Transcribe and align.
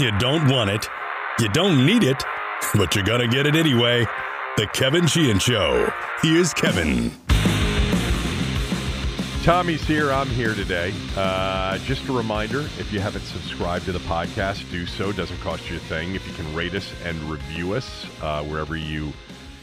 You 0.00 0.16
don't 0.18 0.48
want 0.48 0.70
it. 0.70 0.86
You 1.40 1.48
don't 1.48 1.84
need 1.84 2.04
it, 2.04 2.22
but 2.74 2.94
you're 2.94 3.04
going 3.04 3.20
to 3.20 3.28
get 3.28 3.46
it 3.46 3.56
anyway. 3.56 4.06
The 4.56 4.66
Kevin 4.68 5.06
Sheehan 5.06 5.38
Show. 5.38 5.92
Here's 6.22 6.52
Kevin. 6.54 7.12
Tommy's 9.42 9.82
here. 9.84 10.12
I'm 10.12 10.28
here 10.28 10.54
today. 10.54 10.92
Uh, 11.16 11.78
just 11.78 12.06
a 12.08 12.12
reminder 12.12 12.60
if 12.78 12.92
you 12.92 13.00
haven't 13.00 13.22
subscribed 13.22 13.86
to 13.86 13.92
the 13.92 13.98
podcast, 14.00 14.70
do 14.70 14.86
so. 14.86 15.10
Doesn't 15.10 15.40
cost 15.40 15.70
you 15.70 15.76
a 15.76 15.80
thing. 15.80 16.14
If 16.14 16.26
you 16.28 16.34
can 16.34 16.54
rate 16.54 16.74
us 16.74 16.92
and 17.04 17.18
review 17.22 17.72
us 17.74 18.06
uh, 18.20 18.44
wherever 18.44 18.76
you 18.76 19.12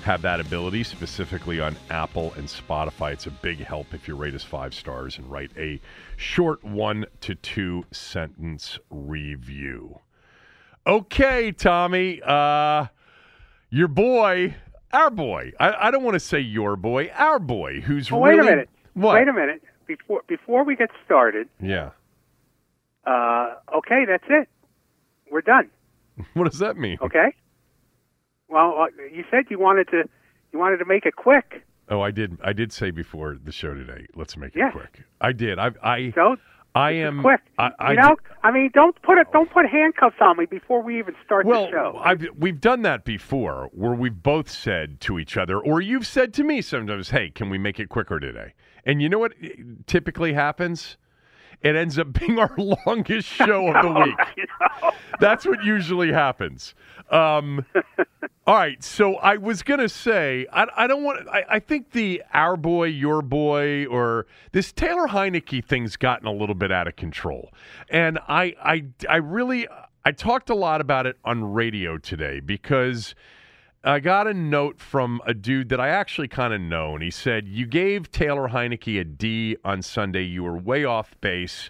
have 0.03 0.21
that 0.23 0.39
ability, 0.39 0.83
specifically 0.83 1.59
on 1.59 1.75
Apple 1.89 2.33
and 2.33 2.47
Spotify, 2.47 3.13
it's 3.13 3.27
a 3.27 3.31
big 3.31 3.59
help 3.59 3.93
if 3.93 4.07
you 4.07 4.15
rate 4.15 4.33
us 4.33 4.43
five 4.43 4.73
stars 4.73 5.17
and 5.17 5.29
write 5.29 5.51
a 5.55 5.79
short 6.17 6.63
one 6.63 7.05
to 7.21 7.35
two 7.35 7.85
sentence 7.91 8.79
review. 8.89 9.99
Okay, 10.87 11.51
Tommy. 11.51 12.21
Uh, 12.23 12.87
your 13.69 13.87
boy, 13.87 14.55
our 14.93 15.09
boy. 15.09 15.51
I, 15.59 15.87
I 15.87 15.91
don't 15.91 16.03
want 16.03 16.15
to 16.15 16.19
say 16.19 16.39
your 16.39 16.75
boy, 16.75 17.09
our 17.15 17.39
boy, 17.39 17.81
who's 17.81 18.11
well, 18.11 18.21
really. 18.21 18.37
Wait 18.37 18.47
a 18.47 18.51
minute. 18.51 18.69
What? 18.93 19.15
Wait 19.15 19.27
a 19.27 19.33
minute. 19.33 19.63
Before 19.87 20.21
before 20.27 20.63
we 20.63 20.75
get 20.75 20.89
started. 21.05 21.47
Yeah. 21.61 21.91
Uh, 23.05 23.55
okay, 23.75 24.05
that's 24.07 24.23
it. 24.29 24.47
We're 25.31 25.41
done. 25.41 25.69
What 26.33 26.49
does 26.49 26.59
that 26.59 26.77
mean? 26.77 26.97
Okay. 27.01 27.33
Well, 28.47 28.75
uh, 28.79 28.85
you 29.13 29.25
said 29.29 29.45
you 29.49 29.59
wanted 29.59 29.89
to 29.89 30.03
you 30.53 30.59
wanted 30.59 30.77
to 30.77 30.85
make 30.85 31.05
it 31.05 31.15
quick. 31.15 31.65
Oh, 31.89 32.01
I 32.01 32.11
did. 32.11 32.37
I 32.43 32.53
did 32.53 32.71
say 32.71 32.91
before 32.91 33.37
the 33.43 33.51
show 33.51 33.73
today. 33.73 34.07
Let's 34.15 34.37
make 34.37 34.55
it 34.55 34.71
quick. 34.71 35.03
I 35.19 35.33
did. 35.33 35.59
I. 35.59 35.71
I. 35.83 36.11
So 36.15 36.37
I 36.75 36.91
am 36.91 37.21
quick. 37.21 37.39
I, 37.57 37.71
I 37.79 37.91
you 37.91 37.97
know, 37.97 38.17
I 38.43 38.51
mean, 38.51 38.69
don't 38.73 39.01
put 39.01 39.17
it 39.17 39.27
don't 39.31 39.49
put 39.49 39.65
handcuffs 39.65 40.17
on 40.19 40.37
me 40.37 40.45
before 40.45 40.83
we 40.83 40.99
even 40.99 41.15
start 41.25 41.45
Well, 41.45 41.65
the 41.65 41.71
show. 41.71 42.01
I've, 42.03 42.27
we've 42.37 42.59
done 42.59 42.81
that 42.81 43.05
before, 43.05 43.69
where 43.71 43.93
we've 43.93 44.21
both 44.21 44.49
said 44.49 44.99
to 45.01 45.17
each 45.17 45.37
other, 45.37 45.57
or 45.57 45.79
you've 45.79 46.05
said 46.05 46.33
to 46.33 46.43
me 46.43 46.61
sometimes, 46.61 47.11
"Hey, 47.11 47.29
can 47.29 47.49
we 47.49 47.57
make 47.57 47.79
it 47.79 47.87
quicker 47.87 48.19
today?" 48.19 48.53
And 48.85 49.01
you 49.01 49.07
know 49.07 49.19
what 49.19 49.33
typically 49.87 50.33
happens? 50.33 50.97
It 51.65 51.75
ends 51.75 51.97
up 51.97 52.13
being 52.13 52.37
our 52.37 52.53
longest 52.85 53.27
show 53.27 53.73
of 53.73 53.83
the 53.83 53.99
week. 53.99 54.93
That's 55.19 55.47
what 55.47 55.63
usually 55.63 56.11
happens. 56.11 56.75
Um, 57.09 57.65
all 58.45 58.55
right, 58.55 58.83
so 58.83 59.15
I 59.15 59.37
was 59.37 59.63
gonna 59.63 59.89
say 59.89 60.45
I, 60.53 60.67
I 60.77 60.85
don't 60.85 61.03
want. 61.03 61.27
I, 61.27 61.43
I 61.49 61.59
think 61.59 61.89
the 61.93 62.21
our 62.35 62.55
boy, 62.55 62.85
your 62.85 63.23
boy, 63.23 63.87
or 63.87 64.27
this 64.51 64.71
Taylor 64.71 65.07
Heinicke 65.07 65.65
thing's 65.65 65.97
gotten 65.97 66.27
a 66.27 66.31
little 66.31 66.53
bit 66.53 66.71
out 66.71 66.87
of 66.87 66.97
control, 66.97 67.51
and 67.89 68.19
I 68.27 68.53
I 68.63 68.85
I 69.09 69.15
really 69.15 69.67
I 70.05 70.11
talked 70.11 70.51
a 70.51 70.55
lot 70.55 70.81
about 70.81 71.07
it 71.07 71.17
on 71.25 71.43
radio 71.51 71.97
today 71.97 72.39
because. 72.41 73.15
I 73.87 73.99
got 73.99 74.25
a 74.25 74.33
note 74.33 74.79
from 74.79 75.21
a 75.27 75.35
dude 75.35 75.69
that 75.69 75.79
I 75.79 75.89
actually 75.89 76.27
kind 76.27 76.55
of 76.55 76.59
know, 76.59 76.95
and 76.95 77.03
he 77.03 77.11
said, 77.11 77.47
You 77.47 77.67
gave 77.67 78.09
Taylor 78.09 78.49
Heinicke 78.49 78.99
a 78.99 79.03
D 79.03 79.57
on 79.63 79.83
Sunday. 79.83 80.23
You 80.23 80.41
were 80.41 80.57
way 80.57 80.83
off 80.83 81.13
base. 81.21 81.69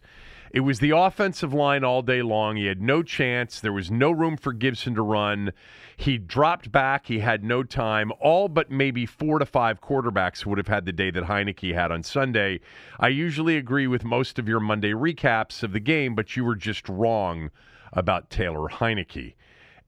It 0.49 0.61
was 0.61 0.79
the 0.79 0.91
offensive 0.91 1.53
line 1.53 1.83
all 1.83 2.01
day 2.01 2.21
long. 2.21 2.55
He 2.55 2.67
had 2.67 2.81
no 2.81 3.03
chance. 3.03 3.59
There 3.59 3.73
was 3.73 3.91
no 3.91 4.11
room 4.11 4.37
for 4.37 4.53
Gibson 4.53 4.95
to 4.95 5.01
run. 5.01 5.51
He 5.97 6.17
dropped 6.17 6.71
back. 6.71 7.07
He 7.07 7.19
had 7.19 7.43
no 7.43 7.63
time. 7.63 8.13
All 8.21 8.47
but 8.47 8.71
maybe 8.71 9.05
four 9.05 9.37
to 9.39 9.45
five 9.45 9.81
quarterbacks 9.81 10.45
would 10.45 10.57
have 10.57 10.69
had 10.69 10.85
the 10.85 10.93
day 10.93 11.11
that 11.11 11.25
Heinicke 11.25 11.73
had 11.73 11.91
on 11.91 12.01
Sunday. 12.01 12.61
I 12.97 13.09
usually 13.09 13.57
agree 13.57 13.87
with 13.87 14.05
most 14.05 14.39
of 14.39 14.47
your 14.47 14.61
Monday 14.61 14.91
recaps 14.91 15.63
of 15.63 15.73
the 15.73 15.81
game, 15.81 16.15
but 16.15 16.37
you 16.37 16.45
were 16.45 16.55
just 16.55 16.87
wrong 16.87 17.51
about 17.91 18.29
Taylor 18.29 18.69
Heinicke. 18.69 19.33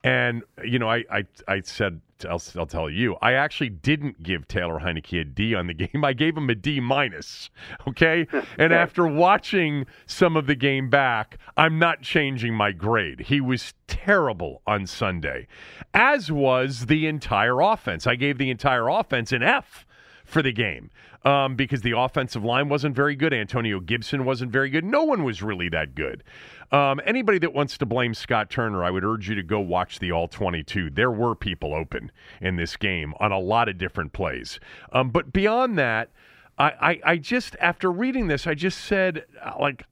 And 0.03 0.43
you 0.61 0.77
know, 0.77 0.89
I 0.89 1.05
I, 1.09 1.25
I 1.47 1.61
said 1.61 2.01
I'll, 2.25 2.41
I'll 2.57 2.66
tell 2.66 2.89
you, 2.89 3.16
I 3.22 3.33
actually 3.33 3.69
didn't 3.69 4.23
give 4.23 4.47
Taylor 4.47 4.79
Heinicke 4.79 5.22
a 5.22 5.23
D 5.23 5.55
on 5.55 5.67
the 5.67 5.73
game. 5.73 6.03
I 6.03 6.13
gave 6.13 6.38
him 6.38 6.50
a 6.50 6.55
D 6.55 6.79
minus. 6.79 7.50
Okay, 7.88 8.28
and 8.57 8.73
after 8.73 9.07
watching 9.07 9.85
some 10.05 10.35
of 10.35 10.47
the 10.47 10.55
game 10.55 10.89
back, 10.89 11.38
I'm 11.55 11.79
not 11.79 12.01
changing 12.01 12.53
my 12.53 12.72
grade. 12.72 13.22
He 13.22 13.41
was 13.41 13.73
terrible 13.88 14.61
on 14.67 14.85
Sunday, 14.88 15.47
as 15.94 16.31
was 16.31 16.88
the 16.88 17.07
entire 17.07 17.61
offense. 17.61 18.07
I 18.07 18.16
gave 18.16 18.38
the 18.38 18.49
entire 18.49 18.88
offense 18.88 19.31
an 19.31 19.44
F 19.44 19.85
for 20.27 20.41
the 20.41 20.51
game 20.51 20.91
um, 21.23 21.55
because 21.55 21.81
the 21.81 21.97
offensive 21.97 22.43
line 22.43 22.69
wasn't 22.69 22.95
very 22.95 23.15
good. 23.15 23.33
Antonio 23.33 23.79
Gibson 23.79 24.25
wasn't 24.25 24.51
very 24.51 24.69
good. 24.69 24.83
No 24.83 25.03
one 25.03 25.23
was 25.23 25.41
really 25.41 25.69
that 25.69 25.95
good. 25.95 26.23
Um, 26.71 26.99
anybody 27.05 27.39
that 27.39 27.53
wants 27.53 27.77
to 27.77 27.85
blame 27.85 28.13
Scott 28.13 28.49
Turner, 28.49 28.83
I 28.83 28.91
would 28.91 29.05
urge 29.05 29.29
you 29.29 29.35
to 29.35 29.43
go 29.43 29.59
watch 29.59 29.99
the 29.99 30.11
All 30.11 30.27
22. 30.27 30.89
There 30.89 31.09
were 31.09 31.33
people 31.33 31.73
open 31.73 32.11
in 32.41 32.57
this 32.57 32.75
game 32.75 33.13
on 33.21 33.31
a 33.31 33.39
lot 33.39 33.69
of 33.69 33.77
different 33.77 34.11
plays. 34.11 34.59
Um, 34.91 35.09
but 35.09 35.31
beyond 35.31 35.77
that, 35.79 36.11
I, 36.57 36.66
I, 36.66 36.99
I 37.11 37.17
just, 37.17 37.55
after 37.61 37.89
reading 37.89 38.27
this, 38.27 38.45
I 38.45 38.53
just 38.53 38.79
said, 38.79 39.23
uh, 39.41 39.53
like, 39.59 39.85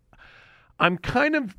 I'm 0.79 0.97
kind 0.97 1.35
of 1.35 1.55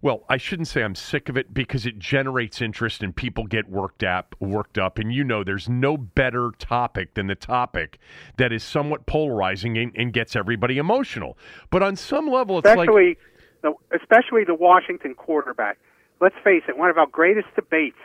well, 0.00 0.24
I 0.28 0.36
shouldn't 0.36 0.68
say 0.68 0.82
I'm 0.82 0.94
sick 0.94 1.28
of 1.28 1.36
it 1.36 1.52
because 1.52 1.84
it 1.84 1.98
generates 1.98 2.60
interest 2.60 3.02
and 3.02 3.14
people 3.14 3.44
get 3.46 3.68
worked 3.68 4.04
up, 4.04 4.36
worked 4.38 4.78
up. 4.78 4.98
And 4.98 5.12
you 5.12 5.24
know, 5.24 5.42
there's 5.42 5.68
no 5.68 5.96
better 5.96 6.52
topic 6.58 7.14
than 7.14 7.26
the 7.26 7.34
topic 7.34 7.98
that 8.36 8.52
is 8.52 8.62
somewhat 8.62 9.06
polarizing 9.06 9.76
and, 9.76 9.92
and 9.96 10.12
gets 10.12 10.36
everybody 10.36 10.78
emotional. 10.78 11.36
But 11.70 11.82
on 11.82 11.96
some 11.96 12.28
level, 12.28 12.58
it's 12.58 12.66
like 12.66 12.88
especially 12.88 13.18
the 13.62 13.74
especially 13.94 14.44
the 14.44 14.54
Washington 14.54 15.14
quarterback. 15.14 15.78
Let's 16.20 16.36
face 16.44 16.62
it, 16.68 16.78
one 16.78 16.90
of 16.90 16.98
our 16.98 17.06
greatest 17.06 17.48
debates 17.56 17.98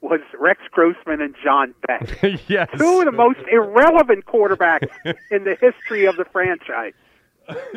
was 0.00 0.20
Rex 0.38 0.60
Grossman 0.70 1.22
and 1.22 1.34
John 1.42 1.74
Beck. 1.86 2.22
yes, 2.48 2.68
Two 2.76 2.98
of 3.00 3.06
the 3.06 3.12
most 3.12 3.40
irrelevant 3.50 4.26
quarterbacks 4.26 4.90
in 5.30 5.44
the 5.44 5.56
history 5.58 6.04
of 6.04 6.16
the 6.16 6.26
franchise. 6.26 6.92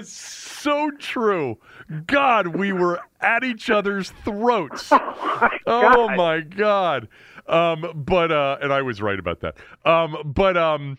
So 0.03 0.91
true. 0.99 1.57
God, 2.05 2.47
we 2.47 2.71
were 2.73 2.99
at 3.21 3.43
each 3.43 3.69
other's 3.69 4.11
throats. 4.23 4.89
oh 4.91 4.97
My 5.41 5.59
god. 5.65 5.83
Oh 5.95 6.15
my 6.15 6.39
god. 6.41 7.07
Um, 7.47 7.91
but 7.95 8.31
uh, 8.31 8.57
and 8.61 8.73
I 8.73 8.81
was 8.81 9.01
right 9.01 9.17
about 9.17 9.39
that. 9.39 9.55
Um, 9.85 10.17
but 10.25 10.57
um, 10.57 10.97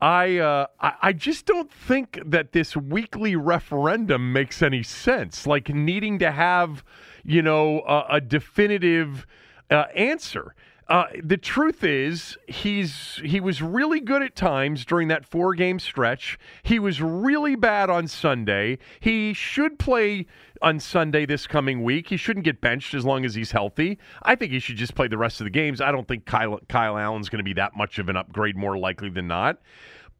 I, 0.00 0.38
uh, 0.38 0.66
I 0.80 0.92
I 1.02 1.12
just 1.12 1.46
don't 1.46 1.72
think 1.72 2.20
that 2.24 2.52
this 2.52 2.76
weekly 2.76 3.36
referendum 3.36 4.32
makes 4.32 4.62
any 4.62 4.82
sense. 4.82 5.46
Like 5.46 5.68
needing 5.68 6.18
to 6.20 6.30
have, 6.30 6.84
you 7.24 7.42
know, 7.42 7.80
a, 7.80 8.16
a 8.16 8.20
definitive 8.20 9.26
uh, 9.70 9.84
answer. 9.94 10.54
Uh, 10.92 11.06
the 11.24 11.38
truth 11.38 11.82
is, 11.84 12.36
he's 12.46 13.18
he 13.24 13.40
was 13.40 13.62
really 13.62 13.98
good 13.98 14.22
at 14.22 14.36
times 14.36 14.84
during 14.84 15.08
that 15.08 15.24
four 15.24 15.54
game 15.54 15.78
stretch. 15.78 16.38
He 16.64 16.78
was 16.78 17.00
really 17.00 17.56
bad 17.56 17.88
on 17.88 18.06
Sunday. 18.06 18.76
He 19.00 19.32
should 19.32 19.78
play 19.78 20.26
on 20.60 20.78
Sunday 20.80 21.24
this 21.24 21.46
coming 21.46 21.82
week. 21.82 22.10
He 22.10 22.18
shouldn't 22.18 22.44
get 22.44 22.60
benched 22.60 22.92
as 22.92 23.06
long 23.06 23.24
as 23.24 23.34
he's 23.34 23.52
healthy. 23.52 23.98
I 24.22 24.34
think 24.34 24.52
he 24.52 24.58
should 24.58 24.76
just 24.76 24.94
play 24.94 25.08
the 25.08 25.16
rest 25.16 25.40
of 25.40 25.46
the 25.46 25.50
games. 25.50 25.80
I 25.80 25.92
don't 25.92 26.06
think 26.06 26.26
Kyle, 26.26 26.60
Kyle 26.68 26.98
Allen's 26.98 27.30
going 27.30 27.38
to 27.38 27.42
be 27.42 27.54
that 27.54 27.74
much 27.74 27.98
of 27.98 28.10
an 28.10 28.16
upgrade, 28.18 28.58
more 28.58 28.76
likely 28.76 29.08
than 29.08 29.28
not. 29.28 29.62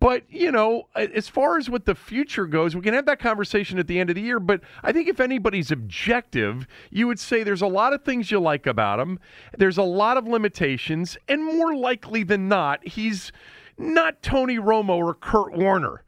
But, 0.02 0.24
you 0.28 0.50
know, 0.50 0.88
as 0.96 1.28
far 1.28 1.58
as 1.58 1.70
what 1.70 1.86
the 1.86 1.94
future 1.94 2.46
goes, 2.46 2.74
we 2.74 2.82
can 2.82 2.92
have 2.92 3.06
that 3.06 3.20
conversation 3.20 3.78
at 3.78 3.86
the 3.86 4.00
end 4.00 4.10
of 4.10 4.16
the 4.16 4.22
year. 4.22 4.40
But 4.40 4.60
I 4.82 4.90
think 4.90 5.06
if 5.06 5.20
anybody's 5.20 5.70
objective, 5.70 6.66
you 6.90 7.06
would 7.06 7.20
say 7.20 7.44
there's 7.44 7.62
a 7.62 7.68
lot 7.68 7.92
of 7.92 8.02
things 8.02 8.28
you 8.28 8.40
like 8.40 8.66
about 8.66 8.98
him, 8.98 9.20
there's 9.56 9.78
a 9.78 9.84
lot 9.84 10.16
of 10.16 10.26
limitations, 10.26 11.16
and 11.28 11.44
more 11.44 11.76
likely 11.76 12.24
than 12.24 12.48
not, 12.48 12.84
he's 12.84 13.30
not 13.78 14.20
Tony 14.24 14.56
Romo 14.56 14.96
or 14.96 15.14
Kurt 15.14 15.52
Warner. 15.52 16.02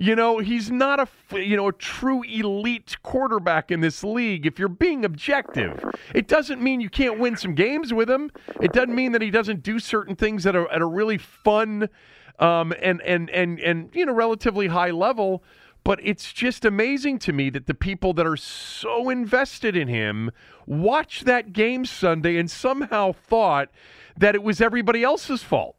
You 0.00 0.16
know, 0.16 0.38
he's 0.38 0.70
not 0.70 0.98
a 0.98 1.38
you 1.38 1.58
know 1.58 1.68
a 1.68 1.74
true 1.74 2.22
elite 2.22 2.96
quarterback 3.02 3.70
in 3.70 3.80
this 3.82 4.02
league. 4.02 4.46
If 4.46 4.58
you're 4.58 4.68
being 4.68 5.04
objective, 5.04 5.84
it 6.14 6.26
doesn't 6.26 6.58
mean 6.62 6.80
you 6.80 6.88
can't 6.88 7.18
win 7.18 7.36
some 7.36 7.54
games 7.54 7.92
with 7.92 8.08
him. 8.08 8.30
It 8.62 8.72
doesn't 8.72 8.94
mean 8.94 9.12
that 9.12 9.20
he 9.20 9.30
doesn't 9.30 9.62
do 9.62 9.78
certain 9.78 10.16
things 10.16 10.46
at 10.46 10.56
a 10.56 10.66
at 10.72 10.80
a 10.80 10.86
really 10.86 11.18
fun 11.18 11.90
um, 12.38 12.72
and 12.80 13.02
and 13.02 13.28
and 13.28 13.60
and 13.60 13.90
you 13.92 14.06
know 14.06 14.14
relatively 14.14 14.68
high 14.68 14.90
level. 14.90 15.44
But 15.84 16.00
it's 16.02 16.32
just 16.32 16.64
amazing 16.64 17.18
to 17.18 17.34
me 17.34 17.50
that 17.50 17.66
the 17.66 17.74
people 17.74 18.14
that 18.14 18.26
are 18.26 18.38
so 18.38 19.10
invested 19.10 19.76
in 19.76 19.88
him 19.88 20.30
watched 20.64 21.26
that 21.26 21.52
game 21.52 21.84
Sunday 21.84 22.38
and 22.38 22.50
somehow 22.50 23.12
thought 23.12 23.68
that 24.16 24.34
it 24.34 24.42
was 24.42 24.62
everybody 24.62 25.04
else's 25.04 25.42
fault 25.42 25.76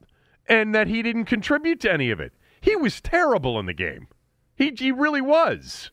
and 0.47 0.75
that 0.75 0.85
he 0.85 1.01
didn't 1.01 1.25
contribute 1.25 1.79
to 1.79 1.91
any 1.91 2.11
of 2.11 2.19
it. 2.19 2.33
He 2.61 2.75
was 2.75 3.01
terrible 3.01 3.59
in 3.59 3.65
the 3.65 3.73
game. 3.73 4.07
He, 4.55 4.73
he 4.77 4.91
really 4.91 5.21
was. 5.21 5.91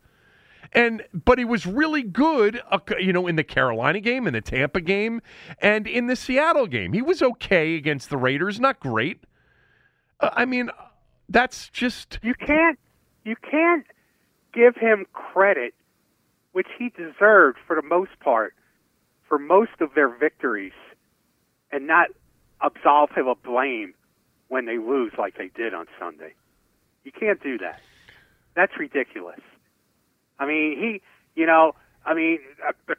And 0.72 1.02
but 1.14 1.38
he 1.38 1.46
was 1.46 1.64
really 1.64 2.02
good, 2.02 2.60
uh, 2.70 2.78
you 2.98 3.12
know, 3.12 3.26
in 3.26 3.36
the 3.36 3.44
Carolina 3.44 4.00
game, 4.00 4.26
in 4.26 4.34
the 4.34 4.42
Tampa 4.42 4.82
game, 4.82 5.22
and 5.62 5.86
in 5.86 6.08
the 6.08 6.16
Seattle 6.16 6.66
game. 6.66 6.92
He 6.92 7.00
was 7.00 7.22
okay 7.22 7.74
against 7.74 8.10
the 8.10 8.18
Raiders, 8.18 8.60
not 8.60 8.78
great. 8.78 9.24
Uh, 10.20 10.28
I 10.34 10.44
mean, 10.44 10.68
that's 11.30 11.70
just 11.70 12.18
you 12.22 12.34
can't 12.34 12.78
you 13.24 13.34
can't 13.50 13.86
give 14.52 14.76
him 14.76 15.06
credit, 15.14 15.72
which 16.52 16.68
he 16.78 16.90
deserved 16.90 17.56
for 17.66 17.74
the 17.74 17.82
most 17.82 18.18
part, 18.20 18.54
for 19.26 19.38
most 19.38 19.80
of 19.80 19.94
their 19.94 20.08
victories, 20.08 20.72
and 21.72 21.86
not 21.86 22.08
absolve 22.60 23.10
him 23.12 23.26
of 23.26 23.42
blame 23.42 23.94
when 24.48 24.66
they 24.66 24.76
lose 24.76 25.12
like 25.16 25.38
they 25.38 25.50
did 25.54 25.72
on 25.72 25.86
Sunday. 25.98 26.34
You 27.04 27.12
can't 27.12 27.42
do 27.42 27.58
that. 27.58 27.80
That's 28.54 28.72
ridiculous. 28.78 29.40
I 30.38 30.46
mean, 30.46 30.78
he, 30.78 31.40
you 31.40 31.46
know, 31.46 31.72
I 32.04 32.14
mean, 32.14 32.38
the, 32.86 32.96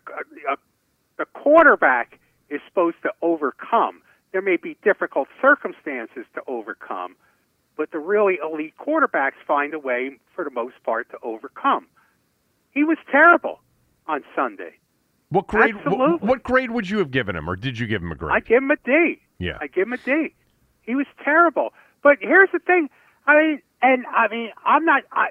the 1.18 1.26
quarterback 1.26 2.20
is 2.50 2.62
supposed 2.68 2.98
to 3.04 3.12
overcome. 3.22 4.02
There 4.32 4.42
may 4.42 4.58
be 4.58 4.78
difficult 4.84 5.28
circumstances 5.42 6.26
to 6.36 6.42
overcome, 6.48 7.16
but 7.78 7.92
the 7.92 8.00
really 8.00 8.38
elite 8.44 8.74
quarterbacks 8.80 9.34
find 9.48 9.74
a 9.74 9.80
way, 9.80 10.18
for 10.36 10.44
the 10.44 10.52
most 10.52 10.76
part, 10.84 11.10
to 11.12 11.18
overcome. 11.24 11.88
He 12.72 12.84
was 12.84 12.98
terrible 13.12 13.62
on 14.08 14.24
Sunday. 14.36 14.74
What 15.30 15.48
grade? 15.48 15.76
What, 15.86 16.22
what, 16.22 16.44
grade 16.44 16.72
would 16.72 16.90
you 16.90 16.98
have 17.00 17.12
given 17.12 17.36
him, 17.36 17.50
or 17.50 17.56
did 17.56 17.78
you 17.78 17.86
give 17.86 18.02
him 18.02 18.12
a 18.12 18.16
grade? 18.16 18.36
I 18.36 18.40
give 18.40 18.64
him 18.64 18.72
a 18.72 18.78
D. 18.78 19.22
Yeah, 19.38 19.58
I 19.62 19.68
give 19.68 19.88
him 19.88 19.94
a 19.94 19.98
D. 19.98 20.34
He 20.82 20.96
was 20.96 21.06
terrible. 21.24 21.70
But 22.02 22.18
here's 22.20 22.50
the 22.52 22.60
thing: 22.60 22.90
I 23.28 23.38
mean, 23.38 23.62
and 23.82 24.06
I 24.08 24.28
mean, 24.28 24.50
I'm 24.66 24.86
not. 24.86 25.04
I, 25.12 25.28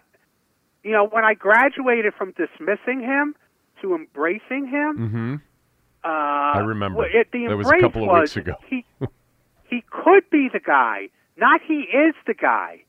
you 0.82 0.92
know, 0.92 1.06
when 1.06 1.24
I 1.24 1.34
graduated 1.34 2.14
from 2.14 2.32
dismissing 2.32 3.00
him 3.00 3.34
to 3.82 3.94
embracing 3.94 4.66
him, 4.66 4.98
mm-hmm. 4.98 5.34
uh, 6.04 6.08
I 6.08 6.60
remember. 6.60 7.06
It, 7.06 7.28
the 7.32 7.46
that 7.48 7.56
was 7.56 7.70
a 7.70 7.80
couple 7.80 8.08
of 8.08 8.20
weeks 8.20 8.36
ago. 8.36 8.54
he 8.68 8.84
he 9.68 9.84
could 9.90 10.28
be 10.30 10.48
the 10.52 10.60
guy, 10.60 11.08
not 11.36 11.60
he 11.66 11.80
is 11.80 12.14
the 12.26 12.34
guy. 12.34 12.84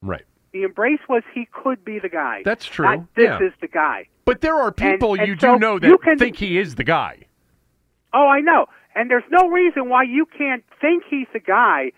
Right. 0.00 0.24
The 0.52 0.64
embrace 0.64 1.00
was 1.08 1.22
he 1.34 1.48
could 1.50 1.84
be 1.84 1.98
the 1.98 2.08
guy. 2.08 2.42
That's 2.44 2.66
true. 2.66 2.84
Not 2.84 3.14
this 3.14 3.24
yeah. 3.24 3.46
is 3.46 3.52
the 3.60 3.68
guy. 3.68 4.08
But 4.24 4.40
there 4.42 4.56
are 4.56 4.70
people 4.70 5.12
and, 5.12 5.22
and 5.22 5.28
you 5.28 5.38
so 5.38 5.54
do 5.54 5.58
know 5.58 5.78
that 5.78 5.86
you 5.86 5.98
can, 5.98 6.18
think 6.18 6.36
he 6.36 6.58
is 6.58 6.74
the 6.74 6.84
guy. 6.84 7.26
Oh, 8.12 8.26
I 8.26 8.40
know. 8.40 8.66
And 8.94 9.10
there's 9.10 9.24
no 9.30 9.48
reason 9.48 9.88
why 9.88 10.02
you 10.02 10.26
can't 10.26 10.62
think 10.80 11.04
he's 11.08 11.26
the 11.32 11.40
guy 11.40 11.92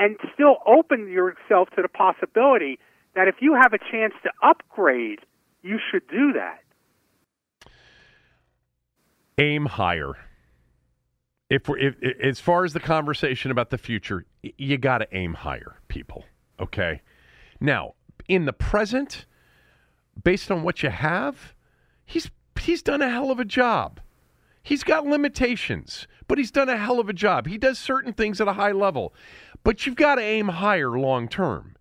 and 0.00 0.16
still 0.34 0.56
open 0.66 1.08
yourself 1.08 1.68
to 1.76 1.82
the 1.82 1.88
possibility 1.88 2.78
that 3.14 3.28
if 3.28 3.36
you 3.40 3.54
have 3.54 3.74
a 3.74 3.78
chance 3.78 4.14
to 4.22 4.30
upgrade, 4.42 5.18
you 5.62 5.78
should 5.90 6.08
do 6.08 6.32
that. 6.32 6.60
Aim 9.38 9.66
higher. 9.66 10.14
If 11.50 11.68
we're 11.68 11.78
if, 11.78 11.94
as 12.22 12.40
far 12.40 12.64
as 12.64 12.72
the 12.72 12.80
conversation 12.80 13.50
about 13.50 13.68
the 13.70 13.78
future, 13.78 14.24
you 14.42 14.78
got 14.78 14.98
to 14.98 15.08
aim 15.12 15.34
higher, 15.34 15.76
people. 15.88 16.24
Okay. 16.58 17.02
Now, 17.60 17.94
in 18.26 18.46
the 18.46 18.52
present, 18.54 19.26
based 20.22 20.50
on 20.50 20.62
what 20.62 20.82
you 20.82 20.88
have, 20.88 21.54
he's 22.06 22.30
he's 22.58 22.82
done 22.82 23.02
a 23.02 23.10
hell 23.10 23.30
of 23.30 23.38
a 23.38 23.44
job. 23.44 24.00
He's 24.62 24.84
got 24.84 25.06
limitations, 25.06 26.06
but 26.28 26.38
he's 26.38 26.50
done 26.50 26.68
a 26.68 26.76
hell 26.76 27.00
of 27.00 27.08
a 27.08 27.12
job. 27.12 27.46
He 27.46 27.58
does 27.58 27.78
certain 27.78 28.12
things 28.12 28.40
at 28.40 28.48
a 28.48 28.52
high 28.52 28.72
level, 28.72 29.14
but 29.62 29.86
you've 29.86 29.96
got 29.96 30.16
to 30.16 30.22
aim 30.22 30.48
higher 30.48 30.90
long 30.90 31.28
term. 31.28 31.76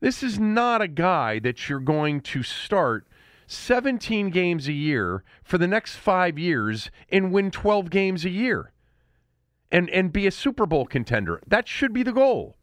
This 0.00 0.22
is 0.22 0.38
not 0.38 0.80
a 0.80 0.88
guy 0.88 1.38
that 1.40 1.68
you're 1.68 1.80
going 1.80 2.22
to 2.22 2.42
start 2.42 3.06
17 3.46 4.30
games 4.30 4.68
a 4.68 4.72
year 4.72 5.24
for 5.42 5.58
the 5.58 5.66
next 5.66 5.96
five 5.96 6.38
years 6.38 6.90
and 7.10 7.32
win 7.32 7.50
12 7.50 7.90
games 7.90 8.24
a 8.24 8.30
year 8.30 8.72
and, 9.70 9.90
and 9.90 10.12
be 10.12 10.26
a 10.26 10.30
Super 10.30 10.66
Bowl 10.66 10.86
contender. 10.86 11.40
That 11.46 11.68
should 11.68 11.92
be 11.92 12.02
the 12.02 12.12
goal. 12.12 12.56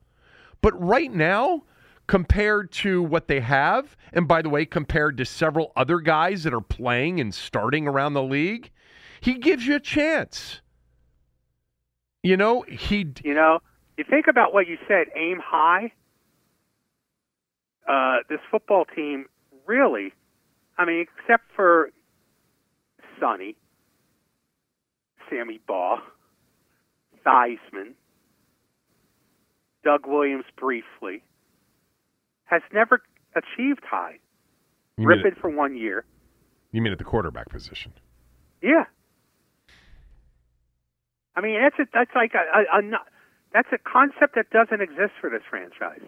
But 0.61 0.81
right 0.81 1.13
now, 1.13 1.63
compared 2.07 2.71
to 2.71 3.03
what 3.03 3.27
they 3.27 3.41
have, 3.41 3.95
and 4.13 4.27
by 4.27 4.41
the 4.41 4.49
way, 4.49 4.65
compared 4.65 5.17
to 5.17 5.25
several 5.25 5.71
other 5.75 5.99
guys 5.99 6.43
that 6.43 6.53
are 6.53 6.61
playing 6.61 7.19
and 7.19 7.33
starting 7.35 7.87
around 7.87 8.13
the 8.13 8.23
league, 8.23 8.71
he 9.21 9.35
gives 9.35 9.67
you 9.67 9.75
a 9.75 9.79
chance. 9.79 10.61
You 12.23 12.37
know, 12.37 12.61
he. 12.61 13.13
You 13.23 13.35
know, 13.35 13.59
you 13.97 14.03
think 14.09 14.27
about 14.27 14.53
what 14.53 14.67
you 14.67 14.77
said, 14.87 15.07
aim 15.15 15.39
high 15.43 15.91
uh, 17.87 18.17
this 18.29 18.39
football 18.51 18.85
team 18.85 19.25
really, 19.65 20.13
I 20.77 20.85
mean, 20.85 21.05
except 21.19 21.45
for 21.55 21.89
Sonny, 23.19 23.55
Sammy 25.29 25.59
Baugh, 25.67 25.99
Theismann, 27.25 27.93
Doug 29.83 30.05
Williams 30.05 30.45
briefly, 30.57 31.23
has 32.45 32.61
never 32.73 33.01
achieved 33.35 33.83
high. 33.89 34.19
You 34.97 35.07
Rypien 35.07 35.39
for 35.39 35.49
one 35.49 35.77
year. 35.77 36.05
You 36.71 36.81
mean 36.81 36.91
at 36.91 36.97
the 36.97 37.03
quarterback 37.03 37.49
position? 37.49 37.93
Yeah. 38.61 38.85
I 41.35 41.41
mean, 41.41 41.61
that's 41.61 41.79
a, 41.79 41.85
that's 41.93 42.11
like 42.15 42.33
a, 42.33 42.77
a, 42.77 42.79
a 42.79 42.81
that's 43.57 43.69
a 43.73 43.89
concept 43.89 44.35
that 44.35 44.49
doesn't 44.51 44.81
exist 44.81 45.13
for 45.19 45.29
this 45.31 45.41
franchise. 45.49 46.01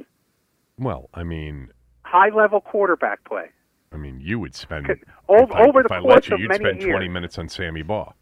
Well, 0.78 1.10
I 1.16 1.24
mean, 1.24 1.70
high 2.04 2.30
level 2.30 2.62
quarterback 2.62 3.24
play. 3.26 3.46
I 3.92 3.98
mean, 3.98 4.20
you 4.22 4.40
would 4.40 4.54
spend 4.54 4.88
over, 5.28 5.52
I, 5.54 5.68
over 5.68 5.82
the 5.82 5.92
I 5.92 6.00
course 6.00 6.28
you, 6.30 6.36
of 6.36 6.42
you'd 6.42 6.50
many 6.50 6.64
spend 6.64 6.82
years. 6.82 6.92
twenty 6.92 7.08
minutes 7.10 7.40
on 7.40 7.50
Sammy 7.50 7.82
Baugh. 7.82 8.14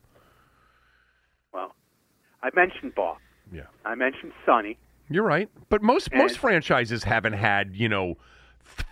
Well, 1.53 1.75
I 2.41 2.50
mentioned 2.55 2.96
Baugh. 2.96 3.17
Yeah. 3.51 3.63
I 3.84 3.96
mentioned 3.96 4.31
Sonny. 4.46 4.77
You're 5.10 5.24
right, 5.25 5.50
but 5.69 5.81
most 5.81 6.07
And- 6.12 6.22
most 6.22 6.38
franchises 6.38 7.03
haven't 7.03 7.34
had 7.34 7.75
you 7.75 7.89
know 7.89 8.15
th- 8.77 8.88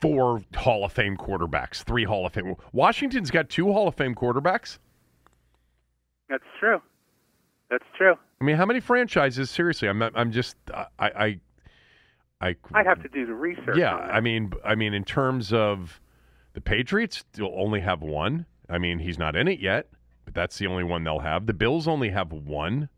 four 0.00 0.42
Hall 0.54 0.84
of 0.84 0.92
Fame 0.92 1.16
quarterbacks, 1.16 1.82
three 1.82 2.04
Hall 2.04 2.26
of 2.26 2.32
Fame. 2.32 2.54
Washington's 2.72 3.32
got 3.32 3.48
two 3.48 3.72
Hall 3.72 3.88
of 3.88 3.96
Fame 3.96 4.14
quarterbacks. 4.14 4.78
That's 6.28 6.44
true. 6.60 6.80
That's 7.70 7.84
true. 7.98 8.14
I 8.40 8.44
mean, 8.44 8.56
how 8.56 8.64
many 8.66 8.80
franchises? 8.80 9.50
Seriously, 9.50 9.88
I'm 9.88 10.00
I'm 10.02 10.32
just 10.32 10.56
I 10.72 10.86
I 11.00 11.40
I. 12.40 12.56
I'd 12.72 12.86
have 12.86 13.02
to 13.02 13.08
do 13.08 13.26
the 13.26 13.34
research. 13.34 13.76
Yeah. 13.76 13.94
I 13.96 14.20
mean, 14.20 14.52
I 14.64 14.74
mean, 14.74 14.94
in 14.94 15.04
terms 15.04 15.52
of 15.52 16.00
the 16.54 16.60
Patriots, 16.60 17.24
they'll 17.32 17.52
only 17.54 17.80
have 17.80 18.00
one. 18.00 18.46
I 18.68 18.78
mean, 18.78 18.98
he's 19.00 19.18
not 19.18 19.36
in 19.36 19.46
it 19.46 19.60
yet, 19.60 19.88
but 20.24 20.32
that's 20.32 20.56
the 20.58 20.66
only 20.66 20.84
one 20.84 21.04
they'll 21.04 21.18
have. 21.20 21.46
The 21.46 21.52
Bills 21.52 21.86
only 21.86 22.10
have 22.10 22.32
one. 22.32 22.88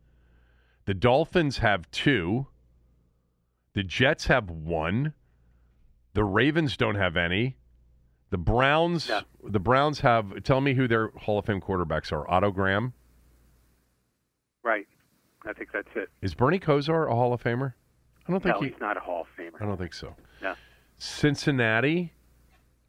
The 0.85 0.95
Dolphins 0.95 1.59
have 1.59 1.91
two. 1.91 2.47
The 3.75 3.83
Jets 3.83 4.27
have 4.27 4.49
one. 4.51 5.15
The 6.15 6.25
Ravens 6.25 6.77
don't 6.77 6.97
have 6.97 7.17
any. 7.17 7.57
The 8.31 8.39
Browns, 8.39 9.09
Yeah. 9.09 9.23
the 9.43 9.61
Browns 9.61 10.01
have. 10.01 10.43
Tell 10.45 10.61
me 10.61 10.75
who 10.75 10.87
their 10.87 11.09
Hall 11.17 11.39
of 11.39 11.47
Fame 11.47 11.61
quarterbacks 11.61 12.13
are. 12.13 12.31
Otto 12.31 12.53
Graham. 12.53 12.93
right. 14.63 14.87
I 15.49 15.53
think 15.53 15.71
that's 15.73 15.89
it. 15.95 16.09
Is 16.21 16.35
Bernie 16.35 16.59
Kosar 16.61 17.11
a 17.11 17.15
Hall 17.15 17.33
of 17.33 17.43
Famer? 17.43 17.75
I 18.29 18.31
don't 18.33 18.43
think 18.43 18.55
No, 18.57 18.61
he. 18.63 18.69
he's 18.69 18.81
not 18.81 18.97
a 18.97 19.01
Hall 19.01 19.23
of 19.23 19.27
Famer. 19.39 19.61
I 19.61 19.67
don't 19.67 19.77
think 19.79 19.93
so. 19.95 20.15
No. 20.41 20.55
Cincinnati, 20.99 22.13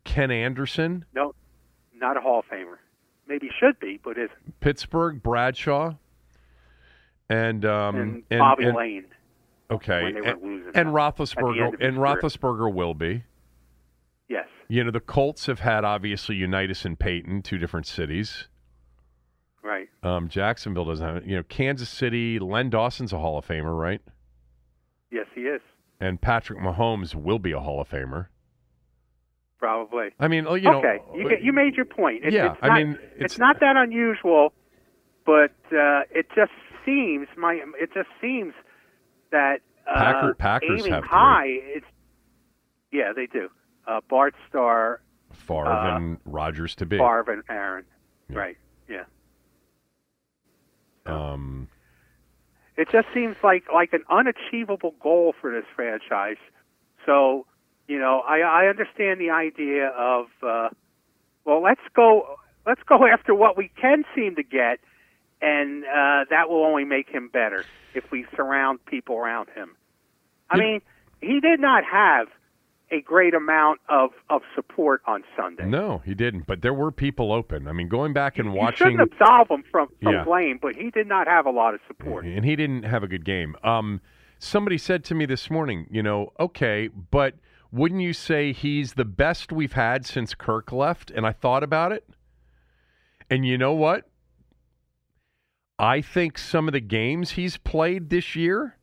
Ken 0.03 0.29
Anderson, 0.31 1.05
No, 1.15 1.33
not 1.95 2.17
a 2.17 2.21
Hall 2.21 2.39
of 2.39 2.45
Famer. 2.45 2.77
Maybe 3.27 3.49
should 3.59 3.79
be, 3.79 3.99
but 4.03 4.17
isn't. 4.17 4.59
Pittsburgh, 4.59 5.23
Bradshaw, 5.23 5.95
and 7.29 7.65
um, 7.65 7.95
and, 7.95 8.23
and- 8.29 8.39
Bobby 8.39 8.65
and- 8.65 8.75
Layne. 8.77 9.05
Okay, 9.71 10.03
when 10.03 10.13
they 10.21 10.29
and, 10.29 10.41
losing. 10.43 10.71
and 10.75 10.89
Roethlisberger 10.89 11.65
end 11.65 11.73
of 11.73 11.79
his 11.79 11.87
and. 11.89 11.97
Roethlisberger 11.97 12.71
will 12.71 12.93
be. 12.93 13.23
Yes. 14.27 14.45
You 14.67 14.83
know, 14.83 14.91
the 14.91 14.99
Colts 14.99 15.47
have 15.47 15.61
had 15.61 15.83
obviously 15.83 16.35
Unitas 16.35 16.85
and 16.85 16.99
Peyton, 16.99 17.41
two 17.41 17.57
different 17.57 17.87
cities. 17.87 18.47
Right. 19.63 19.87
Um, 20.03 20.27
Jacksonville 20.27 20.85
doesn't 20.85 21.05
have 21.05 21.17
it. 21.17 21.25
You 21.25 21.37
know, 21.37 21.43
Kansas 21.43 21.89
City, 21.89 22.37
Len 22.39 22.69
Dawson's 22.69 23.13
a 23.13 23.17
Hall 23.19 23.37
of 23.37 23.47
Famer, 23.47 23.77
right? 23.77 24.01
Yes, 25.11 25.25
he 25.33 25.41
is. 25.41 25.61
And 26.01 26.19
Patrick 26.19 26.59
Mahomes 26.59 27.15
will 27.15 27.39
be 27.39 27.53
a 27.53 27.59
Hall 27.59 27.79
of 27.79 27.89
Famer. 27.89 28.27
Probably. 29.59 30.09
I 30.19 30.27
mean, 30.27 30.45
oh, 30.47 30.55
you 30.55 30.69
know, 30.69 30.79
okay, 30.79 30.97
you, 31.15 31.29
get- 31.29 31.41
you 31.41 31.53
made 31.53 31.75
your 31.75 31.85
point. 31.85 32.25
It, 32.25 32.33
Yeah, 32.33 32.51
it's 32.53 32.59
I 32.61 32.67
not, 32.67 32.77
mean, 32.77 32.89
it's, 33.15 33.33
it's- 33.35 33.37
not 33.39 33.59
that 33.61 33.77
unusual, 33.77 34.51
but 35.25 35.51
uh, 35.71 36.01
it 36.11 36.27
just 36.35 36.51
seems 36.85 37.27
my 37.37 37.61
it 37.79 37.89
just 37.93 38.09
seems 38.19 38.53
that 39.31 39.59
uh, 39.89 39.93
Packer- 39.97 40.33
Packers 40.33 40.81
aiming 40.81 40.91
have 40.91 41.03
three. 41.03 41.09
high. 41.09 41.45
It's 41.47 41.85
yeah, 42.91 43.13
they 43.15 43.27
do. 43.27 43.47
Uh, 43.87 44.01
Bart 44.09 44.35
Starr, 44.49 44.99
Favre 45.31 45.67
uh, 45.67 45.95
and 45.95 46.17
Rodgers 46.25 46.75
to 46.75 46.85
be. 46.85 46.97
Favre, 46.97 47.23
and 47.31 47.43
Aaron. 47.49 47.85
Yeah. 48.29 48.37
Right. 48.37 48.57
Yeah. 48.89 49.03
Um, 51.05 51.67
It 52.75 52.89
just 52.91 53.07
seems 53.13 53.35
like 53.43 53.65
like 53.73 53.93
an 53.93 54.03
unachievable 54.09 54.95
goal 55.01 55.33
for 55.39 55.51
this 55.51 55.65
franchise. 55.75 56.37
So, 57.05 57.45
you 57.87 57.99
know, 57.99 58.21
I, 58.21 58.39
I 58.39 58.67
understand 58.67 59.19
the 59.19 59.29
idea 59.29 59.89
of 59.89 60.27
uh, 60.41 60.69
well, 61.45 61.61
let's 61.61 61.81
go 61.93 62.37
let's 62.65 62.81
go 62.83 63.05
after 63.05 63.35
what 63.35 63.57
we 63.57 63.69
can 63.79 64.05
seem 64.15 64.35
to 64.35 64.43
get, 64.43 64.79
and 65.41 65.83
uh, 65.83 66.25
that 66.29 66.49
will 66.49 66.63
only 66.63 66.85
make 66.85 67.09
him 67.09 67.27
better 67.27 67.65
if 67.93 68.09
we 68.11 68.25
surround 68.35 68.83
people 68.85 69.17
around 69.17 69.49
him. 69.49 69.75
I 70.49 70.57
mean, 70.57 70.81
he 71.21 71.39
did 71.39 71.59
not 71.59 71.83
have 71.83 72.27
a 72.93 73.01
great 73.01 73.33
amount 73.33 73.79
of, 73.89 74.11
of 74.29 74.41
support 74.55 75.01
on 75.07 75.23
Sunday. 75.35 75.65
no, 75.65 76.01
he 76.05 76.13
didn't. 76.13 76.45
But 76.45 76.61
there 76.61 76.73
were 76.73 76.91
people 76.91 77.31
open. 77.33 77.67
I 77.67 77.71
mean, 77.71 77.87
going 77.89 78.13
back 78.13 78.37
and 78.37 78.53
watching, 78.53 78.91
shouldn't 78.91 79.01
absolve 79.13 79.49
him 79.49 79.63
from, 79.71 79.87
from 80.01 80.13
Yeah. 80.13 80.23
blame, 80.23 80.59
but 80.61 80.75
he 80.75 80.91
did 80.91 81.07
not 81.07 81.27
have 81.27 81.45
a 81.45 81.49
lot 81.51 81.73
of 81.73 81.79
support. 81.87 82.25
and 82.25 82.45
he 82.45 82.55
didn't 82.55 82.83
have 82.83 83.01
a 83.03 83.07
good 83.07 83.25
game. 83.25 83.55
Um, 83.63 83.99
somebody 84.37 84.77
said 84.77 85.03
to 85.05 85.15
me 85.15 85.25
this 85.25 85.49
morning, 85.49 85.87
you 85.89 86.03
know, 86.03 86.33
okay, 86.39 86.87
but 86.87 87.35
wouldn't 87.71 88.01
you 88.01 88.13
say 88.13 88.53
he's 88.53 88.93
the 88.93 89.05
best 89.05 89.51
we've 89.51 89.73
had 89.73 90.05
since 90.05 90.35
Kirk 90.35 90.71
left? 90.71 91.09
And 91.09 91.25
I 91.25 91.31
thought 91.31 91.63
about 91.63 91.91
it, 91.91 92.07
and 93.29 93.45
you 93.45 93.57
know 93.57 93.73
what? 93.73 94.07
I 95.79 96.01
think 96.01 96.37
some 96.37 96.67
of 96.67 96.73
the 96.73 96.79
games 96.79 97.31
he's 97.31 97.57
played 97.57 98.09
this 98.11 98.35
year, 98.35 98.77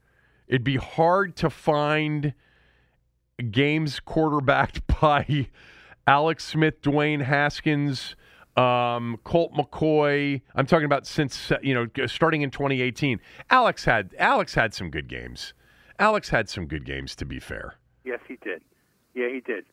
it'd 0.49 0.65
be 0.65 0.77
hard 0.77 1.37
to 1.37 1.49
find 1.49 2.35
games 3.43 4.01
quarterbacked 4.01 4.87
by 5.01 5.49
Alex 6.07 6.45
Smith, 6.45 6.81
Dwayne 6.83 7.23
Haskins, 7.23 8.17
um, 8.57 9.19
Colt 9.25 9.53
McCoy. 9.55 10.43
I'm 10.55 10.67
talking 10.67 10.87
about 10.87 11.07
since 11.07 11.51
uh, 11.51 11.59
you 11.63 11.75
know 11.75 12.07
starting 12.07 12.43
in 12.43 12.51
2018. 12.51 13.21
Alex 13.51 13.85
had 13.85 14.15
Alex 14.19 14.55
had 14.55 14.75
some 14.75 14.91
good 14.91 15.09
games. 15.09 15.55
Alex 15.99 16.31
had 16.31 16.49
some 16.49 16.67
good 16.67 16.85
games 16.85 17.15
to 17.17 17.25
be 17.25 17.39
fair. 17.39 17.77
Yes, 18.05 18.21
he 18.27 18.37
did. 18.43 18.63
Yeah, 19.15 19.29
he 19.29 19.41
did. 19.41 19.67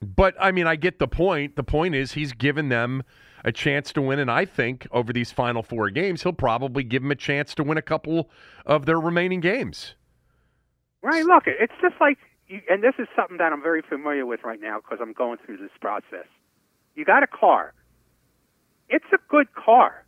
But 0.00 0.34
I 0.40 0.52
mean, 0.52 0.66
I 0.66 0.76
get 0.76 0.98
the 0.98 1.08
point. 1.08 1.56
The 1.56 1.62
point 1.62 1.94
is 1.94 2.12
he's 2.12 2.32
given 2.32 2.68
them 2.68 3.02
a 3.44 3.52
chance 3.52 3.92
to 3.92 4.02
win, 4.02 4.18
and 4.18 4.30
I 4.30 4.44
think 4.44 4.86
over 4.90 5.12
these 5.12 5.30
final 5.30 5.62
four 5.62 5.90
games, 5.90 6.22
he'll 6.22 6.32
probably 6.32 6.82
give 6.82 7.02
them 7.02 7.10
a 7.10 7.16
chance 7.16 7.54
to 7.56 7.62
win 7.62 7.78
a 7.78 7.82
couple 7.82 8.30
of 8.64 8.86
their 8.86 8.98
remaining 8.98 9.40
games. 9.40 9.94
Right. 11.02 11.24
Look, 11.24 11.44
it's 11.46 11.74
just 11.82 11.96
like, 12.00 12.18
you, 12.48 12.60
and 12.68 12.82
this 12.82 12.94
is 12.98 13.06
something 13.16 13.38
that 13.38 13.52
I'm 13.52 13.62
very 13.62 13.82
familiar 13.82 14.26
with 14.26 14.40
right 14.44 14.60
now 14.60 14.78
because 14.80 14.98
I'm 15.00 15.12
going 15.12 15.38
through 15.44 15.58
this 15.58 15.70
process. 15.80 16.26
You 16.94 17.04
got 17.04 17.22
a 17.22 17.26
car. 17.26 17.72
It's 18.88 19.04
a 19.12 19.18
good 19.28 19.52
car. 19.54 20.04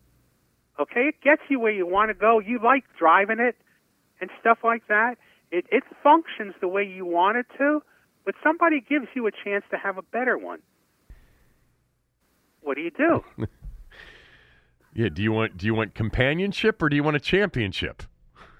Okay, 0.78 1.09
it 1.09 1.21
gets 1.23 1.43
you 1.49 1.59
where 1.59 1.73
you 1.73 1.87
want 1.87 2.11
to 2.11 2.14
go. 2.14 2.38
You 2.38 2.61
like 2.62 2.85
driving 2.99 3.40
it 3.40 3.57
and 4.21 4.31
stuff 4.40 4.59
like 4.62 4.87
that. 4.88 5.16
It 5.50 5.66
it 5.71 5.85
functions 6.02 6.55
the 6.61 6.69
way 6.69 6.85
you 6.85 7.07
want 7.07 7.38
it 7.38 7.47
to, 7.59 7.83
but 8.25 8.35
somebody 8.43 8.81
gives 8.81 9.07
you 9.14 9.26
a 9.26 9.31
chance 9.31 9.64
to 9.71 9.78
have 9.78 9.97
a 9.97 10.02
better 10.02 10.37
one. 10.37 10.61
What 12.61 12.76
do 12.76 12.83
you 12.83 12.90
do? 12.90 13.25
Yeah. 14.97 15.11
Do 15.11 15.23
you 15.23 15.31
want 15.31 15.59
do 15.59 15.66
you 15.66 15.75
want 15.75 15.95
companionship 15.95 16.81
or 16.81 16.88
do 16.88 16.97
you 16.97 17.05
want 17.05 17.16
a 17.16 17.21
championship? 17.21 18.02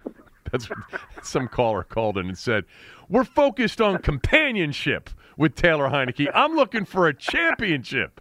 That's 0.53 0.69
some 1.23 1.49
caller 1.49 1.83
called 1.83 2.19
in 2.19 2.29
and 2.29 2.37
said, 2.37 2.65
"We're 3.09 3.25
focused 3.25 3.81
on 3.81 3.99
companionship 3.99 5.11
with 5.37 5.55
Taylor 5.55 5.89
Heinicke. 5.89 6.31
I'm 6.35 6.55
looking 6.55 6.85
for 6.85 7.07
a 7.07 7.15
championship." 7.15 8.21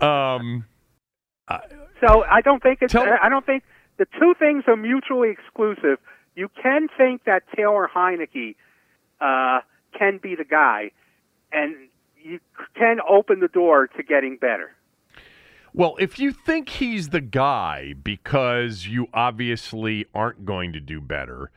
Um, 0.00 0.66
So 2.00 2.24
I 2.24 2.40
don't 2.40 2.62
think 2.62 2.78
it's. 2.80 2.92
Tell- 2.92 3.06
I 3.22 3.28
don't 3.28 3.44
think 3.44 3.64
the 3.98 4.06
two 4.18 4.34
things 4.38 4.64
are 4.66 4.76
mutually 4.76 5.30
exclusive. 5.30 5.98
You 6.34 6.48
can 6.62 6.88
think 6.96 7.24
that 7.24 7.42
Taylor 7.54 7.90
Heinicke 7.92 8.54
uh, 9.20 9.60
can 9.98 10.18
be 10.22 10.34
the 10.34 10.44
guy, 10.44 10.92
and 11.52 11.74
you 12.16 12.40
can 12.74 12.98
open 13.06 13.40
the 13.40 13.48
door 13.48 13.88
to 13.88 14.02
getting 14.02 14.36
better. 14.36 14.74
Well, 15.72 15.96
if 16.00 16.18
you 16.18 16.32
think 16.32 16.68
he's 16.68 17.10
the 17.10 17.20
guy 17.20 17.94
because 18.02 18.86
you 18.86 19.08
obviously 19.14 20.06
aren't 20.14 20.44
going 20.44 20.72
to 20.72 20.80
do 20.80 21.00
better, 21.00 21.50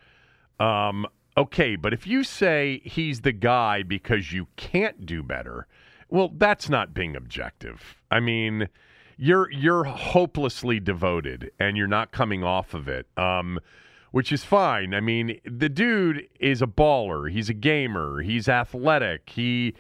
um, 0.60 1.08
okay. 1.38 1.76
But 1.76 1.94
if 1.94 2.08
you 2.08 2.24
say 2.24 2.82
he's 2.84 3.22
the 3.22 3.32
guy 3.32 3.84
because 3.84 4.32
you 4.32 4.48
can't 4.56 5.06
do 5.06 5.24
better, 5.24 5.68
well, 6.10 6.32
that's 6.36 6.70
not 6.70 6.94
being 6.94 7.16
objective. 7.16 7.96
I 8.12 8.20
mean, 8.20 8.70
you're 9.18 9.52
you're 9.52 9.84
hopelessly 9.86 10.80
devoted 10.80 11.52
and 11.60 11.78
you're 11.78 11.88
not 11.88 12.12
coming 12.12 12.44
off 12.44 12.74
of 12.74 12.88
it. 12.88 13.08
Um, 13.18 13.60
which 14.12 14.32
is 14.32 14.44
fine. 14.44 14.94
I 14.94 15.00
mean, 15.00 15.40
the 15.44 15.70
dude 15.70 16.30
is 16.40 16.62
a 16.62 16.68
baller. 16.68 17.32
He's 17.32 17.50
a 17.50 17.54
gamer. 17.54 18.22
He's 18.22 18.48
athletic. 18.48 19.28
He 19.32 19.74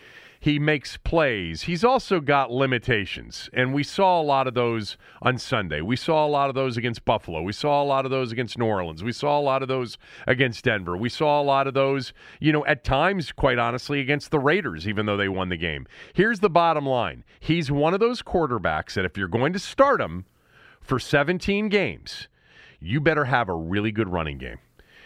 he 0.43 0.59
makes 0.59 0.97
plays. 0.97 1.61
He's 1.61 1.85
also 1.85 2.19
got 2.19 2.51
limitations, 2.51 3.49
and 3.53 3.73
we 3.73 3.81
saw 3.81 4.19
a 4.19 4.21
lot 4.21 4.45
of 4.45 4.53
those 4.53 4.97
on 5.21 5.37
Sunday. 5.37 5.79
We 5.79 5.95
saw 5.95 6.25
a 6.25 6.27
lot 6.27 6.49
of 6.49 6.53
those 6.53 6.75
against 6.75 7.05
Buffalo. 7.05 7.41
We 7.41 7.53
saw 7.53 7.81
a 7.81 7.85
lot 7.85 8.03
of 8.03 8.11
those 8.11 8.33
against 8.33 8.57
New 8.57 8.65
Orleans. 8.65 9.05
We 9.05 9.13
saw 9.13 9.39
a 9.39 9.41
lot 9.41 9.61
of 9.61 9.69
those 9.69 9.97
against 10.27 10.65
Denver. 10.65 10.97
We 10.97 11.07
saw 11.07 11.41
a 11.41 11.45
lot 11.45 11.65
of 11.65 11.73
those, 11.73 12.11
you 12.41 12.51
know, 12.51 12.65
at 12.65 12.83
times, 12.83 13.31
quite 13.31 13.57
honestly, 13.57 14.01
against 14.01 14.31
the 14.31 14.39
Raiders, 14.39 14.85
even 14.85 15.05
though 15.05 15.15
they 15.15 15.29
won 15.29 15.47
the 15.47 15.55
game. 15.55 15.87
Here's 16.11 16.41
the 16.41 16.49
bottom 16.49 16.85
line: 16.85 17.23
he's 17.39 17.71
one 17.71 17.93
of 17.93 18.01
those 18.01 18.21
quarterbacks 18.21 18.95
that 18.95 19.05
if 19.05 19.15
you're 19.15 19.29
going 19.29 19.53
to 19.53 19.59
start 19.59 20.01
him 20.01 20.25
for 20.81 20.99
17 20.99 21.69
games, 21.69 22.27
you 22.81 22.99
better 22.99 23.23
have 23.23 23.47
a 23.47 23.55
really 23.55 23.93
good 23.93 24.09
running 24.09 24.39
game. 24.39 24.57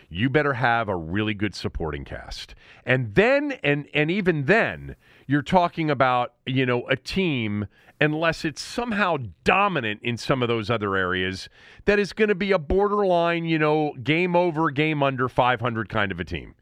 You 0.10 0.30
better 0.30 0.54
have 0.54 0.88
a 0.88 0.96
really 0.96 1.34
good 1.34 1.54
supporting 1.54 2.06
cast. 2.06 2.56
And 2.86 3.16
then 3.16 3.54
and 3.64 3.88
and 3.94 4.10
even 4.10 4.46
then, 4.46 4.96
you're 5.26 5.42
talking 5.42 5.90
about, 5.90 6.34
you 6.46 6.66
know, 6.66 6.88
a 6.88 6.96
team 6.96 7.68
unless 8.00 8.46
it's 8.46 8.62
somehow 8.62 9.18
dominant 9.44 10.00
in 10.04 10.18
some 10.18 10.42
of 10.42 10.48
those 10.48 10.70
other 10.70 10.96
areas 10.96 11.50
that 11.86 12.00
is 12.00 12.14
going 12.14 12.30
to 12.30 12.36
be 12.36 12.52
a 12.52 12.60
borderline, 12.60 13.46
you 13.46 13.58
know, 13.58 13.94
game 14.04 14.36
over, 14.36 14.70
game 14.70 15.02
under 15.02 15.28
500 15.28 15.90
kind 15.90 16.12
of 16.12 16.20
a 16.20 16.24
team. 16.24 16.56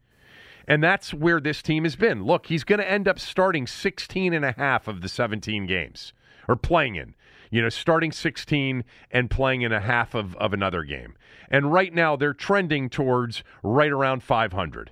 And 0.66 0.82
that's 0.82 1.14
where 1.14 1.40
this 1.40 1.62
team 1.62 1.84
has 1.84 1.94
been. 1.94 2.24
Look, 2.24 2.46
he's 2.46 2.64
going 2.64 2.80
to 2.80 2.90
end 2.90 3.06
up 3.06 3.18
starting 3.18 3.66
16 3.66 4.32
and 4.32 4.44
a 4.44 4.52
half 4.52 4.88
of 4.88 5.00
the 5.00 5.08
17 5.08 5.66
games 5.66 6.12
or 6.48 6.56
playing 6.56 6.96
in. 6.96 7.14
You 7.50 7.62
know, 7.62 7.68
starting 7.68 8.12
16 8.12 8.84
and 9.10 9.30
playing 9.30 9.62
in 9.62 9.72
a 9.72 9.80
half 9.80 10.14
of, 10.14 10.36
of 10.36 10.52
another 10.52 10.82
game. 10.82 11.14
And 11.50 11.72
right 11.72 11.94
now 11.94 12.16
they're 12.16 12.34
trending 12.34 12.88
towards 12.88 13.44
right 13.62 13.90
around 13.90 14.22
500. 14.22 14.90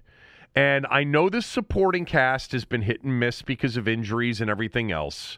And 0.55 0.87
I 0.89 1.03
know 1.03 1.29
the 1.29 1.43
supporting 1.43 2.05
cast 2.05 2.53
has 2.53 2.65
been 2.65 2.83
hit 2.83 3.03
and 3.03 3.19
miss 3.19 3.43
because 3.43 3.77
of 3.77 3.89
injuries 3.89 4.41
and 4.41 4.49
everything 4.49 4.93
else. 4.93 5.37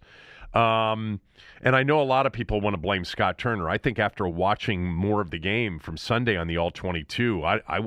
Um, 0.52 1.20
and 1.62 1.74
I 1.74 1.82
know 1.82 2.00
a 2.00 2.04
lot 2.04 2.26
of 2.26 2.32
people 2.32 2.60
want 2.60 2.74
to 2.74 2.78
blame 2.80 3.04
Scott 3.04 3.38
Turner. 3.38 3.68
I 3.68 3.78
think 3.78 3.98
after 3.98 4.28
watching 4.28 4.84
more 4.84 5.20
of 5.20 5.30
the 5.30 5.38
game 5.38 5.78
from 5.78 5.96
Sunday 5.96 6.36
on 6.36 6.46
the 6.46 6.56
All 6.56 6.70
22, 6.70 7.44
I, 7.44 7.60
I, 7.68 7.80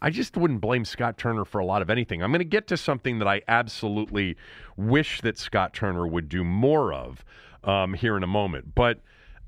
I 0.00 0.10
just 0.10 0.36
wouldn't 0.36 0.60
blame 0.60 0.84
Scott 0.84 1.18
Turner 1.18 1.44
for 1.44 1.58
a 1.58 1.64
lot 1.64 1.82
of 1.82 1.90
anything. 1.90 2.22
I'm 2.22 2.30
going 2.30 2.40
to 2.40 2.44
get 2.44 2.66
to 2.68 2.76
something 2.76 3.18
that 3.18 3.28
I 3.28 3.42
absolutely 3.48 4.36
wish 4.76 5.20
that 5.22 5.38
Scott 5.38 5.72
Turner 5.72 6.06
would 6.06 6.28
do 6.28 6.44
more 6.44 6.92
of 6.92 7.24
um, 7.66 7.94
here 7.94 8.16
in 8.16 8.22
a 8.22 8.28
moment. 8.28 8.74
But 8.74 9.00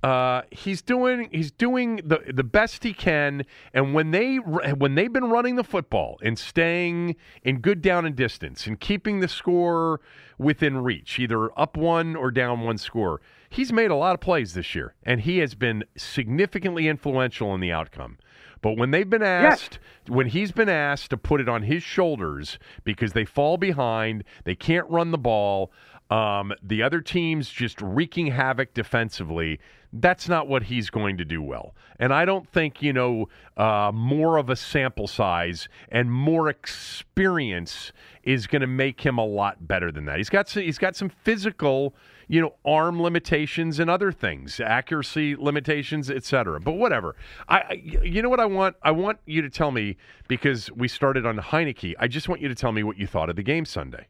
uh, 0.03 0.43
he's 0.53 0.81
doing 0.81 1.29
he's 1.33 1.51
doing 1.51 1.97
the 2.05 2.23
the 2.33 2.45
best 2.45 2.85
he 2.85 2.93
can, 2.93 3.45
and 3.75 3.95
when 3.95 4.13
they 4.13 4.37
when 4.37 4.95
they've 4.95 5.13
been 5.13 5.31
running 5.31 5.57
the 5.57 5.65
football 5.65 6.19
and 6.23 6.39
staying 6.39 7.17
in 7.43 7.59
good 7.59 7.83
down 7.83 8.05
and 8.05 8.15
distance 8.15 8.67
and 8.67 8.79
keeping 8.79 9.19
the 9.19 9.29
score 9.29 10.01
within 10.39 10.79
reach, 10.79 11.19
either 11.19 11.59
up 11.59 11.77
one 11.77 12.15
or 12.15 12.31
down 12.31 12.61
one 12.61 12.79
score, 12.79 13.21
he's 13.51 13.73
made 13.73 13.91
a 13.91 13.97
lot 13.97 14.15
of 14.15 14.21
plays 14.21 14.55
this 14.55 14.73
year, 14.73 14.95
and 15.03 15.23
he 15.23 15.39
has 15.39 15.57
been 15.57 15.83
significantly 15.97 16.87
influential 16.87 17.53
in 17.53 17.61
the 17.61 17.73
outcome. 17.73 18.19
But 18.61 18.77
when 18.77 18.91
they've 18.91 19.09
been 19.09 19.23
asked, 19.23 19.79
yes. 19.81 20.15
when 20.15 20.29
he's 20.29 20.53
been 20.53 20.69
asked 20.69 21.11
to 21.11 21.17
put 21.17 21.41
it 21.41 21.49
on 21.49 21.63
his 21.63 21.83
shoulders 21.83 22.59
because 22.85 23.13
they 23.13 23.25
fall 23.25 23.57
behind, 23.57 24.25
they 24.45 24.55
can't 24.55 24.89
run 24.89 25.11
the 25.11 25.19
ball, 25.19 25.73
um, 26.11 26.55
the 26.63 26.83
other 26.83 27.01
team's 27.01 27.51
just 27.51 27.81
wreaking 27.83 28.29
havoc 28.29 28.73
defensively. 28.73 29.61
That's 29.93 30.29
not 30.29 30.49
what 30.49 30.65
he's 30.65 30.91
going 30.91 31.19
to 31.19 31.25
do 31.25 31.43
well. 31.43 31.75
And 31.99 32.13
I 32.15 32.25
don't 32.25 32.49
think, 32.49 32.83
you 32.83 32.93
know, 32.93 33.29
uh, 33.57 33.91
more 33.93 34.39
of 34.39 34.49
a 34.49 34.57
sample 34.57 35.07
size 35.07 35.69
and 35.91 36.11
more 36.11 36.49
experience 36.49 37.93
is 38.23 38.47
going 38.47 38.61
to 38.61 38.67
make 38.67 39.03
him 39.03 39.19
a 39.19 39.25
lot 39.25 39.67
better 39.69 39.93
than 39.93 40.07
that. 40.07 40.17
He's 40.17 40.31
got 40.31 40.49
some, 40.49 40.63
he's 40.63 40.79
got 40.79 40.97
some 40.97 41.11
physical, 41.11 41.95
you 42.27 42.41
know, 42.41 42.55
arm 42.65 43.03
limitations 43.03 43.79
and 43.79 43.91
other 43.91 44.11
things, 44.11 44.61
accuracy 44.61 45.37
limitations, 45.37 46.11
etc. 46.11 46.59
But 46.61 46.73
whatever. 46.73 47.17
I, 47.49 47.59
I, 47.59 47.73
you 47.73 48.23
know 48.23 48.29
what 48.31 48.41
I 48.41 48.47
want? 48.47 48.77
I 48.83 48.93
want 48.93 49.19
you 49.27 49.43
to 49.43 49.51
tell 49.51 49.73
me 49.73 49.97
because 50.27 50.71
we 50.73 50.89
started 50.89 51.27
on 51.27 51.37
Heinicke. 51.37 51.95
I 51.99 52.09
just 52.09 52.31
want 52.31 52.41
you 52.41 52.49
to 52.49 52.55
tell 52.55 52.73
me 52.73 52.83
what 52.83 52.99
you 52.99 53.07
thought 53.07 53.29
of 53.29 53.37
the 53.37 53.43
game 53.43 53.67
Sunday. 53.67 54.07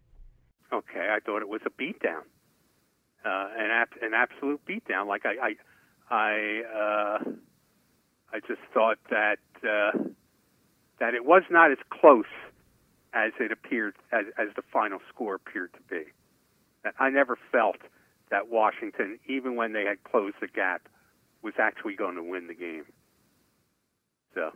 Okay, 0.72 1.08
I 1.10 1.20
thought 1.20 1.42
it 1.42 1.48
was 1.48 1.62
a 1.64 1.70
beatdown, 1.70 2.22
uh, 3.24 3.48
an 3.56 3.70
ap- 3.70 4.02
an 4.02 4.12
absolute 4.14 4.60
beatdown. 4.66 5.06
Like 5.06 5.22
I, 5.24 5.54
I, 6.10 6.14
I, 6.14 6.62
uh, 6.74 7.30
I 8.32 8.40
just 8.46 8.60
thought 8.74 8.98
that 9.10 9.38
uh, 9.64 9.92
that 11.00 11.14
it 11.14 11.24
was 11.24 11.42
not 11.50 11.70
as 11.70 11.78
close 11.88 12.26
as 13.14 13.32
it 13.40 13.50
appeared, 13.50 13.94
as, 14.12 14.26
as 14.38 14.48
the 14.56 14.62
final 14.72 14.98
score 15.08 15.34
appeared 15.34 15.72
to 15.72 15.80
be. 15.88 16.04
I 16.98 17.10
never 17.10 17.38
felt 17.50 17.78
that 18.30 18.48
Washington, 18.48 19.18
even 19.26 19.56
when 19.56 19.72
they 19.72 19.84
had 19.84 20.02
closed 20.04 20.36
the 20.40 20.48
gap, 20.48 20.88
was 21.42 21.54
actually 21.58 21.94
going 21.94 22.16
to 22.16 22.22
win 22.22 22.46
the 22.46 22.54
game. 22.54 22.84
So. 24.34 24.52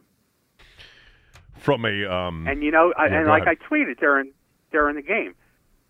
From 1.58 1.84
a 1.84 2.04
um, 2.06 2.46
and 2.48 2.62
you 2.62 2.70
know, 2.70 2.92
I, 2.96 3.06
and 3.06 3.26
like 3.28 3.42
ahead. 3.42 3.58
I 3.62 3.74
tweeted 3.74 3.98
during 3.98 4.32
during 4.72 4.96
the 4.96 5.02
game, 5.02 5.34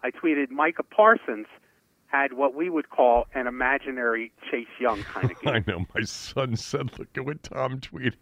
I 0.02 0.11
tweeted 0.11 0.50
Micah 0.50 0.82
Parsons 0.82 1.47
had 2.06 2.35
what 2.35 2.54
we 2.54 2.68
would 2.68 2.90
call 2.90 3.26
an 3.35 3.47
imaginary 3.47 4.32
Chase 4.50 4.66
Young 4.78 5.02
kind 5.02 5.30
of 5.30 5.40
game. 5.42 5.54
I 5.54 5.64
know. 5.66 5.87
My 5.94 6.02
son 6.02 6.56
said, 6.56 6.99
"Look 6.99 7.09
at 7.16 7.25
what 7.25 7.42
Tom 7.42 7.80
tweeted." 7.80 8.14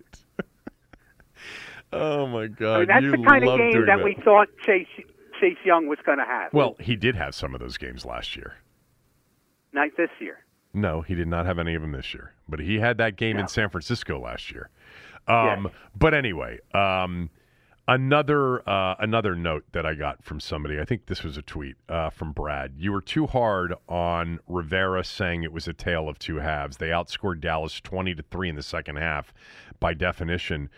oh 1.92 2.26
my 2.26 2.46
God! 2.46 2.74
I 2.74 2.78
mean, 2.78 2.88
that's 2.88 3.02
you 3.02 3.10
the 3.12 3.24
kind 3.26 3.48
of 3.48 3.58
game 3.58 3.72
that, 3.86 3.96
that, 3.98 4.04
we 4.04 4.16
thought 4.24 4.48
Chase 4.64 4.86
Chase 5.40 5.58
Young 5.64 5.88
was 5.88 5.98
going 6.04 6.18
to 6.18 6.24
have. 6.24 6.52
Well, 6.52 6.76
he 6.78 6.96
did 6.96 7.16
have 7.16 7.34
some 7.34 7.54
of 7.54 7.60
those 7.60 7.76
games 7.76 8.04
last 8.04 8.36
year. 8.36 8.54
Not 9.72 9.88
this 9.96 10.10
year. 10.20 10.38
No, 10.72 11.00
he 11.02 11.14
did 11.14 11.28
not 11.28 11.46
have 11.46 11.58
any 11.58 11.74
of 11.74 11.82
them 11.82 11.92
this 11.92 12.14
year. 12.14 12.32
But 12.48 12.60
he 12.60 12.78
had 12.78 12.98
that 12.98 13.16
game 13.16 13.36
no. 13.36 13.42
in 13.42 13.48
San 13.48 13.70
Francisco 13.70 14.20
last 14.20 14.52
year. 14.52 14.70
Um, 15.26 15.64
yes. 15.64 15.74
But 15.96 16.14
anyway, 16.14 16.58
um, 16.74 17.30
Another 17.90 18.68
uh, 18.68 18.94
another 19.00 19.34
note 19.34 19.64
that 19.72 19.84
I 19.84 19.94
got 19.94 20.22
from 20.22 20.38
somebody, 20.38 20.78
I 20.78 20.84
think 20.84 21.06
this 21.06 21.24
was 21.24 21.36
a 21.36 21.42
tweet 21.42 21.74
uh, 21.88 22.08
from 22.08 22.30
Brad. 22.30 22.74
You 22.78 22.92
were 22.92 23.00
too 23.00 23.26
hard 23.26 23.74
on 23.88 24.38
Rivera 24.46 25.02
saying 25.02 25.42
it 25.42 25.52
was 25.52 25.66
a 25.66 25.72
tale 25.72 26.08
of 26.08 26.16
two 26.16 26.36
halves. 26.36 26.76
They 26.76 26.90
outscored 26.90 27.40
Dallas 27.40 27.80
twenty 27.80 28.14
to 28.14 28.22
three 28.22 28.48
in 28.48 28.54
the 28.54 28.62
second 28.62 28.98
half. 28.98 29.34
By 29.80 29.94
definition, 29.94 30.70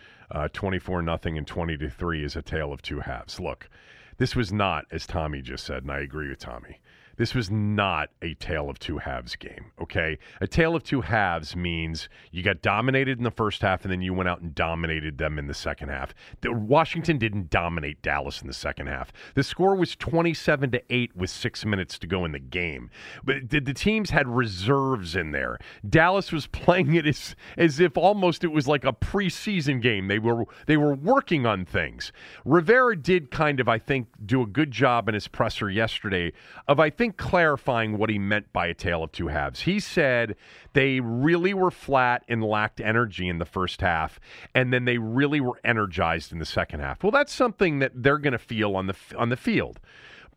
twenty 0.53 0.79
four 0.79 1.03
nothing 1.03 1.37
and 1.37 1.45
twenty 1.45 1.77
to 1.77 1.87
three 1.87 2.23
is 2.23 2.35
a 2.35 2.41
tale 2.41 2.73
of 2.73 2.81
two 2.81 3.01
halves. 3.01 3.39
Look, 3.39 3.69
this 4.17 4.35
was 4.35 4.51
not 4.51 4.85
as 4.89 5.05
Tommy 5.05 5.43
just 5.43 5.67
said, 5.67 5.83
and 5.83 5.91
I 5.91 5.99
agree 5.99 6.29
with 6.29 6.39
Tommy. 6.39 6.79
This 7.17 7.35
was 7.35 7.51
not 7.51 8.09
a 8.21 8.33
tale 8.35 8.69
of 8.69 8.79
two 8.79 8.97
halves 8.97 9.35
game, 9.35 9.71
okay? 9.79 10.17
A 10.41 10.47
tale 10.47 10.75
of 10.75 10.83
two 10.83 11.01
halves 11.01 11.55
means 11.55 12.09
you 12.31 12.41
got 12.41 12.61
dominated 12.61 13.17
in 13.17 13.23
the 13.23 13.31
first 13.31 13.61
half 13.61 13.83
and 13.83 13.91
then 13.91 14.01
you 14.01 14.13
went 14.13 14.29
out 14.29 14.41
and 14.41 14.55
dominated 14.55 15.17
them 15.17 15.37
in 15.37 15.47
the 15.47 15.53
second 15.53 15.89
half. 15.89 16.13
The, 16.41 16.51
Washington 16.51 17.17
didn't 17.17 17.49
dominate 17.49 18.01
Dallas 18.01 18.41
in 18.41 18.47
the 18.47 18.53
second 18.53 18.87
half. 18.87 19.13
The 19.35 19.43
score 19.43 19.75
was 19.75 19.95
27 19.95 20.71
to 20.71 20.81
8 20.89 21.15
with 21.15 21.29
6 21.29 21.65
minutes 21.65 21.99
to 21.99 22.07
go 22.07 22.25
in 22.25 22.31
the 22.31 22.39
game. 22.39 22.89
But 23.23 23.49
the, 23.49 23.59
the 23.59 23.73
teams 23.73 24.09
had 24.09 24.27
reserves 24.27 25.15
in 25.15 25.31
there. 25.31 25.59
Dallas 25.87 26.31
was 26.31 26.47
playing 26.47 26.95
it 26.95 27.05
as 27.05 27.35
as 27.57 27.79
if 27.79 27.97
almost 27.97 28.43
it 28.43 28.51
was 28.51 28.67
like 28.67 28.85
a 28.85 28.93
preseason 28.93 29.81
game. 29.81 30.07
They 30.07 30.19
were 30.19 30.45
they 30.65 30.77
were 30.77 30.95
working 30.95 31.45
on 31.45 31.65
things. 31.65 32.11
Rivera 32.45 32.95
did 32.95 33.31
kind 33.31 33.59
of 33.59 33.67
I 33.67 33.77
think 33.77 34.07
do 34.25 34.41
a 34.41 34.47
good 34.47 34.71
job 34.71 35.07
in 35.07 35.13
his 35.13 35.27
presser 35.27 35.69
yesterday 35.69 36.31
of 36.67 36.79
I 36.79 36.89
think 36.89 37.02
think 37.03 37.17
clarifying 37.17 37.97
what 37.97 38.09
he 38.09 38.17
meant 38.17 38.53
by 38.53 38.65
a 38.67 38.73
tale 38.73 39.03
of 39.03 39.11
two 39.11 39.27
halves. 39.27 39.61
He 39.61 39.77
said 39.81 40.37
they 40.71 41.01
really 41.01 41.53
were 41.53 41.69
flat 41.69 42.23
and 42.29 42.41
lacked 42.41 42.79
energy 42.79 43.27
in 43.27 43.39
the 43.39 43.45
first 43.45 43.81
half, 43.81 44.21
and 44.55 44.71
then 44.71 44.85
they 44.85 44.97
really 44.97 45.41
were 45.41 45.59
energized 45.65 46.31
in 46.31 46.39
the 46.39 46.45
second 46.45 46.79
half. 46.79 47.03
Well, 47.03 47.11
that's 47.11 47.33
something 47.33 47.79
that 47.79 47.91
they're 47.93 48.19
going 48.19 48.31
to 48.31 48.37
feel 48.37 48.77
on 48.77 48.87
the 48.87 48.95
on 49.17 49.27
the 49.27 49.35
field. 49.35 49.81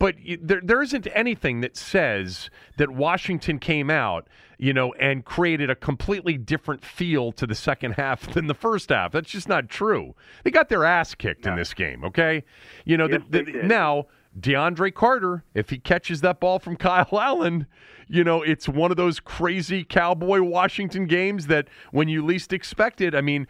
But 0.00 0.16
there, 0.42 0.60
there 0.60 0.82
isn't 0.82 1.06
anything 1.14 1.60
that 1.60 1.76
says 1.76 2.50
that 2.78 2.90
Washington 2.90 3.60
came 3.60 3.88
out, 3.88 4.28
you 4.58 4.72
know, 4.72 4.92
and 4.94 5.24
created 5.24 5.70
a 5.70 5.76
completely 5.76 6.36
different 6.36 6.84
feel 6.84 7.30
to 7.32 7.46
the 7.46 7.54
second 7.54 7.92
half 7.92 8.30
than 8.34 8.48
the 8.48 8.54
first 8.54 8.90
half. 8.90 9.12
That's 9.12 9.30
just 9.30 9.48
not 9.48 9.68
true. 9.68 10.16
They 10.42 10.50
got 10.50 10.68
their 10.68 10.84
ass 10.84 11.14
kicked 11.14 11.44
no. 11.44 11.52
in 11.52 11.58
this 11.58 11.72
game. 11.72 12.04
Okay, 12.04 12.42
you 12.84 12.96
know, 12.96 13.08
yes, 13.08 13.22
the, 13.30 13.42
the, 13.44 13.52
now 13.62 14.06
DeAndre 14.38 14.92
Carter, 14.92 15.44
if 15.54 15.70
he 15.70 15.78
catches 15.78 16.20
that 16.20 16.40
ball 16.40 16.58
from 16.58 16.76
Kyle 16.76 17.18
Allen, 17.18 17.66
you 18.08 18.22
know, 18.22 18.42
it's 18.42 18.68
one 18.68 18.90
of 18.90 18.96
those 18.96 19.18
crazy 19.18 19.82
Cowboy 19.82 20.40
Washington 20.40 21.06
games 21.06 21.48
that 21.48 21.68
when 21.90 22.08
you 22.08 22.24
least 22.24 22.52
expect 22.52 23.00
it, 23.00 23.14
I 23.14 23.20
mean, 23.20 23.46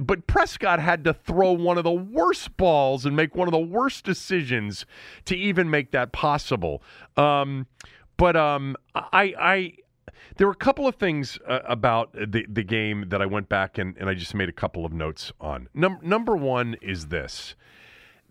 but 0.00 0.26
Prescott 0.26 0.80
had 0.80 1.04
to 1.04 1.14
throw 1.14 1.52
one 1.52 1.78
of 1.78 1.84
the 1.84 1.92
worst 1.92 2.56
balls 2.56 3.06
and 3.06 3.14
make 3.14 3.36
one 3.36 3.46
of 3.46 3.52
the 3.52 3.58
worst 3.58 4.04
decisions 4.04 4.86
to 5.26 5.36
even 5.36 5.70
make 5.70 5.92
that 5.92 6.12
possible. 6.12 6.82
Um, 7.16 7.66
but 8.16 8.36
um, 8.36 8.76
I, 8.94 9.34
I, 9.38 9.72
there 10.36 10.46
were 10.46 10.52
a 10.52 10.56
couple 10.56 10.88
of 10.88 10.96
things 10.96 11.38
uh, 11.46 11.60
about 11.64 12.12
the, 12.12 12.44
the 12.48 12.64
game 12.64 13.08
that 13.10 13.22
I 13.22 13.26
went 13.26 13.48
back 13.48 13.78
and, 13.78 13.96
and 13.98 14.08
I 14.08 14.14
just 14.14 14.34
made 14.34 14.48
a 14.48 14.52
couple 14.52 14.84
of 14.84 14.92
notes 14.92 15.32
on. 15.40 15.68
Num- 15.74 16.00
number 16.02 16.36
one 16.36 16.76
is 16.82 17.06
this 17.08 17.54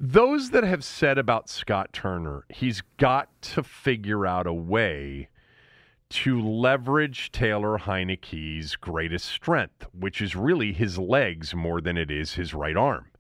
those 0.04 0.50
that 0.50 0.64
have 0.64 0.84
said 0.84 1.20
about 1.20 1.48
Scott 1.48 1.94
Turner, 1.94 2.44
he's 2.50 2.82
got 2.98 3.30
to 3.44 3.62
figure 3.62 4.26
out 4.26 4.48
a 4.48 4.54
way 4.54 5.30
to 6.10 6.42
leverage 6.42 7.32
Taylor 7.32 7.78
Heinicke's 7.78 8.76
greatest 8.76 9.28
strength, 9.28 9.86
which 9.94 10.20
is 10.20 10.36
really 10.36 10.74
his 10.74 10.98
legs 10.98 11.54
more 11.54 11.82
than 11.82 11.98
it 11.98 12.10
is 12.10 12.34
his 12.34 12.52
right 12.52 12.76
arm. 12.76 13.11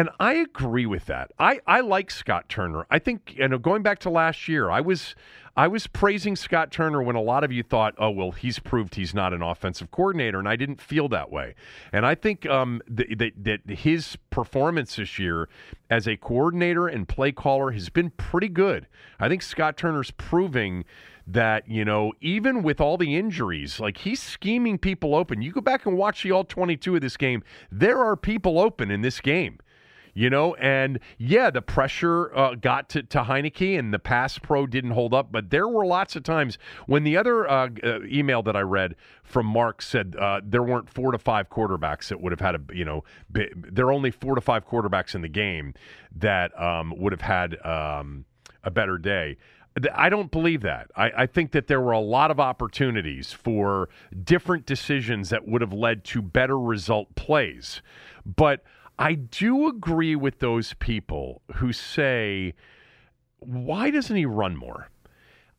And 0.00 0.08
I 0.18 0.32
agree 0.32 0.86
with 0.86 1.04
that. 1.06 1.30
I, 1.38 1.60
I 1.66 1.80
like 1.80 2.10
Scott 2.10 2.48
Turner. 2.48 2.86
I 2.90 2.98
think, 2.98 3.34
you 3.36 3.46
know, 3.46 3.58
going 3.58 3.82
back 3.82 3.98
to 3.98 4.08
last 4.08 4.48
year, 4.48 4.70
I 4.70 4.80
was 4.80 5.14
I 5.58 5.68
was 5.68 5.88
praising 5.88 6.36
Scott 6.36 6.72
Turner 6.72 7.02
when 7.02 7.16
a 7.16 7.20
lot 7.20 7.44
of 7.44 7.52
you 7.52 7.62
thought, 7.62 7.94
oh, 7.98 8.08
well, 8.08 8.30
he's 8.30 8.58
proved 8.58 8.94
he's 8.94 9.12
not 9.12 9.34
an 9.34 9.42
offensive 9.42 9.90
coordinator, 9.90 10.38
and 10.38 10.48
I 10.48 10.56
didn't 10.56 10.80
feel 10.80 11.06
that 11.08 11.30
way. 11.30 11.54
And 11.92 12.06
I 12.06 12.14
think 12.14 12.46
um, 12.46 12.80
that, 12.88 13.32
that 13.44 13.60
his 13.68 14.16
performance 14.30 14.96
this 14.96 15.18
year 15.18 15.50
as 15.90 16.08
a 16.08 16.16
coordinator 16.16 16.88
and 16.88 17.06
play 17.06 17.30
caller 17.30 17.72
has 17.72 17.90
been 17.90 18.08
pretty 18.08 18.48
good. 18.48 18.86
I 19.18 19.28
think 19.28 19.42
Scott 19.42 19.76
Turner's 19.76 20.12
proving 20.12 20.86
that, 21.26 21.68
you 21.68 21.84
know, 21.84 22.14
even 22.22 22.62
with 22.62 22.80
all 22.80 22.96
the 22.96 23.16
injuries, 23.16 23.78
like 23.78 23.98
he's 23.98 24.22
scheming 24.22 24.78
people 24.78 25.14
open. 25.14 25.42
You 25.42 25.52
go 25.52 25.60
back 25.60 25.84
and 25.84 25.98
watch 25.98 26.22
the 26.22 26.32
all 26.32 26.44
22 26.44 26.94
of 26.94 27.02
this 27.02 27.18
game, 27.18 27.42
there 27.70 27.98
are 27.98 28.16
people 28.16 28.58
open 28.58 28.90
in 28.90 29.02
this 29.02 29.20
game 29.20 29.58
you 30.14 30.30
know, 30.30 30.54
and 30.56 30.98
yeah, 31.18 31.50
the 31.50 31.62
pressure 31.62 32.36
uh, 32.36 32.54
got 32.54 32.88
to, 32.90 33.02
to 33.04 33.22
Heinicke 33.22 33.78
and 33.78 33.92
the 33.92 33.98
pass 33.98 34.38
pro 34.38 34.66
didn't 34.66 34.92
hold 34.92 35.14
up, 35.14 35.30
but 35.32 35.50
there 35.50 35.68
were 35.68 35.86
lots 35.86 36.16
of 36.16 36.22
times 36.22 36.58
when 36.86 37.04
the 37.04 37.16
other 37.16 37.48
uh, 37.48 37.68
uh, 37.82 38.00
email 38.04 38.42
that 38.42 38.56
I 38.56 38.60
read 38.60 38.96
from 39.22 39.46
Mark 39.46 39.82
said 39.82 40.16
uh, 40.18 40.40
there 40.44 40.62
weren't 40.62 40.90
four 40.90 41.12
to 41.12 41.18
five 41.18 41.48
quarterbacks 41.48 42.08
that 42.08 42.20
would 42.20 42.32
have 42.32 42.40
had 42.40 42.54
a, 42.54 42.60
you 42.74 42.84
know, 42.84 43.04
be, 43.30 43.48
there 43.54 43.86
are 43.86 43.92
only 43.92 44.10
four 44.10 44.34
to 44.34 44.40
five 44.40 44.66
quarterbacks 44.66 45.14
in 45.14 45.22
the 45.22 45.28
game 45.28 45.74
that 46.16 46.58
um, 46.60 46.92
would 46.96 47.12
have 47.12 47.20
had 47.20 47.64
um, 47.64 48.24
a 48.64 48.70
better 48.70 48.98
day. 48.98 49.36
I 49.94 50.08
don't 50.08 50.30
believe 50.30 50.62
that. 50.62 50.90
I, 50.96 51.12
I, 51.18 51.26
think 51.26 51.52
that 51.52 51.68
there 51.68 51.80
were 51.80 51.92
a 51.92 52.00
lot 52.00 52.32
of 52.32 52.40
opportunities 52.40 53.32
for 53.32 53.88
different 54.24 54.66
decisions 54.66 55.30
that 55.30 55.46
would 55.46 55.60
have 55.60 55.72
led 55.72 56.04
to 56.06 56.20
better 56.20 56.58
result 56.58 57.14
plays. 57.14 57.80
But 58.26 58.64
I 59.00 59.14
do 59.14 59.66
agree 59.66 60.14
with 60.14 60.40
those 60.40 60.74
people 60.74 61.40
who 61.54 61.72
say, 61.72 62.52
why 63.38 63.90
doesn't 63.90 64.14
he 64.14 64.26
run 64.26 64.58
more? 64.58 64.90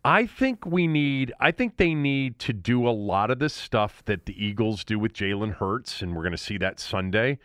I 0.06 0.27
think 0.27 0.63
we 0.63 0.86
need, 0.86 1.34
I 1.39 1.49
think 1.49 1.77
they 1.77 1.95
need 1.95 2.38
to 2.39 2.54
do 2.54 2.88
a 2.88 2.91
lot 2.91 3.32
of 3.32 3.39
the 3.39 3.49
stuff 3.49 4.06
that 4.06 4.27
the 4.27 4.45
Eagles 4.45 4.84
do 4.84 4.99
with 4.99 5.13
Jalen 5.13 5.56
Hurts, 5.56 6.04
and 6.04 6.15
we're 6.15 6.21
going 6.21 6.32
to 6.34 6.38
see 6.38 6.60
that 6.60 6.80
Sunday. 6.80 7.39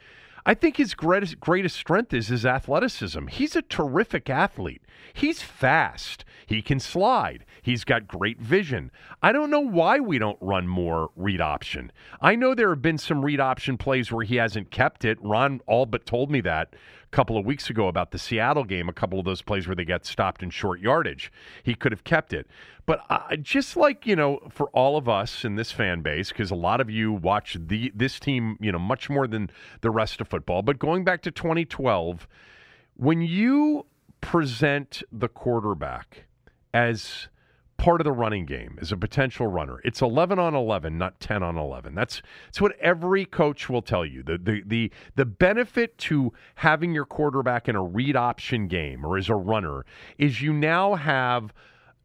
I 0.44 0.52
think 0.52 0.76
his 0.76 0.94
greatest 0.94 1.40
greatest 1.40 1.76
strength 1.76 2.14
is 2.14 2.28
his 2.28 2.46
athleticism. 2.46 3.26
He's 3.26 3.56
a 3.56 3.62
terrific 3.62 4.30
athlete. 4.30 4.82
He's 5.12 5.42
fast. 5.42 6.24
He 6.46 6.62
can 6.62 6.78
slide. 6.78 7.44
He's 7.62 7.84
got 7.84 8.06
great 8.06 8.40
vision. 8.40 8.90
I 9.22 9.32
don't 9.32 9.50
know 9.50 9.60
why 9.60 9.98
we 9.98 10.18
don't 10.18 10.38
run 10.40 10.68
more 10.68 11.10
read 11.16 11.40
option. 11.40 11.90
I 12.20 12.36
know 12.36 12.54
there 12.54 12.70
have 12.70 12.82
been 12.82 12.98
some 12.98 13.24
read 13.24 13.40
option 13.40 13.76
plays 13.76 14.12
where 14.12 14.24
he 14.24 14.36
hasn't 14.36 14.70
kept 14.70 15.04
it. 15.04 15.18
Ron 15.20 15.60
all 15.66 15.86
but 15.86 16.06
told 16.06 16.30
me 16.30 16.40
that 16.42 16.74
a 17.06 17.16
couple 17.16 17.36
of 17.36 17.44
weeks 17.44 17.70
ago 17.70 17.88
about 17.88 18.10
the 18.10 18.18
Seattle 18.18 18.64
game, 18.64 18.88
a 18.88 18.92
couple 18.92 19.18
of 19.18 19.24
those 19.24 19.42
plays 19.42 19.66
where 19.66 19.74
they 19.74 19.84
got 19.84 20.04
stopped 20.04 20.42
in 20.42 20.50
short 20.50 20.80
yardage. 20.80 21.32
He 21.62 21.74
could 21.74 21.92
have 21.92 22.04
kept 22.04 22.32
it. 22.32 22.46
But 22.84 23.00
uh, 23.10 23.36
just 23.36 23.76
like, 23.76 24.06
you 24.06 24.14
know, 24.14 24.40
for 24.50 24.68
all 24.68 24.96
of 24.96 25.08
us 25.08 25.44
in 25.44 25.56
this 25.56 25.72
fan 25.72 26.02
base, 26.02 26.28
because 26.28 26.50
a 26.50 26.56
lot 26.56 26.80
of 26.80 26.88
you 26.88 27.12
watch 27.12 27.56
the 27.60 27.92
this 27.94 28.20
team, 28.20 28.56
you 28.60 28.70
know, 28.70 28.78
much 28.78 29.10
more 29.10 29.26
than 29.26 29.50
the 29.80 29.90
rest 29.90 30.20
of 30.20 30.28
football. 30.28 30.62
But 30.62 30.78
going 30.78 31.04
back 31.04 31.22
to 31.22 31.30
2012, 31.30 32.28
when 32.94 33.22
you 33.22 33.86
present 34.26 35.04
the 35.12 35.28
quarterback 35.28 36.24
as 36.74 37.28
part 37.76 38.00
of 38.00 38.04
the 38.04 38.10
running 38.10 38.44
game 38.44 38.76
as 38.80 38.90
a 38.90 38.96
potential 38.96 39.46
runner. 39.46 39.80
It's 39.84 40.02
11 40.02 40.40
on 40.40 40.52
11, 40.52 40.98
not 40.98 41.20
10 41.20 41.44
on 41.44 41.56
11. 41.56 41.94
That's 41.94 42.22
that's 42.46 42.60
what 42.60 42.76
every 42.80 43.24
coach 43.24 43.68
will 43.68 43.82
tell 43.82 44.04
you. 44.04 44.24
The 44.24 44.36
the 44.36 44.62
the 44.66 44.90
the 45.14 45.24
benefit 45.24 45.96
to 45.98 46.32
having 46.56 46.92
your 46.92 47.04
quarterback 47.04 47.68
in 47.68 47.76
a 47.76 47.84
read 47.84 48.16
option 48.16 48.66
game 48.66 49.06
or 49.06 49.16
as 49.16 49.28
a 49.28 49.36
runner 49.36 49.86
is 50.18 50.42
you 50.42 50.52
now 50.52 50.96
have 50.96 51.54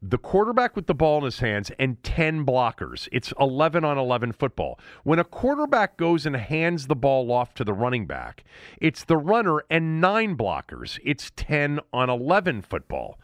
the 0.02 0.18
quarterback 0.18 0.76
with 0.76 0.88
the 0.88 0.96
ball 0.96 1.20
in 1.20 1.26
his 1.26 1.40
hands 1.40 1.72
and 1.78 2.02
10 2.02 2.44
blockers. 2.44 3.08
It's 3.12 3.32
11 3.40 3.86
on 3.86 4.00
11 4.00 4.32
football. 4.32 4.80
When 5.04 5.20
a 5.20 5.24
quarterback 5.24 5.96
goes 5.96 6.26
and 6.26 6.36
hands 6.36 6.88
the 6.88 6.96
ball 6.96 7.32
off 7.32 7.54
to 7.56 7.64
the 7.64 7.74
running 7.74 8.08
back, 8.08 8.44
it's 8.80 9.04
the 9.04 9.18
runner 9.18 9.64
and 9.70 10.02
nine 10.02 10.36
blockers. 10.36 11.00
It's 11.04 11.32
10 11.36 11.80
on 11.94 12.10
11 12.10 12.64
football. 12.64 13.20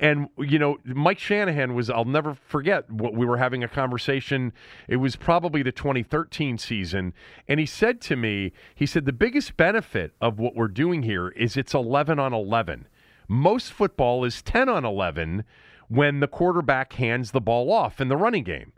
And, 0.00 0.28
you 0.38 0.58
know, 0.58 0.78
Mike 0.84 1.18
Shanahan 1.18 1.74
was, 1.74 1.90
I'll 1.90 2.06
never 2.06 2.34
forget, 2.34 2.90
what 2.90 3.14
we 3.14 3.26
were 3.26 3.36
having 3.36 3.62
a 3.62 3.68
conversation. 3.68 4.54
It 4.88 4.96
was 4.96 5.16
probably 5.16 5.62
the 5.62 5.70
2013 5.70 6.56
season. 6.56 7.12
And 7.46 7.60
he 7.60 7.66
said 7.66 8.00
to 8.02 8.16
me, 8.16 8.52
he 8.74 8.86
said, 8.86 9.04
the 9.04 9.12
biggest 9.12 9.58
benefit 9.58 10.14
of 10.20 10.38
what 10.38 10.56
we're 10.56 10.68
doing 10.68 11.02
here 11.02 11.28
is 11.28 11.58
it's 11.58 11.74
11 11.74 12.18
on 12.18 12.32
11. 12.32 12.88
Most 13.28 13.70
football 13.70 14.24
is 14.24 14.42
10 14.42 14.68
on 14.70 14.84
11 14.84 15.44
when 15.92 16.20
the 16.20 16.28
quarterback 16.28 16.94
hands 16.94 17.32
the 17.32 17.40
ball 17.40 17.70
off 17.72 18.00
in 18.00 18.08
the 18.08 18.16
running 18.16 18.44
game. 18.44 18.72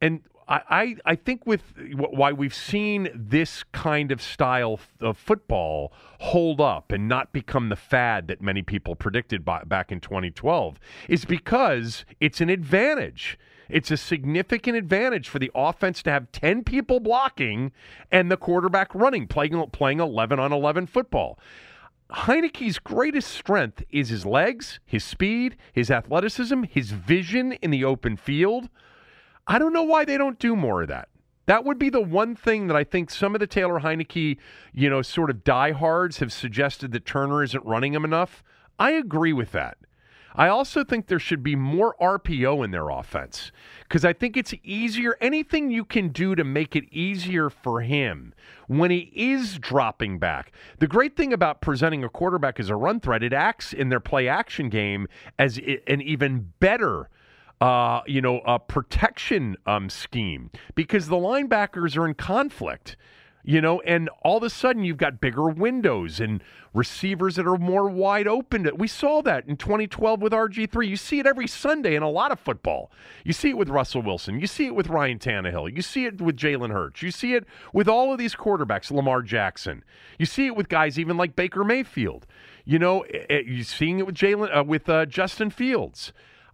And 0.00 0.22
I, 0.48 0.96
I, 1.04 1.14
think 1.14 1.46
with 1.46 1.62
why 1.94 2.32
we've 2.32 2.54
seen 2.54 3.08
this 3.14 3.62
kind 3.70 4.10
of 4.10 4.20
style 4.20 4.80
of 5.00 5.16
football 5.16 5.92
hold 6.18 6.60
up 6.60 6.90
and 6.90 7.06
not 7.06 7.32
become 7.32 7.68
the 7.68 7.76
fad 7.76 8.26
that 8.26 8.42
many 8.42 8.62
people 8.62 8.96
predicted 8.96 9.44
by, 9.44 9.62
back 9.62 9.92
in 9.92 10.00
2012 10.00 10.80
is 11.08 11.24
because 11.24 12.04
it's 12.18 12.40
an 12.40 12.50
advantage. 12.50 13.38
It's 13.68 13.92
a 13.92 13.96
significant 13.96 14.76
advantage 14.76 15.28
for 15.28 15.38
the 15.38 15.52
offense 15.54 16.02
to 16.02 16.10
have 16.10 16.32
10 16.32 16.64
people 16.64 16.98
blocking 16.98 17.70
and 18.10 18.28
the 18.28 18.36
quarterback 18.36 18.92
running, 18.92 19.28
playing, 19.28 19.64
playing 19.70 20.00
11 20.00 20.40
on 20.40 20.52
11 20.52 20.88
football. 20.88 21.38
Heinicke's 22.12 22.78
greatest 22.78 23.30
strength 23.30 23.84
is 23.90 24.08
his 24.08 24.26
legs, 24.26 24.80
his 24.84 25.04
speed, 25.04 25.56
his 25.72 25.90
athleticism, 25.90 26.64
his 26.64 26.90
vision 26.90 27.52
in 27.52 27.70
the 27.70 27.84
open 27.84 28.16
field. 28.16 28.68
I 29.46 29.58
don't 29.58 29.72
know 29.72 29.82
why 29.82 30.04
they 30.04 30.18
don't 30.18 30.38
do 30.38 30.56
more 30.56 30.82
of 30.82 30.88
that. 30.88 31.08
That 31.46 31.64
would 31.64 31.78
be 31.78 31.90
the 31.90 32.00
one 32.00 32.36
thing 32.36 32.66
that 32.66 32.76
I 32.76 32.84
think 32.84 33.10
some 33.10 33.34
of 33.34 33.40
the 33.40 33.46
Taylor 33.46 33.80
Heinicke, 33.80 34.36
you 34.72 34.90
know, 34.90 35.02
sort 35.02 35.30
of 35.30 35.42
diehards 35.42 36.18
have 36.18 36.32
suggested 36.32 36.92
that 36.92 37.06
Turner 37.06 37.42
isn't 37.42 37.64
running 37.64 37.94
him 37.94 38.04
enough. 38.04 38.42
I 38.78 38.92
agree 38.92 39.32
with 39.32 39.52
that. 39.52 39.78
I 40.34 40.48
also 40.48 40.84
think 40.84 41.06
there 41.06 41.18
should 41.18 41.42
be 41.42 41.56
more 41.56 41.96
RPO 42.00 42.64
in 42.64 42.70
their 42.70 42.88
offense 42.88 43.50
because 43.82 44.04
I 44.04 44.12
think 44.12 44.36
it's 44.36 44.54
easier. 44.62 45.16
Anything 45.20 45.70
you 45.70 45.84
can 45.84 46.10
do 46.10 46.34
to 46.34 46.44
make 46.44 46.76
it 46.76 46.84
easier 46.92 47.50
for 47.50 47.80
him 47.80 48.32
when 48.68 48.90
he 48.90 49.10
is 49.14 49.58
dropping 49.58 50.18
back. 50.18 50.52
The 50.78 50.86
great 50.86 51.16
thing 51.16 51.32
about 51.32 51.60
presenting 51.60 52.04
a 52.04 52.08
quarterback 52.08 52.60
as 52.60 52.70
a 52.70 52.76
run 52.76 53.00
threat, 53.00 53.22
it 53.22 53.32
acts 53.32 53.72
in 53.72 53.88
their 53.88 54.00
play 54.00 54.28
action 54.28 54.68
game 54.68 55.08
as 55.38 55.58
an 55.86 56.00
even 56.00 56.52
better. 56.60 57.08
Uh, 57.60 58.00
you 58.06 58.22
know, 58.22 58.40
a 58.46 58.58
protection 58.58 59.54
um, 59.66 59.90
scheme 59.90 60.50
because 60.74 61.08
the 61.08 61.16
linebackers 61.16 61.94
are 61.94 62.06
in 62.06 62.14
conflict 62.14 62.96
you 63.42 63.60
know, 63.60 63.80
and 63.82 64.08
all 64.22 64.36
of 64.36 64.42
a 64.42 64.50
sudden 64.50 64.84
you've 64.84 64.96
got 64.96 65.20
bigger 65.20 65.48
windows 65.48 66.20
and 66.20 66.42
receivers 66.74 67.36
that 67.36 67.46
are 67.46 67.56
more 67.56 67.88
wide 67.88 68.28
open. 68.28 68.68
We 68.76 68.86
saw 68.86 69.22
that 69.22 69.46
in 69.46 69.56
2012 69.56 70.20
with 70.20 70.32
RG3. 70.32 70.86
You 70.86 70.96
see 70.96 71.18
it 71.18 71.26
every 71.26 71.46
Sunday 71.46 71.94
in 71.94 72.02
a 72.02 72.10
lot 72.10 72.32
of 72.32 72.38
football. 72.38 72.90
You 73.24 73.32
see 73.32 73.50
it 73.50 73.56
with 73.56 73.68
Russell 73.68 74.02
Wilson. 74.02 74.40
You 74.40 74.46
see 74.46 74.66
it 74.66 74.74
with 74.74 74.88
Ryan 74.88 75.18
Tannehill. 75.18 75.74
You 75.74 75.82
see 75.82 76.04
it 76.04 76.20
with 76.20 76.36
Jalen 76.36 76.70
Hurts. 76.70 77.02
You 77.02 77.10
see 77.10 77.34
it 77.34 77.44
with 77.72 77.88
all 77.88 78.12
of 78.12 78.18
these 78.18 78.34
quarterbacks, 78.34 78.90
Lamar 78.90 79.22
Jackson. 79.22 79.84
You 80.18 80.26
see 80.26 80.46
it 80.46 80.56
with 80.56 80.68
guys 80.68 80.98
even 80.98 81.16
like 81.16 81.34
Baker 81.34 81.64
Mayfield. 81.64 82.26
You 82.64 82.78
know, 82.78 83.00
eh, 83.02 83.24
eh, 83.30 83.42
you're 83.46 83.64
seeing 83.64 83.98
it 83.98 84.06
with 84.06 84.14
Jalen, 84.14 84.56
uh, 84.56 84.62
with 84.62 84.88
uh, 84.88 85.06
Justin 85.06 85.50
Fields. 85.50 86.12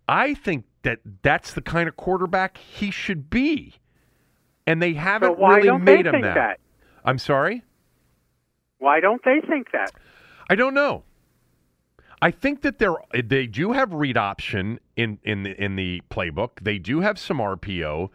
I 0.09 0.35
think 0.35 0.65
that 0.83 1.01
that's 1.23 1.53
the 1.53 1.61
kind 1.61 1.89
of 1.89 1.97
quarterback 1.97 2.59
he 2.59 2.93
should 2.93 3.29
be, 3.29 3.75
and 4.67 4.81
they 4.81 4.95
haven't 4.95 5.37
so 5.37 5.47
really 5.47 5.79
made 5.79 6.07
him 6.07 6.21
that. 6.21 6.35
that. 6.35 6.61
I'm 7.07 7.19
sorry? 7.19 7.63
Why 8.79 9.01
don't 9.01 9.23
they 9.25 9.41
think 9.49 9.71
that? 9.73 9.93
I 10.51 10.57
don't 10.57 10.75
know. 10.75 11.05
I 12.21 12.31
think 12.31 12.63
that 12.63 12.79
they 12.79 12.89
they 13.23 13.47
do 13.47 13.73
have 13.73 13.93
read 13.93 14.17
option 14.17 14.81
in 14.97 15.19
in 15.23 15.45
the 15.45 15.63
in 15.63 15.77
the 15.77 16.03
playbook. 16.11 16.61
They 16.63 16.79
do 16.79 17.01
have 17.01 17.19
some 17.19 17.39
RPO. 17.39 18.11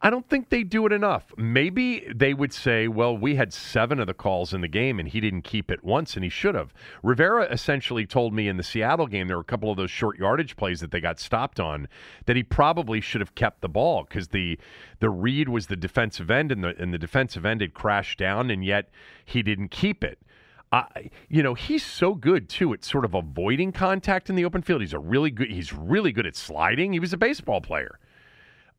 I 0.00 0.10
don't 0.10 0.28
think 0.28 0.48
they 0.48 0.62
do 0.62 0.86
it 0.86 0.92
enough. 0.92 1.32
Maybe 1.36 2.06
they 2.14 2.32
would 2.32 2.52
say, 2.52 2.86
well, 2.86 3.16
we 3.16 3.34
had 3.34 3.52
seven 3.52 3.98
of 3.98 4.06
the 4.06 4.14
calls 4.14 4.54
in 4.54 4.60
the 4.60 4.68
game 4.68 5.00
and 5.00 5.08
he 5.08 5.20
didn't 5.20 5.42
keep 5.42 5.72
it 5.72 5.82
once 5.82 6.14
and 6.14 6.22
he 6.22 6.30
should 6.30 6.54
have. 6.54 6.72
Rivera 7.02 7.44
essentially 7.50 8.06
told 8.06 8.32
me 8.32 8.46
in 8.46 8.56
the 8.56 8.62
Seattle 8.62 9.08
game 9.08 9.26
there 9.26 9.36
were 9.36 9.42
a 9.42 9.44
couple 9.44 9.72
of 9.72 9.76
those 9.76 9.90
short 9.90 10.16
yardage 10.16 10.54
plays 10.56 10.80
that 10.80 10.92
they 10.92 11.00
got 11.00 11.18
stopped 11.18 11.58
on 11.58 11.88
that 12.26 12.36
he 12.36 12.44
probably 12.44 13.00
should 13.00 13.20
have 13.20 13.34
kept 13.34 13.60
the 13.60 13.68
ball 13.68 14.04
because 14.04 14.28
the 14.28 14.56
the 15.00 15.10
read 15.10 15.48
was 15.48 15.66
the 15.66 15.76
defensive 15.76 16.30
end 16.30 16.52
and 16.52 16.62
the 16.62 16.80
and 16.80 16.94
the 16.94 16.98
defensive 16.98 17.44
end 17.44 17.60
had 17.60 17.74
crashed 17.74 18.20
down 18.20 18.52
and 18.52 18.64
yet 18.64 18.90
he 19.24 19.42
didn't 19.42 19.70
keep 19.70 20.04
it. 20.04 20.20
Uh, 20.70 20.84
you 21.28 21.42
know 21.42 21.54
he's 21.54 21.84
so 21.84 22.14
good 22.14 22.48
too 22.48 22.72
at 22.72 22.84
sort 22.84 23.04
of 23.04 23.14
avoiding 23.14 23.72
contact 23.72 24.30
in 24.30 24.36
the 24.36 24.44
open 24.44 24.62
field. 24.62 24.80
He's 24.80 24.92
a 24.92 24.98
really 24.98 25.30
good. 25.30 25.50
He's 25.50 25.72
really 25.72 26.12
good 26.12 26.26
at 26.26 26.36
sliding. 26.36 26.92
He 26.92 27.00
was 27.00 27.12
a 27.12 27.16
baseball 27.16 27.60
player. 27.60 27.98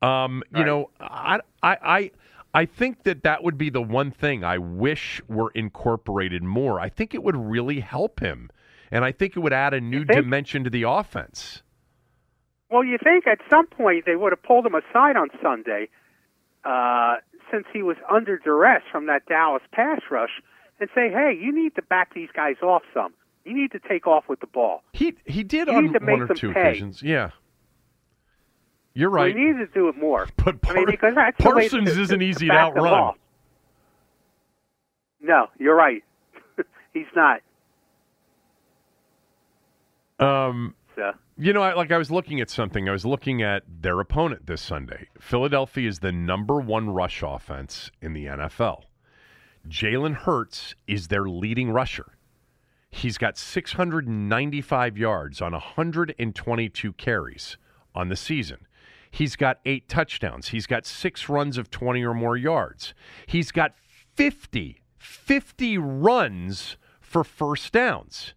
Um, 0.02 0.44
you 0.56 0.64
know, 0.64 0.90
I, 1.00 1.40
I, 1.62 1.78
I, 1.84 2.12
I 2.54 2.66
think 2.66 3.04
that 3.04 3.24
that 3.24 3.44
would 3.44 3.58
be 3.58 3.70
the 3.70 3.82
one 3.82 4.12
thing 4.12 4.44
I 4.44 4.58
wish 4.58 5.22
were 5.28 5.52
incorporated 5.54 6.44
more. 6.44 6.80
I 6.80 6.90
think 6.90 7.14
it 7.14 7.24
would 7.24 7.36
really 7.36 7.82
help 7.82 8.20
him, 8.20 8.50
and 8.92 9.04
I 9.04 9.12
think 9.12 9.36
it 9.36 9.40
would 9.40 9.54
add 9.54 9.74
a 9.74 9.82
new 9.82 10.06
dimension 10.06 10.64
to 10.64 10.70
the 10.70 10.84
offense. 10.84 11.62
Well, 12.72 12.84
you 12.84 12.98
think 13.04 13.28
at 13.28 13.40
some 13.50 13.68
point 13.68 14.06
they 14.06 14.16
would 14.16 14.32
have 14.32 14.44
pulled 14.44 14.66
him 14.66 14.76
aside 14.76 15.16
on 15.16 15.30
Sunday, 15.42 15.90
uh, 16.64 17.16
since 17.52 17.66
he 17.74 17.82
was 17.82 17.98
under 18.10 18.38
duress 18.38 18.84
from 18.92 19.08
that 19.08 19.26
Dallas 19.26 19.64
pass 19.72 20.02
rush, 20.10 20.42
and 20.80 20.90
say, 20.96 21.10
"Hey, 21.10 21.38
you 21.40 21.54
need 21.54 21.76
to 21.76 21.82
back 21.82 22.14
these 22.14 22.30
guys 22.34 22.56
off 22.62 22.84
some. 22.94 23.14
You 23.44 23.54
need 23.54 23.72
to 23.72 23.80
take 23.80 24.08
off 24.08 24.30
with 24.30 24.40
the 24.40 24.48
ball." 24.48 24.84
He 24.94 25.16
he 25.26 25.44
did 25.44 25.68
you 25.68 25.74
on 25.74 25.94
one 25.94 26.22
or 26.22 26.28
two 26.34 26.54
pay. 26.54 26.70
occasions, 26.70 27.04
yeah. 27.04 27.32
You're 28.93 29.10
right. 29.10 29.34
We 29.34 29.41
need 29.41 29.58
to 29.60 29.67
do 29.67 29.88
it 29.89 29.97
more. 29.97 30.28
But 30.43 30.62
Par- 30.62 30.73
I 30.73 30.80
mean, 30.80 30.86
because 30.88 31.15
that's 31.15 31.38
Parsons 31.39 31.93
to, 31.93 32.02
isn't 32.02 32.19
to, 32.19 32.25
easy 32.25 32.47
to, 32.47 32.54
to 32.54 32.58
outrun. 32.58 33.15
No, 35.21 35.47
you're 35.60 35.75
right. 35.75 36.04
He's 36.93 37.06
not. 37.15 37.41
Um, 40.19 40.75
so. 40.95 41.12
You 41.38 41.54
know, 41.54 41.62
I, 41.62 41.73
like 41.73 41.91
I 41.91 41.97
was 41.97 42.12
looking 42.12 42.41
at 42.41 42.49
something. 42.49 42.89
I 42.89 42.91
was 42.91 43.06
looking 43.06 43.41
at 43.41 43.63
their 43.82 43.99
opponent 43.99 44.47
this 44.47 44.62
Sunday. 44.62 45.08
Philadelphia 45.19 45.88
is 45.88 45.99
the 45.99 46.12
number 46.12 46.60
one 46.60 46.89
rush 46.89 47.23
offense 47.25 47.91
in 48.02 48.13
the 48.13 48.25
NFL. 48.25 48.84
Jalen 49.67 50.15
Hurts 50.15 50.75
is 50.88 51.08
their 51.08 51.25
leading 51.25 51.71
rusher. 51.71 52.17
He's 52.91 53.17
got 53.17 53.38
695 53.38 54.97
yards 54.97 55.41
on 55.41 55.52
122 55.52 56.93
carries 56.93 57.58
on 57.93 58.10
the 58.10 58.15
season. 58.15 58.65
He's 59.12 59.36
got 59.36 59.60
eight 59.65 59.88
touchdowns. 59.88 60.50
He's 60.50 60.67
got 60.67 60.86
six 60.86 61.30
runs 61.30 61.58
of 61.58 61.72
20 61.72 62.04
or 62.04 62.13
more 62.13 62.38
yards. 62.38 62.93
He's 63.26 63.52
got 63.52 63.74
50, 64.15 64.82
50 64.98 65.78
runs 65.78 66.78
for 67.02 67.24
first 67.24 67.74
downs. 67.74 68.34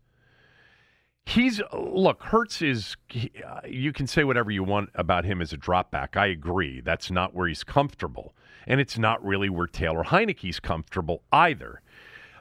He's 1.24 1.61
look, 1.72 2.22
Hurts 2.24 2.62
is. 2.62 2.96
Uh, 3.14 3.61
you 3.68 3.92
can 3.92 4.06
say 4.08 4.24
whatever 4.24 4.50
you 4.50 4.64
want 4.64 4.90
about 4.94 5.24
him 5.24 5.40
as 5.40 5.52
a 5.52 5.56
drop 5.56 5.90
back. 5.92 6.16
I 6.16 6.26
agree. 6.26 6.80
That's 6.80 7.11
not 7.12 7.32
where 7.32 7.46
he's 7.46 7.62
comfortable, 7.62 8.35
and 8.66 8.80
it's 8.80 8.98
not 8.98 9.24
really 9.24 9.48
where 9.48 9.68
Taylor 9.68 10.02
Heinicke's 10.02 10.58
comfortable 10.58 11.22
either. 11.32 11.80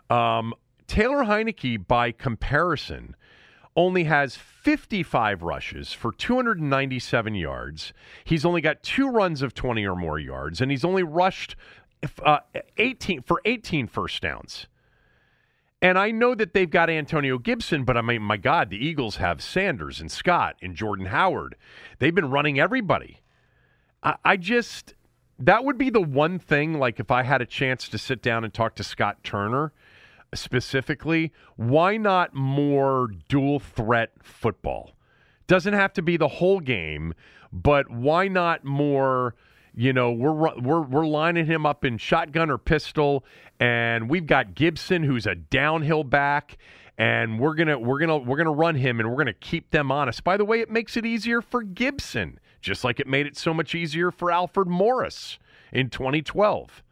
Um, 0.09 0.55
Taylor 0.87 1.23
Heinicke, 1.25 1.87
by 1.87 2.11
comparison, 2.11 3.15
only 3.75 4.03
has 4.05 4.35
55 4.35 5.41
rushes 5.41 5.93
for 5.93 6.11
297 6.11 7.35
yards. 7.35 7.93
He's 8.23 8.45
only 8.45 8.61
got 8.61 8.83
two 8.83 9.09
runs 9.09 9.41
of 9.41 9.53
20 9.53 9.85
or 9.85 9.95
more 9.95 10.19
yards, 10.19 10.61
and 10.61 10.69
he's 10.69 10.85
only 10.85 11.03
rushed 11.03 11.55
uh, 12.23 12.39
18 12.77 13.21
for 13.21 13.41
18 13.45 13.87
first 13.87 14.21
downs. 14.21 14.67
And 15.81 15.97
I 15.97 16.11
know 16.11 16.35
that 16.35 16.53
they've 16.53 16.69
got 16.69 16.89
Antonio 16.89 17.39
Gibson, 17.39 17.85
but 17.85 17.97
I 17.97 18.01
mean, 18.01 18.21
my 18.21 18.37
God, 18.37 18.69
the 18.69 18.77
Eagles 18.77 19.15
have 19.15 19.41
Sanders 19.41 19.99
and 19.99 20.11
Scott 20.11 20.55
and 20.61 20.75
Jordan 20.75 21.07
Howard. 21.07 21.55
They've 21.97 22.13
been 22.13 22.29
running 22.29 22.59
everybody. 22.59 23.21
I, 24.03 24.15
I 24.23 24.37
just, 24.37 24.93
that 25.39 25.65
would 25.65 25.79
be 25.79 25.89
the 25.89 26.01
one 26.01 26.37
thing, 26.37 26.77
like 26.77 26.99
if 26.99 27.09
I 27.09 27.23
had 27.23 27.41
a 27.41 27.47
chance 27.47 27.89
to 27.89 27.97
sit 27.97 28.21
down 28.21 28.43
and 28.43 28.53
talk 28.53 28.75
to 28.75 28.83
Scott 28.83 29.23
Turner 29.23 29.73
specifically, 30.33 31.31
why 31.55 31.97
not 31.97 32.33
more 32.33 33.09
dual 33.27 33.59
threat 33.59 34.11
football? 34.21 34.91
Doesn't 35.47 35.73
have 35.73 35.93
to 35.93 36.01
be 36.01 36.17
the 36.17 36.27
whole 36.27 36.59
game, 36.59 37.13
but 37.51 37.89
why 37.89 38.27
not 38.27 38.63
more? 38.63 39.35
You 39.73 39.93
know, 39.93 40.11
we're 40.11 40.33
we're 40.59 40.81
we're 40.81 41.07
lining 41.07 41.45
him 41.45 41.65
up 41.65 41.85
in 41.85 41.97
shotgun 41.97 42.49
or 42.49 42.57
pistol, 42.57 43.25
and 43.59 44.09
we've 44.09 44.25
got 44.25 44.55
Gibson, 44.55 45.03
who's 45.03 45.25
a 45.25 45.35
downhill 45.35 46.03
back, 46.03 46.57
and 46.97 47.39
we're 47.39 47.55
gonna 47.55 47.79
we're 47.79 47.99
gonna 47.99 48.17
we're 48.17 48.37
gonna 48.37 48.51
run 48.51 48.75
him, 48.75 48.99
and 48.99 49.09
we're 49.09 49.17
gonna 49.17 49.33
keep 49.33 49.71
them 49.71 49.91
honest. 49.91 50.23
By 50.23 50.37
the 50.37 50.45
way, 50.45 50.59
it 50.59 50.69
makes 50.69 50.97
it 50.97 51.05
easier 51.05 51.41
for 51.41 51.63
Gibson, 51.63 52.39
just 52.61 52.83
like 52.83 52.99
it 52.99 53.07
made 53.07 53.25
it 53.25 53.37
so 53.37 53.53
much 53.53 53.73
easier 53.73 54.11
for 54.11 54.29
Alfred 54.31 54.67
Morris 54.67 55.39
in 55.71 55.89
2012 55.89 56.83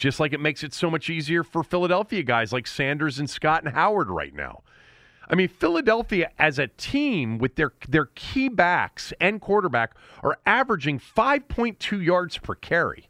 just 0.00 0.18
like 0.18 0.32
it 0.32 0.40
makes 0.40 0.64
it 0.64 0.72
so 0.72 0.90
much 0.90 1.10
easier 1.10 1.44
for 1.44 1.62
Philadelphia 1.62 2.22
guys 2.22 2.52
like 2.52 2.66
Sanders 2.66 3.18
and 3.18 3.28
Scott 3.28 3.62
and 3.62 3.74
Howard 3.74 4.08
right 4.08 4.34
now. 4.34 4.62
I 5.28 5.36
mean, 5.36 5.48
Philadelphia 5.48 6.30
as 6.38 6.58
a 6.58 6.66
team 6.66 7.38
with 7.38 7.54
their 7.54 7.72
their 7.86 8.06
key 8.14 8.48
backs 8.48 9.12
and 9.20 9.40
quarterback 9.40 9.94
are 10.24 10.38
averaging 10.46 10.98
5.2 10.98 12.02
yards 12.04 12.38
per 12.38 12.54
carry. 12.54 13.08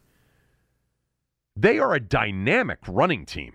They 1.57 1.79
are 1.79 1.95
a 1.95 2.01
dynamic 2.01 2.81
running 2.87 3.25
team. 3.25 3.55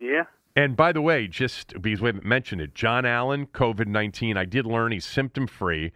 Yeah. 0.00 0.24
And 0.56 0.76
by 0.76 0.92
the 0.92 1.02
way, 1.02 1.28
just 1.28 1.80
because 1.80 2.00
we 2.00 2.08
haven't 2.08 2.24
mentioned 2.24 2.60
it, 2.60 2.74
Jon 2.74 3.06
Allen, 3.06 3.46
COVID 3.46 3.86
19, 3.86 4.36
I 4.36 4.44
did 4.44 4.66
learn 4.66 4.90
he's 4.90 5.06
symptom 5.06 5.46
free. 5.46 5.92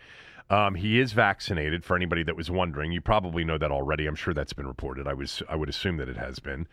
Um, 0.51 0.75
he 0.75 0.99
is 0.99 1.13
vaccinated. 1.13 1.85
For 1.85 1.97
anybody 1.97 2.25
that 2.25 2.37
was 2.37 2.51
wondering, 2.51 2.91
you 2.91 3.01
probably 3.01 3.45
know 3.45 3.57
that 3.57 3.71
already. 3.71 4.07
I'm 4.07 4.17
sure 4.17 4.35
that's 4.35 4.53
been 4.53 4.67
reported. 4.67 5.07
I 5.07 5.15
was 5.15 5.43
I 5.49 5.57
would 5.57 5.69
assume 5.69 5.97
that 5.99 6.09
it 6.09 6.17
has 6.17 6.41
been. 6.41 6.67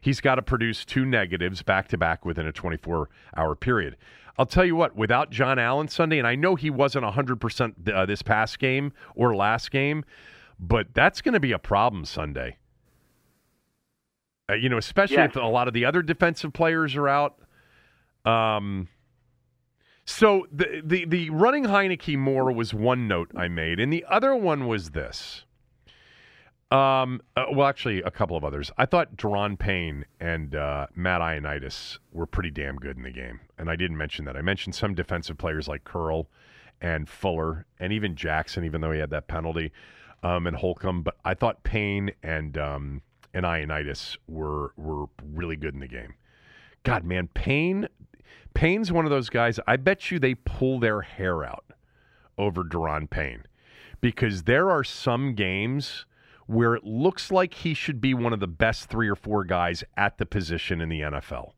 He's 0.00 0.20
got 0.20 0.36
to 0.36 0.42
produce 0.42 0.84
two 0.84 1.04
negatives 1.04 1.62
back 1.62 1.88
to 1.88 1.98
back 1.98 2.24
within 2.24 2.46
a 2.46 2.52
24 2.52 3.08
hour 3.36 3.56
period. 3.56 3.96
I'll 4.38 4.46
tell 4.46 4.64
you 4.64 4.76
what, 4.76 4.96
without 4.96 5.30
Jon 5.30 5.58
Allen 5.58 5.88
Sunday, 5.88 6.18
and 6.18 6.26
I 6.26 6.34
know 6.34 6.56
he 6.56 6.68
wasn't 6.68 7.04
100% 7.04 7.88
uh, 7.88 8.06
this 8.06 8.20
past 8.22 8.58
game 8.58 8.92
or 9.14 9.34
last 9.34 9.70
game, 9.70 10.04
but 10.58 10.88
that's 10.92 11.20
going 11.20 11.34
to 11.34 11.40
be 11.40 11.52
a 11.52 11.58
problem 11.58 12.04
Sunday. 12.04 12.58
Uh, 14.50 14.54
you 14.54 14.68
know, 14.68 14.76
especially 14.76 15.16
yes. 15.16 15.30
if 15.30 15.36
a 15.36 15.46
lot 15.46 15.68
of 15.68 15.74
the 15.74 15.84
other 15.84 16.02
defensive 16.02 16.52
players 16.52 16.96
are 16.96 17.08
out. 17.08 17.38
Um, 18.24 18.88
so 20.04 20.46
the, 20.52 20.82
the 20.84 21.04
the 21.06 21.30
running 21.30 21.64
Heinicke 21.64 22.18
more 22.18 22.52
was 22.52 22.74
one 22.74 23.08
note 23.08 23.30
I 23.36 23.48
made, 23.48 23.80
and 23.80 23.92
the 23.92 24.04
other 24.08 24.34
one 24.36 24.66
was 24.66 24.90
this. 24.90 25.44
Um, 26.70 27.20
uh, 27.36 27.46
well, 27.52 27.68
actually, 27.68 28.02
a 28.02 28.10
couple 28.10 28.36
of 28.36 28.44
others. 28.44 28.70
I 28.76 28.86
thought 28.86 29.16
Daron 29.16 29.58
Payne 29.58 30.06
and 30.18 30.54
uh, 30.56 30.88
Matt 30.94 31.20
Ioannidis 31.20 31.98
were 32.12 32.26
pretty 32.26 32.50
damn 32.50 32.76
good 32.76 32.96
in 32.96 33.02
the 33.04 33.12
game, 33.12 33.40
and 33.58 33.70
I 33.70 33.76
didn't 33.76 33.96
mention 33.96 34.24
that. 34.24 34.36
I 34.36 34.42
mentioned 34.42 34.74
some 34.74 34.94
defensive 34.94 35.38
players 35.38 35.68
like 35.68 35.84
Curl 35.84 36.28
and 36.80 37.08
Fuller, 37.08 37.64
and 37.78 37.92
even 37.92 38.16
Jackson, 38.16 38.64
even 38.64 38.80
though 38.80 38.92
he 38.92 38.98
had 38.98 39.10
that 39.10 39.28
penalty, 39.28 39.72
um, 40.22 40.46
and 40.46 40.56
Holcomb. 40.56 41.02
But 41.02 41.16
I 41.24 41.34
thought 41.34 41.62
Payne 41.62 42.10
and 42.22 42.58
um, 42.58 43.02
and 43.32 43.44
Ioannidis 43.44 44.16
were 44.26 44.72
were 44.76 45.06
really 45.22 45.56
good 45.56 45.74
in 45.74 45.80
the 45.80 45.88
game. 45.88 46.14
God, 46.82 47.04
man, 47.04 47.28
Payne 47.28 47.88
Payne's 48.54 48.92
one 48.92 49.04
of 49.04 49.10
those 49.10 49.28
guys. 49.28 49.58
I 49.66 49.76
bet 49.76 50.10
you 50.10 50.18
they 50.18 50.34
pull 50.34 50.78
their 50.78 51.02
hair 51.02 51.44
out 51.44 51.64
over 52.38 52.64
Daron 52.64 53.08
Payne 53.08 53.44
because 54.00 54.44
there 54.44 54.70
are 54.70 54.84
some 54.84 55.34
games 55.34 56.06
where 56.46 56.74
it 56.74 56.84
looks 56.84 57.30
like 57.30 57.54
he 57.54 57.74
should 57.74 58.00
be 58.00 58.14
one 58.14 58.32
of 58.32 58.40
the 58.40 58.46
best 58.46 58.88
three 58.88 59.08
or 59.08 59.16
four 59.16 59.44
guys 59.44 59.82
at 59.96 60.18
the 60.18 60.26
position 60.26 60.80
in 60.80 60.88
the 60.88 61.00
NFL. 61.00 61.52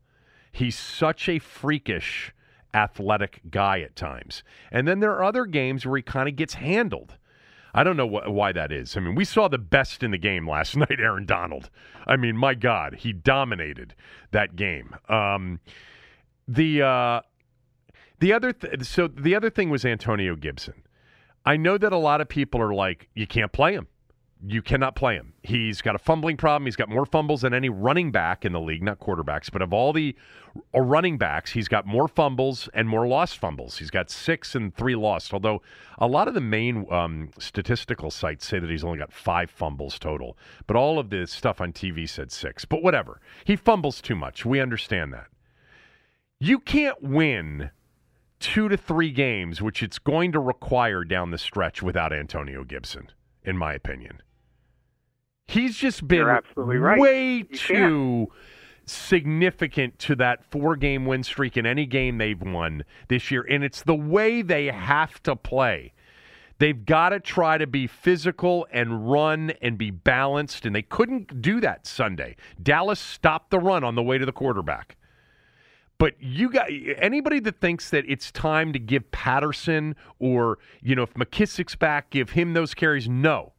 He's 0.51 0.77
such 0.77 1.27
a 1.27 1.39
freakish 1.39 2.33
athletic 2.73 3.41
guy 3.49 3.81
at 3.81 3.95
times. 3.95 4.43
And 4.71 4.87
then 4.87 4.99
there 4.99 5.11
are 5.11 5.23
other 5.23 5.45
games 5.45 5.85
where 5.85 5.97
he 5.97 6.03
kind 6.03 6.29
of 6.29 6.35
gets 6.35 6.55
handled. 6.55 7.17
I 7.73 7.83
don't 7.83 7.97
know 7.97 8.07
wh- 8.07 8.31
why 8.31 8.51
that 8.53 8.71
is. 8.71 8.95
I 8.95 9.01
mean, 9.01 9.15
we 9.15 9.25
saw 9.25 9.47
the 9.47 9.57
best 9.57 10.01
in 10.01 10.11
the 10.11 10.17
game 10.17 10.49
last 10.49 10.75
night, 10.75 10.99
Aaron 10.99 11.25
Donald. 11.25 11.69
I 12.05 12.15
mean, 12.15 12.37
my 12.37 12.53
God, 12.53 12.95
he 12.95 13.13
dominated 13.13 13.93
that 14.31 14.55
game. 14.55 14.95
Um, 15.09 15.59
the 16.47 16.81
uh, 16.81 17.21
the 18.19 18.33
other 18.33 18.53
th- 18.53 18.83
so 18.83 19.07
the 19.07 19.35
other 19.35 19.49
thing 19.49 19.69
was 19.69 19.85
Antonio 19.85 20.35
Gibson. 20.35 20.83
I 21.45 21.55
know 21.55 21.77
that 21.77 21.93
a 21.93 21.97
lot 21.97 22.19
of 22.19 22.27
people 22.27 22.61
are 22.61 22.73
like, 22.73 23.07
you 23.15 23.25
can't 23.25 23.53
play 23.53 23.73
him. 23.73 23.87
You 24.45 24.61
cannot 24.61 24.95
play 24.95 25.15
him. 25.15 25.33
He's 25.41 25.81
got 25.81 25.95
a 25.95 25.97
fumbling 25.97 26.37
problem. 26.37 26.67
He's 26.67 26.75
got 26.75 26.89
more 26.89 27.05
fumbles 27.05 27.41
than 27.41 27.53
any 27.53 27.69
running 27.69 28.11
back 28.11 28.45
in 28.45 28.51
the 28.51 28.59
league, 28.59 28.83
not 28.83 28.99
quarterbacks, 28.99 29.49
but 29.51 29.61
of 29.63 29.73
all 29.73 29.93
the 29.93 30.15
uh, 30.75 30.81
running 30.81 31.17
backs, 31.17 31.51
he's 31.51 31.67
got 31.67 31.87
more 31.87 32.07
fumbles 32.07 32.69
and 32.73 32.87
more 32.87 33.07
lost 33.07 33.37
fumbles. 33.37 33.77
He's 33.77 33.89
got 33.89 34.11
six 34.11 34.53
and 34.55 34.75
three 34.75 34.95
lost, 34.95 35.33
although 35.33 35.61
a 35.97 36.05
lot 36.05 36.27
of 36.27 36.33
the 36.33 36.41
main 36.41 36.85
um, 36.91 37.31
statistical 37.39 38.11
sites 38.11 38.45
say 38.45 38.59
that 38.59 38.69
he's 38.69 38.83
only 38.83 38.99
got 38.99 39.11
five 39.11 39.49
fumbles 39.49 39.97
total. 39.97 40.37
But 40.67 40.75
all 40.75 40.99
of 40.99 41.09
the 41.09 41.25
stuff 41.25 41.61
on 41.61 41.73
TV 41.73 42.07
said 42.07 42.31
six. 42.31 42.65
But 42.65 42.83
whatever. 42.83 43.21
He 43.45 43.55
fumbles 43.55 44.01
too 44.01 44.15
much. 44.15 44.45
We 44.45 44.59
understand 44.59 45.13
that. 45.13 45.27
You 46.39 46.59
can't 46.59 47.01
win 47.01 47.71
two 48.39 48.69
to 48.69 48.77
three 48.77 49.11
games, 49.11 49.61
which 49.61 49.81
it's 49.81 49.97
going 49.97 50.31
to 50.33 50.39
require 50.39 51.03
down 51.03 51.31
the 51.31 51.37
stretch 51.37 51.81
without 51.81 52.13
Antonio 52.13 52.63
Gibson, 52.63 53.09
in 53.43 53.57
my 53.57 53.73
opinion. 53.73 54.21
He's 55.47 55.77
just 55.77 56.07
been 56.07 56.25
right. 56.25 56.99
way 56.99 57.35
you 57.37 57.43
too 57.45 58.27
can't. 58.29 58.89
significant 58.89 59.97
to 59.99 60.15
that 60.17 60.43
four 60.43 60.75
game 60.75 61.05
win 61.05 61.23
streak 61.23 61.57
in 61.57 61.65
any 61.65 61.85
game 61.85 62.17
they've 62.17 62.41
won 62.41 62.83
this 63.07 63.31
year. 63.31 63.45
And 63.49 63.63
it's 63.63 63.81
the 63.81 63.95
way 63.95 64.41
they 64.41 64.65
have 64.65 65.23
to 65.23 65.35
play. 65.35 65.93
They've 66.59 66.85
got 66.85 67.09
to 67.09 67.19
try 67.19 67.57
to 67.57 67.67
be 67.67 67.87
physical 67.87 68.67
and 68.71 69.09
run 69.11 69.53
and 69.61 69.77
be 69.77 69.91
balanced, 69.91 70.65
and 70.65 70.75
they 70.75 70.81
couldn't 70.81 71.41
do 71.41 71.61
that 71.61 71.85
Sunday. 71.85 72.35
Dallas 72.61 72.99
stopped 72.99 73.51
the 73.51 73.59
run 73.59 73.83
on 73.83 73.95
the 73.95 74.03
way 74.03 74.17
to 74.17 74.25
the 74.25 74.31
quarterback. 74.31 74.97
But 75.99 76.13
you 76.19 76.49
got 76.51 76.67
anybody 76.97 77.39
that 77.39 77.59
thinks 77.59 77.89
that 77.89 78.05
it's 78.07 78.31
time 78.31 78.71
to 78.73 78.79
give 78.79 79.09
Patterson 79.11 79.95
or 80.19 80.59
you 80.81 80.95
know 80.95 81.03
if 81.03 81.13
McKissic's 81.15 81.75
back, 81.75 82.11
give 82.11 82.31
him 82.31 82.53
those 82.53 82.73
carries. 82.73 83.09
No, 83.09 83.53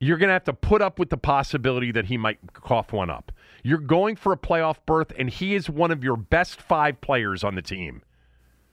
you're 0.00 0.16
going 0.16 0.28
to 0.28 0.34
have 0.34 0.44
to 0.44 0.52
put 0.52 0.80
up 0.80 0.98
with 0.98 1.10
the 1.10 1.16
possibility 1.16 1.92
that 1.92 2.06
he 2.06 2.16
might 2.16 2.38
cough 2.54 2.92
one 2.92 3.10
up. 3.10 3.32
You're 3.62 3.78
going 3.78 4.16
for 4.16 4.32
a 4.32 4.36
playoff 4.36 4.76
berth, 4.86 5.12
and 5.18 5.28
he 5.28 5.54
is 5.54 5.68
one 5.68 5.90
of 5.90 6.02
your 6.02 6.16
best 6.16 6.60
five 6.60 7.00
players 7.02 7.44
on 7.44 7.54
the 7.54 7.62
team, 7.62 8.02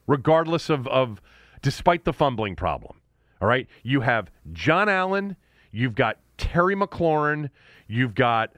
regardless 0.08 0.70
of, 0.70 0.88
of 0.88 1.22
despite 1.62 2.06
the 2.06 2.14
fumbling 2.14 2.56
problem. 2.56 3.02
All 3.42 3.48
right, 3.48 3.68
you 3.84 4.02
have 4.02 4.32
Jon 4.54 4.88
Allen, 4.88 5.36
you've 5.72 5.96
got 5.96 6.18
Terry 6.38 6.76
McLaurin, 6.76 7.50
you've 7.88 8.16
got 8.16 8.54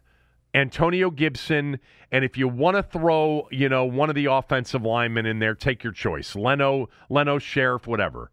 Antonio 0.53 1.11
Gibson, 1.11 1.79
and 2.11 2.25
if 2.25 2.37
you 2.37 2.47
want 2.47 2.75
to 2.75 2.83
throw, 2.83 3.47
you 3.51 3.69
know, 3.69 3.85
one 3.85 4.09
of 4.09 4.15
the 4.15 4.25
offensive 4.25 4.83
linemen 4.83 5.25
in 5.25 5.39
there, 5.39 5.53
take 5.53 5.83
your 5.83 5.93
choice. 5.93 6.35
Leno, 6.35 6.89
Leno, 7.09 7.37
Scherff, 7.37 7.85
whatever. 7.85 8.31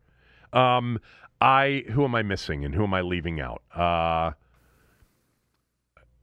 Um, 0.53 0.99
I 1.41 1.85
who 1.91 2.05
am 2.05 2.15
I 2.15 2.23
missing 2.23 2.65
and 2.65 2.75
who 2.75 2.85
am 2.85 2.95
I 2.95 3.03
leaving 3.03 3.41
out? 3.41 3.63
Uh, 3.75 4.33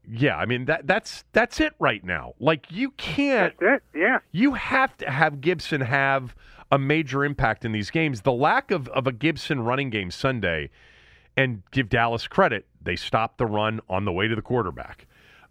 yeah, 0.09 0.37
I 0.37 0.45
mean 0.45 0.65
that 0.65 0.87
that's 0.87 1.23
that's 1.33 1.59
it 1.59 1.73
right 1.79 2.03
now. 2.03 2.33
Like 2.39 2.71
you 2.71 2.91
can't. 2.91 3.53
Yeah. 3.93 4.19
You 4.31 4.55
have 4.55 4.97
to 4.97 5.09
have 5.09 5.39
Gibson 5.39 5.81
have 5.81 6.35
a 6.71 6.79
major 6.79 7.23
impact 7.23 7.63
in 7.63 7.71
these 7.71 7.91
games. 7.91 8.21
The 8.21 8.31
lack 8.31 8.71
of 8.71 8.87
of 8.89 9.05
a 9.05 9.11
Gibson 9.11 9.61
running 9.61 9.91
game 9.91 10.09
Sunday, 10.09 10.71
and 11.37 11.61
give 11.71 11.89
Dallas 11.89 12.27
credit, 12.27 12.65
they 12.81 12.95
stopped 12.95 13.37
the 13.37 13.45
run 13.45 13.79
on 13.87 14.05
the 14.05 14.11
way 14.11 14.27
to 14.27 14.35
the 14.35 14.41
quarterback. 14.41 15.05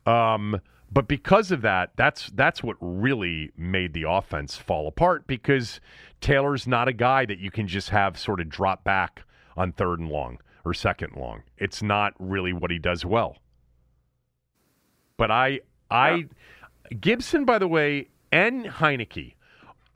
Um, 0.07 0.61
but 0.91 1.09
because 1.09 1.51
of 1.51 1.62
that, 1.62 1.93
that's 1.97 2.31
that's 2.35 2.62
what 2.62 2.77
really 2.81 3.51
made 3.57 3.95
the 3.95 4.05
offense 4.09 4.57
fall 4.57 4.87
apart 4.87 5.27
because 5.27 5.81
Taylor's 6.21 6.67
not 6.67 6.87
a 6.87 6.93
guy 6.93 7.25
that 7.25 7.38
you 7.38 7.51
can 7.51 7.67
just 7.67 7.91
have 7.91 8.19
sort 8.19 8.41
of 8.41 8.49
drop 8.49 8.85
back 8.85 9.23
on 9.57 9.73
third 9.73 10.01
and 10.01 10.11
long 10.11 10.38
or 10.65 10.75
second 10.75 11.17
long. 11.17 11.43
It's 11.57 11.83
not 11.83 12.15
really 12.19 12.53
what 12.53 12.71
he 12.71 12.79
does 12.79 13.05
well. 13.05 13.38
But 15.17 15.31
I 15.31 15.61
I 15.91 16.27
Gibson 17.01 17.45
by 17.45 17.59
the 17.59 17.69
way 17.69 18.09
and 18.31 18.67
Heinicke 18.67 19.35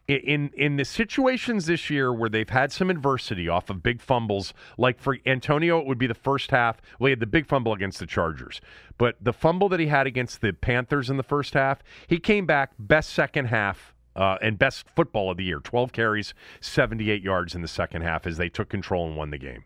in 0.08 0.50
in 0.54 0.76
the 0.76 0.84
situations 0.84 1.66
this 1.66 1.90
year 1.90 2.12
where 2.12 2.28
they've 2.28 2.48
had 2.48 2.72
some 2.72 2.90
adversity 2.90 3.48
off 3.48 3.70
of 3.70 3.82
big 3.82 4.00
fumbles, 4.00 4.54
like 4.78 5.00
for 5.00 5.18
Antonio, 5.26 5.80
it 5.80 5.86
would 5.86 5.98
be 5.98 6.06
the 6.06 6.14
first 6.14 6.50
half. 6.50 6.80
Well, 6.98 7.08
he 7.08 7.10
had 7.10 7.20
the 7.20 7.26
big 7.26 7.46
fumble 7.46 7.72
against 7.72 7.98
the 7.98 8.06
Chargers, 8.06 8.60
but 8.98 9.16
the 9.20 9.32
fumble 9.32 9.68
that 9.70 9.80
he 9.80 9.86
had 9.86 10.06
against 10.06 10.40
the 10.40 10.52
Panthers 10.52 11.10
in 11.10 11.16
the 11.16 11.22
first 11.22 11.54
half, 11.54 11.82
he 12.06 12.18
came 12.18 12.46
back 12.46 12.72
best 12.78 13.10
second 13.10 13.46
half. 13.46 13.92
Uh, 14.14 14.38
and 14.40 14.58
best 14.58 14.86
football 14.96 15.30
of 15.30 15.36
the 15.36 15.44
year 15.44 15.60
12 15.60 15.92
carries, 15.92 16.32
78 16.62 17.22
yards 17.22 17.54
in 17.54 17.60
the 17.60 17.68
second 17.68 18.00
half 18.00 18.26
as 18.26 18.38
they 18.38 18.48
took 18.48 18.70
control 18.70 19.06
and 19.06 19.14
won 19.14 19.28
the 19.28 19.36
game. 19.36 19.62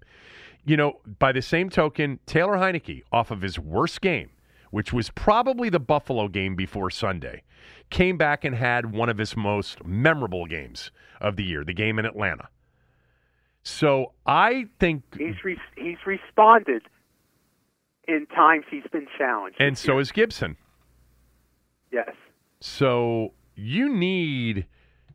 You 0.65 0.77
know, 0.77 0.99
by 1.21 1.31
the 1.31 1.41
same 1.41 1.71
token, 1.71 2.19
Taylor 2.27 2.55
Heinicke, 2.55 3.05
off 3.13 3.31
of 3.31 3.43
his 3.43 3.61
worst 3.61 4.01
game, 4.01 4.31
which 4.71 4.93
was 4.93 5.11
probably 5.11 5.69
the 5.69 5.81
Buffalo 5.81 6.29
game 6.29 6.55
before 6.55 6.91
Sunday, 6.91 7.43
came 7.91 8.17
back 8.17 8.45
and 8.45 8.55
had 8.55 8.93
one 8.93 9.09
of 9.09 9.19
his 9.19 9.37
most 9.37 9.85
memorable 9.85 10.47
games 10.47 10.91
of 11.21 11.37
the 11.37 11.45
year, 11.45 11.65
the 11.65 11.75
game 11.75 11.99
in 11.99 12.05
Atlanta. 12.07 12.49
So 13.63 14.13
I 14.27 14.67
think 14.79 15.03
he's 15.19 15.45
re- 15.45 15.59
he's 15.77 15.99
responded 16.07 16.83
in 18.09 18.27
times 18.27 18.65
he's 18.71 18.87
been 18.91 19.07
challenged, 19.19 19.61
and 19.61 19.77
so 19.77 19.99
is 19.99 20.13
Gibson. 20.13 20.57
Yes. 21.93 22.15
So 22.61 23.35
you 23.55 23.89
need 23.89 24.67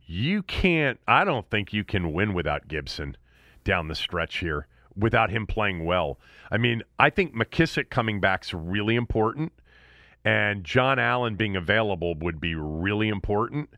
you 0.06 0.42
can't. 0.42 1.00
I 1.08 1.24
don't 1.24 1.48
think 1.50 1.72
you 1.72 1.82
can 1.82 2.12
win 2.12 2.34
without 2.34 2.68
Gibson 2.68 3.16
down 3.64 3.88
the 3.88 3.96
stretch 3.96 4.38
here 4.38 4.68
without 4.96 5.30
him 5.30 5.46
playing 5.46 5.84
well. 5.84 6.18
I 6.50 6.58
mean, 6.58 6.82
I 6.98 7.10
think 7.10 7.34
McKissic 7.34 7.90
coming 7.90 8.20
back 8.20 8.44
is 8.44 8.54
really 8.54 8.96
important 8.96 9.52
and 10.26 10.64
Jon 10.64 10.98
Allen 10.98 11.36
being 11.36 11.54
available 11.54 12.16
would 12.16 12.40
be 12.40 12.56
really 12.56 13.08
important. 13.08 13.70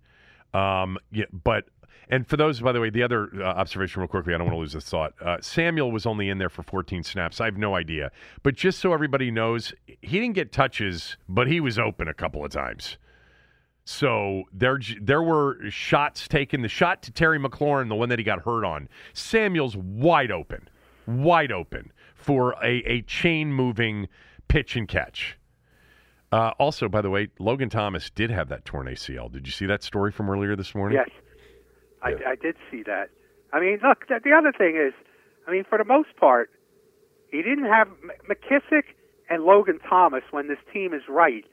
Um, 0.54 0.96
yeah, 1.12 1.26
but 1.30 1.66
and 2.08 2.26
for 2.26 2.38
those, 2.38 2.60
by 2.60 2.72
the 2.72 2.80
way, 2.80 2.88
the 2.88 3.02
other 3.02 3.28
uh, 3.36 3.44
observation, 3.44 4.00
real 4.00 4.08
quickly, 4.08 4.34
I 4.34 4.38
don't 4.38 4.46
want 4.46 4.54
to 4.54 4.60
lose 4.60 4.72
this 4.72 4.88
thought. 4.88 5.12
Uh, 5.20 5.36
Samuel 5.42 5.92
was 5.92 6.06
only 6.06 6.30
in 6.30 6.38
there 6.38 6.48
for 6.48 6.62
14 6.62 7.02
snaps. 7.02 7.38
I 7.38 7.44
have 7.44 7.58
no 7.58 7.76
idea, 7.76 8.10
but 8.42 8.54
just 8.54 8.78
so 8.78 8.94
everybody 8.94 9.30
knows, 9.30 9.74
he 9.86 10.18
didn't 10.18 10.32
get 10.32 10.50
touches, 10.50 11.18
but 11.28 11.48
he 11.48 11.60
was 11.60 11.78
open 11.78 12.08
a 12.08 12.14
couple 12.14 12.42
of 12.42 12.50
times. 12.50 12.96
So 13.84 14.44
there, 14.50 14.80
there 15.02 15.22
were 15.22 15.58
shots 15.68 16.28
taken. 16.28 16.62
The 16.62 16.68
shot 16.68 17.02
to 17.02 17.10
Terry 17.10 17.38
McLaurin, 17.38 17.88
the 17.88 17.94
one 17.94 18.08
that 18.08 18.18
he 18.18 18.24
got 18.24 18.40
hurt 18.42 18.64
on, 18.64 18.88
Samuel's 19.12 19.76
wide 19.76 20.30
open, 20.30 20.66
wide 21.08 21.50
open 21.50 21.92
for 22.14 22.52
a, 22.62 22.82
a 22.86 23.02
chain 23.02 23.52
moving 23.52 24.08
pitch 24.48 24.76
and 24.76 24.86
catch. 24.86 25.38
Uh, 26.30 26.52
also, 26.58 26.88
by 26.88 27.00
the 27.00 27.08
way, 27.08 27.28
Logan 27.38 27.70
Thomas 27.70 28.10
did 28.10 28.30
have 28.30 28.48
that 28.50 28.64
torn 28.64 28.86
ACL. 28.86 29.32
Did 29.32 29.46
you 29.46 29.52
see 29.52 29.66
that 29.66 29.82
story 29.82 30.12
from 30.12 30.28
earlier 30.28 30.54
this 30.56 30.74
morning? 30.74 30.98
Yes, 30.98 31.08
I, 32.02 32.32
I 32.32 32.34
did 32.34 32.56
see 32.70 32.82
that. 32.82 33.08
I 33.52 33.60
mean, 33.60 33.80
look, 33.82 34.06
the, 34.08 34.20
the 34.22 34.32
other 34.32 34.52
thing 34.52 34.76
is, 34.76 34.92
I 35.46 35.50
mean, 35.50 35.64
for 35.66 35.78
the 35.78 35.84
most 35.84 36.14
part, 36.16 36.50
he 37.30 37.38
didn't 37.38 37.64
have 37.64 37.88
McKissic 38.28 38.82
and 39.30 39.44
Logan 39.44 39.78
Thomas 39.88 40.22
when 40.30 40.48
this 40.48 40.58
team 40.72 40.92
is 40.92 41.02
right 41.08 41.44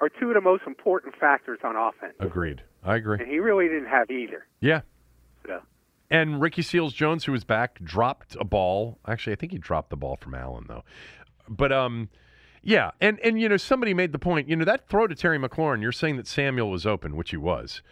are 0.00 0.08
two 0.08 0.28
of 0.28 0.34
the 0.34 0.40
most 0.40 0.62
important 0.66 1.14
factors 1.16 1.58
on 1.64 1.76
offense. 1.76 2.14
Agreed. 2.20 2.62
I 2.84 2.96
agree. 2.96 3.18
And 3.18 3.28
he 3.28 3.38
really 3.38 3.66
didn't 3.66 3.88
have 3.88 4.10
either. 4.10 4.46
Yeah. 4.60 4.82
So. 5.46 5.60
And 6.14 6.40
Ricky 6.40 6.62
Seals 6.62 6.92
Jones, 6.92 7.24
who 7.24 7.32
was 7.32 7.42
back, 7.42 7.82
dropped 7.82 8.36
a 8.38 8.44
ball. 8.44 9.00
Actually, 9.04 9.32
I 9.32 9.36
think 9.36 9.50
he 9.50 9.58
dropped 9.58 9.90
the 9.90 9.96
ball 9.96 10.16
from 10.20 10.32
Allen 10.32 10.66
though. 10.68 10.84
But 11.48 11.72
um, 11.72 12.08
yeah, 12.62 12.92
and 13.00 13.18
and 13.18 13.40
you 13.40 13.48
know 13.48 13.56
somebody 13.56 13.94
made 13.94 14.12
the 14.12 14.18
point. 14.20 14.48
You 14.48 14.54
know 14.54 14.64
that 14.64 14.88
throw 14.88 15.08
to 15.08 15.16
Terry 15.16 15.40
McLaurin. 15.40 15.82
You're 15.82 15.90
saying 15.90 16.16
that 16.18 16.28
Samuel 16.28 16.70
was 16.70 16.86
open, 16.86 17.16
which 17.16 17.30
he 17.30 17.36
was. 17.36 17.82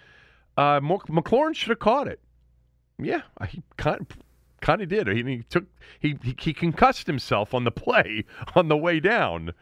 Uh, 0.57 0.79
McLaurin 0.79 1.57
should 1.57 1.71
have 1.71 1.81
caught 1.81 2.07
it. 2.07 2.21
Yeah, 2.97 3.23
he 3.49 3.65
kind 3.77 4.03
of, 4.03 4.07
kind 4.61 4.83
of 4.83 4.89
did. 4.89 5.09
He, 5.09 5.25
he 5.25 5.43
took 5.51 5.65
he 5.99 6.17
he 6.39 6.53
concussed 6.53 7.09
himself 7.09 7.53
on 7.53 7.65
the 7.65 7.73
play 7.73 8.25
on 8.55 8.69
the 8.69 8.77
way 8.77 9.01
down. 9.01 9.53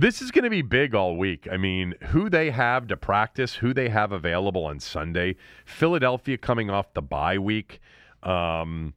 This 0.00 0.22
is 0.22 0.30
going 0.30 0.44
to 0.44 0.50
be 0.50 0.62
big 0.62 0.94
all 0.94 1.18
week. 1.18 1.46
I 1.52 1.58
mean, 1.58 1.94
who 2.08 2.30
they 2.30 2.48
have 2.52 2.86
to 2.86 2.96
practice, 2.96 3.56
who 3.56 3.74
they 3.74 3.90
have 3.90 4.12
available 4.12 4.64
on 4.64 4.80
Sunday. 4.80 5.36
Philadelphia 5.66 6.38
coming 6.38 6.70
off 6.70 6.94
the 6.94 7.02
bye 7.02 7.36
week. 7.36 7.82
Um, 8.22 8.94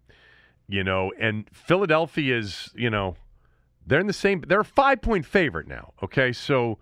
you 0.70 0.82
know, 0.82 1.12
and 1.20 1.50
Philadelphia 1.52 2.38
is, 2.38 2.72
you 2.74 2.90
know, 2.90 3.18
they're 3.86 4.00
in 4.00 4.08
the 4.08 4.14
same. 4.14 4.46
They're 4.48 4.62
a 4.62 4.66
five 4.66 5.02
point 5.02 5.26
favorite 5.26 5.68
now. 5.68 5.92
Okay, 6.02 6.32
so 6.32 6.80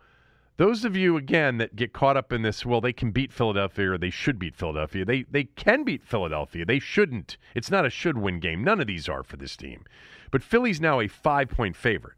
those 0.58 0.86
of 0.86 0.96
you 0.96 1.18
again 1.18 1.58
that 1.58 1.76
get 1.76 1.92
caught 1.92 2.16
up 2.16 2.32
in 2.32 2.44
this, 2.44 2.64
well, 2.64 2.80
they 2.80 2.94
can 2.94 3.10
beat 3.10 3.34
Philadelphia 3.34 3.94
or 3.94 3.98
they 3.98 4.12
should 4.12 4.38
beat 4.38 4.56
Philadelphia. 4.56 5.04
They 5.04 5.24
they 5.24 5.46
can 5.46 5.84
beat 5.84 6.04
Philadelphia. 6.04 6.64
They 6.64 6.78
shouldn't. 6.78 7.38
It's 7.56 7.72
not 7.72 7.88
a 7.88 7.90
should 7.90 8.20
win 8.20 8.40
game. 8.40 8.64
None 8.64 8.82
of 8.82 8.86
these 8.86 9.10
are 9.10 9.24
for 9.24 9.38
this 9.38 9.58
team. 9.58 9.84
But 10.30 10.44
Philly's 10.44 10.80
now 10.80 11.00
a 11.00 11.08
five 11.08 11.50
point 11.50 11.76
favorite, 11.76 12.18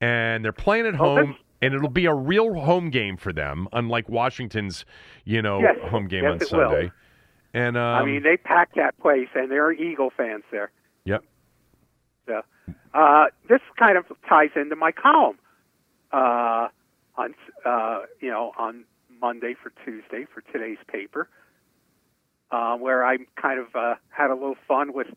and 0.00 0.44
they're 0.44 0.52
playing 0.52 0.86
at 0.86 0.94
home. 0.94 1.36
and 1.60 1.74
it'll 1.74 1.88
be 1.88 2.06
a 2.06 2.14
real 2.14 2.54
home 2.54 2.88
game 2.88 3.16
for 3.16 3.32
them, 3.32 3.66
unlike 3.72 4.08
Washington's, 4.08 4.84
you 5.24 5.42
know, 5.42 5.58
yes. 5.58 5.76
home 5.90 6.06
game 6.06 6.22
yes, 6.22 6.32
on 6.32 6.46
Sunday. 6.46 6.82
Will. 6.84 6.90
And 7.52 7.76
um, 7.76 7.82
I 7.82 8.04
mean, 8.04 8.22
they 8.22 8.36
packed 8.36 8.76
that 8.76 8.96
place, 9.00 9.28
and 9.34 9.50
there 9.50 9.64
are 9.64 9.72
Eagle 9.72 10.10
fans 10.16 10.44
there. 10.52 10.70
Yep. 11.04 11.24
So 12.26 12.42
uh, 12.94 13.26
this 13.48 13.60
kind 13.78 13.96
of 13.96 14.04
ties 14.28 14.50
into 14.54 14.76
my 14.76 14.92
column 14.92 15.38
uh, 16.12 16.68
on 17.16 17.34
uh, 17.64 18.02
you 18.20 18.30
know 18.30 18.52
on 18.58 18.84
Monday 19.20 19.54
for 19.60 19.72
Tuesday 19.84 20.26
for 20.32 20.42
today's 20.52 20.78
paper, 20.86 21.28
uh, 22.50 22.76
where 22.76 23.04
I 23.04 23.18
kind 23.40 23.58
of 23.58 23.74
uh, 23.74 23.94
had 24.10 24.30
a 24.30 24.34
little 24.34 24.56
fun 24.66 24.92
with 24.92 25.08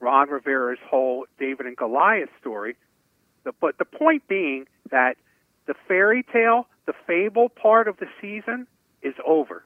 Ron 0.00 0.28
Rivera's 0.28 0.78
whole 0.88 1.26
David 1.38 1.66
and 1.66 1.76
Goliath 1.76 2.30
story. 2.40 2.76
The, 3.44 3.52
but 3.60 3.78
the 3.78 3.84
point 3.84 4.26
being 4.28 4.66
that 4.90 5.16
the 5.66 5.74
fairy 5.88 6.24
tale, 6.32 6.66
the 6.86 6.94
fable 7.06 7.48
part 7.48 7.88
of 7.88 7.96
the 7.98 8.06
season 8.20 8.66
is 9.02 9.14
over. 9.26 9.64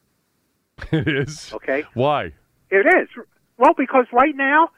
It 0.93 1.09
is. 1.09 1.53
Okay. 1.53 1.85
Why? 1.95 2.33
It 2.71 2.87
is. 2.87 3.09
Well, 3.57 3.75
because 3.77 4.07
right 4.12 4.35
now 4.35 4.71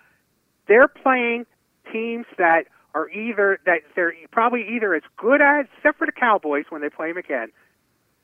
they're 0.66 0.88
playing 0.88 1.44
teams 1.92 2.24
that 2.38 2.64
are 2.94 3.08
either 3.10 3.58
that 3.66 3.80
they're 3.94 4.14
probably 4.30 4.66
either 4.74 4.94
as 4.94 5.02
good 5.16 5.40
as, 5.42 5.66
except 5.76 5.98
for 5.98 6.06
the 6.06 6.12
Cowboys 6.12 6.64
when 6.70 6.80
they 6.80 6.88
play 6.88 7.08
them 7.08 7.18
again. 7.18 7.48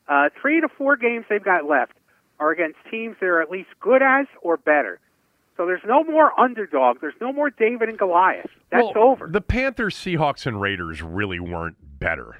Uh, 0.08 0.30
three 0.40 0.60
to 0.60 0.68
four 0.68 0.96
games 0.96 1.26
they've 1.28 1.44
got 1.44 1.66
left 1.66 1.92
are 2.38 2.50
against 2.50 2.78
teams 2.90 3.16
that 3.20 3.26
are 3.26 3.42
at 3.42 3.50
least 3.50 3.68
good 3.80 4.02
as 4.02 4.26
or 4.42 4.56
better. 4.56 5.00
So 5.56 5.64
there's 5.64 5.82
no 5.86 6.04
more 6.04 6.38
underdog. 6.38 7.00
There's 7.00 7.14
no 7.20 7.32
more 7.32 7.50
David 7.50 7.88
and 7.88 7.98
Goliath. 7.98 8.50
That's 8.70 8.84
well, 8.94 9.04
over. 9.04 9.26
The 9.26 9.40
Panthers, 9.40 9.96
Seahawks, 9.96 10.46
and 10.46 10.60
Raiders 10.60 11.02
really 11.02 11.40
weren't 11.40 11.76
better 11.80 12.36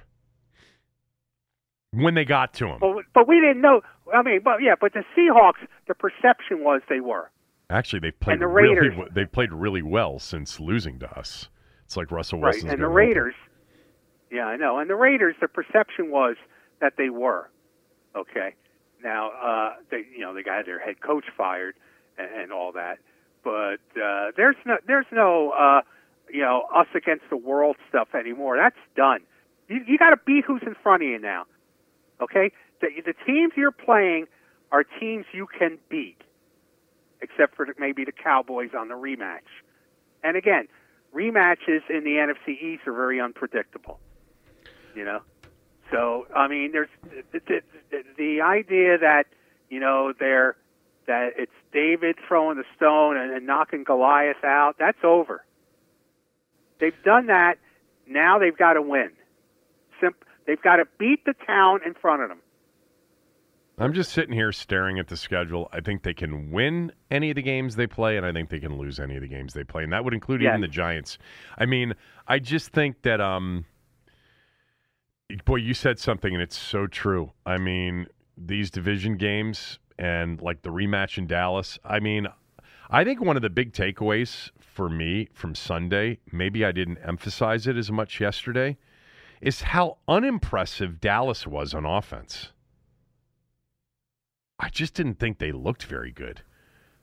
when 1.92 2.14
they 2.14 2.24
got 2.24 2.52
to 2.55 2.66
them. 2.66 2.79
But, 2.79 3.05
but 3.14 3.29
we 3.29 3.40
didn't 3.40 3.62
know. 3.62 3.81
I 4.12 4.22
mean, 4.22 4.40
but 4.44 4.62
yeah, 4.62 4.74
but 4.79 4.92
the 4.92 5.02
Seahawks, 5.16 5.66
the 5.88 5.94
perception 5.94 6.62
was 6.62 6.83
they 6.88 7.00
were. 7.00 7.31
Actually, 7.70 8.00
they've 8.00 8.20
played 8.20 8.40
the 8.40 8.46
really 8.46 8.96
they've 9.12 9.33
played 9.33 9.52
really 9.52 9.83
well 9.83 10.18
since 10.18 10.61
losing 10.61 10.98
to 11.00 11.18
us. 11.18 11.48
It's 11.85 11.96
like 11.96 12.11
Russell 12.12 12.40
Wilson's 12.40 12.64
right. 12.64 12.74
And 12.74 12.83
the 12.83 12.88
Raiders, 12.88 13.35
yeah, 14.31 14.44
I 14.44 14.57
know. 14.57 14.79
And 14.79 14.88
the 14.88 14.94
Raiders, 14.94 15.35
the 15.40 15.48
perception 15.48 16.11
was 16.11 16.37
that 16.81 16.92
they 16.96 17.11
were 17.11 17.50
okay. 18.14 18.55
Now, 19.02 19.31
uh, 19.31 19.70
they 19.90 20.05
you 20.12 20.20
know 20.20 20.33
they 20.33 20.42
got 20.42 20.64
their 20.66 20.79
head 20.79 21.00
coach 21.00 21.24
fired 21.37 21.74
and, 22.18 22.52
all 22.52 22.72
that, 22.72 22.98
but 23.44 23.81
uh, 24.00 24.33
there's 24.37 24.57
no 24.64 24.76
there's 24.87 25.07
no 25.12 25.50
uh, 25.50 25.81
you 26.33 26.40
know 26.40 26.66
us 26.74 26.87
against 26.94 27.24
the 27.31 27.37
world 27.37 27.76
stuff 27.88 28.09
anymore. 28.14 28.57
That's 28.57 28.76
done. 28.96 29.20
You, 29.68 29.81
you 29.87 29.98
got 29.98 30.11
to 30.11 30.20
beat 30.24 30.44
who's 30.44 30.62
in 30.62 30.74
front 30.83 31.02
of 31.02 31.09
you 31.09 31.18
now. 31.18 31.44
Okay, 32.20 32.52
the, 32.81 32.88
the 33.05 33.14
teams 33.26 33.52
you're 33.57 33.72
playing 33.72 34.26
are 34.72 34.85
teams 34.85 35.26
you 35.33 35.46
can 35.46 35.79
beat 35.88 36.16
except 37.20 37.57
for 37.57 37.66
maybe 37.79 38.05
the 38.05 38.12
Cowboys 38.12 38.70
on 38.79 38.88
the 38.88 38.94
rematch. 38.94 39.48
And 40.22 40.37
again, 40.37 40.68
rematches 41.14 41.81
in 41.88 42.05
the 42.05 42.16
NFC 42.16 42.61
East 42.61 42.87
are 42.87 42.92
very 42.92 43.20
unpredictable. 43.20 43.98
You 44.94 45.05
know, 45.05 45.20
so 45.90 46.26
I 46.35 46.48
mean, 46.48 46.72
there's 46.72 46.88
the, 47.33 47.40
the, 47.90 48.02
the 48.16 48.40
idea 48.40 48.98
that 48.98 49.24
you 49.68 49.79
know 49.79 50.12
they're 50.18 50.57
that 51.07 51.31
it's 51.37 51.53
David 51.73 52.16
throwing 52.27 52.57
the 52.57 52.64
stone 52.77 53.16
and, 53.16 53.33
and 53.33 53.47
knocking 53.47 53.85
Goliath 53.85 54.45
out. 54.45 54.76
That's 54.78 54.99
over. 55.05 55.45
They've 56.80 57.03
done 57.05 57.26
that. 57.26 57.59
Now 58.07 58.39
they've 58.39 58.57
got 58.57 58.74
to 58.74 58.83
win. 58.83 59.11
Simp- 60.01 60.24
they've 60.47 60.61
got 60.61 60.76
to 60.76 60.85
beat 60.99 61.24
the 61.24 61.35
town 61.47 61.80
in 61.85 61.95
front 61.95 62.22
of 62.22 62.28
them. 62.28 62.39
I'm 63.78 63.93
just 63.93 64.12
sitting 64.12 64.33
here 64.33 64.53
staring 64.53 64.99
at 64.99 65.09
the 65.09 65.18
schedule. 65.18 65.68
I 65.70 65.80
think 65.80 66.03
they 66.03 66.14
can 66.14 66.51
win 66.51 66.93
any 67.11 67.30
of 67.30 67.37
the 67.37 67.43
games 67.43 67.76
they 67.76 67.87
play, 67.87 68.16
and 68.16 68.24
I 68.24 68.33
think 68.33 68.49
they 68.49 68.59
can 68.59 68.78
lose 68.78 68.99
any 68.99 69.16
of 69.16 69.20
the 69.20 69.28
games 69.28 69.53
they 69.53 69.64
play, 69.64 69.85
and 69.85 69.93
that 69.93 70.03
would 70.03 70.14
include 70.14 70.41
yes. 70.41 70.51
even 70.51 70.62
the 70.62 70.68
Giants. 70.68 71.18
I 71.59 71.66
mean, 71.66 71.93
I 72.26 72.39
just 72.39 72.70
think 72.70 73.03
that, 73.03 73.20
um, 73.20 73.66
boy, 75.45 75.57
you 75.57 75.74
said 75.74 75.99
something, 75.99 76.33
and 76.33 76.43
it's 76.43 76.57
so 76.57 76.87
true. 76.87 77.33
I 77.45 77.59
mean, 77.59 78.07
these 78.39 78.70
division 78.70 79.18
games 79.18 79.78
and 79.99 80.40
like 80.40 80.62
the 80.62 80.70
rematch 80.70 81.18
in 81.18 81.26
Dallas. 81.26 81.78
I 81.84 82.01
mean, 82.01 82.26
I 82.90 83.05
think 83.05 83.20
one 83.20 83.36
of 83.36 83.42
the 83.42 83.51
big 83.51 83.72
takeaways 83.72 84.51
for 84.61 84.88
me 84.88 85.28
from 85.32 85.55
Sunday, 85.55 86.18
maybe 86.30 86.64
I 86.64 86.72
didn't 86.72 86.99
emphasize 86.99 87.66
it 87.66 87.76
as 87.76 87.90
much 87.90 88.20
yesterday, 88.20 88.76
is 89.40 89.62
how 89.62 89.99
unimpressive 90.09 91.01
Dallas 91.01 91.47
was 91.47 91.74
on 91.74 91.84
offense. 91.84 92.53
I 94.59 94.68
just 94.70 94.94
didn't 94.94 95.18
think 95.18 95.38
they 95.38 95.53
looked 95.53 95.84
very 95.84 96.12
good. 96.12 96.42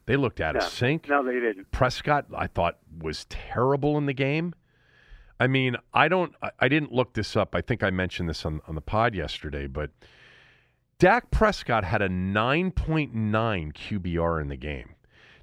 They 0.05 0.15
looked 0.15 0.41
out 0.41 0.55
No. 0.55 0.61
of 0.61 0.65
sync. 0.67 1.07
No, 1.07 1.23
they 1.23 1.39
didn't. 1.39 1.71
Prescott, 1.71 2.25
I 2.35 2.47
thought, 2.47 2.79
was 2.99 3.25
terrible 3.25 3.97
in 3.97 4.05
the 4.05 4.13
game. 4.13 4.53
I 5.39 5.47
mean, 5.47 5.77
I 5.93 6.07
don't, 6.07 6.33
I, 6.41 6.51
I 6.59 6.67
didn't 6.67 6.91
look 6.91 7.13
this 7.13 7.35
up. 7.35 7.55
I 7.55 7.61
think 7.61 7.83
I 7.83 7.89
mentioned 7.89 8.29
this 8.29 8.45
on, 8.45 8.61
on 8.67 8.75
the 8.75 8.81
pod 8.81 9.13
yesterday, 9.15 9.67
but 9.67 9.91
Dak 11.03 11.31
Prescott 11.31 11.83
had 11.83 12.01
a 12.01 12.07
9.9 12.07 13.11
QBR 13.11 14.41
in 14.41 14.47
the 14.47 14.55
game. 14.55 14.95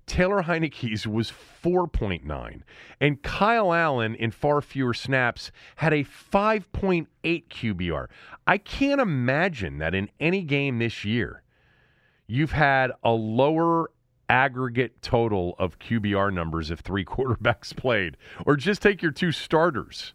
Taylor 0.06 0.44
Heinicke's 0.44 1.06
was 1.06 1.30
4.9. 1.30 2.62
And 2.98 3.22
Kyle 3.22 3.74
Allen, 3.74 4.14
in 4.14 4.30
far 4.30 4.62
fewer 4.62 4.94
snaps, 4.94 5.52
had 5.76 5.92
a 5.92 6.02
5.8 6.02 7.06
QBR. 7.22 8.06
I 8.46 8.56
can't 8.56 9.02
imagine 9.02 9.76
that 9.76 9.94
in 9.94 10.08
any 10.18 10.40
game 10.40 10.78
this 10.78 11.04
year, 11.04 11.42
you've 12.26 12.52
had 12.52 12.92
a 13.04 13.10
lower 13.10 13.90
aggregate 14.30 15.02
total 15.02 15.56
of 15.58 15.78
QBR 15.78 16.32
numbers 16.32 16.70
if 16.70 16.80
three 16.80 17.04
quarterbacks 17.04 17.76
played, 17.76 18.16
or 18.46 18.56
just 18.56 18.80
take 18.80 19.02
your 19.02 19.12
two 19.12 19.30
starters. 19.30 20.14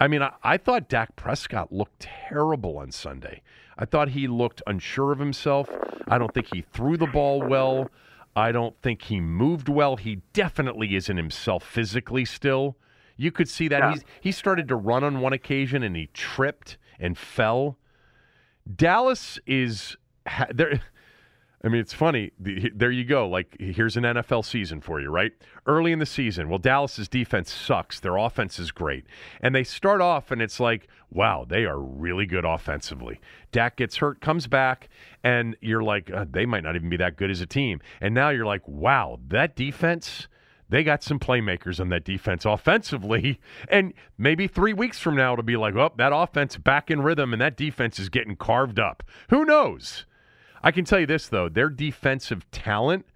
I 0.00 0.08
mean, 0.08 0.22
I, 0.22 0.32
I 0.42 0.56
thought 0.56 0.88
Dak 0.88 1.14
Prescott 1.14 1.72
looked 1.72 2.00
terrible 2.00 2.78
on 2.78 2.90
Sunday. 2.90 3.42
I 3.78 3.84
thought 3.84 4.08
he 4.10 4.26
looked 4.26 4.60
unsure 4.66 5.12
of 5.12 5.18
himself. 5.20 5.68
I 6.08 6.18
don't 6.18 6.34
think 6.34 6.48
he 6.52 6.62
threw 6.62 6.96
the 6.96 7.06
ball 7.06 7.40
well. 7.42 7.90
I 8.34 8.50
don't 8.52 8.76
think 8.82 9.02
he 9.02 9.20
moved 9.20 9.68
well. 9.68 9.96
He 9.96 10.16
definitely 10.32 10.96
isn't 10.96 11.16
himself 11.16 11.62
physically 11.64 12.24
still. 12.24 12.76
You 13.16 13.30
could 13.32 13.48
see 13.48 13.68
that 13.68 13.78
Yeah. 13.80 13.90
he's 13.92 14.04
he 14.20 14.32
started 14.32 14.68
to 14.68 14.76
run 14.76 15.04
on 15.04 15.20
one 15.20 15.32
occasion 15.32 15.82
and 15.82 15.94
he 15.96 16.08
tripped 16.12 16.76
and 16.98 17.16
fell. 17.16 17.78
Dallas 18.74 19.38
is 19.46 19.96
ha- 20.26 20.46
there. 20.52 20.80
I 21.64 21.68
mean, 21.68 21.80
it's 21.80 21.92
funny. 21.92 22.30
The, 22.38 22.70
there 22.72 22.90
you 22.90 23.04
go. 23.04 23.28
Like, 23.28 23.56
here's 23.58 23.96
an 23.96 24.04
NFL 24.04 24.44
season 24.44 24.80
for 24.80 25.00
you, 25.00 25.10
right? 25.10 25.32
Early 25.66 25.90
in 25.90 25.98
the 25.98 26.06
season, 26.06 26.48
well, 26.48 26.60
Dallas's 26.60 27.08
defense 27.08 27.52
sucks. 27.52 27.98
Their 27.98 28.16
offense 28.16 28.60
is 28.60 28.70
great. 28.70 29.06
And 29.40 29.54
they 29.54 29.64
start 29.64 30.00
off, 30.00 30.30
and 30.30 30.40
it's 30.40 30.60
like, 30.60 30.86
wow, 31.10 31.44
they 31.48 31.64
are 31.64 31.80
really 31.80 32.26
good 32.26 32.44
offensively. 32.44 33.20
Dak 33.50 33.76
gets 33.76 33.96
hurt, 33.96 34.20
comes 34.20 34.46
back, 34.46 34.88
and 35.24 35.56
you're 35.60 35.82
like, 35.82 36.12
uh, 36.12 36.26
they 36.30 36.46
might 36.46 36.62
not 36.62 36.76
even 36.76 36.90
be 36.90 36.96
that 36.98 37.16
good 37.16 37.30
as 37.30 37.40
a 37.40 37.46
team. 37.46 37.80
And 38.00 38.14
now 38.14 38.28
you're 38.28 38.46
like, 38.46 38.66
wow, 38.68 39.18
that 39.26 39.56
defense, 39.56 40.28
they 40.68 40.84
got 40.84 41.02
some 41.02 41.18
playmakers 41.18 41.80
on 41.80 41.88
that 41.88 42.04
defense 42.04 42.44
offensively. 42.44 43.40
And 43.68 43.94
maybe 44.16 44.46
three 44.46 44.72
weeks 44.72 45.00
from 45.00 45.16
now, 45.16 45.32
it'll 45.32 45.42
be 45.42 45.56
like, 45.56 45.74
oh, 45.74 45.92
that 45.96 46.12
offense 46.14 46.56
back 46.56 46.88
in 46.88 47.02
rhythm, 47.02 47.32
and 47.32 47.42
that 47.42 47.56
defense 47.56 47.98
is 47.98 48.08
getting 48.08 48.36
carved 48.36 48.78
up. 48.78 49.02
Who 49.30 49.44
knows? 49.44 50.06
I 50.62 50.70
can 50.70 50.84
tell 50.84 51.00
you 51.00 51.06
this 51.06 51.28
though, 51.28 51.48
their 51.48 51.70
defensive 51.70 52.48
talent, 52.50 53.06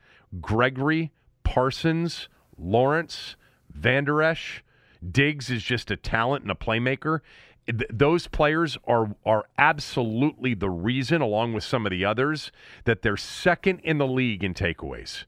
Gregory, 0.40 1.12
Parsons, 1.44 2.28
Lawrence, 2.56 3.36
Van 3.70 4.04
Der 4.04 4.22
Esch, 4.22 4.62
Diggs 5.10 5.50
is 5.50 5.62
just 5.62 5.90
a 5.90 5.96
talent 5.96 6.42
and 6.42 6.50
a 6.50 6.54
playmaker. 6.54 7.20
Th- 7.66 7.88
those 7.90 8.28
players 8.28 8.78
are 8.86 9.14
are 9.26 9.46
absolutely 9.58 10.54
the 10.54 10.70
reason, 10.70 11.20
along 11.20 11.54
with 11.54 11.64
some 11.64 11.86
of 11.86 11.90
the 11.90 12.04
others, 12.04 12.52
that 12.84 13.02
they're 13.02 13.16
second 13.16 13.80
in 13.80 13.98
the 13.98 14.06
league 14.06 14.44
in 14.44 14.54
takeaways. 14.54 15.24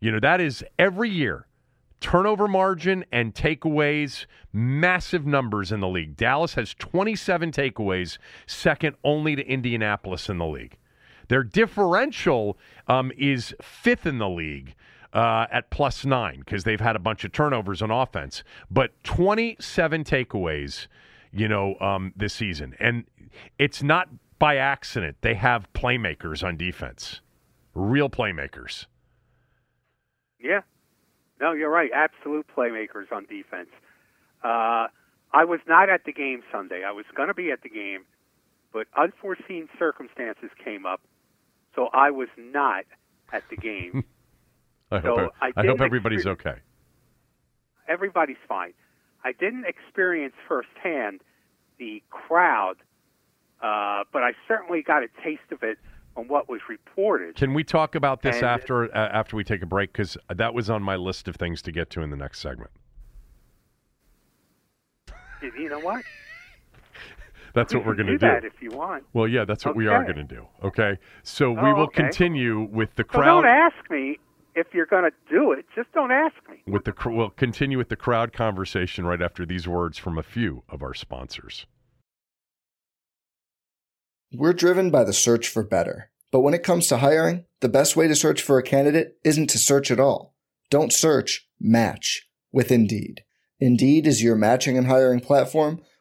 You 0.00 0.12
know, 0.12 0.20
that 0.20 0.40
is 0.40 0.64
every 0.78 1.10
year. 1.10 1.46
Turnover 2.00 2.46
margin 2.46 3.04
and 3.10 3.34
takeaways, 3.34 4.26
massive 4.52 5.26
numbers 5.26 5.72
in 5.72 5.80
the 5.80 5.88
league. 5.88 6.16
Dallas 6.16 6.54
has 6.54 6.74
27 6.74 7.52
takeaways, 7.52 8.18
second 8.46 8.96
only 9.02 9.34
to 9.34 9.46
Indianapolis 9.46 10.28
in 10.28 10.36
the 10.36 10.46
league. 10.46 10.76
Their 11.28 11.42
differential 11.42 12.58
um, 12.88 13.12
is 13.16 13.54
fifth 13.60 14.06
in 14.06 14.18
the 14.18 14.28
league 14.28 14.74
uh, 15.12 15.46
at 15.50 15.70
plus 15.70 16.04
nine 16.04 16.40
because 16.40 16.64
they've 16.64 16.80
had 16.80 16.96
a 16.96 16.98
bunch 16.98 17.24
of 17.24 17.32
turnovers 17.32 17.82
on 17.82 17.90
offense, 17.90 18.44
but 18.70 18.92
27 19.04 20.04
takeaways, 20.04 20.86
you 21.32 21.48
know, 21.48 21.76
um, 21.80 22.12
this 22.16 22.34
season. 22.34 22.74
And 22.78 23.04
it's 23.58 23.82
not 23.82 24.08
by 24.38 24.56
accident. 24.56 25.16
They 25.22 25.34
have 25.34 25.72
playmakers 25.72 26.44
on 26.44 26.56
defense, 26.56 27.20
real 27.74 28.10
playmakers. 28.10 28.86
Yeah. 30.38 30.60
No, 31.40 31.52
you're 31.52 31.70
right. 31.70 31.90
Absolute 31.94 32.46
playmakers 32.54 33.10
on 33.12 33.26
defense. 33.26 33.68
Uh, 34.42 34.88
I 35.32 35.44
was 35.44 35.60
not 35.66 35.90
at 35.90 36.04
the 36.04 36.12
game 36.12 36.42
Sunday. 36.52 36.82
I 36.86 36.92
was 36.92 37.04
going 37.14 37.28
to 37.28 37.34
be 37.34 37.50
at 37.50 37.62
the 37.62 37.68
game, 37.68 38.04
but 38.72 38.86
unforeseen 38.96 39.68
circumstances 39.78 40.50
came 40.62 40.86
up, 40.86 41.00
so 41.76 41.88
I 41.92 42.10
was 42.10 42.28
not 42.36 42.84
at 43.32 43.44
the 43.50 43.56
game. 43.56 44.04
I 44.90 45.00
So 45.02 45.16
hope, 45.16 45.32
I 45.40 45.52
I 45.56 45.66
hope 45.66 45.80
everybody's 45.80 46.26
okay. 46.26 46.56
Everybody's 47.88 48.36
fine. 48.48 48.72
I 49.24 49.32
didn't 49.32 49.64
experience 49.66 50.34
firsthand 50.48 51.20
the 51.78 52.02
crowd, 52.10 52.76
uh, 53.60 54.04
but 54.12 54.22
I 54.22 54.32
certainly 54.48 54.82
got 54.82 55.02
a 55.02 55.08
taste 55.22 55.52
of 55.52 55.62
it 55.62 55.78
on 56.16 56.26
what 56.28 56.48
was 56.48 56.60
reported. 56.68 57.34
Can 57.36 57.52
we 57.52 57.62
talk 57.62 57.94
about 57.94 58.22
this 58.22 58.36
And- 58.36 58.44
after 58.46 58.84
uh, 58.84 59.08
after 59.12 59.36
we 59.36 59.44
take 59.44 59.62
a 59.62 59.66
break? 59.66 59.92
Because 59.92 60.16
that 60.34 60.54
was 60.54 60.70
on 60.70 60.82
my 60.82 60.96
list 60.96 61.28
of 61.28 61.36
things 61.36 61.60
to 61.62 61.72
get 61.72 61.90
to 61.90 62.00
in 62.02 62.10
the 62.10 62.16
next 62.16 62.40
segment. 62.40 62.70
Did 65.40 65.52
you 65.54 65.68
know 65.68 65.80
what? 65.80 66.02
That's 67.56 67.72
We 67.72 67.78
what 67.80 67.86
we're 67.86 67.94
going 67.94 68.06
to 68.08 68.12
do 68.12 68.18
do. 68.18 68.26
that 68.26 68.44
if 68.44 68.60
you 68.60 68.70
want. 68.70 69.04
Well, 69.14 69.26
yeah, 69.26 69.44
that's 69.46 69.64
what 69.64 69.74
we 69.74 69.86
are 69.88 70.04
going 70.04 70.16
to 70.16 70.22
do. 70.24 70.46
Okay, 70.62 70.98
so 71.24 71.50
we 71.50 71.58
Oh, 71.60 71.74
will 71.74 71.82
okay. 71.84 72.02
continue 72.02 72.68
with 72.70 72.94
the 72.96 73.02
So 73.10 73.18
crowd. 73.18 73.42
don't 73.42 73.46
ask 73.46 73.90
me 73.90 74.18
if 74.54 74.66
you're 74.74 74.84
going 74.86 75.04
to 75.10 75.16
do 75.34 75.52
it. 75.52 75.64
Just 75.74 75.90
don't 75.92 76.12
ask 76.12 76.34
me. 76.50 76.62
with 76.66 76.84
the 76.84 76.92
cr- 76.92 77.10
we'll 77.10 77.30
continue 77.30 77.78
with 77.78 77.88
the 77.88 77.96
crowd 77.96 78.32
conversation 78.34 79.06
right 79.06 79.22
after 79.22 79.44
these 79.46 79.66
words 79.66 79.96
from 79.98 80.18
a 80.18 80.22
few 80.22 80.62
of 80.68 80.82
our 80.82 80.92
sponsors. 80.94 81.64
We're 84.32 84.52
driven 84.52 84.90
by 84.90 85.04
the 85.04 85.12
search 85.12 85.48
for 85.48 85.62
better. 85.62 86.10
But 86.32 86.40
when 86.40 86.54
it 86.54 86.62
comes 86.62 86.88
to 86.88 86.98
hiring, 86.98 87.44
the 87.60 87.68
best 87.68 87.96
way 87.96 88.06
to 88.08 88.14
search 88.16 88.42
for 88.42 88.58
a 88.58 88.62
candidate 88.62 89.16
isn't 89.24 89.48
to 89.50 89.58
search 89.58 89.90
at 89.90 90.00
all. 90.00 90.34
Don't 90.68 90.92
search, 90.92 91.48
match 91.60 92.28
with 92.52 92.70
Indeed. 92.70 93.22
Indeed 93.60 94.06
is 94.06 94.22
your 94.22 94.36
matching 94.36 94.76
and 94.76 94.88
hiring 94.88 95.20
platform 95.20 95.80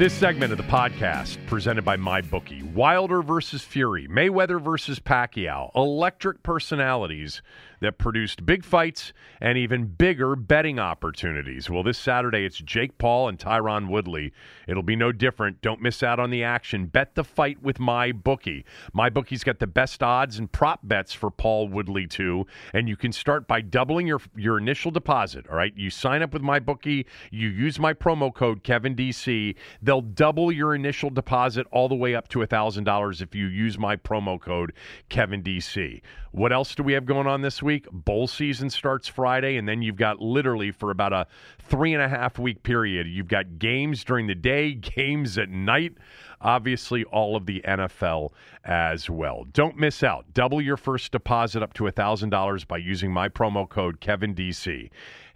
This 0.00 0.14
segment 0.14 0.50
of 0.50 0.56
the 0.56 0.64
podcast 0.64 1.36
presented 1.46 1.84
by 1.84 1.98
MyBookie. 1.98 2.72
Wilder 2.72 3.20
versus 3.20 3.60
Fury, 3.60 4.08
Mayweather 4.08 4.58
versus 4.58 4.98
Pacquiao, 4.98 5.70
electric 5.76 6.42
personalities 6.42 7.42
that 7.80 7.98
produced 7.98 8.44
big 8.46 8.64
fights 8.64 9.12
and 9.40 9.56
even 9.56 9.86
bigger 9.86 10.36
betting 10.36 10.78
opportunities. 10.78 11.68
Well, 11.68 11.82
this 11.82 11.98
Saturday 11.98 12.44
it's 12.44 12.58
Jake 12.58 12.98
Paul 12.98 13.28
and 13.28 13.38
Tyron 13.38 13.88
Woodley. 13.88 14.32
It'll 14.68 14.82
be 14.82 14.96
no 14.96 15.12
different. 15.12 15.60
Don't 15.62 15.80
miss 15.80 16.02
out 16.02 16.20
on 16.20 16.30
the 16.30 16.44
action. 16.44 16.86
Bet 16.86 17.14
the 17.14 17.24
fight 17.24 17.62
with 17.62 17.80
my 17.80 18.12
bookie. 18.12 18.64
My 18.92 19.08
bookie's 19.10 19.44
got 19.44 19.58
the 19.58 19.66
best 19.66 20.02
odds 20.02 20.38
and 20.38 20.50
prop 20.50 20.80
bets 20.82 21.12
for 21.12 21.30
Paul 21.30 21.68
Woodley 21.68 22.06
too, 22.06 22.46
and 22.72 22.88
you 22.88 22.96
can 22.96 23.12
start 23.12 23.48
by 23.48 23.60
doubling 23.60 24.06
your 24.06 24.20
your 24.36 24.58
initial 24.58 24.90
deposit, 24.90 25.46
all 25.48 25.56
right? 25.56 25.72
You 25.76 25.90
sign 25.90 26.22
up 26.22 26.32
with 26.32 26.42
my 26.42 26.58
bookie, 26.58 27.06
you 27.30 27.48
use 27.48 27.78
my 27.78 27.94
promo 27.94 28.32
code 28.32 28.62
KevinDC, 28.62 29.56
they'll 29.82 30.00
double 30.00 30.52
your 30.52 30.74
initial 30.74 31.10
deposit 31.10 31.66
all 31.70 31.88
the 31.88 31.94
way 31.94 32.14
up 32.14 32.28
to 32.28 32.40
$1000 32.40 33.22
if 33.22 33.34
you 33.34 33.46
use 33.46 33.78
my 33.78 33.96
promo 33.96 34.40
code 34.40 34.72
KevinDC. 35.08 36.02
What 36.32 36.52
else 36.52 36.74
do 36.74 36.82
we 36.82 36.92
have 36.92 37.06
going 37.06 37.26
on 37.26 37.42
this 37.42 37.62
week? 37.62 37.69
Bowl 37.78 38.26
season 38.26 38.70
starts 38.70 39.08
Friday, 39.08 39.56
and 39.56 39.68
then 39.68 39.82
you've 39.82 39.96
got 39.96 40.20
literally 40.20 40.70
for 40.70 40.90
about 40.90 41.12
a 41.12 41.26
three 41.58 41.94
and 41.94 42.02
a 42.02 42.08
half 42.08 42.38
week 42.38 42.62
period, 42.62 43.06
you've 43.06 43.28
got 43.28 43.58
games 43.58 44.02
during 44.04 44.26
the 44.26 44.34
day, 44.34 44.72
games 44.74 45.38
at 45.38 45.48
night. 45.48 45.94
Obviously, 46.42 47.04
all 47.04 47.36
of 47.36 47.44
the 47.44 47.60
NFL 47.66 48.30
as 48.64 49.10
well. 49.10 49.44
Don't 49.52 49.76
miss 49.76 50.02
out. 50.02 50.24
Double 50.32 50.60
your 50.60 50.78
first 50.78 51.12
deposit 51.12 51.62
up 51.62 51.74
to 51.74 51.84
$1,000 51.84 52.66
by 52.66 52.78
using 52.78 53.12
my 53.12 53.28
promo 53.28 53.68
code 53.68 54.00
KevinDC. 54.00 54.90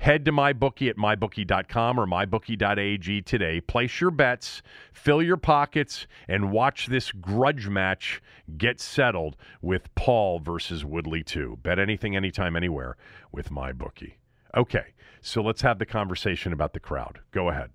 Head 0.04 0.26
to 0.26 0.32
MyBookie 0.32 0.90
at 0.90 0.96
MyBookie.com 0.98 1.98
or 1.98 2.06
MyBookie.ag 2.06 3.22
today. 3.22 3.62
Place 3.62 4.02
your 4.02 4.10
bets, 4.10 4.60
fill 4.92 5.22
your 5.22 5.38
pockets, 5.38 6.06
and 6.28 6.52
watch 6.52 6.88
this 6.88 7.10
grudge 7.10 7.70
match 7.70 8.20
get 8.58 8.80
settled 8.80 9.34
with 9.62 9.94
Paul 9.94 10.40
versus 10.40 10.84
Woodley 10.84 11.22
2. 11.22 11.60
Bet 11.62 11.78
anything, 11.78 12.14
anytime, 12.16 12.54
anywhere 12.54 12.98
with 13.32 13.48
MyBookie. 13.48 14.16
Okay, 14.54 14.92
so 15.22 15.40
let's 15.40 15.62
have 15.62 15.78
the 15.78 15.86
conversation 15.86 16.52
about 16.52 16.74
the 16.74 16.80
crowd. 16.80 17.20
Go 17.30 17.48
ahead. 17.48 17.70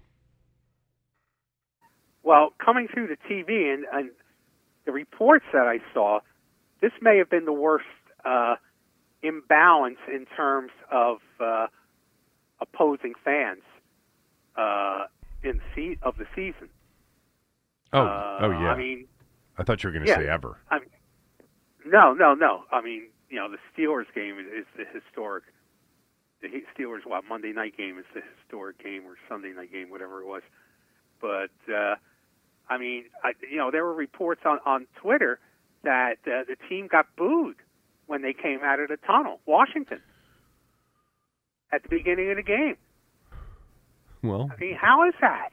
Well, 2.22 2.54
coming 2.64 2.88
through 2.94 3.08
the 3.08 3.18
TV 3.28 3.74
and, 3.74 3.86
and 3.92 4.12
the 4.86 4.92
reports 4.92 5.46
that 5.52 5.66
I 5.66 5.80
saw, 5.96 6.20
this 6.80 6.92
may 7.02 7.18
have 7.18 7.32
been 7.32 7.46
the 7.46 7.54
worst 7.54 7.86
uh, 8.24 8.58
imbalance 9.24 9.98
in 10.08 10.28
terms 10.38 10.70
of 10.92 11.18
uh, 11.40 11.66
opposing 12.62 13.14
fans 13.24 13.64
uh, 14.56 15.06
in 15.44 15.62
se- 15.76 15.98
of 16.02 16.18
the 16.18 16.26
season. 16.36 16.70
Oh, 17.94 18.02
Uh, 18.02 18.38
oh 18.42 18.50
yeah. 18.52 18.72
I 18.72 18.78
mean, 18.78 19.08
I 19.58 19.64
thought 19.64 19.84
you 19.84 19.88
were 19.88 19.94
going 19.94 20.06
to 20.06 20.10
yeah. 20.10 20.18
say 20.18 20.28
ever. 20.28 20.58
I 20.70 20.80
mean, 20.80 20.90
no, 21.86 22.14
no, 22.14 22.34
no. 22.34 22.64
I 22.72 22.82
mean, 22.82 23.08
you 23.30 23.38
know, 23.38 23.50
the 23.50 23.58
Steelers 23.74 24.06
game 24.14 24.38
is, 24.40 24.46
is 24.48 24.66
the 24.78 24.86
historic. 24.94 25.44
The 26.42 26.48
Steelers, 26.78 27.06
what 27.06 27.26
Monday 27.28 27.52
night 27.52 27.76
game 27.76 27.98
is 28.00 28.06
the 28.14 28.22
historic 28.38 28.82
game, 28.82 29.04
or 29.06 29.16
Sunday 29.28 29.52
night 29.52 29.72
game, 29.72 29.90
whatever 29.90 30.22
it 30.22 30.28
was. 30.28 30.42
But 31.20 31.52
uh, 31.74 31.96
I 32.70 32.78
mean, 32.78 33.06
I, 33.24 33.34
you 33.50 33.58
know, 33.58 33.72
there 33.72 33.84
were 33.84 33.94
reports 33.94 34.42
on 34.46 34.60
on 34.66 34.88
Twitter 34.96 35.40
that 35.84 36.18
uh, 36.26 36.44
the 36.48 36.56
team 36.70 36.88
got 36.88 37.08
booed 37.18 37.56
when 38.08 38.22
they 38.22 38.34
came 38.34 38.60
out 38.64 38.80
of 38.80 38.88
the 38.90 38.98
tunnel, 38.98 39.40
Washington, 39.46 40.02
at 41.72 41.84
the 41.84 41.90
beginning 41.90 42.30
of 42.32 42.38
the 42.38 42.44
game. 42.44 42.78
Well, 44.24 44.50
I 44.52 44.60
mean, 44.60 44.76
how 44.76 45.08
is 45.08 45.14
that? 45.22 45.50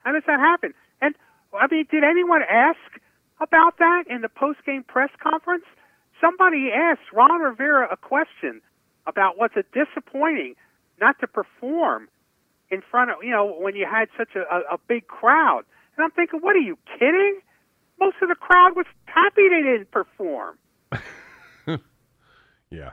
How 0.00 0.12
does 0.12 0.22
that 0.26 0.38
happen? 0.38 0.74
And 1.00 1.14
I 1.58 1.66
mean, 1.70 1.86
did 1.90 2.04
anyone 2.04 2.42
ask 2.42 2.78
about 3.40 3.78
that 3.78 4.04
in 4.08 4.20
the 4.20 4.28
post-game 4.28 4.84
press 4.84 5.10
conference? 5.22 5.64
Somebody 6.20 6.70
asked 6.74 7.12
Ron 7.12 7.40
Rivera 7.40 7.88
a 7.90 7.96
question 7.96 8.60
about 9.06 9.38
what's 9.38 9.54
it 9.56 9.66
disappointing 9.72 10.54
not 11.00 11.18
to 11.20 11.26
perform 11.26 12.08
in 12.70 12.82
front 12.90 13.10
of 13.10 13.16
you 13.22 13.30
know 13.30 13.56
when 13.58 13.74
you 13.74 13.86
had 13.90 14.08
such 14.16 14.36
a, 14.36 14.40
a, 14.40 14.74
a 14.74 14.78
big 14.88 15.06
crowd. 15.06 15.62
And 15.96 16.04
I'm 16.04 16.10
thinking, 16.10 16.40
what 16.40 16.56
are 16.56 16.60
you 16.60 16.76
kidding? 16.98 17.40
Most 17.98 18.16
of 18.20 18.28
the 18.28 18.34
crowd 18.34 18.76
was 18.76 18.86
happy 19.06 19.48
they 19.48 19.62
didn't 19.62 19.90
perform. 19.90 20.58
Yeah. 22.74 22.90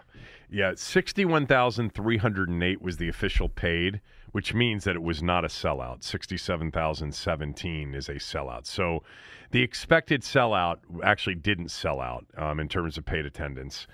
Yeah, 0.53 0.73
61,308 0.75 2.81
was 2.81 2.97
the 2.97 3.07
official 3.07 3.47
paid, 3.47 4.01
which 4.33 4.53
means 4.53 4.83
that 4.83 4.97
it 4.97 5.01
was 5.01 5.23
not 5.23 5.45
a 5.45 5.47
sellout. 5.47 6.03
67,017 6.03 7.95
is 7.95 8.09
a 8.09 8.15
sellout. 8.15 8.65
So 8.65 9.01
the 9.51 9.61
expected 9.61 10.23
sellout 10.23 10.79
actually 11.03 11.35
didn't 11.35 11.71
sell 11.71 12.01
out 12.01 12.25
um, 12.37 12.59
in 12.59 12.67
terms 12.67 12.97
of 12.97 13.05
paid 13.05 13.25
attendance. 13.25 13.87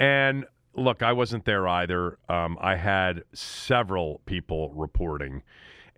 And 0.00 0.46
look, 0.74 1.00
I 1.00 1.12
wasn't 1.12 1.44
there 1.44 1.68
either. 1.68 2.18
Um, 2.28 2.58
I 2.60 2.74
had 2.74 3.22
several 3.32 4.20
people 4.26 4.72
reporting. 4.74 5.44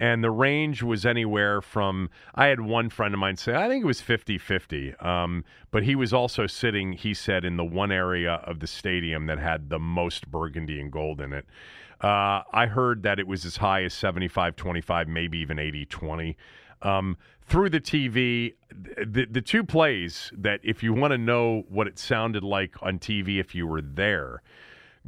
And 0.02 0.24
the 0.24 0.32
range 0.32 0.82
was 0.82 1.06
anywhere 1.06 1.60
from, 1.60 2.10
I 2.34 2.46
had 2.46 2.58
one 2.58 2.90
friend 2.90 3.14
of 3.14 3.20
mine 3.20 3.36
say, 3.36 3.54
I 3.54 3.68
think 3.68 3.84
it 3.84 3.86
was 3.86 4.00
50 4.00 4.36
50. 4.36 4.96
Um, 4.96 5.44
but 5.70 5.84
he 5.84 5.94
was 5.94 6.12
also 6.12 6.48
sitting, 6.48 6.94
he 6.94 7.14
said, 7.14 7.44
in 7.44 7.56
the 7.56 7.64
one 7.64 7.92
area 7.92 8.32
of 8.44 8.58
the 8.58 8.66
stadium 8.66 9.26
that 9.26 9.38
had 9.38 9.70
the 9.70 9.78
most 9.78 10.28
burgundy 10.28 10.80
and 10.80 10.90
gold 10.90 11.20
in 11.20 11.32
it. 11.32 11.46
Uh, 12.00 12.42
I 12.52 12.66
heard 12.66 13.04
that 13.04 13.20
it 13.20 13.28
was 13.28 13.44
as 13.44 13.58
high 13.58 13.84
as 13.84 13.94
75 13.94 14.56
25, 14.56 15.06
maybe 15.06 15.38
even 15.38 15.60
80 15.60 15.84
20. 15.84 16.36
Um, 16.82 17.16
through 17.46 17.70
the 17.70 17.80
TV, 17.80 18.54
the, 19.06 19.26
the 19.30 19.40
two 19.40 19.62
plays 19.62 20.32
that, 20.36 20.58
if 20.64 20.82
you 20.82 20.92
want 20.92 21.12
to 21.12 21.18
know 21.18 21.62
what 21.68 21.86
it 21.86 21.96
sounded 21.96 22.42
like 22.42 22.74
on 22.82 22.98
TV 22.98 23.38
if 23.38 23.54
you 23.54 23.68
were 23.68 23.80
there, 23.80 24.42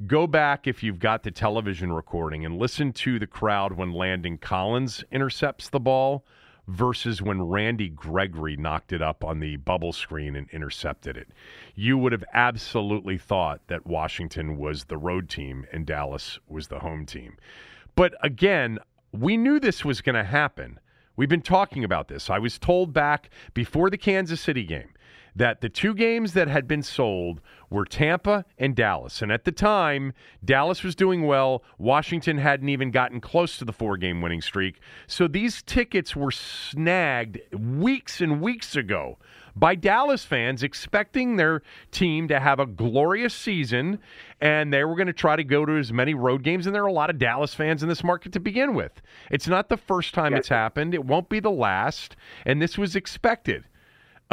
go 0.06 0.26
back 0.26 0.66
if 0.66 0.82
you've 0.82 0.98
got 0.98 1.22
the 1.22 1.30
television 1.30 1.92
recording 1.92 2.44
and 2.44 2.58
listen 2.58 2.92
to 2.92 3.18
the 3.18 3.26
crowd 3.26 3.72
when 3.72 3.92
Landon 3.92 4.38
Collins 4.38 5.04
intercepts 5.10 5.68
the 5.68 5.80
ball 5.80 6.24
versus 6.66 7.20
when 7.20 7.42
Randy 7.42 7.90
Gregory 7.90 8.56
knocked 8.56 8.92
it 8.92 9.02
up 9.02 9.22
on 9.22 9.40
the 9.40 9.56
bubble 9.56 9.92
screen 9.92 10.34
and 10.34 10.48
intercepted 10.50 11.16
it. 11.16 11.28
You 11.74 11.98
would 11.98 12.12
have 12.12 12.24
absolutely 12.32 13.18
thought 13.18 13.60
that 13.66 13.86
Washington 13.86 14.56
was 14.56 14.84
the 14.84 14.96
road 14.96 15.28
team 15.28 15.66
and 15.72 15.86
Dallas 15.86 16.38
was 16.48 16.68
the 16.68 16.78
home 16.78 17.04
team. 17.06 17.36
But 17.94 18.14
again, 18.22 18.78
we 19.12 19.36
knew 19.36 19.60
this 19.60 19.84
was 19.84 20.00
going 20.00 20.16
to 20.16 20.24
happen. 20.24 20.80
We've 21.16 21.28
been 21.28 21.42
talking 21.42 21.84
about 21.84 22.08
this. 22.08 22.30
I 22.30 22.38
was 22.38 22.58
told 22.58 22.92
back 22.92 23.30
before 23.52 23.90
the 23.90 23.98
Kansas 23.98 24.40
City 24.40 24.64
game 24.64 24.88
that 25.36 25.60
the 25.60 25.68
two 25.68 25.94
games 25.94 26.32
that 26.34 26.48
had 26.48 26.68
been 26.68 26.82
sold 26.82 27.40
were 27.70 27.84
Tampa 27.84 28.44
and 28.56 28.76
Dallas. 28.76 29.20
And 29.20 29.32
at 29.32 29.44
the 29.44 29.52
time, 29.52 30.12
Dallas 30.44 30.84
was 30.84 30.94
doing 30.94 31.26
well. 31.26 31.64
Washington 31.78 32.38
hadn't 32.38 32.68
even 32.68 32.90
gotten 32.90 33.20
close 33.20 33.58
to 33.58 33.64
the 33.64 33.72
four 33.72 33.96
game 33.96 34.20
winning 34.20 34.40
streak. 34.40 34.78
So 35.06 35.26
these 35.26 35.62
tickets 35.62 36.14
were 36.14 36.30
snagged 36.30 37.40
weeks 37.52 38.20
and 38.20 38.40
weeks 38.40 38.76
ago 38.76 39.18
by 39.56 39.74
Dallas 39.74 40.24
fans 40.24 40.62
expecting 40.62 41.36
their 41.36 41.62
team 41.90 42.28
to 42.28 42.40
have 42.40 42.58
a 42.58 42.66
glorious 42.66 43.34
season 43.34 44.00
and 44.40 44.72
they 44.72 44.84
were 44.84 44.96
going 44.96 45.06
to 45.06 45.12
try 45.12 45.36
to 45.36 45.44
go 45.44 45.64
to 45.64 45.78
as 45.78 45.92
many 45.92 46.14
road 46.14 46.42
games 46.42 46.66
and 46.66 46.74
there 46.74 46.82
are 46.82 46.88
a 46.88 46.92
lot 46.92 47.10
of 47.10 47.18
Dallas 47.18 47.54
fans 47.54 47.82
in 47.82 47.88
this 47.88 48.02
market 48.02 48.32
to 48.32 48.40
begin 48.40 48.74
with. 48.74 49.00
It's 49.30 49.46
not 49.46 49.68
the 49.68 49.76
first 49.76 50.12
time 50.12 50.34
it's 50.34 50.48
happened. 50.48 50.94
It 50.94 51.04
won't 51.04 51.28
be 51.28 51.40
the 51.40 51.50
last 51.50 52.16
and 52.44 52.60
this 52.60 52.76
was 52.76 52.96
expected. 52.96 53.64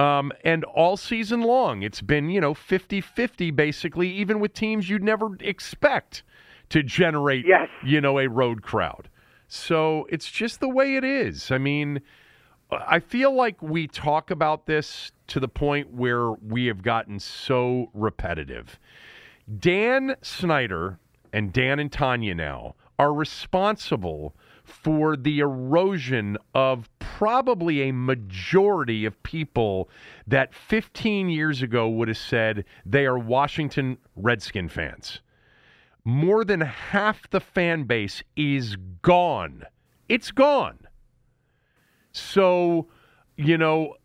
Um, 0.02 0.32
and 0.44 0.64
all 0.64 0.98
season 0.98 1.42
long, 1.42 1.84
it's 1.84 2.02
been, 2.02 2.30
you 2.30 2.42
know, 2.42 2.54
50 2.54 3.02
50 3.02 3.52
basically, 3.52 4.10
even 4.10 4.40
with 4.40 4.54
teams 4.54 4.90
you'd 4.90 5.04
never 5.04 5.36
expect 5.40 6.24
to 6.70 6.82
generate, 6.82 7.46
Yes. 7.46 7.68
you 7.84 8.02
know, 8.02 8.18
a 8.20 8.28
road 8.28 8.62
crowd. 8.62 9.10
So 9.48 10.08
it's 10.10 10.32
just 10.32 10.60
the 10.60 10.70
way 10.70 10.96
it 10.96 11.04
is. 11.04 11.52
I 11.52 11.58
mean, 11.58 12.02
I 12.72 13.00
feel 13.00 13.34
like 13.36 13.62
we 13.62 13.86
talk 13.88 14.32
about 14.32 14.66
this 14.66 15.12
to 15.28 15.40
the 15.40 15.50
point 15.50 15.94
where 15.94 16.32
we 16.32 16.68
have 16.68 16.82
gotten 16.82 17.20
so 17.20 17.90
repetitive. 17.94 18.80
Dan 19.60 20.16
Snyder 20.22 20.98
and 21.34 21.52
Dan 21.52 21.80
and 21.80 21.92
Tanya 21.92 22.34
now 22.34 22.76
are 22.98 23.14
responsible 23.14 24.34
for 24.72 25.16
the 25.16 25.40
erosion 25.40 26.38
of 26.56 26.90
probably 27.00 27.84
a 27.84 27.92
majority 27.92 29.06
of 29.06 29.22
people 29.24 29.90
that 30.26 30.56
15 30.56 31.30
years 31.30 31.62
ago 31.62 31.88
would 31.90 32.08
have 32.08 32.18
said 32.18 32.66
they 32.86 33.06
are 33.06 33.20
Washington 33.20 33.98
Redskin 34.16 34.70
fans. 34.70 35.22
More 36.04 36.44
than 36.44 36.62
half 36.62 37.30
the 37.30 37.40
fan 37.40 37.84
base 37.84 38.24
is 38.36 38.76
gone. 39.02 39.66
It's 40.10 40.32
gone. 40.32 40.80
So, 42.12 42.88
you 43.38 43.58
know, 43.58 43.96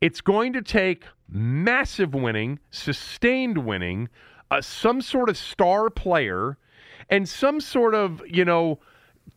it's 0.00 0.20
going 0.20 0.52
to 0.52 0.62
take 0.62 1.04
massive 1.28 2.14
winning, 2.14 2.60
sustained 2.70 3.58
winning, 3.58 4.08
uh, 4.50 4.60
some 4.60 5.00
sort 5.00 5.28
of 5.28 5.36
star 5.36 5.90
player, 5.90 6.58
and 7.10 7.28
some 7.28 7.60
sort 7.60 7.94
of, 7.94 8.22
you 8.26 8.44
know, 8.44 8.78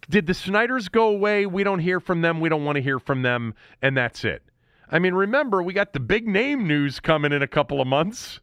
did 0.10 0.28
the 0.28 0.34
Snyders 0.34 0.90
go 0.90 1.08
away? 1.08 1.46
We 1.46 1.64
don't 1.64 1.80
hear 1.80 2.00
from 2.00 2.22
them. 2.22 2.40
We 2.40 2.50
don't 2.50 2.64
want 2.66 2.76
to 2.78 2.82
hear 2.82 3.00
from 3.00 3.22
them, 3.22 3.54
and 3.82 3.96
that's 3.98 4.24
it. 4.24 4.44
I 4.90 5.00
mean, 5.00 5.14
remember 5.14 5.64
we 5.64 5.74
got 5.74 5.94
the 5.94 6.00
big 6.00 6.28
name 6.28 6.68
news 6.68 7.00
coming 7.00 7.32
in 7.32 7.42
a 7.42 7.48
couple 7.48 7.82
of 7.82 7.88
months. 7.88 8.40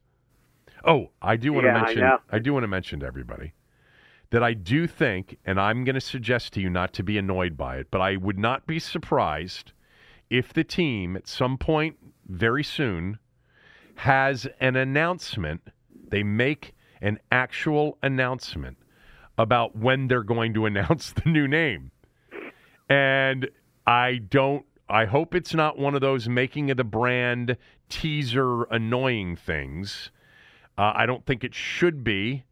Oh, 0.84 1.10
I 1.20 1.36
do 1.36 1.52
want 1.52 1.66
Yeah, 1.66 1.74
to 1.74 1.80
mention. 1.82 2.00
know. 2.02 2.18
I 2.30 2.38
do 2.40 2.52
want 2.52 2.64
to 2.64 2.68
mention 2.68 3.00
to 3.00 3.06
everybody 3.06 3.52
that 4.30 4.42
I 4.42 4.54
do 4.54 4.86
think, 4.86 5.38
and 5.44 5.60
I'm 5.60 5.84
going 5.84 5.94
to 5.94 6.00
suggest 6.00 6.54
to 6.54 6.60
you 6.60 6.70
not 6.70 6.92
to 6.94 7.02
be 7.04 7.18
annoyed 7.18 7.56
by 7.56 7.76
it, 7.76 7.88
but 7.90 8.00
I 8.00 8.16
would 8.16 8.38
not 8.38 8.66
be 8.66 8.78
surprised 8.78 9.72
if 10.30 10.52
the 10.52 10.64
team 10.64 11.16
at 11.16 11.28
some 11.28 11.58
point 11.58 11.96
very 12.26 12.64
soon 12.64 13.18
has 13.96 14.48
an 14.58 14.74
announcement. 14.74 15.60
They 16.08 16.22
make 16.22 16.74
an 17.00 17.20
actual 17.30 17.98
announcement 18.02 18.78
about 19.42 19.76
when 19.76 20.06
they're 20.06 20.22
going 20.22 20.54
to 20.54 20.64
announce 20.66 21.12
the 21.12 21.28
new 21.28 21.48
name. 21.48 21.90
And 22.88 23.50
I 23.86 24.20
don't, 24.28 24.64
I 24.88 25.06
hope 25.06 25.34
it's 25.34 25.52
not 25.52 25.78
one 25.78 25.94
of 25.94 26.00
those 26.00 26.28
making 26.28 26.70
of 26.70 26.76
the 26.76 26.84
brand 26.84 27.56
teaser 27.88 28.62
annoying 28.64 29.36
things. 29.36 30.10
Uh, 30.78 30.92
I 30.94 31.06
don't 31.06 31.26
think 31.26 31.42
it 31.44 31.54
should 31.54 32.04
be. 32.04 32.44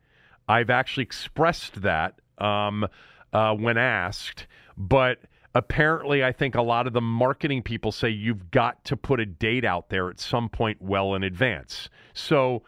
I've 0.49 0.71
actually 0.71 1.05
expressed 1.05 1.83
that 1.83 2.21
um, 2.39 2.87
uh, 3.33 3.55
when 3.55 3.79
asked, 3.79 4.47
but 4.77 5.19
apparently, 5.55 6.25
I 6.25 6.33
think 6.33 6.55
a 6.57 6.63
lot 6.63 6.87
of 6.87 6.93
the 6.93 7.01
marketing 7.01 7.63
people 7.63 7.93
say 7.93 8.09
you've 8.09 8.51
got 8.51 8.85
to 8.87 8.97
put 8.97 9.21
a 9.21 9.27
date 9.27 9.65
out 9.65 9.91
there 9.91 10.11
at 10.11 10.19
some 10.19 10.49
point 10.49 10.81
well 10.81 11.15
in 11.15 11.23
advance. 11.23 11.89
So, 12.15 12.65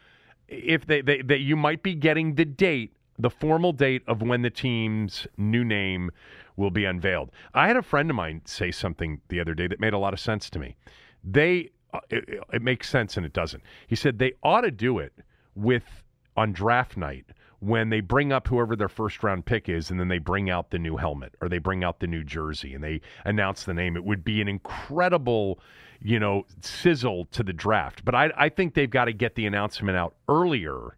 if 0.49 0.87
they, 0.87 1.01
they, 1.01 1.23
they 1.23 1.39
you 1.39 1.57
might 1.57 1.83
be 1.83 1.95
getting 1.95 2.35
the 2.35 2.45
date, 2.45 2.95
the 3.19 3.31
formal 3.31 3.73
date 3.73 4.03
of 4.07 4.23
when 4.23 4.43
the 4.43 4.51
team's 4.51 5.27
new 5.37 5.65
name 5.65 6.11
will 6.57 6.71
be 6.71 6.85
unveiled. 6.85 7.31
I 7.55 7.67
had 7.67 7.77
a 7.77 7.83
friend 7.83 8.11
of 8.11 8.17
mine 8.17 8.43
say 8.45 8.71
something 8.71 9.21
the 9.29 9.41
other 9.41 9.55
day 9.55 9.67
that 9.67 9.81
made 9.81 9.93
a 9.93 9.99
lot 9.99 10.13
of 10.13 10.21
sense 10.21 10.51
to 10.51 10.59
me. 10.59 10.77
They 11.25 11.71
uh, 11.93 12.01
it, 12.11 12.41
it 12.53 12.63
makes 12.63 12.89
sense 12.89 13.17
and 13.17 13.27
it 13.27 13.33
doesn't. 13.33 13.63
He 13.87 13.97
said 13.97 14.19
they 14.19 14.33
ought 14.43 14.63
to 14.63 14.71
do 14.71 14.99
it 14.99 15.13
with 15.55 16.05
on 16.37 16.53
draft 16.53 16.97
night 16.97 17.27
when 17.61 17.91
they 17.91 18.01
bring 18.01 18.33
up 18.33 18.49
whoever 18.49 18.75
their 18.75 18.89
first 18.89 19.23
round 19.23 19.45
pick 19.45 19.69
is 19.69 19.91
and 19.91 20.01
then 20.01 20.09
they 20.09 20.19
bring 20.19 20.51
out 20.51 20.71
the 20.71 20.79
new 20.79 20.97
helmet 20.97 21.35
or 21.41 21.49
they 21.49 21.59
bring 21.59 21.85
out 21.85 22.01
the 22.01 22.07
new 22.07 22.25
jersey 22.25 22.75
and 22.75 22.83
they 22.83 23.01
announce 23.25 23.65
the 23.65 23.75
name. 23.75 23.97
It 23.97 24.05
would 24.05 24.25
be 24.25 24.41
an 24.41 24.49
incredible, 24.49 25.61
you 26.01 26.19
know, 26.19 26.45
sizzle 26.61 27.27
to 27.27 27.43
the 27.43 27.53
draft. 27.53 28.05
But 28.05 28.15
I, 28.15 28.33
I 28.37 28.49
think 28.49 28.75
they've 28.75 28.91
got 28.91 29.05
to 29.05 29.13
get 29.13 29.37
the 29.37 29.47
announcement 29.47 29.97
out 29.97 30.17
earlier 30.29 30.97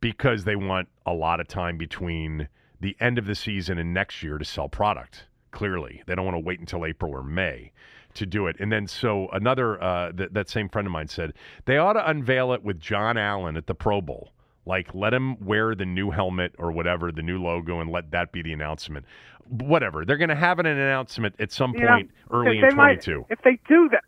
because 0.00 0.44
they 0.44 0.56
want 0.56 0.88
a 1.06 1.12
lot 1.12 1.40
of 1.40 1.48
time 1.48 1.76
between 1.76 2.48
the 2.80 2.96
end 3.00 3.18
of 3.18 3.26
the 3.26 3.34
season 3.34 3.78
and 3.78 3.92
next 3.92 4.22
year 4.22 4.38
to 4.38 4.44
sell 4.44 4.68
product. 4.68 5.26
Clearly, 5.50 6.02
they 6.06 6.14
don't 6.14 6.24
want 6.24 6.36
to 6.36 6.40
wait 6.40 6.60
until 6.60 6.86
April 6.86 7.12
or 7.12 7.22
May 7.22 7.72
to 8.14 8.24
do 8.26 8.46
it. 8.46 8.56
And 8.60 8.72
then, 8.72 8.86
so 8.86 9.28
another 9.32 9.82
uh, 9.82 10.12
th- 10.12 10.30
that 10.32 10.48
same 10.48 10.68
friend 10.68 10.86
of 10.86 10.92
mine 10.92 11.08
said 11.08 11.32
they 11.64 11.76
ought 11.76 11.94
to 11.94 12.08
unveil 12.08 12.52
it 12.52 12.62
with 12.62 12.80
Jon 12.80 13.16
Allen 13.18 13.56
at 13.56 13.66
the 13.66 13.74
Pro 13.74 14.00
Bowl. 14.00 14.30
Like, 14.66 14.94
let 14.94 15.12
him 15.12 15.44
wear 15.44 15.74
the 15.74 15.86
new 15.86 16.10
helmet 16.10 16.54
or 16.58 16.70
whatever, 16.70 17.10
the 17.10 17.22
new 17.22 17.42
logo, 17.42 17.80
and 17.80 17.90
let 17.90 18.10
that 18.12 18.30
be 18.30 18.42
the 18.42 18.52
announcement. 18.52 19.06
Whatever. 19.48 20.04
They're 20.04 20.18
going 20.18 20.28
to 20.28 20.34
have 20.36 20.58
an 20.60 20.66
announcement 20.66 21.34
at 21.40 21.50
some 21.50 21.72
You 21.74 21.80
know, 21.80 21.86
point 21.88 22.10
early 22.30 22.58
in 22.58 22.76
might- 22.76 23.02
22. 23.02 23.26
if 23.30 23.40
they 23.42 23.58
do 23.68 23.88
that, 23.90 24.04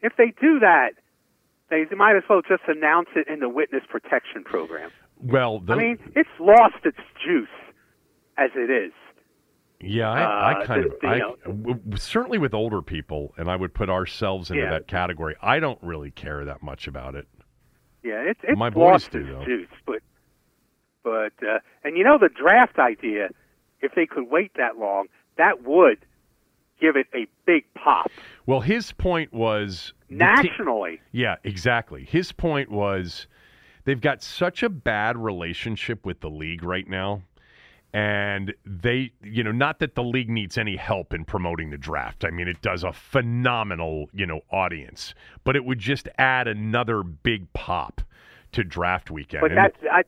if 0.00 0.12
they 0.16 0.32
do 0.40 0.60
that, 0.60 0.92
they 1.68 1.84
might 1.94 2.16
as 2.16 2.22
well 2.30 2.40
just 2.40 2.62
announce 2.68 3.08
it 3.16 3.28
in 3.28 3.40
the 3.40 3.48
witness 3.48 3.82
protection 3.90 4.44
program. 4.44 4.90
Well, 5.20 5.60
the, 5.60 5.74
I 5.74 5.76
mean, 5.76 5.98
it's 6.14 6.28
lost 6.40 6.76
its 6.84 6.98
juice 7.24 7.48
as 8.36 8.50
it 8.54 8.70
is. 8.70 8.92
Yeah, 9.80 10.10
I, 10.10 10.52
I 10.52 10.52
Uh, 10.62 10.66
kind 10.66 10.84
the- 10.84 10.88
of, 10.88 11.00
the, 11.00 11.06
I, 11.08 11.18
w- 11.46 11.96
certainly 11.96 12.38
with 12.38 12.52
older 12.54 12.82
people, 12.82 13.32
and 13.36 13.48
I 13.50 13.56
would 13.56 13.74
put 13.74 13.88
ourselves 13.88 14.50
into 14.50 14.62
Yeah. 14.62 14.70
that 14.70 14.88
category. 14.88 15.36
I 15.40 15.60
don't 15.60 15.78
really 15.82 16.10
care 16.10 16.44
that 16.44 16.62
much 16.62 16.88
about 16.88 17.14
it. 17.14 17.28
Yeah, 18.02 18.20
it's 18.22 18.40
it's 18.42 18.58
My 18.58 18.70
boys 18.70 18.92
lost 18.92 19.10
do, 19.12 19.18
its 19.20 19.28
though. 19.28 19.44
juice, 19.44 19.68
but 19.86 20.02
but 21.04 21.32
uh, 21.46 21.58
and 21.84 21.96
you 21.96 22.04
know 22.04 22.18
the 22.18 22.28
draft 22.28 22.78
idea, 22.78 23.28
if 23.80 23.94
they 23.94 24.06
could 24.06 24.28
wait 24.30 24.52
that 24.56 24.78
long, 24.78 25.06
that 25.36 25.62
would 25.64 25.98
give 26.80 26.94
it 26.96 27.06
a 27.14 27.26
big 27.44 27.64
pop 27.74 28.10
Well, 28.46 28.60
his 28.60 28.92
point 28.92 29.32
was 29.32 29.92
te- 30.08 30.14
nationally. 30.16 31.00
yeah, 31.12 31.36
exactly. 31.44 32.04
His 32.04 32.30
point 32.32 32.70
was 32.70 33.26
they've 33.88 34.02
got 34.02 34.22
such 34.22 34.62
a 34.62 34.68
bad 34.68 35.16
relationship 35.16 36.04
with 36.04 36.20
the 36.20 36.28
league 36.28 36.62
right 36.62 36.86
now. 36.86 37.22
And 37.94 38.52
they, 38.66 39.12
you 39.22 39.42
know, 39.42 39.50
not 39.50 39.78
that 39.78 39.94
the 39.94 40.02
league 40.02 40.28
needs 40.28 40.58
any 40.58 40.76
help 40.76 41.14
in 41.14 41.24
promoting 41.24 41.70
the 41.70 41.78
draft. 41.78 42.22
I 42.22 42.28
mean, 42.28 42.48
it 42.48 42.60
does 42.60 42.84
a 42.84 42.92
phenomenal, 42.92 44.10
you 44.12 44.26
know, 44.26 44.42
audience, 44.52 45.14
but 45.42 45.56
it 45.56 45.64
would 45.64 45.78
just 45.78 46.06
add 46.18 46.48
another 46.48 47.02
big 47.02 47.50
pop 47.54 48.02
to 48.52 48.62
draft 48.62 49.10
weekend. 49.10 49.40
But 49.40 49.54
that's 49.54 49.78
I, 49.90 50.02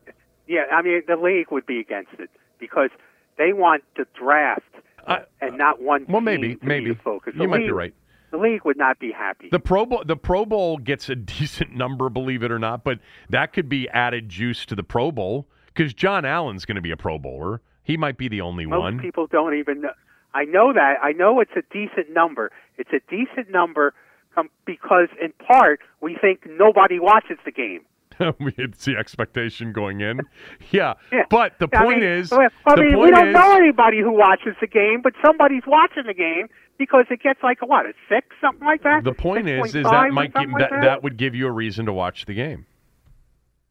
yeah. 0.47 0.65
I 0.71 0.83
mean, 0.83 1.01
the 1.09 1.17
league 1.17 1.51
would 1.51 1.65
be 1.65 1.81
against 1.81 2.13
it 2.19 2.29
because 2.59 2.91
they 3.39 3.55
want 3.55 3.83
the 3.97 4.05
draft 4.13 4.75
I- 5.07 5.25
and 5.41 5.57
not 5.57 5.81
one. 5.81 6.05
Well, 6.07 6.17
team 6.19 6.25
maybe, 6.27 6.55
to 6.55 6.61
be 6.61 6.67
maybe 6.67 6.93
the 6.93 7.21
you 7.35 7.49
might 7.49 7.61
be 7.61 7.71
right. 7.71 7.95
The 8.31 8.39
league 8.39 8.65
would 8.65 8.77
not 8.77 8.99
be 8.99 9.11
happy. 9.13 9.49
The 9.51 9.59
Pro 9.59 9.87
Bowl, 9.87 10.03
the 10.07 10.17
Pro 10.17 10.45
Bowl 10.45 10.79
gets 10.79 11.09
a 11.09 11.17
decent 11.17 11.75
number, 11.75 12.09
believe 12.09 12.43
it 12.43 12.51
or 12.53 12.59
not, 12.59 12.85
but 12.85 12.99
that 13.29 13.53
could 13.53 13.69
be 13.69 13.89
added 13.89 14.29
juice 14.29 14.65
to 14.67 14.75
the 14.75 14.83
Pro 14.85 15.11
Bowl 15.11 15.49
because 15.67 15.93
Jon 15.95 16.25
Allen's 16.25 16.65
going 16.65 16.77
to 16.77 16.83
be 16.83 16.91
a 16.91 16.97
Pro 16.97 17.19
Bowler. 17.19 17.61
He 17.83 17.97
might 17.97 18.17
be 18.19 18.29
the 18.29 18.41
only 18.41 18.67
Most 18.67 18.81
one. 18.81 18.99
people 19.01 19.27
don't 19.27 19.55
even 19.55 19.81
know. 19.81 19.91
I 20.33 20.45
know 20.45 20.73
that. 20.73 20.95
I 21.03 21.11
know 21.13 21.41
it's 21.41 21.51
a 21.57 21.63
decent 21.73 22.11
number. 22.13 22.53
It's 22.79 22.91
a 22.93 23.01
decent 23.11 23.51
number 23.51 23.95
um, 24.37 24.49
because, 24.65 25.09
in 25.21 25.33
part, 25.45 25.81
we 26.01 26.17
think 26.21 26.47
nobody 26.49 27.01
watches 27.01 27.39
the 27.45 27.51
game. 27.51 27.81
it's 28.59 28.85
the 28.85 28.97
expectation 28.97 29.73
going 29.73 30.01
in. 30.03 30.21
Yeah, 30.71 30.95
Yeah. 31.11 31.25
but 31.31 31.59
the 31.59 31.69
I 31.73 31.83
point 31.83 32.01
mean, 32.01 32.09
is, 32.09 32.33
I 32.33 32.49
the 32.77 32.83
mean, 32.83 33.01
we 33.01 33.11
don't 33.11 33.29
is, 33.29 33.35
know 33.35 33.57
anybody 33.57 33.99
who 34.01 34.13
watches 34.13 34.55
the 34.61 34.67
game, 34.69 35.01
but 35.03 35.15
somebody's 35.25 35.65
watching 35.67 36.05
the 36.07 36.15
game 36.15 36.47
because 36.81 37.05
it 37.11 37.23
gets 37.23 37.41
like 37.43 37.59
a 37.63 37.67
what, 37.67 37.85
a 37.87 37.93
six, 38.09 38.27
something 38.41 38.67
like 38.67 38.83
that. 38.85 39.05
the 39.05 39.13
point 39.13 39.47
is, 39.49 39.75
is 39.75 39.85
that 39.85 40.11
might 40.13 40.33
give, 40.35 40.51
like 40.51 40.71
that, 40.71 40.81
that 40.81 41.03
would 41.05 41.17
give 41.19 41.35
you 41.35 41.47
a 41.47 41.53
reason 41.53 41.85
to 41.87 41.93
watch 41.93 42.25
the 42.25 42.33
game, 42.35 42.65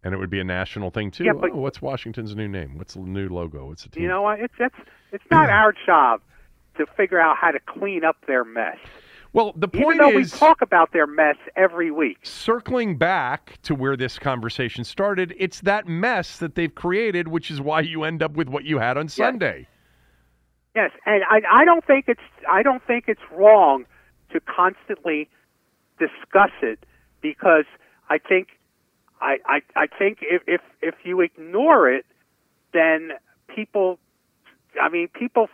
and 0.03 0.14
it 0.14 0.18
would 0.18 0.30
be 0.30 0.39
a 0.39 0.43
national 0.43 0.91
thing 0.91 1.10
too. 1.12 1.24
Yeah, 1.26 1.34
but- 1.34 1.49
oh, 1.51 1.57
what's 1.57 1.82
Washington's 1.82 2.36
new 2.36 2.47
name? 2.47 2.78
What's 2.78 2.93
the 2.93 3.01
new 3.01 3.28
logo? 3.28 3.66
What's 3.66 3.84
the 3.84 3.89
team? 3.89 4.03
You 4.03 4.10
know 4.10 4.22
what? 4.22 4.39
It's 4.39 4.53
it's 4.60 4.76
it's 5.12 5.24
not 5.32 5.49
our 5.60 5.74
job 5.86 6.22
to 6.78 6.86
figure 6.95 7.20
out 7.20 7.36
how 7.36 7.51
to 7.51 7.60
clean 7.66 8.05
up 8.05 8.16
their 8.28 8.45
mess. 8.45 8.78
well, 9.34 9.53
the 9.55 9.68
Even 9.74 9.84
point 9.84 9.99
though 9.99 10.18
is, 10.18 10.32
we 10.32 10.39
talk 10.39 10.62
about 10.62 10.93
their 10.93 11.07
mess 11.07 11.36
every 11.55 11.91
week. 11.91 12.20
circling 12.24 12.95
back 12.97 13.57
to 13.64 13.74
where 13.76 13.97
this 13.97 14.18
conversation 14.20 14.84
started, 14.84 15.34
it's 15.38 15.62
that 15.62 15.88
mess 15.88 16.38
that 16.38 16.55
they've 16.55 16.74
created, 16.74 17.28
which 17.28 17.49
is 17.51 17.60
why 17.60 17.82
you 17.82 18.03
end 18.03 18.22
up 18.24 18.34
with 18.34 18.47
what 18.47 18.64
you 18.66 18.78
had 18.80 18.97
on 18.97 19.10
Sunday. 19.10 19.68
Yes, 20.80 20.91
and 21.05 21.23
I, 21.30 21.41
I 21.61 21.65
don't 21.65 21.86
think 21.86 22.05
it's 22.07 22.21
I 22.49 22.63
don't 22.63 22.82
think 22.82 23.05
it's 23.09 23.21
wrong 23.36 23.86
to 24.32 24.39
constantly 24.39 25.27
discuss 25.99 26.51
it 26.61 26.80
because 27.21 27.65
I 28.09 28.17
think 28.17 28.47
I, 29.19 29.39
I, 29.45 29.61
I 29.75 29.88
think 29.88 30.19
if, 30.21 30.41
if 30.47 30.61
if 30.82 30.95
you 31.03 31.19
ignore 31.19 31.91
it, 31.91 32.05
then 32.73 33.11
people, 33.53 33.99
I 34.82 34.88
mean, 34.88 35.09
people, 35.09 35.49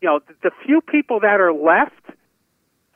you 0.00 0.08
know, 0.08 0.20
the, 0.26 0.34
the 0.44 0.50
few 0.64 0.80
people 0.80 1.20
that 1.20 1.42
are 1.42 1.52
left 1.52 1.92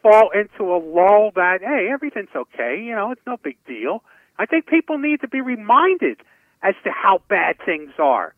fall 0.03 0.31
into 0.31 0.73
a 0.73 0.79
lull 0.79 1.33
that 1.35 1.59
hey, 1.61 1.91
everything's 1.93 2.35
okay, 2.35 2.83
you 2.83 2.95
know, 2.95 3.11
it's 3.11 3.27
no 3.27 3.37
big 3.37 3.59
deal. 3.67 4.03
I 4.39 4.47
think 4.47 4.67
people 4.67 4.97
need 4.97 5.21
to 5.21 5.29
be 5.29 5.43
reminded 5.43 6.19
as 6.63 6.75
to 6.85 6.91
how 6.91 7.21
bad 7.29 7.57
things 7.63 7.91
are, 7.99 8.35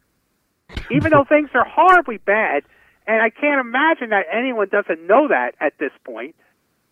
even 0.90 1.12
though 1.12 1.24
things 1.28 1.50
are 1.54 1.64
horribly 1.64 2.16
bad. 2.16 2.64
And 3.06 3.20
I 3.20 3.30
can't 3.30 3.60
imagine 3.60 4.10
that 4.10 4.26
anyone 4.32 4.68
doesn't 4.70 5.06
know 5.06 5.28
that 5.28 5.52
at 5.60 5.74
this 5.78 5.92
point. 6.04 6.34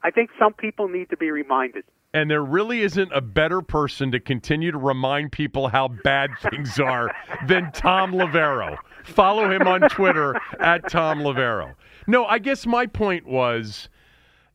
I 0.02 0.10
think 0.10 0.30
some 0.38 0.52
people 0.52 0.88
need 0.88 1.10
to 1.10 1.16
be 1.16 1.30
reminded. 1.30 1.84
And 2.14 2.30
there 2.30 2.42
really 2.42 2.82
isn't 2.82 3.10
a 3.14 3.22
better 3.22 3.62
person 3.62 4.12
to 4.12 4.20
continue 4.20 4.70
to 4.70 4.78
remind 4.78 5.32
people 5.32 5.68
how 5.68 5.88
bad 5.88 6.30
things 6.50 6.78
are 6.78 7.14
than 7.46 7.72
Thom 7.72 8.12
Loverro. 8.12 8.76
Follow 9.04 9.50
him 9.50 9.66
on 9.66 9.88
Twitter 9.88 10.34
at 10.60 10.90
Thom 10.90 11.20
Loverro. 11.20 11.74
No, 12.06 12.26
I 12.26 12.38
guess 12.38 12.66
my 12.66 12.86
point 12.86 13.26
was 13.26 13.88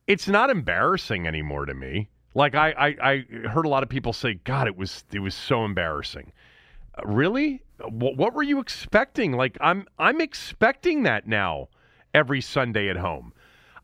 it's 0.05 0.28
not 0.28 0.49
embarrassing 0.49 1.28
anymore 1.28 1.66
to 1.66 1.74
me. 1.74 2.10
Like 2.36 2.53
I, 2.53 2.72
I, 2.72 2.88
I 3.01 3.47
heard 3.47 3.66
a 3.66 3.70
lot 3.70 3.82
of 3.82 3.89
people 3.89 4.14
say, 4.14 4.36
God, 4.43 4.68
it 4.68 4.78
was 4.78 5.03
it 5.12 5.20
was 5.20 5.34
so 5.34 5.66
embarrassing. 5.66 6.32
Uh, 6.97 7.08
really? 7.08 7.64
What, 7.80 8.17
what 8.17 8.34
were 8.34 8.43
you 8.43 8.59
expecting? 8.59 9.34
Like 9.34 9.57
I'm 9.61 9.88
I'm 9.99 10.21
expecting 10.21 11.03
that 11.03 11.28
now 11.28 11.69
every 12.13 12.41
Sunday 12.41 12.89
at 12.89 12.97
home. 12.97 13.34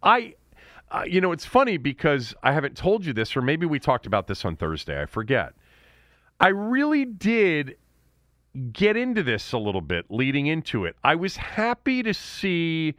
I 0.01 0.35
uh, 0.91 1.03
you 1.07 1.19
know, 1.19 1.31
it's 1.31 1.45
funny 1.45 1.77
because 1.77 2.35
I 2.43 2.51
haven't 2.51 2.77
told 2.77 3.05
you 3.05 3.13
this, 3.13 3.35
or 3.35 3.41
maybe 3.41 3.65
we 3.65 3.79
talked 3.79 4.05
about 4.05 4.27
this 4.27 4.45
on 4.45 4.55
Thursday. 4.55 5.01
I 5.01 5.07
forget. 5.07 5.53
I 6.39 6.49
really 6.49 7.05
did 7.05 7.77
get 8.71 8.95
into 8.95 9.23
this 9.23 9.53
a 9.53 9.57
little 9.57 9.81
bit 9.81 10.05
leading 10.09 10.45
into 10.45 10.85
it. 10.85 10.95
I 11.03 11.15
was 11.15 11.35
happy 11.35 12.03
to 12.03 12.13
see 12.13 12.95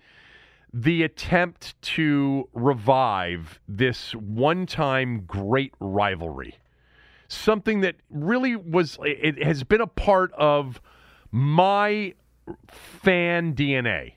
the 0.73 1.05
attempt 1.05 1.81
to 1.83 2.49
revive 2.53 3.61
this 3.69 4.13
one 4.17 4.67
time 4.67 5.25
great 5.25 5.73
rivalry. 5.79 6.57
Something 7.35 7.81
that 7.81 7.97
really 8.11 8.57
was, 8.57 8.99
it 9.03 9.43
has 9.43 9.65
been 9.65 9.81
a 9.81 9.87
part 9.87 10.33
of 10.33 10.81
my 11.31 12.15
fan 12.69 13.55
DNA. 13.55 14.15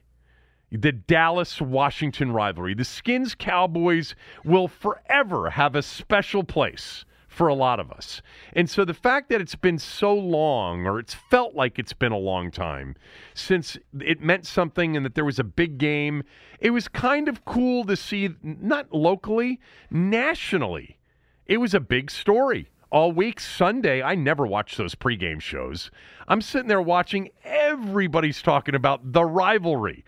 The 0.71 0.91
Dallas 0.91 1.61
Washington 1.61 2.31
rivalry. 2.31 2.73
The 2.73 2.83
Skins 2.83 3.35
Cowboys 3.35 4.15
will 4.43 4.67
forever 4.67 5.49
have 5.51 5.75
a 5.75 5.81
special 5.81 6.43
place 6.43 7.05
for 7.27 7.47
a 7.47 7.53
lot 7.53 7.79
of 7.79 7.91
us. 7.91 8.21
And 8.53 8.69
so 8.69 8.83
the 8.83 8.93
fact 8.93 9.29
that 9.29 9.39
it's 9.39 9.55
been 9.55 9.77
so 9.77 10.13
long, 10.13 10.85
or 10.85 10.99
it's 10.99 11.13
felt 11.13 11.55
like 11.55 11.77
it's 11.77 11.93
been 11.93 12.11
a 12.11 12.17
long 12.17 12.49
time 12.51 12.95
since 13.33 13.77
it 13.99 14.21
meant 14.21 14.45
something 14.45 14.97
and 14.97 15.05
that 15.05 15.15
there 15.15 15.23
was 15.23 15.39
a 15.39 15.43
big 15.43 15.77
game, 15.77 16.23
it 16.59 16.71
was 16.71 16.87
kind 16.87 17.27
of 17.27 17.45
cool 17.45 17.85
to 17.85 17.95
see, 17.95 18.29
not 18.41 18.91
locally, 18.91 19.59
nationally. 19.91 20.97
It 21.45 21.57
was 21.57 21.73
a 21.73 21.79
big 21.79 22.09
story. 22.11 22.69
All 22.89 23.11
week 23.11 23.41
Sunday, 23.41 24.01
I 24.01 24.15
never 24.15 24.47
watch 24.47 24.77
those 24.77 24.95
pregame 24.95 25.41
shows. 25.41 25.91
I'm 26.29 26.41
sitting 26.41 26.69
there 26.69 26.81
watching 26.81 27.29
everybody's 27.43 28.41
talking 28.41 28.75
about 28.75 29.11
the 29.11 29.25
rivalry. 29.25 30.05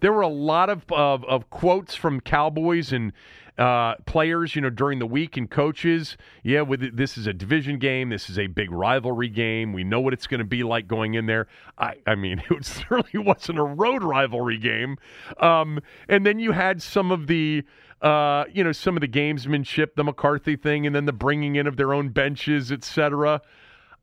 There 0.00 0.14
were 0.14 0.22
a 0.22 0.28
lot 0.28 0.70
of, 0.70 0.84
of, 0.90 1.24
of 1.26 1.50
quotes 1.50 1.94
from 1.94 2.20
Cowboys 2.20 2.90
and 2.90 3.12
uh, 3.58 3.96
players, 4.06 4.54
you 4.54 4.62
know, 4.62 4.70
during 4.70 4.98
the 4.98 5.06
week 5.06 5.36
and 5.36 5.50
coaches. 5.50 6.16
Yeah, 6.42 6.62
with 6.62 6.96
this 6.96 7.18
is 7.18 7.26
a 7.26 7.32
division 7.32 7.78
game. 7.78 8.08
This 8.08 8.30
is 8.30 8.38
a 8.38 8.46
big 8.46 8.70
rivalry 8.70 9.28
game. 9.28 9.72
We 9.72 9.84
know 9.84 10.00
what 10.00 10.12
it's 10.12 10.26
going 10.26 10.38
to 10.38 10.44
be 10.44 10.62
like 10.62 10.88
going 10.88 11.14
in 11.14 11.26
there. 11.26 11.48
I, 11.78 11.96
I 12.06 12.14
mean, 12.14 12.42
it 12.50 12.64
certainly 12.64 13.24
wasn't 13.26 13.58
a 13.58 13.64
road 13.64 14.02
rivalry 14.02 14.58
game. 14.58 14.96
Um, 15.38 15.80
and 16.08 16.24
then 16.24 16.38
you 16.38 16.52
had 16.52 16.82
some 16.82 17.10
of 17.10 17.26
the. 17.26 17.64
Uh, 18.00 18.46
you 18.52 18.64
know 18.64 18.72
some 18.72 18.96
of 18.96 19.00
the 19.00 19.06
gamesmanship, 19.06 19.94
the 19.94 20.02
McCarthy 20.02 20.56
thing, 20.56 20.88
and 20.88 20.96
then 20.96 21.04
the 21.04 21.12
bringing 21.12 21.54
in 21.54 21.68
of 21.68 21.76
their 21.76 21.94
own 21.94 22.08
benches, 22.08 22.72
etc. 22.72 23.40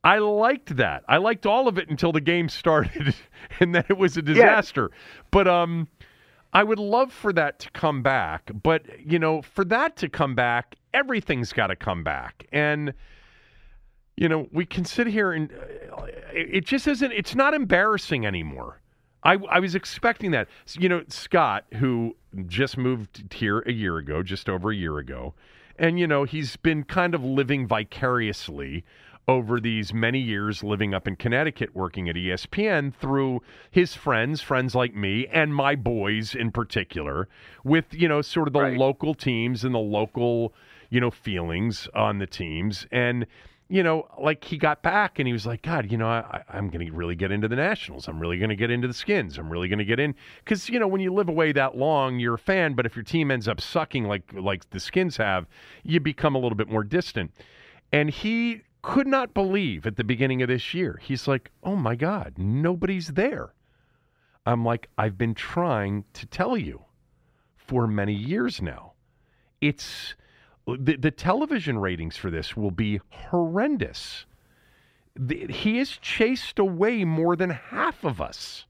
I 0.03 0.19
liked 0.19 0.77
that. 0.77 1.03
I 1.07 1.17
liked 1.17 1.45
all 1.45 1.67
of 1.67 1.77
it 1.77 1.89
until 1.89 2.11
the 2.11 2.21
game 2.21 2.47
started, 2.49 3.13
and 3.59 3.75
then 3.75 3.83
it 3.89 3.97
was 3.97 4.15
a 4.15 4.21
disaster. 4.21 4.89
Yeah. 4.91 4.97
But 5.31 5.47
um, 5.47 5.87
I 6.53 6.63
would 6.63 6.79
love 6.79 7.13
for 7.13 7.31
that 7.33 7.59
to 7.59 7.71
come 7.71 8.01
back, 8.01 8.49
but 8.63 8.83
you 8.99 9.19
know, 9.19 9.41
for 9.41 9.63
that 9.65 9.95
to 9.97 10.09
come 10.09 10.35
back, 10.35 10.75
everything's 10.93 11.53
got 11.53 11.67
to 11.67 11.75
come 11.75 12.03
back. 12.03 12.47
And 12.51 12.93
you 14.17 14.27
know, 14.27 14.47
we 14.51 14.65
can 14.65 14.83
sit 14.83 15.07
here 15.07 15.31
and 15.31 15.51
uh, 15.97 16.05
it 16.33 16.65
just 16.65 16.87
isn't 16.87 17.11
it's 17.11 17.35
not 17.35 17.53
embarrassing 17.53 18.25
anymore. 18.25 18.81
I, 19.23 19.37
I 19.49 19.59
was 19.59 19.75
expecting 19.75 20.31
that. 20.31 20.47
You 20.77 20.89
know, 20.89 21.03
Scott, 21.07 21.65
who 21.75 22.15
just 22.47 22.77
moved 22.77 23.33
here 23.33 23.59
a 23.59 23.71
year 23.71 23.97
ago, 23.97 24.23
just 24.23 24.49
over 24.49 24.71
a 24.71 24.75
year 24.75 24.97
ago, 24.97 25.35
and 25.77 25.99
you 25.99 26.07
know, 26.07 26.23
he's 26.23 26.55
been 26.57 26.83
kind 26.83 27.13
of 27.13 27.23
living 27.23 27.67
vicariously 27.67 28.83
over 29.29 29.59
these 29.59 29.93
many 29.93 30.17
years 30.17 30.63
living 30.63 30.95
up 30.95 31.07
in 31.07 31.15
Connecticut, 31.15 31.75
working 31.75 32.09
at 32.09 32.15
ESPN 32.15 32.91
through 32.91 33.43
his 33.69 33.93
friends, 33.93 34.41
friends 34.41 34.73
like 34.73 34.95
me, 34.95 35.27
and 35.27 35.53
my 35.53 35.75
boys 35.75 36.33
in 36.33 36.51
particular, 36.51 37.29
with, 37.63 37.93
you 37.93 38.07
know, 38.07 38.23
sort 38.23 38.47
of 38.47 38.53
the 38.53 38.59
right. 38.59 38.77
local 38.77 39.13
teams 39.13 39.63
and 39.63 39.75
the 39.75 39.79
local, 39.79 40.55
you 40.89 40.99
know, 40.99 41.11
feelings 41.11 41.87
on 41.93 42.17
the 42.17 42.25
teams. 42.25 42.87
And, 42.91 43.27
you 43.67 43.83
know, 43.83 44.07
like 44.19 44.43
he 44.43 44.57
got 44.57 44.81
back 44.81 45.19
and 45.19 45.27
he 45.27 45.31
was 45.33 45.45
like, 45.45 45.61
God, 45.61 45.91
you 45.91 45.97
know, 45.99 46.07
I, 46.07 46.41
am 46.51 46.71
going 46.71 46.83
to 46.83 46.91
really 46.91 47.15
get 47.15 47.31
into 47.31 47.47
the 47.47 47.55
Nationals. 47.55 48.07
I'm 48.07 48.19
really 48.19 48.39
going 48.39 48.49
to 48.49 48.55
get 48.55 48.71
into 48.71 48.87
the 48.87 48.95
Skins. 48.95 49.37
I'm 49.37 49.51
really 49.51 49.67
going 49.67 49.77
to 49.77 49.85
get 49.85 49.99
in 49.99 50.15
because 50.43 50.69
you 50.69 50.79
know 50.79 50.87
when 50.87 51.01
you 51.01 51.13
live 51.13 51.29
away 51.29 51.51
that 51.51 51.77
long, 51.77 52.17
you're 52.17 52.33
a 52.33 52.39
fan. 52.39 52.73
But 52.73 52.87
if 52.87 52.95
your 52.95 53.03
team 53.03 53.29
ends 53.29 53.47
up 53.47 53.61
sucking 53.61 54.05
like 54.05 54.33
like 54.33 54.67
the 54.71 54.79
Skins 54.79 55.17
have, 55.17 55.45
you 55.83 55.99
become 55.99 56.33
a 56.33 56.39
little 56.39 56.57
bit 56.57 56.67
more 56.67 56.83
distant. 56.83 57.31
And 57.91 58.09
he 58.09 58.63
could 58.81 59.07
not 59.07 59.33
believe 59.33 59.85
at 59.85 59.97
the 59.97 60.03
beginning 60.03 60.41
of 60.41 60.47
this 60.47 60.73
year. 60.73 60.99
He's 61.01 61.27
like, 61.27 61.51
oh 61.63 61.75
my 61.75 61.95
God, 61.95 62.35
nobody's 62.37 63.09
there. 63.09 63.53
I'm 64.45 64.63
like, 64.63 64.89
I've 64.97 65.17
been 65.17 65.35
trying 65.35 66.05
to 66.13 66.25
tell 66.25 66.57
you 66.57 66.81
for 67.55 67.87
many 67.87 68.13
years 68.13 68.61
now. 68.61 68.93
It's 69.61 70.15
the, 70.65 70.95
the 70.95 71.11
television 71.11 71.77
ratings 71.77 72.17
for 72.17 72.31
this 72.31 72.55
will 72.55 72.71
be 72.71 72.99
horrendous. 73.09 74.25
The, 75.15 75.47
he 75.47 75.77
has 75.77 75.89
chased 75.89 76.59
away 76.59 77.03
more 77.03 77.35
than 77.35 77.49
half 77.49 78.03
of 78.03 78.21
us. 78.21 78.65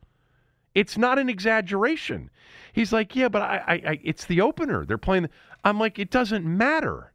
It's 0.75 0.97
not 0.97 1.19
an 1.19 1.29
exaggeration. 1.29 2.29
He's 2.73 2.93
like, 2.93 3.15
yeah, 3.15 3.27
but 3.27 3.41
I, 3.41 3.63
I, 3.67 3.73
I 3.73 3.99
it's 4.03 4.25
the 4.25 4.41
opener. 4.41 4.85
They're 4.85 4.97
playing. 4.97 5.29
I'm 5.63 5.79
like, 5.79 5.99
it 5.99 6.09
doesn't 6.09 6.45
matter. 6.45 7.08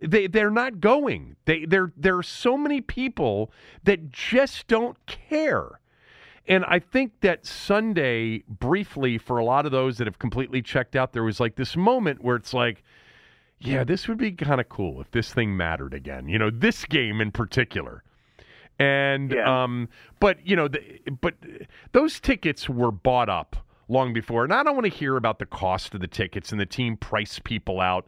They 0.00 0.26
they're 0.26 0.50
not 0.50 0.80
going. 0.80 1.36
They 1.46 1.64
there 1.64 1.92
there 1.96 2.16
are 2.16 2.22
so 2.22 2.56
many 2.56 2.80
people 2.80 3.50
that 3.84 4.10
just 4.10 4.66
don't 4.66 4.96
care. 5.06 5.80
And 6.48 6.64
I 6.66 6.78
think 6.78 7.20
that 7.22 7.44
Sunday, 7.44 8.44
briefly, 8.48 9.18
for 9.18 9.38
a 9.38 9.44
lot 9.44 9.66
of 9.66 9.72
those 9.72 9.98
that 9.98 10.06
have 10.06 10.18
completely 10.18 10.62
checked 10.62 10.94
out, 10.94 11.12
there 11.12 11.24
was 11.24 11.40
like 11.40 11.56
this 11.56 11.76
moment 11.76 12.22
where 12.22 12.36
it's 12.36 12.54
like, 12.54 12.84
yeah, 13.58 13.82
this 13.82 14.06
would 14.06 14.18
be 14.18 14.30
kind 14.30 14.60
of 14.60 14.68
cool 14.68 15.00
if 15.00 15.10
this 15.10 15.32
thing 15.32 15.56
mattered 15.56 15.92
again. 15.92 16.28
You 16.28 16.38
know, 16.38 16.50
this 16.50 16.84
game 16.84 17.20
in 17.20 17.32
particular. 17.32 18.04
And 18.78 19.32
yeah. 19.32 19.64
um, 19.64 19.88
but 20.20 20.46
you 20.46 20.54
know, 20.54 20.68
the, 20.68 21.00
but 21.20 21.34
those 21.92 22.20
tickets 22.20 22.68
were 22.68 22.92
bought 22.92 23.28
up 23.28 23.56
long 23.88 24.12
before. 24.12 24.44
And 24.44 24.52
I 24.52 24.62
don't 24.62 24.74
want 24.74 24.84
to 24.84 24.96
hear 24.96 25.16
about 25.16 25.38
the 25.38 25.46
cost 25.46 25.94
of 25.94 26.00
the 26.00 26.08
tickets 26.08 26.50
and 26.50 26.60
the 26.60 26.66
team 26.66 26.96
price 26.96 27.38
people 27.38 27.80
out. 27.80 28.06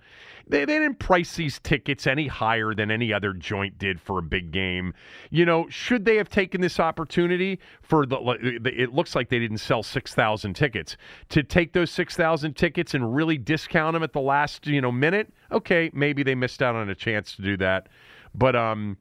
They, 0.49 0.65
they 0.65 0.79
didn't 0.79 0.99
price 0.99 1.37
these 1.37 1.59
tickets 1.59 2.07
any 2.07 2.27
higher 2.27 2.75
than 2.75 2.91
any 2.91 3.13
other 3.13 3.33
joint 3.33 3.79
did 3.79 4.01
for 4.01 4.19
a 4.19 4.23
big 4.23 4.51
game. 4.51 4.95
You 5.31 5.45
know, 5.45 5.69
should 5.69 6.05
they 6.05 6.17
have 6.17 6.29
taken 6.29 6.61
this 6.61 6.81
opportunity 6.81 7.61
for 7.83 8.07
the? 8.07 8.17
It 8.65 8.93
looks 8.93 9.15
like 9.15 9.29
they 9.29 9.39
didn't 9.39 9.59
sell 9.59 9.83
six 9.83 10.15
thousand 10.15 10.55
tickets. 10.55 10.97
To 11.31 11.43
take 11.43 11.73
those 11.73 11.91
six 11.91 12.17
thousand 12.17 12.57
tickets 12.57 12.95
and 12.95 13.15
really 13.15 13.39
discount 13.39 13.95
them 13.95 14.03
at 14.03 14.13
the 14.13 14.21
last 14.21 14.67
you 14.67 14.81
know 14.81 14.93
minute. 14.93 15.33
Okay, 15.53 15.91
maybe 15.93 16.23
they 16.23 16.35
missed 16.35 16.63
out 16.63 16.75
on 16.75 16.89
a 16.89 16.95
chance 16.95 17.37
to 17.37 17.43
do 17.43 17.57
that, 17.59 17.89
but 18.35 18.57
um 18.57 18.97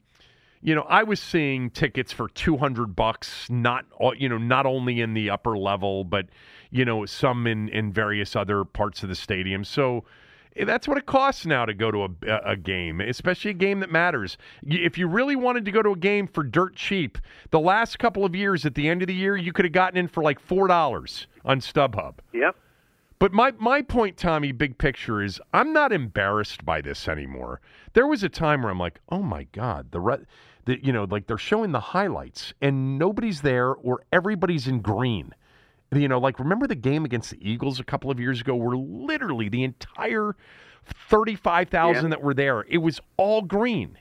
you 0.62 0.74
know, 0.76 0.86
I 0.90 1.04
was 1.04 1.20
seeing 1.20 1.70
tickets 1.70 2.12
for 2.12 2.30
200 2.30 2.96
bucks, 2.96 3.48
not 3.50 3.86
you 4.18 4.28
know, 4.28 4.38
not 4.38 4.66
only 4.66 5.02
in 5.02 5.14
the 5.14 5.30
upper 5.30 5.58
level, 5.58 6.04
but 6.04 6.28
you 6.72 6.86
know, 6.86 7.06
some 7.06 7.48
in 7.48 7.70
in 7.70 7.92
various 7.92 8.36
other 8.36 8.64
parts 8.64 9.04
of 9.04 9.10
the 9.10 9.16
stadium. 9.16 9.64
So 9.64 10.04
eh, 10.56 10.66
that's 10.66 10.88
what 10.88 10.98
it 10.98 11.06
costs 11.06 11.46
now 11.46 11.66
to 11.66 11.74
go 11.74 11.92
to 11.92 12.04
a, 12.04 12.40
a 12.46 12.56
game, 12.56 13.02
especially 13.02 13.52
a 13.52 13.56
game 13.56 13.80
that 13.80 13.92
matters. 13.92 14.38
If 14.64 14.98
you 14.98 15.08
really 15.08 15.36
wanted 15.36 15.66
to 15.66 15.72
go 15.72 15.82
to 15.82 15.92
a 15.92 15.98
game 15.98 16.28
for 16.28 16.44
dirt 16.44 16.76
cheap, 16.76 17.18
the 17.52 17.60
last 17.60 18.00
couple 18.00 18.26
of 18.26 18.36
years 18.36 18.66
at 18.66 18.76
the 18.76 18.88
end 18.88 19.02
of 19.02 19.08
the 19.08 19.16
year, 19.16 19.38
you 19.38 19.54
could 19.54 19.66
have 19.66 19.74
gotten 19.74 19.98
in 19.98 20.08
for 20.08 20.24
like 20.24 20.40
four 20.40 20.68
dollars 20.68 21.28
on 21.46 21.60
StubHub. 21.60 22.16
Yep. 22.34 22.56
But 23.20 23.34
my, 23.34 23.52
my 23.58 23.82
point, 23.82 24.16
Tommy, 24.16 24.52
big 24.52 24.78
picture 24.78 25.24
is 25.24 25.42
I'm 25.52 25.74
not 25.74 25.92
embarrassed 25.92 26.64
by 26.64 26.82
this 26.82 27.08
anymore. 27.08 27.62
There 27.94 28.06
was 28.06 28.22
a 28.22 28.30
time 28.30 28.62
where 28.62 28.72
I'm 28.72 28.80
like, 28.80 29.00
oh 29.10 29.24
my 29.24 29.48
God, 29.54 29.92
the, 29.92 30.00
re- 30.00 30.26
the 30.66 30.84
you 30.86 30.94
know, 30.94 31.06
like 31.06 31.26
they're 31.26 31.38
showing 31.40 31.72
the 31.72 31.80
highlights 31.80 32.54
and 32.62 33.00
nobody's 33.00 33.42
there 33.42 33.74
or 33.74 34.04
everybody's 34.12 34.68
in 34.68 34.82
green. 34.82 35.34
You 35.94 36.08
know, 36.08 36.20
like 36.20 36.40
remember 36.40 36.68
the 36.68 36.76
game 36.76 37.06
against 37.06 37.32
the 37.32 37.50
Eagles 37.50 37.80
a 37.80 37.84
couple 37.84 38.12
of 38.12 38.20
years 38.20 38.42
ago 38.42 38.56
where 38.56 38.76
literally 38.76 39.48
the 39.48 39.64
entire 39.64 40.36
35,000 41.10 42.04
yeah. 42.04 42.10
that 42.10 42.22
were 42.22 42.34
there, 42.34 42.66
it 42.68 42.80
was 42.80 43.00
all 43.16 43.42
green. 43.42 43.98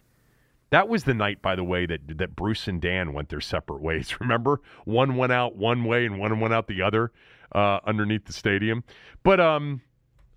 That 0.70 0.89
was 0.89 1.05
the 1.05 1.14
night, 1.14 1.43
by 1.43 1.55
the 1.55 1.62
way, 1.62 1.87
that 1.87 2.18
that 2.18 2.34
Bruce 2.34 2.66
and 2.66 2.80
Dan 2.80 3.12
went 3.12 3.28
their 3.28 3.41
separate 3.41 3.82
ways. 3.82 4.16
Remember, 4.20 4.61
one 4.84 5.16
went 5.16 5.32
out 5.32 5.57
one 5.57 5.84
way 5.84 6.07
and 6.07 6.18
one 6.18 6.41
went 6.41 6.53
out 6.53 6.66
the 6.66 6.82
other 6.82 7.12
uh, 7.55 7.78
underneath 7.87 8.24
the 8.24 8.32
stadium. 8.32 8.82
But 9.22 9.39
um, 9.39 9.80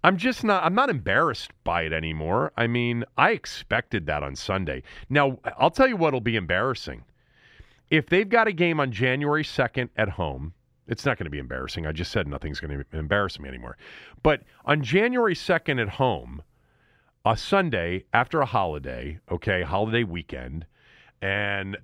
I'm 0.03 0.17
just 0.17 0.43
not. 0.43 0.63
I'm 0.63 0.75
not 0.75 0.91
embarrassed 0.91 1.51
by 1.63 1.81
it 1.83 1.93
anymore. 1.93 2.53
I 2.55 2.67
mean, 2.67 3.05
I 3.17 3.31
expected 3.31 4.05
that 4.05 4.21
on 4.21 4.35
Sunday. 4.35 4.83
Now, 5.09 5.39
I'll 5.57 5.71
tell 5.71 5.87
you 5.87 5.97
what'll 5.97 6.21
be 6.21 6.35
embarrassing. 6.35 7.03
If 7.89 8.07
they've 8.07 8.29
got 8.29 8.47
a 8.47 8.53
game 8.53 8.79
on 8.79 8.91
January 8.91 9.43
2nd 9.43 9.89
at 9.97 10.09
home 10.09 10.53
it's 10.89 11.05
not 11.05 11.17
going 11.17 11.25
to 11.25 11.31
be 11.31 11.39
embarrassing. 11.39 11.85
I 11.85 11.91
just 11.91 12.11
said 12.11 12.27
nothing's 12.27 12.59
going 12.59 12.83
to 12.83 12.97
embarrass 12.97 13.39
me 13.39 13.47
anymore. 13.47 13.77
But 14.23 14.41
on 14.65 14.81
January 14.81 15.35
2nd 15.35 15.81
at 15.81 15.89
home, 15.89 16.41
a 17.25 17.37
Sunday 17.37 18.05
after 18.11 18.41
a 18.41 18.45
holiday, 18.45 19.19
okay, 19.31 19.61
holiday 19.61 20.03
weekend, 20.03 20.65
and 21.21 21.77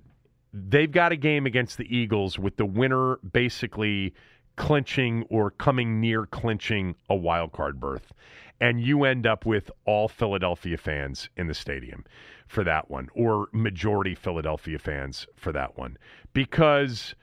they've 0.52 0.90
got 0.90 1.12
a 1.12 1.16
game 1.16 1.46
against 1.46 1.78
the 1.78 1.96
Eagles 1.96 2.38
with 2.38 2.56
the 2.56 2.66
winner 2.66 3.16
basically 3.18 4.12
clinching 4.56 5.24
or 5.28 5.50
coming 5.52 6.00
near 6.00 6.26
clinching 6.26 6.96
a 7.08 7.14
wild 7.14 7.52
card 7.52 7.78
berth. 7.78 8.12
And 8.60 8.80
you 8.80 9.04
end 9.04 9.26
up 9.26 9.44
with 9.44 9.70
all 9.84 10.08
Philadelphia 10.08 10.78
fans 10.78 11.28
in 11.36 11.46
the 11.46 11.54
stadium 11.54 12.04
for 12.48 12.64
that 12.64 12.90
one, 12.90 13.08
or 13.14 13.48
majority 13.52 14.14
Philadelphia 14.14 14.78
fans 14.78 15.26
for 15.36 15.52
that 15.52 15.76
one. 15.76 15.98
Because 16.32 17.14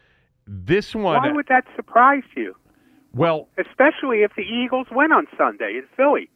this 0.47 0.93
one. 0.95 1.21
Why 1.21 1.31
would 1.31 1.47
that 1.47 1.65
surprise 1.75 2.23
you? 2.35 2.55
Well, 3.13 3.47
especially 3.57 4.23
if 4.23 4.31
the 4.35 4.43
Eagles 4.43 4.87
win 4.91 5.11
on 5.11 5.27
Sunday 5.37 5.77
in 5.77 5.83
Philly. 5.95 6.29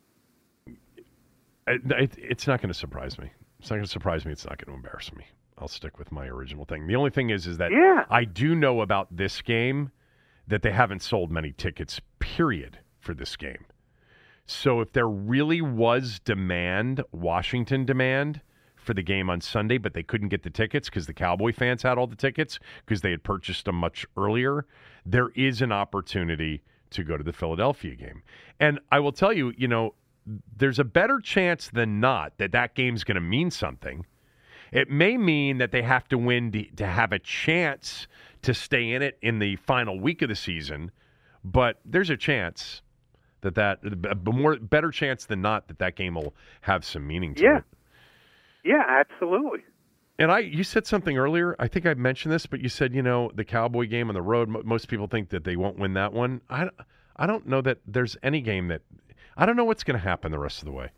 It, 1.66 2.14
it's 2.18 2.48
not 2.48 2.62
going 2.62 2.72
to 2.72 2.78
surprise 2.78 3.18
me. 3.18 3.32
It's 3.60 3.70
not 3.70 3.78
going 3.78 3.86
to 3.86 3.92
surprise 3.92 4.26
me. 4.26 4.32
It's 4.32 4.46
not 4.46 4.58
going 4.58 4.74
to 4.74 4.76
embarrass 4.76 5.12
me. 5.14 5.26
I'll 5.58 5.68
stick 5.68 5.98
with 5.98 6.12
my 6.12 6.28
original 6.28 6.66
thing. 6.66 6.86
The 6.86 6.96
only 6.96 7.10
thing 7.10 7.32
is, 7.32 7.48
is 7.48 7.58
that 7.58 7.72
yeah. 7.72 8.06
I 8.10 8.26
do 8.26 8.54
know 8.54 8.82
about 8.82 9.16
this 9.16 9.42
game 9.42 9.92
that 10.48 10.62
they 10.62 10.72
haven't 10.72 11.02
sold 11.02 11.32
many 11.32 11.52
tickets. 11.52 12.00
Period 12.20 12.80
for 13.00 13.14
this 13.14 13.36
game. 13.36 13.66
So 14.46 14.80
if 14.82 14.94
there 14.94 15.08
really 15.08 15.62
was 15.62 16.20
demand, 16.20 17.04
Washington 17.12 17.86
demand 17.86 18.42
for 18.88 18.94
the 18.94 19.04
game 19.04 19.30
on 19.30 19.42
Sunday, 19.42 19.78
but 19.78 19.94
they 19.94 20.02
couldn't 20.02 20.30
get 20.30 20.42
the 20.42 20.50
tickets 20.50 20.90
because 20.90 21.06
the 21.06 21.14
Cowboy 21.14 21.52
fans 21.52 21.84
had 21.84 21.98
all 21.98 22.08
the 22.08 22.16
tickets 22.16 22.58
because 22.86 23.02
they 23.02 23.12
had 23.12 23.22
purchased 23.22 23.66
them 23.66 23.76
much 23.76 24.06
earlier, 24.16 24.66
there 25.06 25.30
is 25.36 25.62
an 25.62 25.74
opportunity 25.74 26.64
to 26.90 27.04
go 27.04 27.18
to 27.18 27.24
the 27.24 27.34
Philadelphia 27.34 27.96
game. 27.96 28.24
And 28.62 28.80
I 28.90 29.02
will 29.02 29.12
tell 29.12 29.34
you, 29.34 29.54
you 29.58 29.68
know, 29.68 29.94
there's 30.58 30.80
a 30.80 30.86
better 30.86 31.20
chance 31.20 31.70
than 31.70 32.00
not 32.00 32.38
that 32.38 32.54
that 32.54 32.76
game's 32.76 33.04
going 33.04 33.16
to 33.16 33.22
mean 33.22 33.52
something. 33.52 34.06
It 34.72 34.90
may 34.90 35.18
mean 35.18 35.58
that 35.58 35.72
they 35.72 35.82
have 35.82 36.08
to 36.10 36.18
win 36.18 36.52
to, 36.54 36.64
to 36.78 36.88
have 36.88 37.12
a 37.12 37.20
chance 37.20 38.08
to 38.42 38.54
stay 38.54 38.92
in 38.92 39.02
it 39.02 39.18
in 39.22 39.40
the 39.40 39.58
final 39.58 40.00
week 40.00 40.22
of 40.22 40.30
the 40.30 40.36
season, 40.36 40.92
but 41.44 41.80
there's 41.86 42.10
a 42.10 42.18
chance 42.18 42.82
that 43.42 43.56
that 43.56 43.80
a 44.10 44.16
more 44.32 44.56
better 44.58 44.92
chance 44.92 45.26
than 45.26 45.42
not 45.42 45.68
that 45.68 45.80
that 45.80 45.96
game 45.96 46.16
will 46.16 46.34
have 46.62 46.84
some 46.84 47.06
meaning 47.06 47.36
to 47.36 47.44
yeah. 47.44 47.58
it. 47.58 47.64
Yeah, 48.68 48.84
absolutely. 48.86 49.60
And 50.20 50.32
I, 50.32 50.40
you 50.40 50.64
said 50.64 50.86
something 50.86 51.18
earlier. 51.18 51.56
I 51.58 51.68
think 51.68 51.86
I 51.86 51.94
mentioned 51.94 52.34
this, 52.34 52.46
but 52.46 52.60
you 52.60 52.68
said, 52.68 52.94
you 52.94 53.02
know, 53.02 53.32
the 53.34 53.46
Cowboy 53.46 53.88
game 53.88 54.10
on 54.10 54.14
the 54.14 54.22
road. 54.22 54.50
Most 54.50 54.90
people 54.90 55.08
think 55.08 55.30
that 55.30 55.46
they 55.46 55.56
won't 55.56 55.80
win 55.80 55.94
that 55.94 56.12
one. 56.12 56.42
I, 56.50 56.70
I 57.16 57.28
don't 57.28 57.48
know 57.48 57.62
that 57.62 57.78
there's 57.88 58.18
any 58.24 58.42
game 58.42 58.68
that 58.68 58.82
I 59.38 59.46
don't 59.46 59.56
know 59.56 59.64
what's 59.64 59.84
going 59.84 59.98
to 59.98 60.04
happen 60.04 60.32
the 60.32 60.40
rest 60.40 60.60
of 60.60 60.66
the 60.66 60.72
way. 60.72 60.90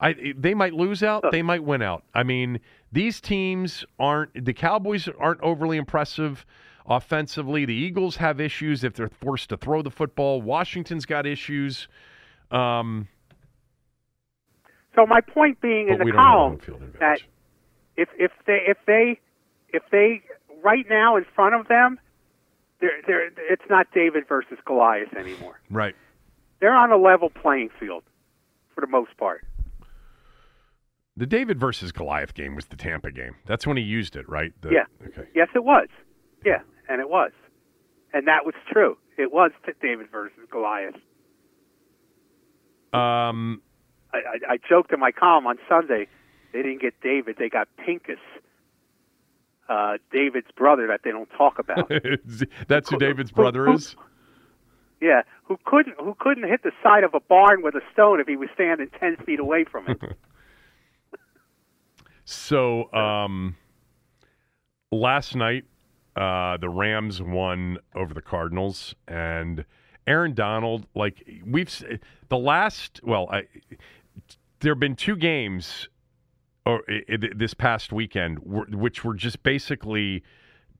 I 0.00 0.34
they 0.36 0.54
might 0.54 0.74
lose 0.74 1.02
out, 1.02 1.24
they 1.32 1.42
might 1.42 1.64
win 1.64 1.82
out. 1.82 2.04
I 2.14 2.22
mean, 2.22 2.60
these 2.92 3.20
teams 3.20 3.84
aren't 3.98 4.44
the 4.44 4.52
Cowboys 4.52 5.08
aren't 5.18 5.40
overly 5.40 5.76
impressive 5.76 6.44
offensively. 6.86 7.64
The 7.64 7.74
Eagles 7.74 8.16
have 8.16 8.40
issues 8.40 8.84
if 8.84 8.94
they're 8.94 9.08
forced 9.08 9.48
to 9.48 9.56
throw 9.56 9.82
the 9.82 9.90
football. 9.90 10.40
Washington's 10.40 11.04
got 11.04 11.26
issues. 11.26 11.88
Um, 12.50 13.08
so 14.94 15.06
my 15.06 15.20
point 15.20 15.60
being 15.60 15.88
in 15.88 15.98
the 15.98 16.12
column 16.12 16.58
that 17.00 17.20
if 17.96 18.08
if 18.18 18.32
they 18.46 18.60
if 18.66 18.78
they 18.86 19.20
if 19.68 19.82
they 19.90 20.22
right 20.62 20.86
now 20.88 21.16
in 21.16 21.24
front 21.34 21.54
of 21.54 21.68
them, 21.68 21.98
they're, 22.80 23.02
they're, 23.06 23.26
it's 23.50 23.62
not 23.68 23.86
David 23.92 24.24
versus 24.28 24.58
Goliath 24.64 25.14
anymore. 25.14 25.60
Right. 25.70 25.94
They're 26.60 26.74
on 26.74 26.90
a 26.90 26.96
level 26.96 27.30
playing 27.30 27.70
field 27.78 28.02
for 28.74 28.80
the 28.80 28.86
most 28.86 29.16
part. 29.16 29.44
The 31.16 31.26
David 31.26 31.58
versus 31.58 31.90
Goliath 31.90 32.34
game 32.34 32.54
was 32.54 32.66
the 32.66 32.76
Tampa 32.76 33.10
game. 33.10 33.34
That's 33.46 33.66
when 33.66 33.76
he 33.76 33.82
used 33.82 34.14
it, 34.14 34.28
right? 34.28 34.52
The, 34.62 34.70
yeah. 34.70 35.06
Okay. 35.08 35.28
Yes, 35.34 35.48
it 35.54 35.64
was. 35.64 35.88
Yeah, 36.44 36.60
and 36.88 37.00
it 37.00 37.08
was, 37.08 37.32
and 38.12 38.28
that 38.28 38.46
was 38.46 38.54
true. 38.72 38.96
It 39.16 39.32
was 39.32 39.50
David 39.82 40.06
versus 40.12 40.38
Goliath. 40.50 40.94
Um, 42.92 43.60
I, 44.12 44.18
I, 44.18 44.52
I 44.52 44.58
joked 44.68 44.92
in 44.92 45.00
my 45.00 45.12
column 45.12 45.46
on 45.46 45.58
Sunday. 45.68 46.06
They 46.52 46.62
didn't 46.62 46.80
get 46.80 46.94
David; 47.02 47.36
they 47.38 47.48
got 47.48 47.68
Pincus, 47.76 48.18
uh, 49.68 49.98
David's 50.12 50.50
brother 50.56 50.86
that 50.88 51.00
they 51.04 51.10
don't 51.10 51.28
talk 51.36 51.58
about. 51.58 51.90
That's 52.68 52.88
who 52.90 52.98
David's 52.98 53.30
brother 53.30 53.70
is. 53.70 53.96
Yeah, 55.00 55.22
who 55.44 55.58
couldn't 55.64 55.96
who 56.00 56.16
couldn't 56.18 56.48
hit 56.48 56.62
the 56.62 56.72
side 56.82 57.04
of 57.04 57.14
a 57.14 57.20
barn 57.20 57.62
with 57.62 57.74
a 57.74 57.82
stone 57.92 58.20
if 58.20 58.26
he 58.26 58.36
was 58.36 58.48
standing 58.54 58.88
ten 58.98 59.16
feet 59.24 59.40
away 59.40 59.64
from 59.64 59.88
it. 59.88 60.00
So 62.30 62.92
um, 62.92 63.56
last 64.92 65.34
night, 65.34 65.64
uh, 66.14 66.58
the 66.58 66.68
Rams 66.68 67.22
won 67.22 67.78
over 67.94 68.12
the 68.12 68.20
Cardinals, 68.20 68.94
and 69.06 69.64
Aaron 70.06 70.34
Donald, 70.34 70.86
like 70.94 71.26
we've 71.46 71.70
the 72.28 72.36
last, 72.36 73.00
well, 73.02 73.28
I, 73.30 73.44
there 74.60 74.72
have 74.72 74.80
been 74.80 74.96
two 74.96 75.16
games 75.16 75.88
uh, 76.66 76.70
or 76.70 76.82
this 77.34 77.54
past 77.54 77.92
weekend 77.92 78.38
which 78.42 79.04
were 79.04 79.14
just 79.14 79.42
basically 79.42 80.22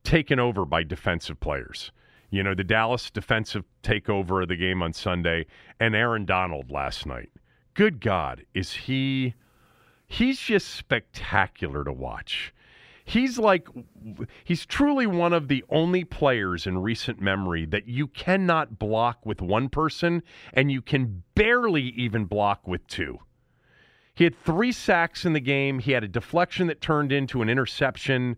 taken 0.04 0.38
over 0.38 0.64
by 0.64 0.82
defensive 0.82 1.40
players. 1.40 1.92
You 2.30 2.42
know, 2.42 2.54
the 2.54 2.64
Dallas 2.64 3.10
defensive 3.10 3.64
takeover 3.82 4.42
of 4.42 4.48
the 4.48 4.56
game 4.56 4.82
on 4.82 4.92
Sunday, 4.92 5.46
and 5.80 5.94
Aaron 5.94 6.26
Donald 6.26 6.70
last 6.70 7.06
night. 7.06 7.30
Good 7.72 8.00
God, 8.00 8.44
is 8.52 8.72
he? 8.72 9.34
he's 10.08 10.40
just 10.40 10.74
spectacular 10.74 11.84
to 11.84 11.92
watch. 11.92 12.52
He's 13.04 13.38
like, 13.38 13.68
he's 14.44 14.66
truly 14.66 15.06
one 15.06 15.32
of 15.32 15.48
the 15.48 15.64
only 15.70 16.04
players 16.04 16.66
in 16.66 16.78
recent 16.78 17.20
memory 17.20 17.64
that 17.66 17.86
you 17.86 18.06
cannot 18.08 18.78
block 18.78 19.24
with 19.24 19.40
one 19.40 19.70
person 19.70 20.22
and 20.52 20.70
you 20.70 20.82
can 20.82 21.22
barely 21.34 21.82
even 21.82 22.26
block 22.26 22.66
with 22.66 22.86
two. 22.86 23.18
He 24.18 24.24
had 24.24 24.36
three 24.42 24.72
sacks 24.72 25.24
in 25.24 25.32
the 25.32 25.40
game. 25.40 25.78
He 25.78 25.92
had 25.92 26.02
a 26.02 26.08
deflection 26.08 26.66
that 26.66 26.80
turned 26.80 27.12
into 27.12 27.40
an 27.40 27.48
interception. 27.48 28.36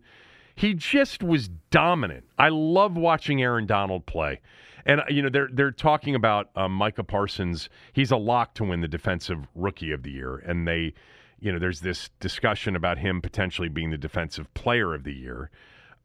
He 0.53 0.75
just 0.75 1.23
was 1.23 1.49
dominant. 1.71 2.25
I 2.37 2.49
love 2.49 2.95
watching 2.95 3.41
Aaron 3.41 3.65
Donald 3.65 4.05
play. 4.05 4.41
And 4.85 5.01
you 5.09 5.21
know 5.21 5.29
they're 5.29 5.49
they're 5.51 5.71
talking 5.71 6.15
about 6.15 6.49
um, 6.55 6.71
Micah 6.73 7.03
Parsons. 7.03 7.69
He's 7.93 8.11
a 8.11 8.17
lock 8.17 8.55
to 8.55 8.63
win 8.63 8.81
the 8.81 8.87
defensive 8.87 9.47
rookie 9.53 9.91
of 9.91 10.03
the 10.03 10.11
year, 10.11 10.37
and 10.37 10.67
they 10.67 10.93
you 11.41 11.51
know, 11.51 11.57
there's 11.57 11.81
this 11.81 12.11
discussion 12.19 12.75
about 12.75 12.99
him 12.99 13.19
potentially 13.19 13.67
being 13.67 13.89
the 13.89 13.97
defensive 13.97 14.53
player 14.53 14.93
of 14.93 15.03
the 15.03 15.13
year, 15.13 15.49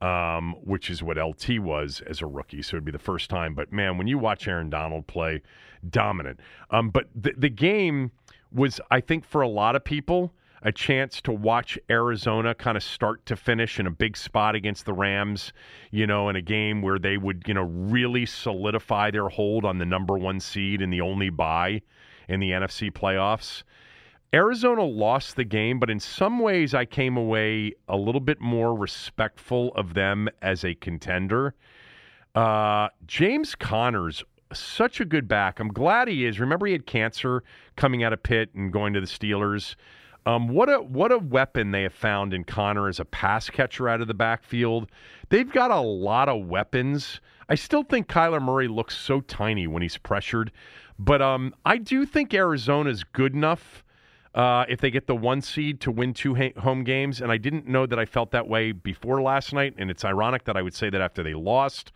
um, 0.00 0.54
which 0.64 0.88
is 0.88 1.02
what 1.02 1.18
LT 1.18 1.60
was 1.60 2.02
as 2.06 2.22
a 2.22 2.26
rookie. 2.26 2.62
So 2.62 2.76
it'd 2.76 2.86
be 2.86 2.92
the 2.92 2.98
first 2.98 3.28
time. 3.28 3.54
But 3.54 3.70
man, 3.70 3.98
when 3.98 4.06
you 4.06 4.16
watch 4.18 4.48
Aaron 4.48 4.70
Donald 4.70 5.06
play, 5.06 5.42
dominant. 5.88 6.40
Um, 6.70 6.88
but 6.88 7.08
the, 7.14 7.34
the 7.36 7.50
game 7.50 8.12
was, 8.56 8.80
I 8.90 9.00
think, 9.00 9.24
for 9.24 9.42
a 9.42 9.48
lot 9.48 9.76
of 9.76 9.84
people, 9.84 10.32
a 10.62 10.72
chance 10.72 11.20
to 11.22 11.32
watch 11.32 11.78
Arizona 11.90 12.54
kind 12.54 12.76
of 12.76 12.82
start 12.82 13.24
to 13.26 13.36
finish 13.36 13.78
in 13.78 13.86
a 13.86 13.90
big 13.90 14.16
spot 14.16 14.54
against 14.54 14.86
the 14.86 14.92
Rams, 14.92 15.52
you 15.90 16.06
know, 16.06 16.28
in 16.28 16.36
a 16.36 16.42
game 16.42 16.82
where 16.82 16.98
they 16.98 17.18
would, 17.18 17.44
you 17.46 17.54
know, 17.54 17.62
really 17.62 18.26
solidify 18.26 19.10
their 19.10 19.28
hold 19.28 19.64
on 19.64 19.78
the 19.78 19.84
number 19.84 20.16
one 20.16 20.40
seed 20.40 20.82
and 20.82 20.92
the 20.92 21.02
only 21.02 21.30
bye 21.30 21.82
in 22.28 22.40
the 22.40 22.50
NFC 22.50 22.90
playoffs. 22.90 23.62
Arizona 24.34 24.82
lost 24.82 25.36
the 25.36 25.44
game, 25.44 25.78
but 25.78 25.88
in 25.88 26.00
some 26.00 26.40
ways 26.40 26.74
I 26.74 26.84
came 26.84 27.16
away 27.16 27.74
a 27.88 27.96
little 27.96 28.20
bit 28.20 28.40
more 28.40 28.74
respectful 28.74 29.72
of 29.76 29.94
them 29.94 30.28
as 30.42 30.64
a 30.64 30.74
contender. 30.74 31.54
Uh, 32.34 32.88
James 33.06 33.54
Conner's 33.54 34.24
such 34.52 35.00
a 35.00 35.04
good 35.04 35.28
back. 35.28 35.58
I'm 35.58 35.68
glad 35.68 36.08
he 36.08 36.24
is. 36.24 36.38
Remember, 36.38 36.66
he 36.66 36.72
had 36.72 36.86
cancer 36.86 37.42
coming 37.76 38.02
out 38.02 38.12
of 38.12 38.22
Pitt 38.22 38.50
and 38.54 38.72
going 38.72 38.92
to 38.94 39.00
the 39.00 39.06
Steelers. 39.06 39.76
Um, 40.24 40.48
what 40.48 40.68
a 40.68 40.78
what 40.78 41.12
a 41.12 41.18
weapon 41.18 41.70
they 41.70 41.82
have 41.82 41.94
found 41.94 42.34
in 42.34 42.42
Conner 42.42 42.88
as 42.88 42.98
a 42.98 43.04
pass 43.04 43.48
catcher 43.48 43.88
out 43.88 44.00
of 44.00 44.08
the 44.08 44.14
backfield. 44.14 44.90
They've 45.28 45.50
got 45.50 45.70
a 45.70 45.80
lot 45.80 46.28
of 46.28 46.46
weapons. 46.46 47.20
I 47.48 47.54
still 47.54 47.84
think 47.84 48.08
Kyler 48.08 48.42
Murray 48.42 48.66
looks 48.66 48.98
so 48.98 49.20
tiny 49.20 49.68
when 49.68 49.82
he's 49.82 49.96
pressured, 49.96 50.50
but 50.98 51.22
um, 51.22 51.54
I 51.64 51.78
do 51.78 52.04
think 52.04 52.34
Arizona's 52.34 53.04
good 53.04 53.34
enough 53.34 53.84
uh, 54.36 54.66
if 54.68 54.80
they 54.80 54.90
get 54.90 55.06
the 55.06 55.16
one 55.16 55.40
seed 55.40 55.80
to 55.80 55.90
win 55.90 56.12
two 56.12 56.34
ha- 56.34 56.52
home 56.58 56.84
games. 56.84 57.20
And 57.20 57.32
I 57.32 57.38
didn't 57.38 57.66
know 57.66 57.86
that 57.86 57.98
I 57.98 58.04
felt 58.04 58.30
that 58.32 58.46
way 58.46 58.70
before 58.72 59.22
last 59.22 59.52
night. 59.52 59.74
And 59.78 59.90
it's 59.90 60.04
ironic 60.04 60.44
that 60.44 60.56
I 60.56 60.62
would 60.62 60.74
say 60.74 60.90
that 60.90 61.00
after 61.00 61.22
they 61.22 61.34
lost. 61.34 61.92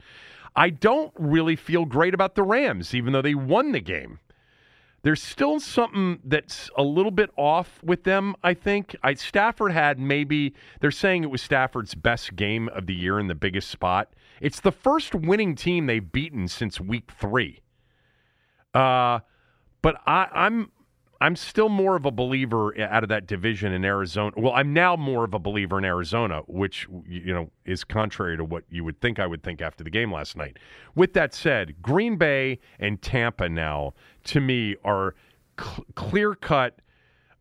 I 0.56 0.70
don't 0.70 1.12
really 1.18 1.54
feel 1.54 1.84
great 1.84 2.14
about 2.14 2.34
the 2.34 2.42
Rams, 2.42 2.94
even 2.94 3.12
though 3.12 3.22
they 3.22 3.34
won 3.34 3.72
the 3.72 3.80
game. 3.80 4.18
There's 5.02 5.22
still 5.22 5.60
something 5.60 6.20
that's 6.24 6.70
a 6.76 6.82
little 6.82 7.10
bit 7.10 7.30
off 7.36 7.82
with 7.82 8.04
them, 8.04 8.34
I 8.42 8.54
think. 8.54 8.94
I, 9.02 9.14
Stafford 9.14 9.72
had 9.72 9.98
maybe, 9.98 10.54
they're 10.80 10.90
saying 10.90 11.24
it 11.24 11.30
was 11.30 11.40
Stafford's 11.40 11.94
best 11.94 12.36
game 12.36 12.68
of 12.68 12.86
the 12.86 12.94
year 12.94 13.18
in 13.18 13.26
the 13.26 13.34
biggest 13.34 13.70
spot. 13.70 14.12
It's 14.40 14.60
the 14.60 14.72
first 14.72 15.14
winning 15.14 15.54
team 15.54 15.86
they've 15.86 16.12
beaten 16.12 16.48
since 16.48 16.80
week 16.80 17.10
three. 17.18 17.60
Uh, 18.74 19.20
but 19.82 19.96
I, 20.06 20.28
I'm 20.32 20.70
I'm 21.20 21.36
still 21.36 21.68
more 21.68 21.96
of 21.96 22.06
a 22.06 22.10
believer 22.10 22.78
out 22.80 23.02
of 23.02 23.10
that 23.10 23.26
division 23.26 23.72
in 23.72 23.84
Arizona. 23.84 24.32
Well, 24.36 24.54
I'm 24.54 24.72
now 24.72 24.96
more 24.96 25.24
of 25.24 25.34
a 25.34 25.38
believer 25.38 25.76
in 25.76 25.84
Arizona, 25.84 26.40
which 26.46 26.88
you 27.06 27.34
know 27.34 27.50
is 27.66 27.84
contrary 27.84 28.38
to 28.38 28.44
what 28.44 28.64
you 28.70 28.84
would 28.84 29.00
think 29.00 29.18
I 29.18 29.26
would 29.26 29.42
think 29.42 29.60
after 29.60 29.84
the 29.84 29.90
game 29.90 30.12
last 30.12 30.36
night. 30.36 30.56
With 30.94 31.12
that 31.14 31.34
said, 31.34 31.82
Green 31.82 32.16
Bay 32.16 32.58
and 32.78 33.00
Tampa 33.02 33.48
now 33.48 33.92
to 34.24 34.40
me 34.40 34.76
are 34.82 35.14
cl- 35.58 35.84
clear 35.94 36.34
cut 36.34 36.80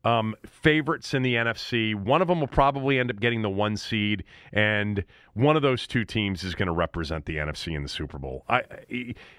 um, 0.04 0.36
favorites 0.46 1.14
in 1.14 1.22
the 1.24 1.36
NFC. 1.36 1.96
One 1.96 2.22
of 2.22 2.28
them 2.28 2.40
will 2.42 2.48
probably 2.48 3.00
end 3.00 3.10
up 3.10 3.20
getting 3.20 3.42
the 3.42 3.50
one 3.50 3.78
seed, 3.78 4.24
and 4.52 5.04
one 5.34 5.56
of 5.56 5.62
those 5.62 5.88
two 5.88 6.04
teams 6.04 6.44
is 6.44 6.54
going 6.54 6.68
to 6.68 6.74
represent 6.74 7.26
the 7.26 7.38
NFC 7.38 7.76
in 7.76 7.84
the 7.84 7.90
Super 7.90 8.18
Bowl. 8.18 8.44
I, 8.50 8.64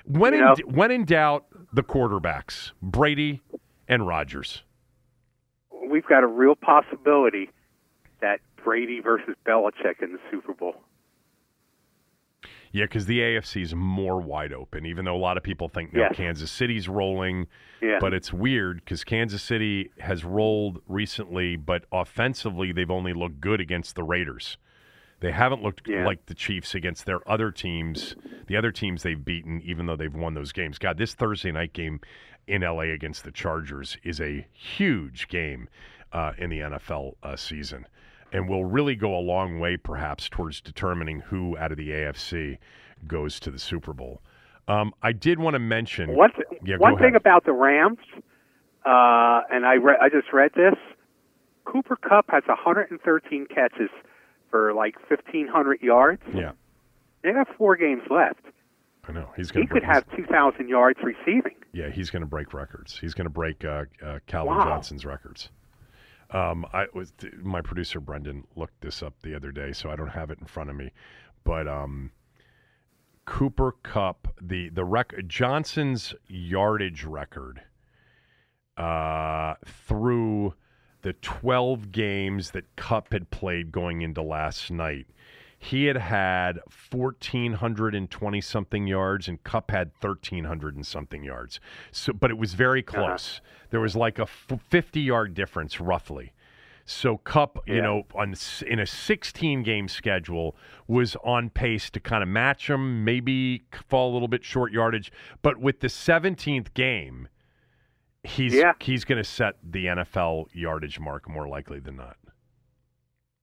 when 0.04 0.32
in, 0.32 0.42
when 0.66 0.90
in 0.90 1.04
doubt, 1.04 1.46
the 1.72 1.82
quarterbacks 1.82 2.72
Brady 2.82 3.40
and 3.90 4.06
Rodgers. 4.06 4.62
We've 5.90 6.06
got 6.06 6.22
a 6.22 6.26
real 6.26 6.54
possibility 6.54 7.50
that 8.20 8.40
Brady 8.64 9.00
versus 9.00 9.34
Belichick 9.46 10.00
in 10.00 10.12
the 10.12 10.20
Super 10.30 10.54
Bowl. 10.54 10.76
Yeah, 12.72 12.84
because 12.84 13.06
the 13.06 13.18
AFC 13.18 13.62
is 13.62 13.74
more 13.74 14.20
wide 14.20 14.52
open, 14.52 14.86
even 14.86 15.04
though 15.04 15.16
a 15.16 15.18
lot 15.18 15.36
of 15.36 15.42
people 15.42 15.68
think 15.68 15.92
now 15.92 16.02
yes. 16.02 16.12
Kansas 16.14 16.52
City's 16.52 16.88
rolling. 16.88 17.48
Yeah. 17.82 17.98
But 18.00 18.14
it's 18.14 18.32
weird 18.32 18.76
because 18.84 19.02
Kansas 19.02 19.42
City 19.42 19.90
has 19.98 20.24
rolled 20.24 20.80
recently, 20.86 21.56
but 21.56 21.84
offensively, 21.90 22.70
they've 22.70 22.90
only 22.90 23.12
looked 23.12 23.40
good 23.40 23.60
against 23.60 23.96
the 23.96 24.04
Raiders. 24.04 24.56
They 25.18 25.32
haven't 25.32 25.62
looked 25.62 25.88
yeah. 25.88 26.06
like 26.06 26.26
the 26.26 26.34
Chiefs 26.34 26.74
against 26.74 27.06
their 27.06 27.28
other 27.28 27.50
teams, 27.50 28.14
the 28.46 28.56
other 28.56 28.70
teams 28.70 29.02
they've 29.02 29.22
beaten, 29.22 29.60
even 29.62 29.86
though 29.86 29.96
they've 29.96 30.14
won 30.14 30.34
those 30.34 30.52
games. 30.52 30.78
God, 30.78 30.96
this 30.96 31.14
Thursday 31.14 31.50
night 31.50 31.72
game 31.72 32.00
in 32.50 32.62
LA 32.62 32.92
against 32.92 33.24
the 33.24 33.30
Chargers 33.30 33.96
is 34.02 34.20
a 34.20 34.46
huge 34.52 35.28
game 35.28 35.68
uh, 36.12 36.32
in 36.36 36.50
the 36.50 36.58
NFL 36.58 37.14
uh, 37.22 37.36
season 37.36 37.86
and 38.32 38.48
will 38.48 38.64
really 38.64 38.96
go 38.96 39.16
a 39.16 39.20
long 39.20 39.58
way, 39.58 39.76
perhaps, 39.76 40.28
towards 40.28 40.60
determining 40.60 41.20
who 41.20 41.56
out 41.58 41.70
of 41.72 41.78
the 41.78 41.90
AFC 41.90 42.58
goes 43.06 43.40
to 43.40 43.50
the 43.50 43.58
Super 43.58 43.92
Bowl. 43.92 44.20
Um, 44.68 44.92
I 45.02 45.12
did 45.12 45.38
want 45.38 45.54
to 45.54 45.58
mention 45.58 46.14
one, 46.14 46.30
th- 46.32 46.46
yeah, 46.64 46.76
one 46.78 46.96
thing 46.98 47.16
about 47.16 47.44
the 47.44 47.52
Rams, 47.52 47.98
uh, 48.84 49.42
and 49.50 49.66
I 49.66 49.74
re- 49.74 49.98
I 50.00 50.08
just 50.08 50.32
read 50.32 50.52
this. 50.54 50.74
Cooper 51.64 51.96
Kupp 51.96 52.26
has 52.30 52.44
113 52.46 53.46
catches 53.46 53.90
for 54.50 54.72
like 54.74 54.96
1,500 55.08 55.82
yards. 55.82 56.22
Yeah, 56.32 56.52
they 57.22 57.32
have 57.32 57.48
four 57.58 57.76
games 57.76 58.02
left. 58.10 58.44
I 59.10 59.12
know 59.12 59.28
he's 59.36 59.50
going. 59.50 59.66
He 59.66 59.72
could 59.72 59.82
have 59.82 60.04
2,000 60.16 60.68
yards 60.68 61.00
receiving. 61.02 61.56
Yeah, 61.72 61.90
he's 61.90 62.10
going 62.10 62.20
to 62.20 62.28
break 62.28 62.54
records. 62.54 62.96
He's 62.96 63.12
going 63.12 63.24
to 63.24 63.30
break 63.30 63.64
uh, 63.64 63.84
uh, 64.04 64.20
Calvin 64.26 64.56
wow. 64.56 64.64
Johnson's 64.64 65.04
records. 65.04 65.50
Um, 66.30 66.64
I 66.72 66.86
was 66.94 67.12
my 67.42 67.60
producer 67.60 67.98
Brendan 67.98 68.46
looked 68.54 68.80
this 68.80 69.02
up 69.02 69.14
the 69.22 69.34
other 69.34 69.50
day, 69.50 69.72
so 69.72 69.90
I 69.90 69.96
don't 69.96 70.10
have 70.10 70.30
it 70.30 70.38
in 70.38 70.46
front 70.46 70.70
of 70.70 70.76
me. 70.76 70.92
But 71.42 71.66
um, 71.66 72.12
Cooper 73.24 73.74
Kupp 73.82 74.28
the 74.40 74.68
the 74.68 74.84
rec- 74.84 75.26
Johnson's 75.26 76.14
yardage 76.28 77.02
record 77.02 77.62
uh, 78.76 79.54
through 79.66 80.54
the 81.02 81.14
12 81.14 81.90
games 81.90 82.52
that 82.52 82.76
Kupp 82.76 83.12
had 83.12 83.30
played 83.30 83.72
going 83.72 84.02
into 84.02 84.22
last 84.22 84.70
night 84.70 85.06
he 85.62 85.84
had 85.84 85.98
had 85.98 86.58
1,420 86.90 88.40
something 88.40 88.86
yards, 88.86 89.28
and 89.28 89.44
Kupp 89.44 89.70
had 89.70 89.90
1,300 90.00 90.74
and 90.74 90.86
something 90.86 91.22
yards. 91.22 91.60
So, 91.92 92.14
but 92.14 92.30
it 92.30 92.38
was 92.38 92.54
very 92.54 92.82
uh-huh. 92.82 92.96
close. 92.96 93.40
Uh-huh. 93.44 93.66
There 93.68 93.80
was 93.80 93.94
like 93.94 94.18
a 94.18 94.26
50 94.26 95.00
yard 95.00 95.34
difference, 95.34 95.78
roughly. 95.78 96.32
So 96.86 97.20
yeah. 97.28 97.74
you 97.74 97.82
know, 97.82 98.04
on 98.14 98.34
in 98.66 98.80
a 98.80 98.86
16 98.86 99.62
game 99.62 99.86
schedule, 99.86 100.56
was 100.88 101.14
on 101.22 101.50
pace 101.50 101.90
to 101.90 102.00
kind 102.00 102.22
of 102.22 102.28
match 102.28 102.70
him, 102.70 103.04
maybe 103.04 103.62
fall 103.86 104.10
a 104.10 104.14
little 104.14 104.28
bit 104.28 104.42
short 104.42 104.72
yardage. 104.72 105.12
But 105.42 105.60
with 105.60 105.80
the 105.80 105.88
17th 105.88 106.72
game, 106.72 107.28
he's 108.24 108.54
yeah. 108.54 108.72
he's 108.80 109.04
going 109.04 109.22
to 109.22 109.28
set 109.28 109.56
the 109.62 109.86
NFL 109.86 110.46
yardage 110.54 110.98
mark 110.98 111.28
more 111.28 111.46
likely 111.46 111.80
than 111.80 111.96
not. 111.96 112.16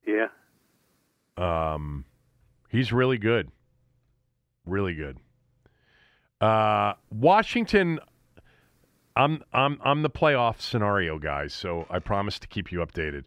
Yeah. 0.06 0.28
Um, 1.38 2.06
he's 2.70 2.92
really 2.92 3.18
good, 3.18 3.52
really 4.66 4.96
good. 4.96 5.18
Uh, 6.42 6.94
Washington. 7.12 8.00
I'm 9.16 9.42
I'm 9.52 9.80
I'm 9.84 10.04
the 10.04 10.12
playoff 10.12 10.62
scenario 10.62 11.18
guys, 11.18 11.52
so 11.52 11.88
I 11.90 11.98
promise 11.98 12.38
to 12.38 12.48
keep 12.48 12.72
you 12.72 12.80
updated. 12.80 13.24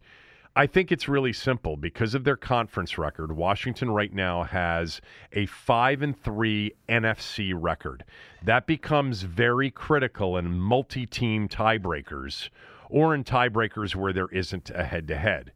I 0.57 0.67
think 0.67 0.91
it's 0.91 1.09
really 1.09 1.33
simple 1.33 1.77
because 1.77 2.15
of 2.15 2.25
their 2.25 2.37
conference 2.37 2.99
record. 2.99 3.37
Washington 3.37 3.91
right 3.91 4.13
now 4.13 4.43
has 4.43 5.01
a 5.33 5.47
5 5.47 6.03
and 6.03 6.21
3 6.21 6.73
NFC 6.89 7.53
record. 7.55 8.05
That 8.43 8.67
becomes 8.67 9.23
very 9.23 9.71
critical 9.71 10.37
in 10.37 10.59
multi-team 10.59 11.49
tiebreakers 11.49 12.51
or 12.89 13.15
in 13.15 13.23
tiebreakers 13.23 13.95
where 13.95 14.13
there 14.13 14.29
isn't 14.29 14.71
a 14.71 14.85
head-to-head. 14.85 15.53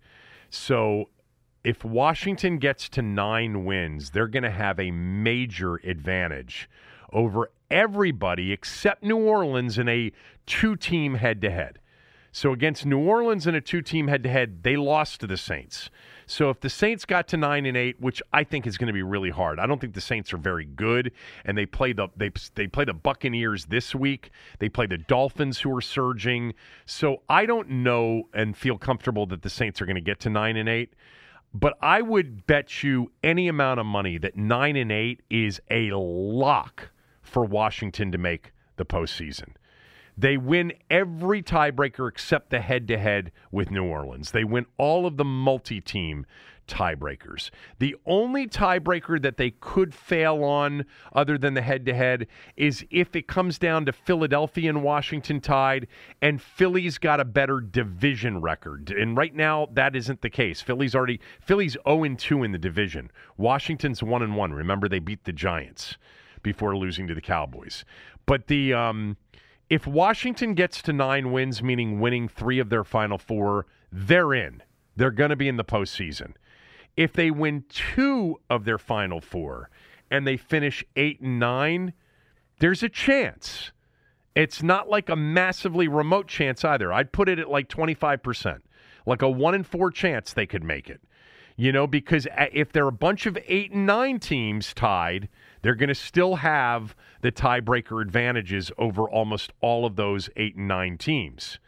So 0.49 1.09
if 1.65 1.83
Washington 1.83 2.59
gets 2.59 2.89
to 2.91 3.03
nine 3.03 3.65
wins, 3.65 4.11
they're 4.11 4.29
going 4.29 4.43
to 4.43 4.51
have 4.51 4.79
a 4.79 4.91
major 4.91 5.77
advantage 5.77 6.69
over 7.12 7.51
everybody 7.71 8.53
except 8.53 9.03
New 9.03 9.17
Orleans 9.17 9.79
in 9.79 9.89
a 9.89 10.12
two 10.47 10.77
team 10.77 11.15
head 11.15 11.41
to 11.41 11.51
head. 11.51 11.79
So 12.33 12.53
against 12.53 12.85
New 12.85 12.99
Orleans 12.99 13.47
in 13.47 13.55
a 13.55 13.61
two 13.61 13.81
team 13.81 14.09
head 14.09 14.25
to 14.25 14.29
head, 14.29 14.65
they 14.65 14.77
lost 14.77 15.21
to 15.21 15.27
the 15.27 15.37
Saints. 15.37 15.89
So 16.27 16.51
if 16.51 16.61
the 16.61 16.69
Saints 16.69 17.05
got 17.05 17.29
to 17.29 17.37
nine 17.37 17.65
and 17.65 17.77
eight, 17.77 18.01
which 18.01 18.21
I 18.33 18.45
think 18.45 18.67
is 18.67 18.77
going 18.77 18.89
to 18.89 18.93
be 18.93 19.03
really 19.03 19.31
hard, 19.31 19.61
I 19.61 19.67
don't 19.67 19.81
think 19.81 19.95
the 19.95 20.01
Saints 20.01 20.33
are 20.33 20.39
very 20.39 20.65
good, 20.65 21.12
and 21.45 21.57
they 21.57 21.65
play 21.65 21.93
the 21.93 22.09
they 22.17 22.31
they 22.57 22.67
play 22.67 22.85
the 22.85 22.93
Buccaneers 22.93 23.67
this 23.67 23.95
week. 23.95 24.31
They 24.59 24.69
play 24.69 24.87
the 24.87 24.99
Dolphins, 24.99 25.61
who 25.61 25.75
are 25.77 25.81
surging. 25.81 26.55
So 26.87 27.23
I 27.29 27.47
don't 27.47 27.71
know 27.71 28.25
and 28.35 28.57
feel 28.57 28.79
comfortable 28.79 29.27
that 29.27 29.43
the 29.43 29.51
Saints 29.51 29.81
are 29.81 29.87
going 29.87 29.95
to 29.95 30.03
get 30.03 30.19
to 30.21 30.31
nine 30.31 30.57
and 30.57 30.69
eight. 30.69 30.95
But 31.55 31.79
I 31.81 32.03
would 32.03 32.49
bet 32.49 32.83
you 32.83 33.13
any 33.23 33.47
amount 33.47 33.79
of 33.79 33.87
money 33.87 34.19
that 34.19 34.37
nine 34.37 34.75
and 34.75 34.91
eight 34.91 35.23
is 35.31 35.61
a 35.71 35.93
lock 35.93 36.91
for 37.23 37.45
Washington 37.45 38.11
to 38.11 38.19
make 38.19 38.53
the 38.77 38.85
postseason. 38.85 39.55
They 40.19 40.37
win 40.37 40.73
every 40.91 41.43
tiebreaker 41.43 42.09
except 42.09 42.51
the 42.51 42.61
head 42.61 42.89
to 42.89 42.99
head 42.99 43.31
with 43.53 43.71
New 43.71 43.85
Orleans. 43.85 44.33
They 44.33 44.45
win 44.45 44.67
all 44.79 45.07
of 45.07 45.17
the 45.17 45.25
multi 45.25 45.81
team 45.81 46.27
tiebreakers. 46.67 47.51
The 47.79 47.97
only 48.07 48.47
tiebreaker 48.47 49.21
that 49.23 49.37
they 49.37 49.51
could 49.51 49.95
fail 49.95 50.45
on, 50.45 50.85
other 51.12 51.39
than 51.39 51.55
the 51.55 51.62
head 51.62 51.87
to 51.87 51.95
head, 51.95 52.27
is 52.57 52.85
if 52.91 53.15
it 53.17 53.27
comes 53.27 53.59
down 53.59 53.87
to 53.87 53.93
Philadelphia 53.93 54.71
and 54.71 54.83
Washington 54.83 55.41
tied, 55.41 55.87
and 56.23 56.41
Philly's 56.41 56.99
got 56.99 57.21
a 57.21 57.25
better 57.25 57.61
division 57.61 58.41
record. 58.41 58.91
And 58.91 59.17
right 59.17 59.35
now, 59.35 59.69
that 59.73 59.97
isn't 59.97 60.23
the 60.23 60.31
case. 60.31 60.61
Philly's 60.61 60.95
already 60.95 61.21
Philly's 61.41 61.77
0 61.87 62.15
2 62.17 62.43
in 62.43 62.53
the 62.53 62.59
division. 62.59 63.11
Washington's 63.37 64.03
1 64.03 64.35
1. 64.35 64.53
Remember, 64.53 64.89
they 64.89 64.99
beat 64.99 65.25
the 65.25 65.33
Giants 65.33 65.97
before 66.43 66.77
losing 66.77 67.07
to 67.09 67.15
the 67.15 67.21
Cowboys. 67.21 67.85
But 68.27 68.47
the 68.47 68.73
um, 68.73 69.17
if 69.69 69.87
Washington 69.87 70.55
gets 70.55 70.83
to 70.83 70.93
nine 70.93 71.33
wins, 71.33 71.62
meaning 71.62 72.01
winning 72.01 72.29
three 72.29 72.59
of 72.59 72.69
their 72.69 72.85
final 72.85 73.19
four, 73.19 73.67
they're 73.91 74.35
in. 74.35 74.62
They're 74.97 75.11
going 75.11 75.31
to 75.31 75.37
be 75.37 75.49
in 75.49 75.57
the 75.57 75.65
postseason. 75.65 76.35
If 76.97 77.13
they 77.13 77.31
win 77.31 77.65
two 77.69 78.41
of 78.49 78.65
their 78.65 78.79
final 78.79 79.21
four 79.21 79.71
and 80.11 80.27
they 80.27 80.37
finish 80.37 80.85
eight 80.97 81.21
and 81.21 81.39
nine, 81.39 81.93
there's 82.61 82.83
a 82.83 82.89
chance. 82.89 83.73
It's 84.35 84.63
not 84.63 84.89
like 84.89 85.09
a 85.09 85.17
massively 85.17 85.89
remote 85.89 86.29
chance 86.29 86.65
either. 86.65 86.93
I'd 86.93 87.13
put 87.13 87.29
it 87.29 87.39
at 87.39 87.49
like 87.49 87.69
25%, 87.69 88.61
like 89.07 89.23
a 89.23 89.29
one 89.29 89.55
in 89.55 89.63
four 89.63 89.91
chance 89.91 90.33
they 90.33 90.47
could 90.47 90.65
make 90.65 90.89
it. 90.89 91.01
You 91.57 91.71
know, 91.71 91.87
because 91.87 92.27
uh, 92.27 92.47
if 92.53 92.73
there 92.73 92.85
are 92.85 92.89
a 92.89 92.93
bunch 92.93 93.27
of 93.27 93.39
eight 93.47 93.71
and 93.71 93.87
nine 93.87 94.19
teams 94.19 94.75
tied, 94.75 95.29
they're 95.63 95.77
going 95.77 95.89
to 95.89 95.95
still 95.95 96.37
have 96.37 96.97
the 97.21 97.31
tiebreaker 97.31 98.03
advantages 98.03 98.73
over 98.77 99.09
almost 99.09 99.53
all 99.61 99.87
of 99.87 99.95
those 99.95 100.29
eight 100.37 100.57
and 100.57 100.67
nine 100.67 100.99
teams. 100.99 101.61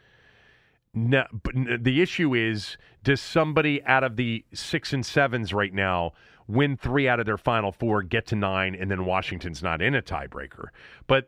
No, 0.97 1.25
but 1.31 1.53
the 1.83 2.01
issue 2.01 2.33
is 2.33 2.75
does 3.03 3.21
somebody 3.21 3.83
out 3.85 4.03
of 4.03 4.15
the 4.15 4.43
six 4.51 4.93
and 4.93 5.05
sevens 5.05 5.53
right 5.53 5.73
now 5.73 6.13
win 6.47 6.75
three 6.75 7.07
out 7.07 7.19
of 7.19 7.27
their 7.27 7.37
final 7.37 7.71
four, 7.71 8.01
get 8.01 8.25
to 8.27 8.35
nine, 8.35 8.73
and 8.73 8.89
then 8.89 9.05
Washington's 9.05 9.61
not 9.61 9.79
in 9.79 9.93
a 9.93 10.01
tiebreaker? 10.01 10.69
But 11.05 11.27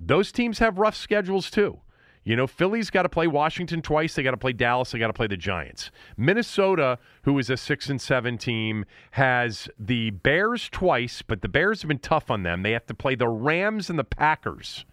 those 0.00 0.32
teams 0.32 0.60
have 0.60 0.78
rough 0.78 0.96
schedules 0.96 1.50
too. 1.50 1.80
You 2.24 2.36
know, 2.36 2.46
Philly's 2.46 2.88
got 2.88 3.02
to 3.02 3.10
play 3.10 3.26
Washington 3.26 3.82
twice. 3.82 4.14
They 4.14 4.22
got 4.22 4.30
to 4.30 4.36
play 4.38 4.54
Dallas. 4.54 4.92
They 4.92 4.98
got 4.98 5.08
to 5.08 5.12
play 5.12 5.26
the 5.26 5.36
Giants. 5.36 5.90
Minnesota, 6.16 6.98
who 7.24 7.38
is 7.38 7.50
a 7.50 7.56
six 7.58 7.90
and 7.90 8.00
seven 8.00 8.38
team, 8.38 8.86
has 9.10 9.68
the 9.78 10.10
Bears 10.10 10.70
twice, 10.70 11.20
but 11.20 11.42
the 11.42 11.48
Bears 11.48 11.82
have 11.82 11.88
been 11.88 11.98
tough 11.98 12.30
on 12.30 12.44
them. 12.44 12.62
They 12.62 12.70
have 12.70 12.86
to 12.86 12.94
play 12.94 13.14
the 13.14 13.28
Rams 13.28 13.90
and 13.90 13.98
the 13.98 14.04
Packers. 14.04 14.86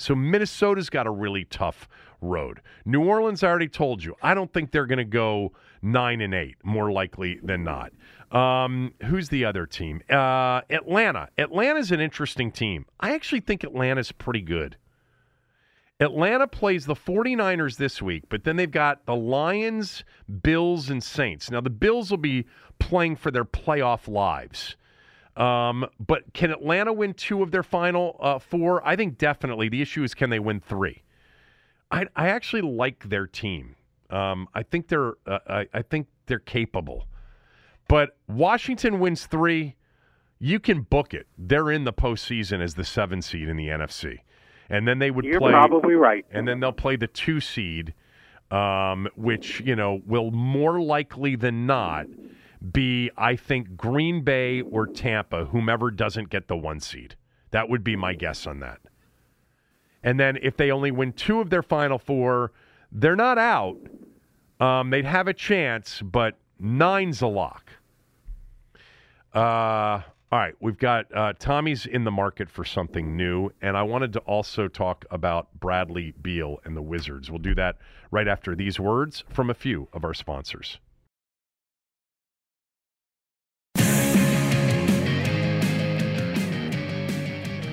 So 0.00 0.14
Minnesota's 0.14 0.88
got 0.88 1.06
a 1.06 1.10
really 1.10 1.44
tough 1.44 1.86
road. 2.22 2.62
New 2.86 3.04
Orleans, 3.04 3.42
I 3.42 3.48
already 3.48 3.68
told 3.68 4.02
you, 4.02 4.16
I 4.22 4.32
don't 4.32 4.50
think 4.50 4.70
they're 4.70 4.86
going 4.86 4.98
to 4.98 5.04
go 5.04 5.52
nine 5.82 6.22
and 6.22 6.34
eight, 6.34 6.56
more 6.64 6.90
likely 6.90 7.38
than 7.42 7.64
not. 7.64 7.92
Um, 8.32 8.94
who's 9.04 9.28
the 9.28 9.44
other 9.44 9.66
team? 9.66 10.00
Uh, 10.08 10.62
Atlanta. 10.70 11.28
Atlanta's 11.36 11.92
an 11.92 12.00
interesting 12.00 12.50
team. 12.50 12.86
I 12.98 13.14
actually 13.14 13.40
think 13.40 13.62
Atlanta's 13.62 14.10
pretty 14.10 14.40
good. 14.40 14.76
Atlanta 16.00 16.46
plays 16.46 16.86
the 16.86 16.94
49ers 16.94 17.76
this 17.76 18.00
week, 18.00 18.24
but 18.30 18.44
then 18.44 18.56
they've 18.56 18.70
got 18.70 19.04
the 19.04 19.14
Lions, 19.14 20.02
Bills, 20.42 20.88
and 20.88 21.02
Saints. 21.02 21.50
Now, 21.50 21.60
the 21.60 21.68
Bills 21.68 22.10
will 22.10 22.16
be 22.16 22.46
playing 22.78 23.16
for 23.16 23.30
their 23.30 23.44
playoff 23.44 24.08
lives. 24.08 24.76
Um, 25.40 25.86
but 25.98 26.34
can 26.34 26.50
Atlanta 26.50 26.92
win 26.92 27.14
two 27.14 27.42
of 27.42 27.50
their 27.50 27.62
final 27.62 28.18
uh, 28.20 28.38
four? 28.38 28.86
I 28.86 28.94
think 28.94 29.16
definitely. 29.16 29.70
The 29.70 29.80
issue 29.80 30.04
is 30.04 30.12
can 30.12 30.28
they 30.28 30.38
win 30.38 30.60
three? 30.60 31.02
I, 31.90 32.04
I 32.14 32.28
actually 32.28 32.60
like 32.62 33.08
their 33.08 33.26
team. 33.26 33.74
Um, 34.10 34.48
I 34.54 34.62
think 34.62 34.88
they're 34.88 35.14
uh, 35.26 35.38
I, 35.48 35.66
I 35.72 35.82
think 35.82 36.08
they're 36.26 36.40
capable. 36.40 37.06
But 37.88 38.18
Washington 38.28 39.00
wins 39.00 39.24
three, 39.24 39.76
you 40.38 40.60
can 40.60 40.82
book 40.82 41.14
it. 41.14 41.26
They're 41.38 41.70
in 41.70 41.84
the 41.84 41.92
postseason 41.92 42.62
as 42.62 42.74
the 42.74 42.84
seven 42.84 43.22
seed 43.22 43.48
in 43.48 43.56
the 43.56 43.68
NFC, 43.68 44.18
and 44.68 44.86
then 44.86 44.98
they 44.98 45.10
would 45.10 45.24
You're 45.24 45.40
play. 45.40 45.52
probably 45.52 45.94
right. 45.94 46.26
And 46.30 46.46
then 46.46 46.60
they'll 46.60 46.70
play 46.72 46.96
the 46.96 47.06
two 47.06 47.40
seed, 47.40 47.94
um, 48.50 49.08
which 49.16 49.60
you 49.60 49.74
know 49.74 50.02
will 50.06 50.32
more 50.32 50.82
likely 50.82 51.34
than 51.34 51.66
not 51.66 52.06
be, 52.72 53.10
I 53.16 53.36
think, 53.36 53.76
Green 53.76 54.22
Bay 54.22 54.60
or 54.60 54.86
Tampa, 54.86 55.46
whomever 55.46 55.90
doesn't 55.90 56.28
get 56.28 56.48
the 56.48 56.56
one 56.56 56.80
seed. 56.80 57.16
That 57.50 57.68
would 57.68 57.82
be 57.82 57.96
my 57.96 58.14
guess 58.14 58.46
on 58.46 58.60
that. 58.60 58.80
And 60.02 60.18
then 60.18 60.38
if 60.42 60.56
they 60.56 60.70
only 60.70 60.90
win 60.90 61.12
two 61.12 61.40
of 61.40 61.50
their 61.50 61.62
final 61.62 61.98
four, 61.98 62.52
they're 62.92 63.16
not 63.16 63.38
out. 63.38 63.78
Um, 64.58 64.90
they'd 64.90 65.04
have 65.04 65.28
a 65.28 65.34
chance, 65.34 66.02
but 66.02 66.38
nine's 66.58 67.22
a 67.22 67.26
lock. 67.26 67.70
Uh, 69.34 70.02
all 70.32 70.38
right, 70.38 70.54
we've 70.60 70.78
got 70.78 71.06
uh, 71.14 71.32
Tommy's 71.38 71.86
in 71.86 72.04
the 72.04 72.10
market 72.10 72.50
for 72.50 72.64
something 72.64 73.16
new, 73.16 73.50
and 73.60 73.76
I 73.76 73.82
wanted 73.82 74.12
to 74.14 74.20
also 74.20 74.68
talk 74.68 75.04
about 75.10 75.48
Bradley 75.58 76.14
Beal 76.22 76.60
and 76.64 76.76
the 76.76 76.82
Wizards. 76.82 77.30
We'll 77.30 77.40
do 77.40 77.54
that 77.56 77.78
right 78.10 78.28
after 78.28 78.54
these 78.54 78.78
words 78.78 79.24
from 79.28 79.50
a 79.50 79.54
few 79.54 79.88
of 79.92 80.04
our 80.04 80.14
sponsors. 80.14 80.78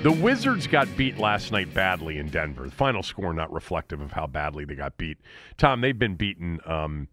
The 0.08 0.14
Wizards 0.14 0.68
got 0.68 0.88
beat 0.96 1.18
last 1.18 1.52
night 1.52 1.74
badly 1.74 2.18
in 2.18 2.30
Denver. 2.30 2.64
The 2.64 2.72
final 2.72 3.04
score 3.04 3.34
not 3.34 3.52
reflective 3.52 4.00
of 4.00 4.14
how 4.14 4.26
badly 4.26 4.64
they 4.64 4.74
got 4.74 4.98
beat. 4.98 5.18
Thom, 5.58 5.82
they've 5.82 6.00
been 6.00 6.16
beaten 6.16 6.62
um, 6.66 7.10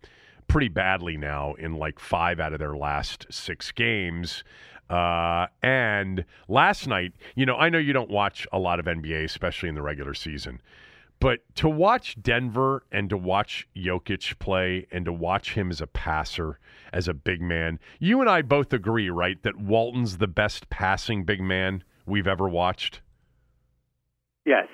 pretty 0.47 0.69
badly 0.69 1.17
now 1.17 1.55
in 1.55 1.75
like 1.75 1.99
five 1.99 2.39
out 2.39 2.53
of 2.53 2.61
their 2.61 2.77
last 2.77 3.27
six 3.31 3.73
games. 3.73 4.45
Uh, 4.89 5.49
and 5.61 6.25
last 6.47 6.87
night, 6.87 7.15
you 7.35 7.45
know, 7.45 7.57
I 7.57 7.69
know 7.69 7.79
you 7.79 7.93
don't 7.93 8.13
watch 8.13 8.47
a 8.53 8.61
lot 8.61 8.79
of 8.79 8.87
NBA, 8.87 9.25
especially 9.25 9.69
in 9.69 9.75
the 9.75 9.83
regular 9.83 10.15
season, 10.15 10.63
but 11.19 11.41
to 11.57 11.69
watch 11.69 12.23
Denver 12.23 12.85
and 12.93 13.11
to 13.11 13.17
watch 13.17 13.67
Jokic 13.75 14.39
play 14.39 14.87
and 14.93 15.05
to 15.05 15.13
watch 15.13 15.55
him 15.55 15.73
as 15.73 15.81
a 15.81 15.89
passer, 15.89 16.61
as 16.93 17.09
a 17.09 17.15
big 17.15 17.41
man, 17.41 17.81
you 17.99 18.21
and 18.21 18.31
I 18.31 18.43
both 18.43 18.73
agree, 18.73 19.11
right, 19.11 19.43
that 19.43 19.57
Walton's 19.57 20.19
the 20.19 20.29
best 20.29 20.71
passing 20.71 21.25
big 21.25 21.41
man 21.41 21.83
we've 22.07 22.27
ever 22.27 22.49
watched. 22.49 23.01
Yes. 24.45 24.67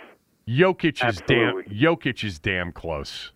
Jokic 0.49 1.07
is 1.09 1.20
damn 1.26 1.62
Jokic 1.64 2.24
is 2.24 2.39
damn 2.39 2.72
close. 2.72 3.33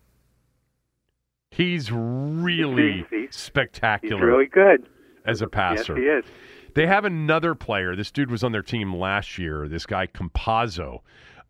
He's 1.51 1.91
really 1.91 2.93
He's- 2.97 3.09
he's- 3.09 3.35
spectacular 3.37 4.17
He's 4.17 4.23
really 4.25 4.45
good. 4.47 4.89
as 5.25 5.41
a 5.41 5.47
passer. 5.47 5.97
Yes, 5.97 6.25
he 6.25 6.29
is. 6.29 6.35
They 6.73 6.87
have 6.87 7.05
another 7.05 7.55
player. 7.55 7.95
This 7.95 8.11
dude 8.11 8.29
was 8.29 8.43
on 8.43 8.51
their 8.51 8.61
team 8.61 8.93
last 8.93 9.37
year. 9.37 9.67
This 9.69 9.85
guy 9.85 10.07
Campazzo. 10.07 10.99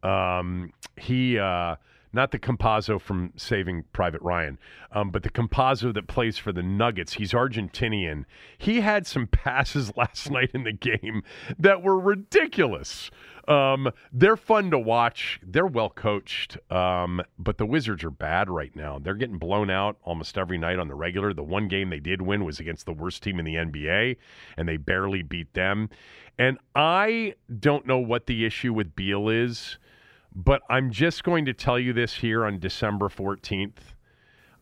Um, 0.03 0.71
he 0.97 1.39
uh, 1.39 1.77
not 2.15 2.31
the 2.31 2.39
Campazzo 2.39 2.99
from 2.99 3.33
Saving 3.35 3.83
Private 3.93 4.21
Ryan, 4.21 4.57
um, 4.91 5.11
but 5.11 5.21
the 5.23 5.29
Campazzo 5.29 5.93
that 5.93 6.07
plays 6.07 6.37
for 6.37 6.51
the 6.51 6.63
Nuggets. 6.63 7.13
He's 7.13 7.33
Argentinian. 7.33 8.25
He 8.57 8.81
had 8.81 9.05
some 9.05 9.27
passes 9.27 9.91
last 9.97 10.31
night 10.31 10.51
in 10.53 10.63
the 10.63 10.71
game 10.71 11.21
that 11.59 11.83
were 11.83 11.99
ridiculous. 11.99 13.11
Um, 13.47 13.91
they're 14.11 14.37
fun 14.37 14.71
to 14.71 14.79
watch. 14.79 15.39
They're 15.45 15.67
well 15.67 15.89
coached, 15.89 16.57
um, 16.71 17.21
but 17.37 17.57
the 17.57 17.65
Wizards 17.65 18.03
are 18.03 18.09
bad 18.09 18.49
right 18.49 18.75
now. 18.75 18.97
They're 18.97 19.13
getting 19.13 19.37
blown 19.37 19.69
out 19.69 19.97
almost 20.03 20.37
every 20.37 20.57
night 20.57 20.79
on 20.79 20.87
the 20.87 20.95
regular. 20.95 21.33
The 21.33 21.43
one 21.43 21.67
game 21.67 21.89
they 21.89 21.99
did 21.99 22.21
win 22.21 22.43
was 22.43 22.59
against 22.59 22.85
the 22.85 22.93
worst 22.93 23.21
team 23.21 23.37
in 23.37 23.45
the 23.45 23.55
NBA, 23.55 24.17
and 24.57 24.67
they 24.67 24.77
barely 24.77 25.21
beat 25.21 25.53
them. 25.53 25.89
And 26.39 26.57
I 26.73 27.35
don't 27.59 27.85
know 27.85 27.99
what 27.99 28.25
the 28.25 28.45
issue 28.45 28.73
with 28.73 28.95
Beal 28.95 29.29
is, 29.29 29.77
but 30.35 30.61
I'm 30.69 30.91
just 30.91 31.23
going 31.23 31.45
to 31.45 31.53
tell 31.53 31.79
you 31.79 31.93
this 31.93 32.15
here 32.15 32.45
on 32.45 32.59
December 32.59 33.07
14th. 33.07 33.95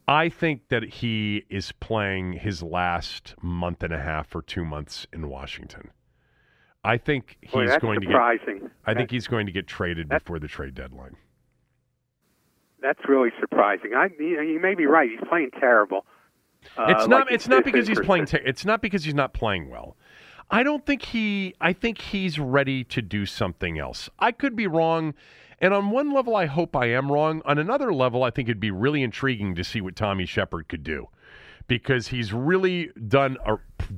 I 0.07 0.29
think 0.29 0.67
that 0.69 0.83
he 0.83 1.45
is 1.49 1.71
playing 1.71 2.33
his 2.33 2.61
last 2.61 3.35
month 3.41 3.83
and 3.83 3.93
a 3.93 3.99
half 3.99 4.35
or 4.35 4.41
two 4.41 4.63
months 4.63 5.07
in 5.11 5.29
Washington. 5.29 5.89
I 6.83 6.97
think 6.97 7.37
he's 7.41 7.51
Boy, 7.51 7.67
that's 7.67 7.81
going 7.81 8.01
to 8.01 8.05
get. 8.05 8.11
surprising. 8.11 8.69
I 8.85 8.93
think 8.93 9.09
he's 9.09 9.27
going 9.27 9.45
to 9.45 9.51
get 9.51 9.67
traded 9.67 10.09
before 10.09 10.39
the 10.39 10.49
trade 10.49 10.75
deadline. 10.75 11.15
That's 12.81 12.99
really 13.07 13.29
surprising. 13.39 13.93
I, 13.95 14.09
you, 14.19 14.41
you 14.41 14.59
may 14.59 14.75
be 14.75 14.85
right. 14.85 15.09
He's 15.09 15.25
playing 15.29 15.51
terrible. 15.57 16.05
Uh, 16.77 16.87
it's 16.89 17.07
not. 17.07 17.25
like 17.27 17.33
it's 17.33 17.47
not 17.47 17.63
because 17.63 17.87
he's 17.87 17.99
playing. 18.01 18.25
Ter- 18.25 18.41
it's 18.45 18.65
not 18.65 18.81
because 18.81 19.05
he's 19.05 19.13
not 19.13 19.33
playing 19.33 19.69
well. 19.69 19.95
I 20.51 20.63
don't 20.63 20.85
think 20.85 21.03
he. 21.03 21.55
I 21.61 21.71
think 21.71 21.99
he's 21.99 22.37
ready 22.37 22.83
to 22.85 23.01
do 23.01 23.25
something 23.25 23.79
else. 23.79 24.09
I 24.19 24.33
could 24.33 24.55
be 24.55 24.67
wrong, 24.67 25.13
and 25.63 25.73
on 25.73 25.89
one 25.91 26.13
level, 26.13 26.35
I 26.35 26.45
hope 26.45 26.75
I 26.75 26.87
am 26.87 27.09
wrong. 27.11 27.41
On 27.45 27.57
another 27.57 27.93
level, 27.93 28.23
I 28.23 28.29
think 28.31 28.49
it'd 28.49 28.59
be 28.59 28.69
really 28.69 29.01
intriguing 29.01 29.55
to 29.55 29.63
see 29.63 29.79
what 29.79 29.95
Tommy 29.95 30.25
Sheppard 30.25 30.67
could 30.67 30.83
do, 30.83 31.07
because 31.67 32.07
he's 32.09 32.33
really 32.33 32.91
done 33.07 33.37
a 33.45 33.55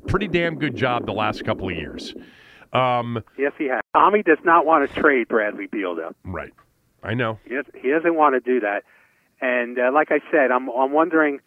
pretty 0.07 0.27
damn 0.27 0.59
good 0.59 0.75
job 0.75 1.07
the 1.07 1.11
last 1.11 1.43
couple 1.43 1.67
of 1.67 1.75
years. 1.75 2.13
Um, 2.71 3.23
Yes, 3.37 3.53
he 3.57 3.65
has. 3.65 3.81
Tommy 3.93 4.21
does 4.21 4.37
not 4.43 4.65
want 4.65 4.87
to 4.87 5.01
trade 5.01 5.27
Bradley 5.27 5.65
Beal, 5.65 5.95
though. 5.95 6.13
right. 6.23 6.53
I 7.01 7.13
know. 7.15 7.39
He, 7.45 7.55
does, 7.55 7.65
he 7.75 7.89
doesn't 7.89 8.15
want 8.15 8.35
to 8.35 8.39
do 8.39 8.59
that. 8.59 8.83
And 9.41 9.79
uh, 9.79 9.91
like 9.91 10.11
I 10.11 10.19
said, 10.31 10.51
I'm 10.51 10.69
I'm 10.69 10.91
wondering 10.91 11.39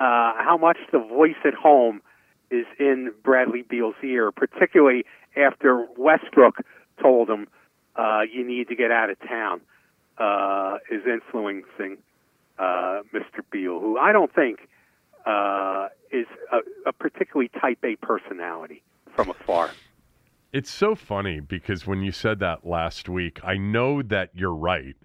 uh, 0.00 0.32
how 0.38 0.58
much 0.60 0.78
the 0.90 0.98
voice 0.98 1.40
at 1.44 1.54
home 1.54 2.02
is 2.50 2.66
in 2.78 3.12
Bradley 3.22 3.62
Beal's 3.62 3.94
ear, 4.02 4.32
particularly 4.32 5.04
after 5.36 5.86
Westbrook 5.96 6.56
told 7.00 7.30
him 7.30 7.46
uh, 7.96 8.20
you 8.32 8.46
need 8.46 8.68
to 8.68 8.76
get 8.76 8.90
out 8.90 9.10
of 9.10 9.18
town. 9.20 9.60
Uh, 10.18 10.76
is 10.90 11.02
influencing 11.06 11.96
uh, 12.58 13.00
Mr. 13.14 13.42
Beal, 13.50 13.80
who 13.80 13.98
I 13.98 14.12
don't 14.12 14.32
think 14.32 14.68
uh, 15.24 15.88
is 16.10 16.26
a, 16.52 16.58
a 16.88 16.92
particularly 16.92 17.50
Type 17.60 17.78
A 17.82 17.96
personality 17.96 18.82
from 19.14 19.30
afar. 19.30 19.70
It's 20.52 20.70
so 20.70 20.94
funny 20.94 21.40
because 21.40 21.86
when 21.86 22.02
you 22.02 22.12
said 22.12 22.38
that 22.40 22.66
last 22.66 23.08
week, 23.08 23.40
I 23.42 23.56
know 23.56 24.02
that 24.02 24.30
you're 24.34 24.54
right. 24.54 24.96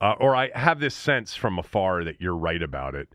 Uh, 0.00 0.14
or 0.18 0.34
I 0.34 0.50
have 0.54 0.80
this 0.80 0.94
sense 0.94 1.34
from 1.34 1.58
afar 1.58 2.04
that 2.04 2.20
you're 2.20 2.36
right 2.36 2.62
about 2.62 2.94
it. 2.94 3.08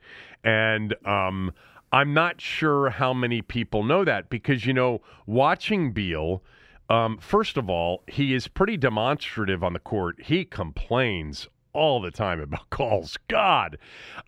And 0.43 0.95
um, 1.05 1.53
I'm 1.91 2.13
not 2.13 2.41
sure 2.41 2.89
how 2.89 3.13
many 3.13 3.41
people 3.41 3.83
know 3.83 4.03
that 4.05 4.29
because, 4.29 4.65
you 4.65 4.73
know, 4.73 5.01
watching 5.25 5.91
Beal, 5.91 6.41
um, 6.89 7.17
first 7.17 7.57
of 7.57 7.69
all, 7.69 8.03
he 8.07 8.33
is 8.33 8.47
pretty 8.47 8.77
demonstrative 8.77 9.63
on 9.63 9.73
the 9.73 9.79
court. 9.79 10.21
He 10.23 10.45
complains 10.45 11.47
all 11.73 12.01
the 12.01 12.11
time 12.11 12.39
about 12.39 12.69
calls. 12.69 13.17
God, 13.27 13.77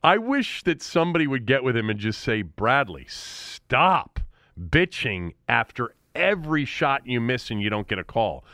I 0.03 0.18
wish 0.18 0.64
that 0.64 0.82
somebody 0.82 1.27
would 1.27 1.45
get 1.45 1.64
with 1.64 1.77
him 1.77 1.90
and 1.90 1.99
just 1.99 2.22
say, 2.22 2.41
Bradley, 2.41 3.06
stop 3.07 4.19
bitching 4.60 5.34
after 5.48 5.95
every 6.15 6.65
shot 6.65 7.06
you 7.06 7.22
miss 7.22 7.52
and 7.52 7.61
you 7.61 7.69
don't 7.69 7.88
get 7.88 7.99
a 7.99 8.03
call. 8.03 8.45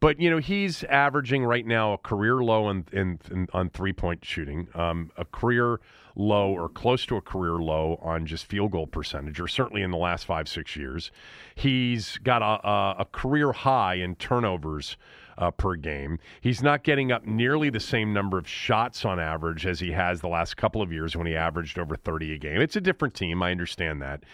But 0.00 0.20
you 0.20 0.30
know 0.30 0.38
he's 0.38 0.84
averaging 0.84 1.44
right 1.44 1.66
now 1.66 1.94
a 1.94 1.98
career 1.98 2.36
low 2.36 2.70
in, 2.70 2.84
in, 2.92 3.18
in 3.32 3.48
on 3.52 3.68
three 3.70 3.92
point 3.92 4.24
shooting, 4.24 4.68
um, 4.74 5.10
a 5.16 5.24
career 5.24 5.80
low 6.18 6.50
or 6.52 6.68
close 6.68 7.06
to 7.06 7.16
a 7.16 7.22
career 7.22 7.54
low 7.54 7.98
on 8.02 8.26
just 8.26 8.44
field 8.44 8.72
goal 8.72 8.86
percentage, 8.86 9.40
or 9.40 9.48
certainly 9.48 9.82
in 9.82 9.90
the 9.90 9.96
last 9.96 10.26
five 10.26 10.48
six 10.48 10.76
years. 10.76 11.10
He's 11.54 12.18
got 12.18 12.42
a, 12.42 12.68
a, 12.68 12.96
a 13.00 13.04
career 13.06 13.52
high 13.52 13.94
in 13.94 14.16
turnovers 14.16 14.98
uh, 15.38 15.50
per 15.50 15.76
game. 15.76 16.18
He's 16.40 16.62
not 16.62 16.82
getting 16.82 17.10
up 17.10 17.24
nearly 17.24 17.70
the 17.70 17.80
same 17.80 18.12
number 18.12 18.36
of 18.36 18.46
shots 18.46 19.04
on 19.04 19.18
average 19.18 19.66
as 19.66 19.80
he 19.80 19.92
has 19.92 20.20
the 20.20 20.28
last 20.28 20.56
couple 20.56 20.82
of 20.82 20.92
years 20.92 21.16
when 21.16 21.26
he 21.26 21.34
averaged 21.34 21.78
over 21.78 21.96
30 21.96 22.34
a 22.34 22.38
game. 22.38 22.60
It's 22.60 22.76
a 22.76 22.80
different 22.80 23.14
team. 23.14 23.42
I 23.42 23.50
understand 23.50 24.02
that. 24.02 24.24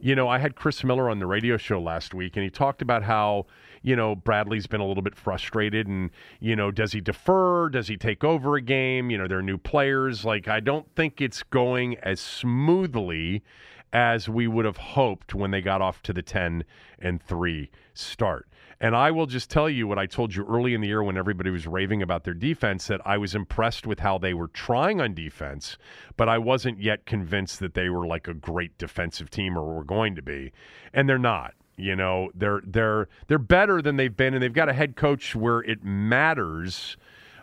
You 0.00 0.14
know, 0.16 0.28
I 0.28 0.38
had 0.38 0.56
Chris 0.56 0.82
Miller 0.82 1.10
on 1.10 1.18
the 1.18 1.26
radio 1.26 1.56
show 1.56 1.80
last 1.80 2.14
week, 2.14 2.36
and 2.36 2.42
he 2.42 2.50
talked 2.50 2.82
about 2.82 3.02
how 3.02 3.46
you 3.84 3.94
know, 3.94 4.16
Bradley's 4.16 4.66
been 4.66 4.80
a 4.80 4.86
little 4.86 5.02
bit 5.02 5.14
frustrated 5.14 5.86
and, 5.86 6.10
you 6.40 6.56
know, 6.56 6.70
does 6.70 6.92
he 6.92 7.02
defer? 7.02 7.68
Does 7.68 7.86
he 7.86 7.98
take 7.98 8.24
over 8.24 8.56
a 8.56 8.62
game? 8.62 9.10
You 9.10 9.18
know, 9.18 9.28
there 9.28 9.38
are 9.38 9.42
new 9.42 9.58
players. 9.58 10.24
Like, 10.24 10.48
I 10.48 10.58
don't 10.58 10.88
think 10.96 11.20
it's 11.20 11.42
going 11.42 11.98
as 11.98 12.18
smoothly 12.18 13.44
as 13.92 14.26
we 14.26 14.48
would 14.48 14.64
have 14.64 14.78
hoped 14.78 15.34
when 15.34 15.50
they 15.50 15.60
got 15.60 15.82
off 15.82 16.02
to 16.02 16.14
the 16.14 16.22
10 16.22 16.64
and 16.98 17.22
3 17.22 17.70
start. 17.92 18.48
And 18.80 18.96
I 18.96 19.10
will 19.10 19.26
just 19.26 19.50
tell 19.50 19.70
you 19.70 19.86
what 19.86 19.98
I 19.98 20.06
told 20.06 20.34
you 20.34 20.44
early 20.44 20.74
in 20.74 20.80
the 20.80 20.88
year 20.88 21.02
when 21.02 21.16
everybody 21.16 21.50
was 21.50 21.66
raving 21.66 22.02
about 22.02 22.24
their 22.24 22.34
defense 22.34 22.86
that 22.88 23.00
I 23.04 23.18
was 23.18 23.34
impressed 23.34 23.86
with 23.86 24.00
how 24.00 24.18
they 24.18 24.34
were 24.34 24.48
trying 24.48 25.00
on 25.00 25.14
defense, 25.14 25.78
but 26.16 26.28
I 26.28 26.38
wasn't 26.38 26.80
yet 26.80 27.06
convinced 27.06 27.60
that 27.60 27.74
they 27.74 27.88
were 27.88 28.06
like 28.06 28.28
a 28.28 28.34
great 28.34 28.76
defensive 28.78 29.30
team 29.30 29.56
or 29.56 29.74
were 29.74 29.84
going 29.84 30.16
to 30.16 30.22
be. 30.22 30.52
And 30.92 31.08
they're 31.08 31.18
not. 31.18 31.54
You 31.76 31.96
know, 31.96 32.30
they're 32.34 32.62
they're 32.64 33.08
they're 33.26 33.38
better 33.38 33.82
than 33.82 33.96
they've 33.96 34.16
been, 34.16 34.34
and 34.34 34.42
they've 34.42 34.52
got 34.52 34.68
a 34.68 34.72
head 34.72 34.94
coach 34.94 35.34
where 35.34 35.60
it 35.60 35.82
matters. 35.82 36.96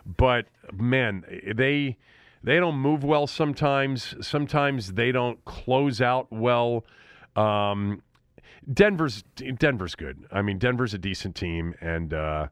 But 0.06 0.46
man, 0.72 1.24
they 1.54 1.98
they 2.42 2.58
don't 2.58 2.76
move 2.76 3.04
well 3.04 3.26
sometimes. 3.26 4.14
Sometimes 4.26 4.94
they 4.94 5.12
don't 5.12 5.44
close 5.44 6.00
out 6.00 6.28
well. 6.32 6.84
Um, 7.36 8.02
Denver's 8.72 9.22
Denver's 9.58 9.94
good. 9.94 10.24
I 10.30 10.42
mean, 10.42 10.58
Denver's 10.58 10.94
a 10.94 10.98
decent 10.98 11.34
team, 11.34 11.74
and 11.80 12.14
uh, 12.14 12.48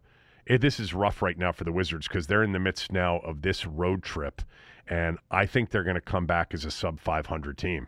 it, 0.46 0.60
this 0.60 0.80
is 0.80 0.92
rough 0.92 1.22
right 1.22 1.38
now 1.38 1.52
for 1.52 1.64
the 1.64 1.72
Wizards 1.72 2.08
because 2.08 2.26
they're 2.26 2.42
in 2.42 2.52
the 2.52 2.58
midst 2.58 2.92
now 2.92 3.18
of 3.18 3.42
this 3.42 3.66
road 3.66 4.02
trip, 4.02 4.42
and 4.88 5.18
I 5.30 5.46
think 5.46 5.70
they're 5.70 5.84
going 5.84 5.94
to 5.94 6.00
come 6.00 6.26
back 6.26 6.52
as 6.52 6.64
a 6.64 6.70
sub 6.70 6.98
500 7.00 7.56
team. 7.56 7.86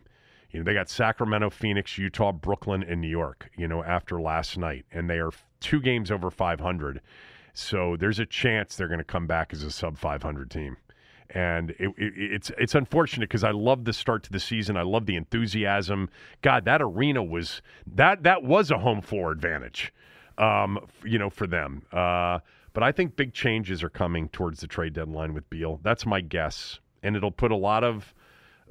You 0.51 0.59
know, 0.59 0.63
they 0.63 0.73
got 0.73 0.89
Sacramento, 0.89 1.49
Phoenix, 1.49 1.97
Utah, 1.97 2.31
Brooklyn, 2.31 2.83
and 2.83 3.01
New 3.01 3.09
York, 3.09 3.49
you 3.57 3.67
know, 3.67 3.83
after 3.83 4.21
last 4.21 4.57
night, 4.57 4.85
and 4.91 5.09
they 5.09 5.17
are 5.17 5.31
two 5.59 5.81
games 5.81 6.11
over 6.11 6.29
500. 6.29 7.01
So 7.53 7.97
there's 7.97 8.19
a 8.19 8.25
chance 8.25 8.75
they're 8.75 8.87
going 8.87 8.99
to 8.99 9.03
come 9.03 9.27
back 9.27 9.51
as 9.51 9.63
a 9.63 9.71
sub 9.71 9.97
500 9.97 10.49
team. 10.49 10.77
And 11.29 11.71
it, 11.71 11.89
it, 11.97 12.13
it's 12.15 12.51
it's 12.57 12.75
unfortunate 12.75 13.29
because 13.29 13.43
I 13.43 13.51
love 13.51 13.85
the 13.85 13.93
start 13.93 14.23
to 14.23 14.31
the 14.31 14.39
season. 14.39 14.77
I 14.77 14.83
love 14.83 15.05
the 15.05 15.15
enthusiasm. 15.15 16.09
God, 16.41 16.65
that 16.65 16.81
arena 16.81 17.23
was 17.23 17.61
that 17.95 18.23
that 18.23 18.43
was 18.43 18.71
a 18.71 18.77
home 18.77 19.01
floor 19.01 19.31
advantage, 19.31 19.93
um, 20.37 20.79
you 21.03 21.17
know, 21.17 21.29
for 21.29 21.47
them. 21.47 21.83
Uh, 21.91 22.39
but 22.73 22.83
I 22.83 22.91
think 22.91 23.15
big 23.15 23.33
changes 23.33 23.83
are 23.83 23.89
coming 23.89 24.29
towards 24.29 24.59
the 24.59 24.67
trade 24.67 24.93
deadline 24.93 25.33
with 25.33 25.49
Beal. 25.49 25.79
That's 25.83 26.05
my 26.05 26.21
guess, 26.21 26.79
and 27.01 27.15
it'll 27.15 27.31
put 27.31 27.51
a 27.51 27.55
lot 27.55 27.83
of 27.83 28.13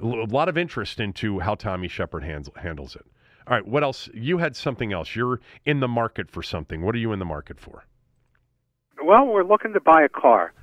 a 0.01 0.05
lot 0.05 0.49
of 0.49 0.57
interest 0.57 0.99
into 0.99 1.39
how 1.39 1.55
Tommy 1.55 1.87
Sheppard 1.87 2.23
handles 2.23 2.95
it. 2.95 3.05
All 3.47 3.55
right, 3.55 3.67
what 3.67 3.83
else? 3.83 4.09
You 4.13 4.37
had 4.37 4.55
something 4.55 4.93
else. 4.93 5.15
You're 5.15 5.41
in 5.65 5.79
the 5.79 5.87
market 5.87 6.31
for 6.31 6.41
something. 6.41 6.81
What 6.81 6.95
are 6.95 6.99
you 6.99 7.11
in 7.11 7.19
the 7.19 7.25
market 7.25 7.59
for? 7.59 7.85
Well, 9.03 9.25
we're 9.25 9.43
looking 9.43 9.73
to 9.73 9.81
buy 9.81 10.03
a 10.03 10.09
car. 10.09 10.53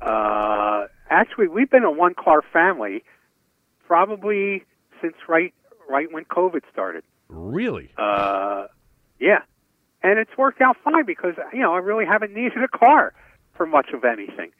Uh, 0.00 0.86
actually, 1.10 1.48
we've 1.48 1.70
been 1.70 1.84
a 1.84 1.90
one-car 1.90 2.42
family 2.52 3.04
probably 3.86 4.64
since 5.00 5.14
right 5.28 5.54
right 5.88 6.12
when 6.12 6.24
COVID 6.24 6.62
started. 6.72 7.04
Really? 7.28 7.90
Uh, 7.96 8.66
yeah, 9.18 9.42
and 10.02 10.18
it's 10.18 10.36
worked 10.36 10.60
out 10.60 10.76
fine 10.84 11.04
because 11.04 11.34
you 11.52 11.60
know 11.60 11.74
I 11.74 11.78
really 11.78 12.04
haven't 12.04 12.34
needed 12.34 12.62
a 12.62 12.68
car 12.68 13.12
for 13.56 13.66
much 13.66 13.90
of 13.92 14.04
anything. 14.04 14.50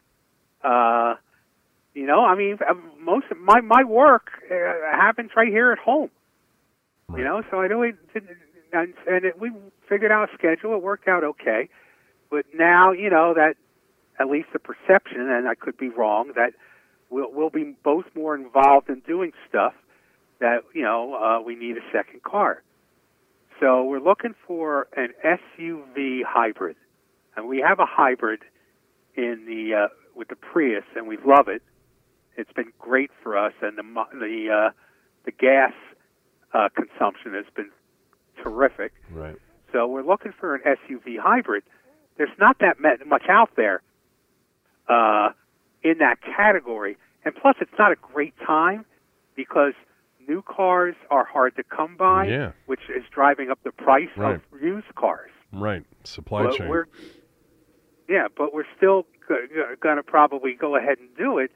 Uh, 0.63 1.15
you 1.95 2.07
know, 2.07 2.25
I 2.25 2.35
mean, 2.35 2.59
uh, 2.67 2.75
most 3.01 3.27
of 3.31 3.39
my 3.39 3.61
my 3.61 3.85
work 3.85 4.31
uh, 4.51 4.55
happens 4.93 5.31
right 5.37 5.49
here 5.49 5.73
at 5.73 5.79
home. 5.79 6.11
Right. 7.09 7.21
You 7.21 7.25
know, 7.25 7.43
so 7.51 7.61
I 7.61 7.67
really 7.67 7.93
didn't, 8.13 8.37
and, 8.73 8.93
and 9.07 9.25
it, 9.25 9.41
we 9.41 9.51
figured 9.89 10.13
out 10.13 10.29
a 10.31 10.35
schedule. 10.35 10.75
It 10.75 10.83
worked 10.83 11.09
out 11.09 11.25
okay, 11.25 11.69
but 12.31 12.45
now 12.55 12.93
you 12.93 13.11
know 13.11 13.35
that 13.35 13.55
at 14.19 14.29
least 14.29 14.49
the 14.53 14.59
perception, 14.59 15.31
and 15.31 15.49
I 15.49 15.55
could 15.55 15.77
be 15.77 15.89
wrong, 15.89 16.33
that 16.35 16.53
we'll 17.11 17.33
we'll 17.33 17.51
be 17.51 17.77
both 17.83 18.05
more 18.15 18.35
involved 18.35 18.89
in 18.89 19.01
doing 19.01 19.33
stuff 19.49 19.75
that 20.41 20.63
you 20.75 20.83
know 20.83 21.15
uh, 21.15 21.43
we 21.43 21.55
need 21.55 21.77
a 21.77 21.93
second 21.93 22.23
car. 22.23 22.63
So 23.61 23.85
we're 23.85 24.01
looking 24.01 24.35
for 24.47 24.89
an 24.97 25.13
SUV 25.25 26.21
hybrid, 26.27 26.77
and 27.37 27.49
we 27.49 27.59
have 27.67 27.81
a 27.81 27.87
hybrid 27.87 28.41
in 29.17 29.45
the 29.47 29.85
uh, 29.85 29.89
with 30.15 30.29
the 30.29 30.37
Prius, 30.37 30.85
and 30.97 31.07
we 31.07 31.17
love 31.25 31.49
it. 31.49 31.63
It's 32.37 32.53
been 32.53 32.73
great 32.79 33.11
for 33.23 33.37
us, 33.37 33.53
and 33.63 33.77
the 33.77 33.83
the 34.13 34.49
uh, 34.53 34.71
the 35.25 35.33
gas 35.33 35.73
uh, 36.53 36.69
consumption 36.75 37.35
has 37.35 37.47
been 37.55 37.71
terrific. 38.43 38.93
Right. 39.11 39.37
So 39.73 39.87
we're 39.87 40.05
looking 40.05 40.33
for 40.39 40.55
an 40.55 40.63
SUV 40.65 41.19
hybrid. 41.19 41.63
There's 42.17 42.37
not 42.39 42.59
that 42.61 42.77
much 43.07 43.25
out 43.29 43.51
there 43.57 43.83
uh, 44.89 45.31
in 45.83 45.99
that 45.99 46.17
category, 46.23 46.97
and 47.25 47.35
plus 47.35 47.57
it's 47.61 47.73
not 47.79 47.93
a 47.93 47.97
great 47.97 48.35
time 48.45 48.85
because 49.37 49.75
new 50.29 50.43
cars 50.43 50.95
are 51.11 51.25
hard 51.25 51.57
to 51.57 51.63
come 51.63 51.97
by, 51.97 52.27
yeah. 52.27 52.53
which 52.67 52.83
is 52.95 53.05
driving 53.13 53.51
up 53.51 53.59
the 53.65 53.73
price 53.73 54.09
right. 54.17 54.35
of 54.35 54.63
used 54.63 54.95
cars. 54.95 55.31
Right. 55.53 55.85
Supply 56.05 56.45
but 56.45 56.57
chain. 56.57 56.85
Yeah, 58.09 58.29
but 58.37 58.53
we're 58.53 58.65
still 58.77 59.07
going 59.81 59.97
to 59.97 60.03
probably 60.03 60.55
go 60.55 60.77
ahead 60.77 60.99
and 60.99 61.09
do 61.17 61.39
it 61.39 61.51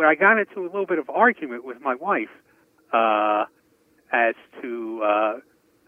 but 0.00 0.06
I 0.06 0.14
got 0.14 0.38
into 0.38 0.60
a 0.60 0.64
little 0.64 0.86
bit 0.86 0.98
of 0.98 1.10
argument 1.10 1.62
with 1.62 1.78
my 1.82 1.94
wife 1.94 2.30
uh, 2.90 3.44
as 4.10 4.34
to, 4.62 5.02
uh, 5.04 5.34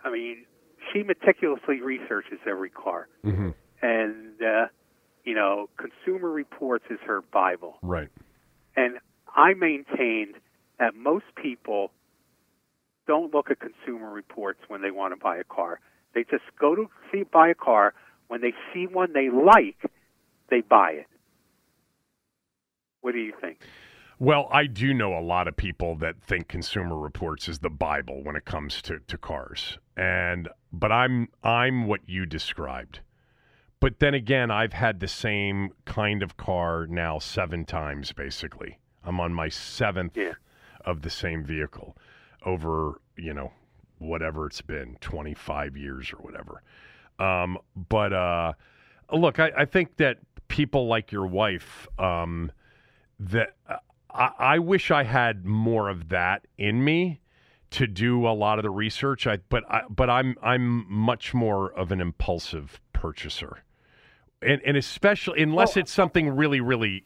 I 0.04 0.10
mean, 0.10 0.44
she 0.92 1.02
meticulously 1.02 1.80
researches 1.80 2.38
every 2.46 2.68
car, 2.68 3.08
mm-hmm. 3.24 3.50
and 3.80 4.42
uh, 4.42 4.66
you 5.24 5.34
know, 5.34 5.68
Consumer 5.76 6.30
Reports 6.30 6.84
is 6.90 6.98
her 7.06 7.22
bible. 7.32 7.76
Right. 7.82 8.08
And 8.76 8.98
I 9.34 9.54
maintained 9.54 10.34
that 10.78 10.94
most 10.94 11.24
people 11.40 11.90
don't 13.06 13.32
look 13.34 13.50
at 13.50 13.58
Consumer 13.60 14.10
Reports 14.10 14.60
when 14.68 14.82
they 14.82 14.90
want 14.90 15.12
to 15.12 15.16
buy 15.22 15.36
a 15.36 15.44
car. 15.44 15.80
They 16.14 16.24
just 16.24 16.44
go 16.58 16.74
to 16.74 16.88
see 17.10 17.24
buy 17.24 17.48
a 17.48 17.54
car 17.54 17.94
when 18.28 18.40
they 18.40 18.52
see 18.72 18.86
one 18.86 19.12
they 19.12 19.28
like, 19.30 19.90
they 20.50 20.60
buy 20.60 20.92
it. 20.92 21.06
What 23.00 23.12
do 23.12 23.18
you 23.18 23.32
think? 23.40 23.60
Well, 24.18 24.48
I 24.52 24.66
do 24.66 24.94
know 24.94 25.18
a 25.18 25.20
lot 25.20 25.48
of 25.48 25.56
people 25.56 25.96
that 25.96 26.22
think 26.22 26.46
Consumer 26.46 26.96
Reports 26.96 27.48
is 27.48 27.58
the 27.58 27.70
Bible 27.70 28.22
when 28.22 28.36
it 28.36 28.44
comes 28.44 28.80
to, 28.82 29.00
to 29.08 29.18
cars. 29.18 29.78
And 29.96 30.48
but 30.72 30.92
I'm 30.92 31.28
I'm 31.42 31.86
what 31.86 32.00
you 32.06 32.24
described. 32.24 33.00
But 33.82 33.98
then 33.98 34.14
again, 34.14 34.52
I've 34.52 34.74
had 34.74 35.00
the 35.00 35.08
same 35.08 35.72
kind 35.86 36.22
of 36.22 36.36
car 36.36 36.86
now 36.86 37.18
seven 37.18 37.64
times 37.64 38.12
basically. 38.12 38.78
I'm 39.02 39.18
on 39.18 39.34
my 39.34 39.48
seventh 39.48 40.16
yeah. 40.16 40.34
of 40.84 41.02
the 41.02 41.10
same 41.10 41.42
vehicle 41.42 41.96
over, 42.46 43.00
you 43.16 43.34
know, 43.34 43.50
whatever 43.98 44.46
it's 44.46 44.60
been, 44.60 44.98
25 45.00 45.76
years 45.76 46.12
or 46.12 46.18
whatever. 46.18 46.62
Um, 47.18 47.58
but 47.74 48.12
uh, 48.12 48.52
look, 49.12 49.40
I, 49.40 49.50
I, 49.58 49.64
think 49.64 49.96
that 49.96 50.18
people 50.46 50.86
like 50.86 51.10
your 51.10 51.26
wife, 51.26 51.88
um, 51.98 52.52
that 53.18 53.56
uh, 53.68 53.78
I, 54.12 54.30
I 54.38 54.58
wish 54.60 54.92
I 54.92 55.02
had 55.02 55.44
more 55.44 55.88
of 55.88 56.08
that 56.10 56.46
in 56.56 56.84
me 56.84 57.20
to 57.70 57.88
do 57.88 58.28
a 58.28 58.30
lot 58.30 58.60
of 58.60 58.62
the 58.62 58.70
research. 58.70 59.26
I, 59.26 59.38
but 59.48 59.64
I, 59.68 59.82
but 59.90 60.08
I'm 60.08 60.36
I'm 60.40 60.86
much 60.88 61.34
more 61.34 61.72
of 61.72 61.90
an 61.90 62.00
impulsive 62.00 62.80
purchaser, 62.92 63.64
and 64.44 64.60
and 64.64 64.76
especially 64.76 65.42
unless 65.42 65.76
well, 65.76 65.82
it's 65.82 65.92
something 65.92 66.28
really 66.28 66.60
really 66.60 67.04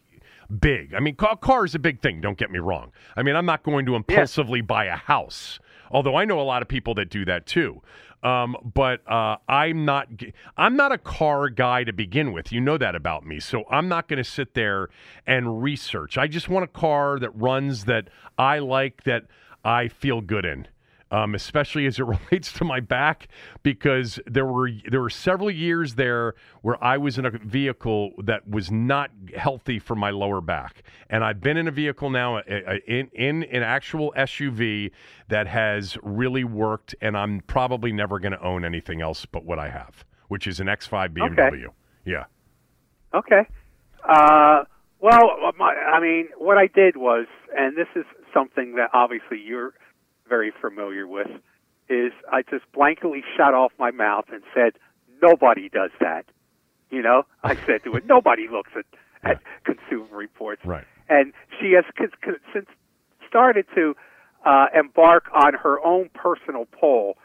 big. 0.61 0.95
I 0.95 1.01
mean, 1.01 1.17
car, 1.17 1.37
car 1.37 1.65
is 1.65 1.75
a 1.75 1.79
big 1.79 2.01
thing. 2.01 2.21
Don't 2.21 2.39
get 2.39 2.51
me 2.51 2.59
wrong. 2.59 2.93
I 3.17 3.23
mean, 3.23 3.37
I'm 3.37 3.47
not 3.47 3.63
going 3.63 3.87
to 3.87 3.97
impulsively 3.97 4.61
yeah. 4.61 4.67
buy 4.67 4.85
a 4.87 4.97
house, 4.97 5.59
although 5.91 6.17
I 6.17 6.25
know 6.25 6.41
a 6.41 6.43
lot 6.43 6.63
of 6.63 6.69
people 6.69 6.95
that 6.95 7.11
do 7.11 7.25
that 7.25 7.47
too. 7.47 7.83
Um, 8.23 8.57
but 8.75 9.09
uh, 9.11 9.37
I'm 9.49 9.85
not 9.85 10.09
I'm 10.57 10.75
not 10.75 10.91
a 10.91 10.99
car 10.99 11.49
guy 11.49 11.85
to 11.85 11.93
begin 11.93 12.33
with. 12.33 12.51
You 12.51 12.61
know 12.61 12.79
that 12.79 12.95
about 12.95 13.27
me. 13.27 13.41
So 13.41 13.65
I'm 13.71 13.89
not 13.89 14.09
going 14.09 14.17
to 14.19 14.25
sit 14.25 14.55
there 14.55 14.89
and 15.27 15.63
research. 15.63 16.19
I 16.19 16.27
just 16.27 16.49
want 16.49 16.65
a 16.65 16.69
car 16.69 17.19
that 17.19 17.31
runs 17.31 17.85
that 17.85 18.09
I 18.39 18.59
like 18.59 19.05
that 19.05 19.27
I 19.65 19.89
feel 19.89 20.21
good 20.21 20.45
in 20.45 20.67
um, 21.11 21.35
especially 21.35 21.87
as 21.87 21.99
it 21.99 22.05
relates 22.31 22.53
to 22.53 22.65
my 22.65 22.81
back, 22.81 23.29
because 23.63 24.19
there 24.27 24.47
were 24.47 24.71
there 24.91 25.01
were 25.01 25.11
several 25.11 25.51
years 25.51 25.95
there 25.95 26.35
where 26.63 26.83
I 26.83 26.97
was 26.97 27.19
in 27.19 27.27
a 27.27 27.31
vehicle 27.31 28.13
that 28.25 28.49
was 28.49 28.71
not 28.71 29.11
healthy 29.37 29.79
for 29.79 29.95
my 29.95 30.11
lower 30.11 30.41
back, 30.41 30.83
and 31.09 31.25
I've 31.25 31.41
been 31.41 31.57
in 31.57 31.69
a 31.69 31.73
vehicle 31.73 32.11
now 32.11 32.39
uh, 32.39 32.43
uh, 32.49 32.75
in 32.87 33.09
in 33.13 33.45
an 33.45 33.63
actual 33.63 34.13
SUV 34.17 34.91
that 35.29 35.47
has 35.47 35.97
really 36.03 36.45
worked, 36.45 36.95
and 37.01 37.17
I'm 37.17 37.41
probably 37.41 37.93
never 37.93 38.19
going 38.19 38.33
to 38.33 38.43
own 38.43 38.65
anything 38.65 39.01
else 39.01 39.27
but 39.27 39.45
what 39.45 39.59
I 39.59 39.71
have, 39.71 40.05
which 40.29 40.47
is 40.47 40.61
an 40.61 40.67
X5 40.67 41.15
BMW. 41.15 41.39
Okay. 41.39 41.67
Yeah. 42.05 42.25
Okay. 43.15 43.47
Uh, 44.09 44.65
well, 45.01 45.53
my, 45.59 45.75
I 45.75 46.01
mean, 46.01 46.29
what 46.39 46.59
I 46.59 46.69
did 46.69 46.97
was, 46.97 47.27
and 47.57 47.77
this 47.77 47.89
is 47.95 48.05
something 48.33 48.77
that 48.77 48.91
obviously 48.93 49.41
you're 49.45 49.75
very 50.29 50.53
familiar 50.61 51.07
with, 51.07 51.29
is 51.89 52.13
I 52.33 52.43
just 52.43 52.65
blankly 52.73 53.23
shut 53.37 53.55
off 53.55 53.73
my 53.79 53.91
mouth 53.91 54.27
and 54.33 54.43
said, 54.55 54.73
nobody 55.23 55.69
does 55.69 55.91
that. 56.01 56.27
You 56.91 57.03
know, 57.03 57.25
I 57.43 57.55
said 57.67 57.85
to 57.85 57.95
it, 57.97 58.05
nobody 58.09 58.49
looks 58.49 58.71
at, 58.77 58.85
at 59.23 59.41
consumer 59.65 60.17
reports. 60.17 60.65
Right. 60.65 60.85
And 61.09 61.33
she 61.61 61.73
has 61.73 61.85
c- 61.99 62.13
c- 62.25 62.39
since 62.53 62.67
started 63.29 63.67
to 63.75 63.95
uh, 64.45 64.67
embark 64.79 65.25
on 65.35 65.55
her 65.55 65.85
own 65.85 66.09
personal 66.15 66.67
poll 66.73 67.17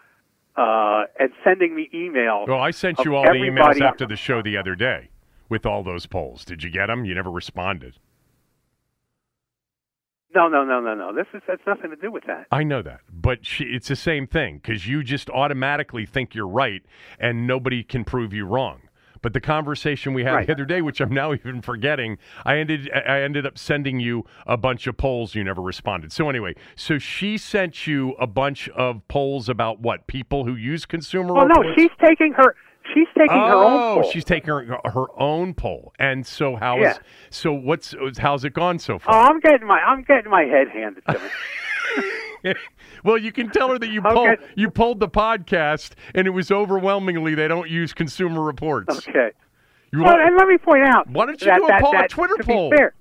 uh, 0.55 1.03
and 1.19 1.31
sending 1.43 1.75
me 1.75 1.89
emails. 1.93 2.47
Well, 2.47 2.59
I 2.59 2.71
sent 2.71 2.99
you 3.05 3.15
all 3.15 3.23
the 3.23 3.29
emails 3.29 3.79
after 3.81 4.05
the 4.05 4.15
show 4.15 4.41
the 4.41 4.57
other 4.57 4.75
day 4.75 5.09
with 5.49 5.65
all 5.65 5.83
those 5.83 6.05
polls. 6.05 6.43
Did 6.43 6.63
you 6.63 6.69
get 6.69 6.87
them? 6.87 7.05
You 7.05 7.15
never 7.15 7.31
responded. 7.31 7.97
No, 10.33 10.47
no, 10.47 10.63
no, 10.63 10.79
no, 10.79 10.95
no. 10.95 11.13
This 11.13 11.27
is 11.33 11.41
that's 11.47 11.61
nothing 11.67 11.89
to 11.89 11.95
do 11.95 12.11
with 12.11 12.23
that. 12.27 12.47
I 12.51 12.63
know 12.63 12.81
that, 12.81 13.01
but 13.11 13.45
she, 13.45 13.65
it's 13.65 13.87
the 13.89 13.95
same 13.95 14.27
thing 14.27 14.57
because 14.63 14.87
you 14.87 15.03
just 15.03 15.29
automatically 15.29 16.05
think 16.05 16.33
you're 16.33 16.47
right, 16.47 16.81
and 17.19 17.45
nobody 17.45 17.83
can 17.83 18.03
prove 18.05 18.33
you 18.33 18.45
wrong. 18.45 18.81
But 19.21 19.33
the 19.33 19.41
conversation 19.41 20.15
we 20.15 20.23
had 20.23 20.33
Right. 20.33 20.47
the 20.47 20.53
other 20.53 20.65
day, 20.65 20.81
which 20.81 20.99
I'm 20.99 21.13
now 21.13 21.33
even 21.35 21.61
forgetting, 21.61 22.17
I 22.45 22.57
ended 22.57 22.89
I 22.91 23.21
ended 23.21 23.45
up 23.45 23.57
sending 23.57 23.99
you 23.99 24.25
a 24.47 24.57
bunch 24.57 24.87
of 24.87 24.97
polls. 24.97 25.35
You 25.35 25.43
never 25.43 25.61
responded. 25.61 26.11
So 26.11 26.29
anyway, 26.29 26.55
so 26.75 26.97
she 26.97 27.37
sent 27.37 27.85
you 27.85 28.13
a 28.13 28.25
bunch 28.25 28.69
of 28.69 29.07
polls 29.09 29.49
about 29.49 29.79
what 29.81 30.07
people 30.07 30.45
who 30.45 30.55
use 30.55 30.85
consumer. 30.85 31.37
Oh 31.37 31.45
no, 31.45 31.61
she's 31.75 31.91
taking 32.03 32.33
her 32.33 32.55
she's 32.93 33.07
taking 33.17 33.35
her 33.37 33.53
own 33.53 34.03
Oh, 34.03 34.09
she's 34.11 34.23
taking 34.25 34.49
her, 34.49 34.79
her 34.85 35.05
own 35.19 35.53
poll. 35.53 35.93
And 35.99 36.25
so 36.25 36.55
how 36.55 36.77
is 36.81 36.95
Yeah. 36.95 36.97
so 37.29 37.51
what's 37.53 37.93
how's 38.17 38.43
it 38.45 38.53
gone 38.53 38.79
so 38.79 38.99
far? 38.99 39.13
Oh. 39.15 39.27
I'm 39.29 39.39
getting 39.39 39.67
my 39.67 39.79
I'm 39.79 40.03
getting 40.03 40.29
my 40.31 40.43
head 40.43 40.67
handed 40.69 41.03
to 41.07 41.13
me. 42.43 42.53
well, 43.03 43.17
you 43.17 43.31
can 43.31 43.49
tell 43.51 43.69
her 43.69 43.77
that 43.79 43.89
you 43.89 44.01
Okay. 44.01 44.13
pulled 44.13 44.37
you 44.55 44.69
pulled 44.69 44.99
the 44.99 45.09
podcast, 45.09 45.91
and 46.15 46.25
it 46.27 46.31
was 46.31 46.51
overwhelmingly 46.51 47.35
they 47.35 47.47
don't 47.47 47.69
use 47.69 47.93
Consumer 47.93 48.41
Reports. 48.41 49.07
Okay. 49.07 49.31
You 49.93 50.03
Well, 50.03 50.17
and 50.17 50.35
let 50.37 50.47
me 50.47 50.57
point 50.57 50.83
out. 50.83 51.09
Why 51.09 51.25
don't 51.25 51.39
you 51.41 51.47
that, 51.47 51.57
do 51.57 51.65
a 51.65 51.67
that, 51.67 51.81
poll- 51.81 51.95
a 51.99 52.07
Twitter 52.07 52.35
to 52.37 52.43
poll? 52.43 52.69
Be 52.71 52.77
fair, 52.77 52.93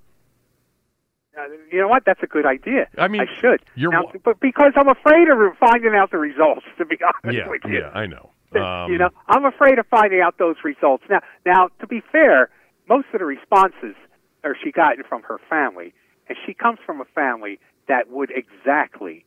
you 1.71 1.79
know 1.79 1.87
what? 1.87 2.03
That's 2.05 2.21
a 2.21 2.27
good 2.27 2.45
idea. 2.45 2.87
I 2.97 3.07
mean, 3.07 3.21
I 3.21 3.25
should. 3.39 3.61
you're 3.75 3.91
Now, 3.91 4.11
but 4.25 4.39
because 4.41 4.73
I'm 4.75 4.89
afraid 4.89 5.29
of 5.29 5.37
finding 5.57 5.95
out 5.95 6.11
the 6.11 6.17
results. 6.17 6.65
To 6.77 6.85
be 6.85 6.97
honest 7.23 7.37
yeah, 7.37 7.49
with 7.49 7.61
you. 7.65 7.79
yeah, 7.79 7.89
I 7.93 8.05
know. 8.05 8.30
Um, 8.61 8.91
you 8.91 8.97
know, 8.97 9.09
I'm 9.27 9.45
afraid 9.45 9.79
of 9.79 9.87
finding 9.87 10.19
out 10.21 10.37
those 10.37 10.57
results. 10.63 11.03
Now, 11.09 11.21
now 11.45 11.69
to 11.79 11.87
be 11.87 12.01
fair, 12.11 12.49
most 12.89 13.07
of 13.13 13.19
the 13.19 13.25
responses 13.25 13.95
are 14.43 14.55
she 14.61 14.71
gotten 14.71 15.03
from 15.07 15.21
her 15.23 15.39
family, 15.49 15.93
and 16.27 16.37
she 16.45 16.53
comes 16.53 16.79
from 16.85 16.99
a 16.99 17.05
family 17.15 17.59
that 17.87 18.09
would 18.09 18.29
exactly 18.31 19.23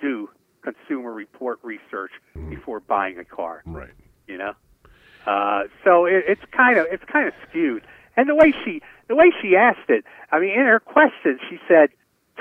do 0.00 0.28
consumer 0.62 1.12
report 1.12 1.58
research 1.62 2.10
Mm-hmm. 2.36 2.50
before 2.50 2.80
buying 2.80 3.18
a 3.18 3.24
car. 3.24 3.62
right. 3.66 3.90
You 4.28 4.38
know, 4.38 4.52
uh, 5.26 5.62
so 5.84 6.04
it, 6.06 6.24
it's 6.28 6.42
kind 6.52 6.78
of 6.78 6.86
it's 6.90 7.04
kind 7.04 7.28
of 7.28 7.34
skewed. 7.48 7.82
And 8.16 8.28
the 8.28 8.34
way 8.34 8.52
she 8.64 8.82
the 9.08 9.14
way 9.14 9.30
she 9.42 9.56
asked 9.56 9.88
it, 9.88 10.04
I 10.32 10.38
mean, 10.40 10.50
in 10.50 10.64
her 10.66 10.80
question, 10.80 11.38
she 11.48 11.58
said, 11.68 11.90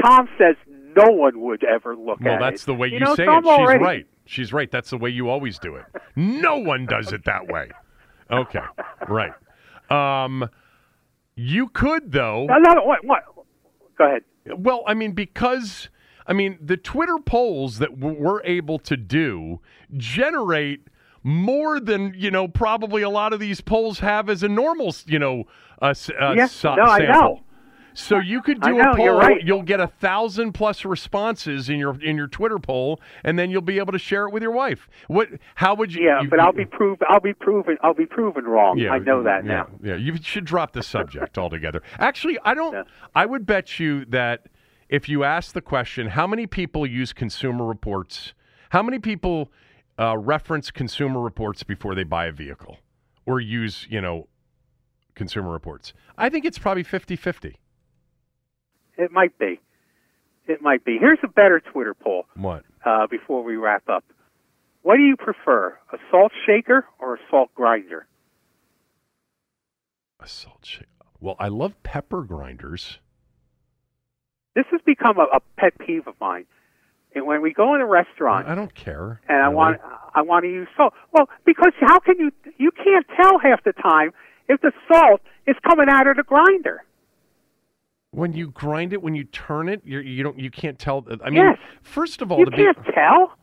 "Thom 0.01 0.27
says 0.37 0.55
no 0.67 1.11
one 1.11 1.39
would 1.41 1.63
ever 1.63 1.95
look 1.95 2.19
Well, 2.21 2.33
at 2.33 2.41
it." 2.41 2.43
that's 2.43 2.65
the 2.65 2.73
way 2.73 2.87
you, 2.89 2.99
know, 2.99 3.15
say 3.15 3.25
so 3.25 3.37
it. 3.37 3.41
She's 3.43 3.45
already- 3.51 3.83
right. 3.83 4.07
She's 4.25 4.51
right. 4.53 4.69
That's 4.71 4.89
the 4.89 4.97
way 4.97 5.09
you 5.09 5.29
always 5.29 5.59
do 5.59 5.75
it. 5.75 5.85
No 6.15 6.57
one 6.57 6.85
does 6.85 7.11
it 7.13 7.25
that 7.25 7.47
way. 7.47 7.69
Okay, 8.31 8.59
right. 9.07 9.31
Um, 9.89 10.49
you 11.35 11.67
could 11.69 12.11
though. 12.11 12.45
No, 12.47 12.57
no, 12.57 12.83
what, 12.83 13.05
what? 13.05 13.23
Go 13.97 14.05
ahead. 14.05 14.23
Well, 14.57 14.83
I 14.87 14.93
mean, 14.93 15.11
because 15.11 15.89
I 16.27 16.33
mean, 16.33 16.57
the 16.61 16.77
Twitter 16.77 17.17
polls 17.23 17.77
that 17.79 17.97
we're 17.99 18.41
able 18.43 18.79
to 18.79 18.97
do 18.97 19.59
generate 19.95 20.87
more 21.23 21.79
than 21.79 22.13
you 22.15 22.31
know 22.31 22.47
probably 22.47 23.01
a 23.01 23.09
lot 23.09 23.33
of 23.33 23.39
these 23.39 23.61
polls 23.61 23.99
have 23.99 24.29
as 24.29 24.43
a 24.43 24.47
normal, 24.49 24.95
you 25.05 25.19
know, 25.19 25.43
uh, 25.81 25.87
s- 25.89 26.09
uh, 26.19 26.33
Yes, 26.35 26.63
no, 26.63 26.71
I 26.71 26.97
sample. 26.99 27.21
know. 27.21 27.41
So 27.95 28.19
you 28.19 28.41
could 28.41 28.61
do 28.61 28.73
know, 28.73 28.91
a 28.91 28.95
poll. 28.95 29.17
right. 29.17 29.41
You'll 29.43 29.61
get 29.63 29.79
a 29.79 29.87
thousand 29.87 30.51
plus 30.53 30.85
responses 30.85 31.69
in 31.69 31.77
your 31.79 31.99
in 32.01 32.15
your 32.17 32.27
Twitter 32.27 32.59
poll, 32.59 32.99
and 33.23 33.39
then 33.39 33.49
you'll 33.49 33.61
be 33.61 33.77
able 33.79 33.93
to 33.93 33.99
share 33.99 34.27
it 34.27 34.31
with 34.31 34.43
your 34.43 34.51
wife. 34.51 34.87
What? 35.07 35.29
How 35.55 35.73
would 35.75 35.93
you? 35.93 36.05
Yeah, 36.05 36.21
you- 36.21 36.29
but 36.29 36.39
I'll 36.39 36.51
be 36.53 36.65
proved. 36.65 37.01
I'll 37.07 37.19
be 37.19 37.33
proven. 37.33 37.77
I'll 37.81 37.93
be 37.93 38.05
proven 38.05 38.43
wrong. 38.45 38.77
yeah, 38.77 38.91
I 38.91 38.99
know 38.99 39.23
that 39.23 39.45
yeah, 39.45 39.51
now. 39.51 39.67
Yeah, 39.81 39.95
you 39.95 40.17
should 40.21 40.45
drop 40.45 40.73
the 40.73 40.83
subject 40.83 41.37
altogether. 41.37 41.81
Actually, 41.97 42.37
I 42.43 42.53
don't. 42.53 42.73
Yeah. 42.73 42.83
I 43.15 43.25
would 43.25 43.45
bet 43.45 43.79
you 43.79 44.05
that 44.05 44.47
if 44.89 45.09
you 45.09 45.23
ask 45.23 45.53
the 45.53 45.61
question, 45.61 46.09
how 46.09 46.27
many 46.27 46.45
people 46.47 46.85
use 46.85 47.13
Consumer 47.13 47.65
Reports? 47.65 48.33
How 48.69 48.83
many 48.83 48.99
people 48.99 49.51
uh, 49.97 50.17
reference 50.17 50.69
Consumer 50.71 51.21
Reports 51.21 51.63
before 51.63 51.95
they 51.95 52.03
buy 52.03 52.25
a 52.25 52.31
vehicle 52.31 52.77
or 53.25 53.39
use, 53.39 53.87
you 53.89 54.01
know, 54.01 54.27
Consumer 55.15 55.51
Reports? 55.51 55.93
I 56.17 56.29
think 56.29 56.45
it's 56.45 56.59
probably 56.59 56.83
50-50. 56.83 57.55
It 58.97 59.11
might 59.11 59.37
be. 59.37 59.59
It 60.47 60.61
might 60.61 60.85
be. 60.85 60.97
Here's 60.99 61.19
a 61.23 61.27
better 61.27 61.59
Twitter 61.59 61.93
poll 61.93 62.25
What? 62.35 62.63
uh, 62.85 63.07
before 63.07 63.43
we 63.43 63.55
wrap 63.55 63.89
up. 63.89 64.03
What 64.83 64.97
do 64.97 65.01
you 65.03 65.15
prefer, 65.17 65.77
a 65.91 65.97
salt 66.11 66.31
shaker 66.45 66.85
or 66.99 67.15
a 67.15 67.19
salt 67.31 67.49
grinder? 67.55 68.05
A 70.19 70.27
salt 70.27 70.59
shake. 70.63 70.85
Well, 71.19 71.35
I 71.39 71.47
love 71.47 71.81
pepper 71.83 72.21
grinders. 72.23 72.99
This 74.55 74.65
has 74.71 74.81
become 74.85 75.17
a, 75.17 75.23
a 75.35 75.39
pet 75.57 75.77
peeve 75.79 76.07
of 76.07 76.13
mine. 76.21 76.45
And 77.15 77.25
when 77.25 77.41
we 77.41 77.53
go 77.53 77.73
in 77.75 77.81
a 77.81 77.85
restaurant 77.85 78.47
I 78.47 78.55
don't 78.55 78.73
care. 78.75 79.21
and 79.27 79.37
I 79.37 79.45
really. 79.45 79.55
want 79.55 79.81
I 80.13 80.21
want 80.21 80.43
to 80.43 80.49
use 80.51 80.67
salt, 80.77 80.93
well, 81.13 81.27
because 81.45 81.71
how 81.79 81.99
can 81.99 82.15
you 82.19 82.31
you 82.57 82.71
can't 82.71 83.05
tell 83.21 83.39
half 83.39 83.63
the 83.63 83.73
time 83.73 84.11
if 84.47 84.61
the 84.61 84.71
salt 84.91 85.21
is 85.47 85.55
coming 85.67 85.87
out 85.89 86.07
of 86.07 86.17
the 86.17 86.23
grinder. 86.23 86.83
When 88.15 88.33
you 88.33 88.49
grind 88.51 88.93
it, 88.93 89.01
when 89.01 89.13
you 89.13 89.25
turn 89.25 89.67
it, 89.69 89.81
you're, 89.83 90.01
you 90.01 90.23
don't, 90.23 90.39
you 90.39 90.49
can't 90.49 90.79
tell. 90.79 91.05
I 91.23 91.29
mean, 91.29 91.43
Yes. 91.43 91.57
first 91.83 92.21
of 92.21 92.31
all, 92.31 92.39
You 92.39 92.45
to 92.45 92.51
can't 92.51 92.85
be, 92.85 92.91
tell. 92.93 93.33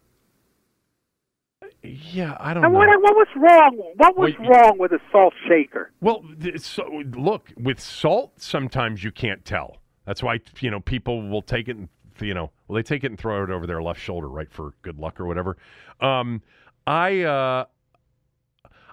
yeah, 1.82 2.36
I 2.40 2.54
don't 2.54 2.64
And 2.64 2.72
know. 2.72 2.78
what, 2.78 2.88
what 3.02 3.14
was 3.14 3.28
wrong? 3.36 3.76
What 3.96 4.16
was 4.16 4.32
Wait, 4.38 4.48
wrong 4.48 4.78
with 4.78 4.92
a 4.92 4.98
salt 5.10 5.34
shaker? 5.46 5.90
Well, 6.00 6.24
so, 6.56 6.84
look, 7.16 7.52
with 7.56 7.80
salt, 7.80 8.40
sometimes 8.40 9.04
you 9.04 9.12
can't 9.12 9.44
tell. 9.44 9.76
That's 10.06 10.22
why 10.22 10.40
you 10.60 10.70
know 10.70 10.80
people 10.80 11.28
will 11.28 11.42
take 11.42 11.68
it 11.68 11.76
and 11.76 11.88
you 12.20 12.34
know, 12.34 12.50
well 12.68 12.76
they 12.76 12.82
take 12.82 13.04
it 13.04 13.10
and 13.10 13.18
throw 13.18 13.42
it 13.44 13.50
over 13.50 13.66
their 13.66 13.82
left 13.82 14.00
shoulder, 14.00 14.28
right, 14.28 14.50
for 14.50 14.74
good 14.82 14.98
luck 14.98 15.20
or 15.20 15.26
whatever. 15.26 15.56
Um, 16.00 16.42
I 16.86 17.22
uh, 17.22 17.64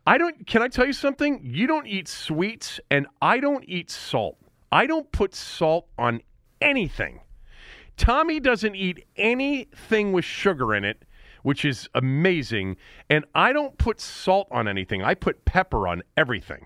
I 0.06 0.18
don't. 0.18 0.45
Can 0.45 0.61
I 0.61 0.68
tell 0.68 0.85
you 0.85 0.93
something? 0.93 1.41
You 1.43 1.68
don't 1.68 1.88
eat 1.88 2.07
sweets, 2.07 2.80
and 2.91 3.07
I 3.22 3.39
don't 3.39 3.64
eat 3.68 3.89
salt. 3.89 4.38
I 4.72 4.86
don't 4.86 5.12
put 5.12 5.34
salt 5.34 5.88
on 5.98 6.22
anything. 6.62 7.22
Tommy 7.98 8.40
doesn't 8.40 8.76
eat 8.76 9.06
anything 9.18 10.12
with 10.14 10.24
sugar 10.26 10.74
in 10.74 10.86
it, 10.86 11.04
which 11.44 11.66
is 11.66 11.90
amazing. 11.94 12.78
And 13.10 13.26
I 13.36 13.52
don't 13.52 13.78
put 13.78 14.00
salt 14.00 14.48
on 14.52 14.68
anything. 14.68 15.04
I 15.04 15.16
put 15.16 15.46
pepper 15.46 15.88
on 15.88 16.04
everything. 16.16 16.66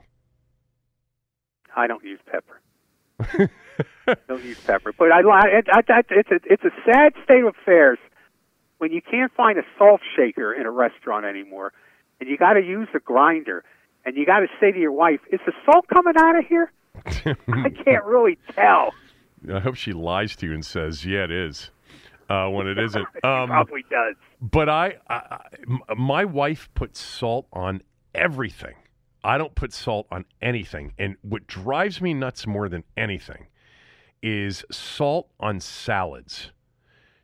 I 1.76 1.88
don't 1.88 2.04
use 2.04 2.20
pepper. 2.30 3.50
don't 4.28 4.44
use 4.44 4.60
pepper, 4.60 4.94
but 4.98 5.12
I, 5.12 5.22
I, 5.22 5.62
I, 5.72 5.82
I 5.88 6.02
it's 6.10 6.30
a 6.30 6.40
it's 6.46 6.64
a 6.64 6.72
sad 6.86 7.14
state 7.24 7.44
of 7.44 7.56
affairs 7.62 7.98
when 8.78 8.92
you 8.92 9.02
can't 9.02 9.32
find 9.34 9.58
a 9.58 9.64
salt 9.78 10.02
shaker 10.16 10.54
in 10.54 10.66
a 10.66 10.72
restaurant 10.72 11.26
anymore, 11.26 11.74
and 12.20 12.30
you 12.30 12.38
got 12.38 12.54
to 12.54 12.62
use 12.62 12.88
a 12.94 13.00
grinder, 13.00 13.64
and 14.06 14.18
you 14.18 14.26
got 14.26 14.40
to 14.40 14.48
say 14.60 14.72
to 14.72 14.80
your 14.80 14.92
wife, 14.92 15.22
"Is 15.32 15.40
the 15.46 15.54
salt 15.66 15.88
coming 15.88 16.16
out 16.18 16.38
of 16.38 16.46
here?" 16.46 16.72
I 17.06 17.70
can't 17.86 18.04
really 18.06 18.38
tell. 18.54 18.94
I 19.54 19.60
hope 19.60 19.76
she 19.76 19.92
lies 19.94 20.36
to 20.38 20.48
you 20.48 20.54
and 20.54 20.66
says, 20.66 21.06
"Yeah, 21.06 21.26
it 21.26 21.32
is," 21.32 21.70
uh, 22.30 22.48
when 22.50 22.68
it 22.68 22.78
isn't. 22.80 23.06
She 23.16 23.22
Um, 23.28 23.50
probably 23.50 23.84
does. 23.90 24.16
but 24.42 24.70
I, 24.70 24.96
my 25.98 26.26
wife 26.26 26.70
puts 26.76 27.00
salt 27.02 27.48
on 27.52 27.82
everything. 28.16 28.76
I 29.24 29.38
don't 29.38 29.56
put 29.56 29.72
salt 29.74 30.08
on 30.12 30.26
anything. 30.42 30.94
And 31.00 31.16
what 31.22 31.48
drives 31.48 32.02
me 32.02 32.14
nuts 32.14 32.46
more 32.46 32.68
than 32.70 32.84
anything 32.98 33.48
is 34.22 34.66
salt 34.72 35.30
on 35.40 35.60
salads. 35.60 36.52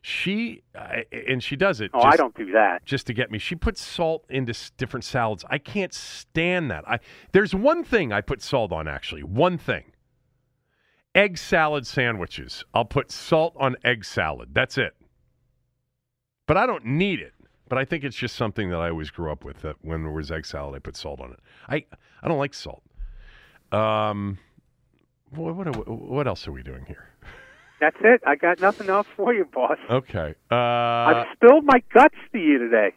She 0.01 0.63
uh, 0.73 1.01
and 1.11 1.43
she 1.43 1.55
does 1.57 1.81
it. 1.81 1.91
Oh, 1.93 2.01
just, 2.01 2.13
I 2.13 2.17
don't 2.17 2.35
do 2.35 2.51
that. 2.53 2.85
just 2.85 3.05
to 3.07 3.13
get 3.13 3.31
me. 3.31 3.38
She 3.38 3.55
puts 3.55 3.81
salt 3.81 4.23
into 4.30 4.51
s- 4.51 4.71
different 4.77 5.03
salads. 5.03 5.43
I 5.49 5.57
can't 5.57 5.93
stand 5.93 6.71
that. 6.71 6.88
I 6.88 6.99
there's 7.34 7.53
one 7.53 7.84
thing 7.84 8.13
I 8.13 8.21
put 8.21 8.41
salt 8.41 8.71
on 8.71 8.88
actually. 8.88 9.23
One 9.23 9.57
thing. 9.57 9.91
Egg 11.13 11.38
salad 11.38 11.85
sandwiches. 11.85 12.63
I'll 12.73 12.85
put 12.85 13.11
salt 13.11 13.55
on 13.59 13.76
egg 13.84 14.05
salad. 14.05 14.49
That's 14.53 14.77
it. 14.77 14.95
But 16.45 16.55
I 16.55 16.65
don't 16.65 16.85
need 16.85 17.19
it. 17.19 17.34
But 17.67 17.77
I 17.77 17.84
think 17.85 18.03
it's 18.03 18.15
just 18.15 18.35
something 18.35 18.69
that 18.69 18.77
I 18.80 18.89
always 18.89 19.09
grew 19.09 19.30
up 19.31 19.43
with. 19.43 19.61
That 19.63 19.76
when 19.81 20.03
there 20.03 20.11
was 20.11 20.31
egg 20.31 20.45
salad, 20.45 20.76
I 20.76 20.80
put 20.80 20.95
salt 20.95 21.19
on 21.19 21.31
it. 21.31 21.39
I 21.67 21.85
I 22.23 22.27
don't 22.30 22.38
like 22.39 22.53
salt. 22.53 22.84
Um, 23.71 24.38
what, 25.31 25.55
what 25.55 25.88
what 25.89 26.26
else 26.27 26.47
are 26.47 26.51
we 26.53 26.63
doing 26.63 26.85
here? 26.85 27.09
That's 27.80 27.97
it. 28.01 28.22
I 28.26 28.35
got 28.35 28.60
nothing 28.60 28.89
else 28.89 29.07
for 29.15 29.34
you, 29.34 29.45
boss. 29.45 29.77
Okay. 29.89 30.35
Uh, 30.51 30.56
I've 30.56 31.27
spilled 31.35 31.64
my 31.65 31.81
guts 31.93 32.15
to 32.34 32.38
you 32.39 32.57
today. 32.57 32.91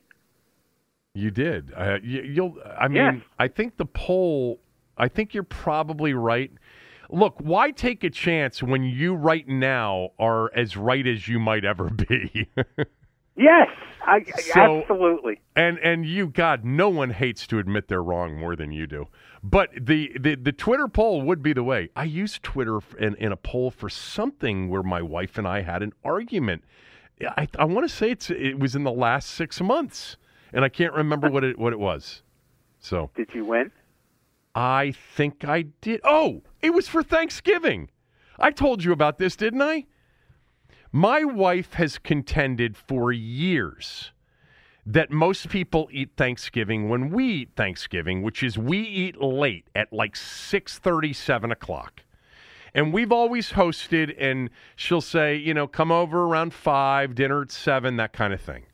You 1.15 1.31
did. 1.31 1.73
Uh, 1.77 1.99
you, 2.03 2.23
you'll. 2.23 2.57
I 2.79 2.89
mean, 2.89 2.97
Yes. 3.05 3.15
I 3.39 3.49
think 3.49 3.77
the 3.77 3.85
poll. 3.87 4.61
I 4.97 5.09
think 5.09 5.35
you're 5.35 5.43
probably 5.43 6.15
right. 6.15 6.51
Look, 7.11 7.37
why 7.41 7.71
take 7.71 8.03
a 8.05 8.11
chance 8.11 8.63
when 8.63 8.85
you 8.85 9.15
right 9.15 9.47
now 9.47 10.11
are 10.19 10.51
as 10.55 10.77
right 10.77 11.07
as 11.07 11.29
you 11.29 11.39
might 11.39 11.65
ever 11.65 11.91
be? 11.91 12.49
Yes, 13.35 13.69
I, 14.07 14.25
So- 14.53 14.81
absolutely. 14.83 15.41
and 15.57 15.79
and 15.79 16.05
you, 16.05 16.27
God, 16.27 16.67
no 16.67 16.91
one 16.91 17.09
hates 17.09 17.47
to 17.47 17.59
admit 17.59 17.89
they're 17.89 18.03
wrong 18.03 18.39
more 18.39 18.55
than 18.55 18.73
you 18.73 18.87
do. 18.87 19.09
But 19.43 19.71
the 19.79 20.17
the, 20.19 20.37
the 20.37 20.53
Twitter 20.53 20.87
poll 20.87 21.23
would 21.23 21.43
be 21.43 21.53
the 21.53 21.65
way. 21.65 21.91
I 21.97 22.05
used 22.05 22.43
Twitter 22.43 22.79
in, 22.99 23.17
in 23.17 23.33
a 23.33 23.37
poll 23.37 23.71
for 23.71 23.89
something 23.89 24.69
where 24.69 24.83
my 24.83 25.03
wife 25.03 25.37
and 25.37 25.49
I 25.49 25.63
had 25.63 25.83
an 25.83 25.93
argument. 26.05 26.63
I, 27.21 27.49
I 27.59 27.65
want 27.65 27.89
to 27.89 27.95
say 27.95 28.11
it's 28.11 28.31
it 28.31 28.59
was 28.59 28.77
in 28.77 28.85
the 28.85 28.93
last 28.93 29.31
six 29.31 29.61
months, 29.61 30.17
and 30.53 30.65
I 30.65 30.69
can't 30.69 30.93
remember 30.95 31.29
what 31.29 31.43
it 31.43 31.59
what 31.59 31.73
it 31.73 31.81
was. 31.81 32.23
So. 32.79 33.11
Did 33.15 33.31
you 33.35 33.45
win? 33.45 33.73
I 34.55 34.93
think 35.17 35.45
I 35.45 35.63
did. 35.81 36.01
Oh, 36.05 36.43
it 36.61 36.71
was 36.71 36.87
for 36.87 37.03
Thanksgiving. 37.03 37.91
I 38.39 38.51
told 38.51 38.85
you 38.85 38.93
about 38.93 39.19
this, 39.19 39.35
didn't 39.35 39.63
I? 39.63 39.87
My 40.93 41.25
wife 41.25 41.75
has 41.75 41.97
contended 41.99 42.77
for 42.77 43.13
years 43.13 44.12
that 44.85 45.11
most 45.11 45.49
people 45.49 45.89
eat 45.93 46.11
Thanksgiving 46.17 46.89
when 46.89 47.11
we 47.11 47.27
eat 47.27 47.51
Thanksgiving, 47.57 48.23
which 48.23 48.43
is 48.43 48.59
we 48.59 48.81
eat 48.81 49.21
late 49.21 49.67
at 49.75 49.93
like 49.93 50.15
6:30, 50.15 51.15
7 51.15 51.53
o'clock. 51.53 52.03
And 52.75 52.93
we've 52.93 53.13
always 53.13 53.53
hosted, 53.53 54.15
and 54.19 54.49
she'll 54.77 55.03
say, 55.03 55.37
you 55.37 55.53
know, 55.53 55.67
come 55.67 55.93
over 55.93 56.25
around 56.25 56.55
five, 56.55 57.15
dinner 57.15 57.43
at 57.43 57.51
seven, 57.51 57.97
that 57.97 58.15
kind 58.15 58.33
of 58.33 58.41
thing. 58.41 58.65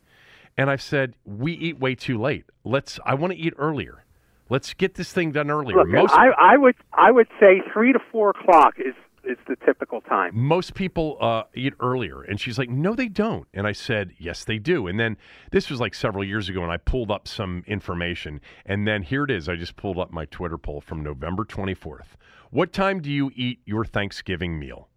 And 0.57 0.71
I've 0.71 0.83
said, 0.83 1.15
we 1.25 1.53
eat 1.53 1.81
way 1.81 1.95
too 1.95 2.19
late. 2.21 2.45
Let's. 2.65 3.01
I 3.05 3.15
want 3.15 3.33
to 3.33 3.39
eat 3.39 3.55
earlier. 3.59 4.05
Let's 4.51 4.73
get 4.73 4.95
this 4.95 5.13
thing 5.13 5.33
done 5.33 5.51
earlier. 5.51 5.85
Look, 5.85 6.11
I, 6.13 6.29
I 6.39 6.57
would 6.57 6.77
I 6.93 7.11
would 7.11 7.29
say 7.39 7.61
three 7.73 7.93
to 7.93 7.99
four 8.11 8.31
o'clock 8.31 8.75
is 8.79 8.95
is 9.29 9.37
the 9.47 9.57
typical 9.65 10.01
time. 10.01 10.31
most 10.35 10.75
people 10.75 11.19
uh, 11.21 11.43
eat 11.55 11.75
earlier. 11.81 12.23
And 12.23 12.41
she's 12.41 12.59
like, 12.59 12.71
no, 12.71 12.95
they 12.95 13.09
don't. 13.09 13.47
And 13.53 13.67
I 13.67 13.73
said, 13.73 14.13
yes, 14.19 14.45
they 14.45 14.59
do. 14.59 14.87
And 14.87 14.99
then 14.99 15.17
this 15.51 15.69
was 15.71 15.81
like 15.81 15.95
several 15.95 16.25
years 16.25 16.49
ago, 16.49 16.63
and 16.63 16.73
I 16.73 16.79
pulled 16.79 17.11
up 17.11 17.29
some 17.29 17.63
information. 17.67 18.41
And 18.65 18.87
then 18.87 19.03
here 19.03 19.25
it 19.25 19.31
is. 19.31 19.49
I 19.49 19.57
just 19.57 19.77
pulled 19.77 19.99
up 19.99 20.11
my 20.11 20.25
Twitter 20.25 20.57
poll 20.59 20.81
from 20.81 21.03
November 21.03 21.45
24th. 21.45 22.17
What 22.51 22.73
time 22.73 23.01
do 23.01 23.11
you 23.11 23.31
eat 23.37 23.61
your 23.67 23.85
Thanksgiving 23.85 24.59
meal? 24.59 24.89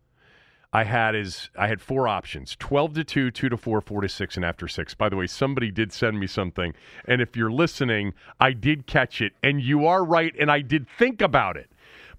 I 0.73 0.85
had 0.85 1.15
is 1.15 1.49
I 1.57 1.67
had 1.67 1.81
four 1.81 2.07
options: 2.07 2.55
twelve 2.57 2.93
to 2.93 3.03
two, 3.03 3.29
two 3.29 3.49
to 3.49 3.57
four, 3.57 3.81
four 3.81 3.99
to 3.99 4.07
six, 4.07 4.37
and 4.37 4.45
after 4.45 4.69
six. 4.69 4.93
By 4.93 5.09
the 5.09 5.17
way, 5.17 5.27
somebody 5.27 5.69
did 5.69 5.91
send 5.91 6.17
me 6.17 6.27
something, 6.27 6.73
and 7.03 7.21
if 7.21 7.35
you're 7.35 7.51
listening, 7.51 8.13
I 8.39 8.53
did 8.53 8.87
catch 8.87 9.19
it, 9.19 9.33
and 9.43 9.61
you 9.61 9.85
are 9.85 10.05
right, 10.05 10.33
and 10.39 10.49
I 10.49 10.61
did 10.61 10.87
think 10.87 11.21
about 11.21 11.57
it. 11.57 11.69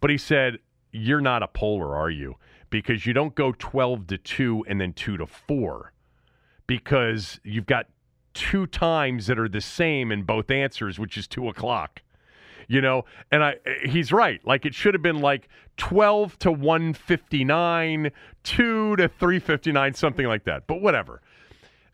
But 0.03 0.11
he 0.11 0.19
said, 0.19 0.59
"You're 0.93 1.21
not 1.21 1.43
a 1.43 1.49
polar, 1.49 1.97
are 1.97 2.11
you? 2.11 2.37
Because 2.71 3.07
you 3.07 3.13
don't 3.13 3.35
go 3.35 3.53
twelve 3.59 4.07
to 4.09 4.19
two 4.19 4.65
and 4.69 4.81
then 4.81 4.93
two 4.93 5.17
to 5.17 5.27
four, 5.27 5.93
because 6.67 7.41
you've 7.43 7.67
got 7.67 7.87
two 8.35 8.67
times 8.67 9.27
that 9.27 9.39
are 9.39 9.49
the 9.49 9.61
same 9.61 10.13
in 10.13 10.23
both 10.23 10.51
answers, 10.51 10.99
which 10.99 11.17
is 11.17 11.27
two 11.27 11.49
o'clock." 11.49 12.03
you 12.69 12.81
know? 12.81 13.05
And 13.31 13.45
i 13.45 13.57
he's 13.85 14.13
right. 14.13 14.41
Like 14.47 14.65
it 14.65 14.75
should 14.75 14.95
have 14.95 15.03
been 15.03 15.21
like 15.21 15.49
12 15.77 16.39
to 16.41 16.53
159 16.53 18.11
2 18.43 18.97
to 18.97 19.09
359 19.09 19.95
something 19.95 20.27
like 20.27 20.45
that. 20.45 20.67
But 20.67 20.81
whatever. 20.81 21.21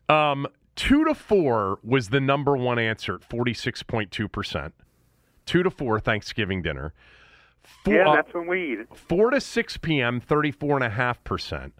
Um 0.07 0.47
2 0.75 1.05
to 1.05 1.13
4 1.13 1.79
was 1.83 2.07
the 2.07 2.21
number 2.21 2.55
one 2.55 2.79
answer 2.79 3.15
at 3.15 3.27
46.2% 3.27 4.71
2 5.45 5.63
to 5.63 5.69
4 5.69 5.99
thanksgiving 5.99 6.61
dinner 6.61 6.93
Four, 7.83 7.93
Yeah, 7.93 8.09
uh, 8.09 8.15
that's 8.15 8.33
when 8.33 8.47
we 8.47 8.73
eat 8.73 8.79
it. 8.79 8.87
4 8.95 9.31
to 9.31 9.41
6 9.41 9.77
p.m 9.77 10.21
34.5% 10.21 11.71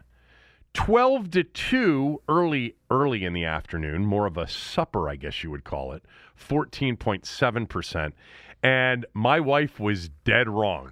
12 0.73 1.31
to 1.31 1.43
2 1.43 2.21
early 2.29 2.75
early 2.91 3.25
in 3.25 3.33
the 3.33 3.43
afternoon 3.43 4.05
more 4.05 4.27
of 4.27 4.37
a 4.37 4.47
supper 4.47 5.09
i 5.09 5.15
guess 5.15 5.43
you 5.43 5.49
would 5.49 5.63
call 5.63 5.91
it 5.91 6.03
14.7% 6.39 8.13
and 8.61 9.05
my 9.13 9.39
wife 9.39 9.79
was 9.79 10.09
dead 10.23 10.49
wrong. 10.49 10.91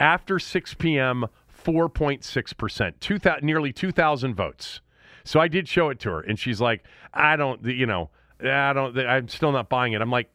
After 0.00 0.38
6 0.38 0.74
p.m 0.74 1.26
4.6% 1.64 2.92
2000, 3.00 3.42
nearly 3.42 3.72
2000 3.72 4.34
votes. 4.34 4.80
So 5.24 5.40
i 5.40 5.48
did 5.48 5.68
show 5.68 5.88
it 5.88 5.98
to 6.00 6.10
her 6.10 6.20
and 6.20 6.38
she's 6.38 6.60
like 6.60 6.84
i 7.14 7.36
don't 7.36 7.64
you 7.64 7.86
know 7.86 8.10
i 8.40 8.72
don't 8.72 8.98
i'm 8.98 9.28
still 9.28 9.52
not 9.52 9.68
buying 9.68 9.92
it. 9.94 10.02
I'm 10.02 10.10
like 10.10 10.30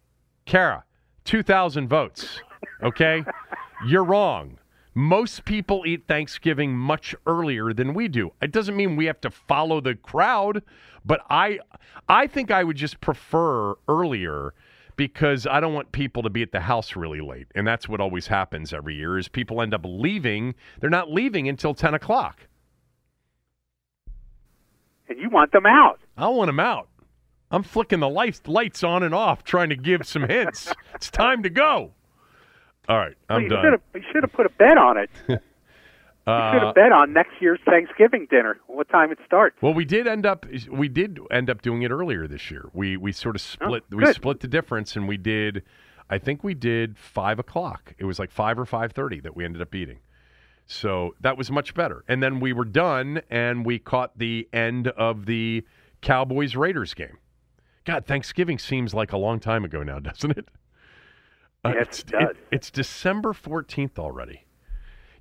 kara 0.45 0.83
2000 1.25 1.87
votes 1.87 2.41
okay 2.81 3.23
you're 3.85 4.03
wrong 4.03 4.57
most 4.99 5.45
people 5.45 5.83
eat 5.85 6.07
Thanksgiving 6.07 6.75
much 6.75 7.15
earlier 7.25 7.73
than 7.73 7.93
we 7.93 8.07
do. 8.07 8.33
It 8.41 8.51
doesn't 8.51 8.75
mean 8.75 8.95
we 8.95 9.05
have 9.05 9.21
to 9.21 9.29
follow 9.29 9.79
the 9.79 9.95
crowd, 9.95 10.61
but 11.05 11.21
I 11.29 11.59
I 12.07 12.27
think 12.27 12.51
I 12.51 12.63
would 12.63 12.75
just 12.75 12.99
prefer 12.99 13.75
earlier 13.87 14.53
because 14.95 15.47
I 15.47 15.61
don't 15.61 15.73
want 15.73 15.93
people 15.93 16.23
to 16.23 16.29
be 16.29 16.41
at 16.41 16.51
the 16.51 16.59
house 16.59 16.97
really 16.97 17.21
late. 17.21 17.47
And 17.55 17.65
that's 17.65 17.87
what 17.87 18.01
always 18.01 18.27
happens 18.27 18.73
every 18.73 18.95
year 18.95 19.17
is 19.17 19.29
people 19.29 19.61
end 19.61 19.73
up 19.73 19.85
leaving. 19.85 20.55
They're 20.81 20.89
not 20.89 21.09
leaving 21.09 21.47
until 21.47 21.73
10 21.73 21.93
o'clock. 21.93 22.47
And 25.07 25.17
you 25.17 25.29
want 25.29 25.53
them 25.53 25.65
out. 25.65 26.01
I 26.17 26.27
want 26.27 26.49
them 26.49 26.59
out. 26.59 26.89
I'm 27.49 27.63
flicking 27.63 28.01
the 28.01 28.09
lights 28.09 28.41
lights 28.45 28.83
on 28.83 29.01
and 29.01 29.15
off, 29.15 29.43
trying 29.43 29.69
to 29.69 29.77
give 29.77 30.05
some 30.05 30.23
hints. 30.23 30.73
it's 30.93 31.09
time 31.09 31.41
to 31.43 31.49
go. 31.49 31.93
All 32.89 32.97
right, 32.97 33.15
I'm 33.29 33.43
you 33.43 33.49
done. 33.49 33.63
should 33.63 33.71
have 33.73 33.81
you 33.93 34.01
should 34.11 34.23
have 34.23 34.33
put 34.33 34.45
a 34.45 34.49
bet 34.49 34.77
on 34.77 34.97
it. 34.97 35.09
you 35.29 35.35
should 35.35 35.41
Uh, 36.27 36.65
have 36.65 36.75
bet 36.75 36.91
on 36.91 37.13
next 37.13 37.33
year's 37.39 37.59
Thanksgiving 37.65 38.27
dinner. 38.29 38.57
What 38.67 38.89
time 38.89 39.11
it 39.11 39.19
starts? 39.25 39.55
Well, 39.61 39.73
we 39.73 39.85
did 39.85 40.07
end 40.07 40.25
up 40.25 40.45
we 40.69 40.87
did 40.89 41.19
end 41.31 41.49
up 41.49 41.61
doing 41.61 41.83
it 41.83 41.91
earlier 41.91 42.27
this 42.27 42.49
year. 42.51 42.69
We 42.73 42.97
we 42.97 43.11
sort 43.11 43.35
of 43.35 43.41
split 43.41 43.83
we 43.89 44.03
Oh, 44.03 44.07
good. 44.07 44.15
split 44.15 44.39
the 44.41 44.47
difference, 44.47 44.95
and 44.95 45.07
we 45.07 45.17
did. 45.17 45.63
I 46.09 46.17
think 46.17 46.43
we 46.43 46.55
did 46.55 46.97
five 46.97 47.37
o'clock. 47.37 47.93
It 47.99 48.05
was 48.05 48.17
like 48.19 48.31
five 48.31 48.57
or 48.59 48.65
five 48.65 48.91
thirty 48.93 49.19
that 49.21 49.35
we 49.35 49.45
ended 49.45 49.61
up 49.61 49.73
eating. 49.75 49.99
So 50.65 51.15
that 51.21 51.37
was 51.37 51.49
much 51.51 51.73
better. 51.73 52.03
And 52.07 52.21
then 52.21 52.39
we 52.39 52.53
were 52.53 52.65
done, 52.65 53.21
and 53.29 53.65
we 53.65 53.79
caught 53.79 54.17
the 54.17 54.47
end 54.53 54.87
of 54.89 55.25
the 55.25 55.63
Cowboys 56.01 56.55
Raiders 56.55 56.93
game. 56.93 57.17
God, 57.85 58.05
Thanksgiving 58.05 58.59
seems 58.59 58.93
like 58.93 59.11
a 59.11 59.17
long 59.17 59.39
time 59.39 59.63
ago 59.65 59.81
now, 59.83 59.99
doesn't 60.09 60.37
it? 60.37 60.47
Uh, 61.65 61.73
it's, 61.75 62.03
it 62.13 62.37
it's 62.51 62.71
December 62.71 63.33
14th 63.33 63.99
already. 63.99 64.45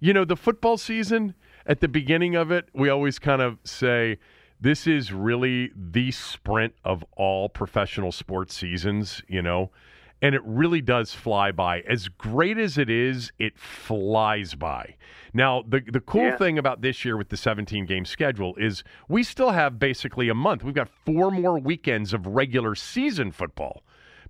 You 0.01 0.13
know, 0.13 0.25
the 0.25 0.37
football 0.37 0.77
season, 0.79 1.35
at 1.67 1.81
the 1.81 1.89
beginning 1.89 2.37
of 2.37 2.51
it, 2.53 2.69
we 2.73 2.89
always 2.89 3.19
kind 3.19 3.43
of 3.43 3.59
say, 3.65 4.19
this 4.61 4.87
is 4.87 5.13
really 5.13 5.73
the 5.75 6.11
sprint 6.13 6.75
of 6.85 7.05
all 7.17 7.49
professional 7.49 8.13
sports 8.13 8.57
seasons, 8.57 9.23
you 9.29 9.43
know? 9.43 9.71
And 10.21 10.35
it 10.35 10.43
really 10.45 10.81
does 10.81 11.13
fly 11.15 11.53
by. 11.53 11.81
As 11.83 12.09
great 12.09 12.59
as 12.59 12.77
it 12.77 12.91
is, 12.91 13.33
it 13.39 13.57
flies 13.57 14.55
by. 14.55 14.97
Now, 15.33 15.63
the, 15.69 15.81
the 15.81 16.01
cool 16.01 16.23
Yeah. 16.23 16.37
thing 16.37 16.59
about 16.59 16.81
this 16.83 17.05
year 17.05 17.17
with 17.17 17.29
the 17.29 17.37
17 17.37 17.87
game 17.87 18.05
schedule 18.05 18.55
is 18.57 18.83
we 19.09 19.23
still 19.23 19.51
have 19.51 19.79
basically 19.79 20.29
a 20.29 20.35
month. 20.35 20.65
We've 20.65 20.75
got 20.75 20.89
four 20.89 21.31
more 21.31 21.59
weekends 21.59 22.13
of 22.13 22.27
regular 22.27 22.75
season 22.75 23.31
football 23.31 23.83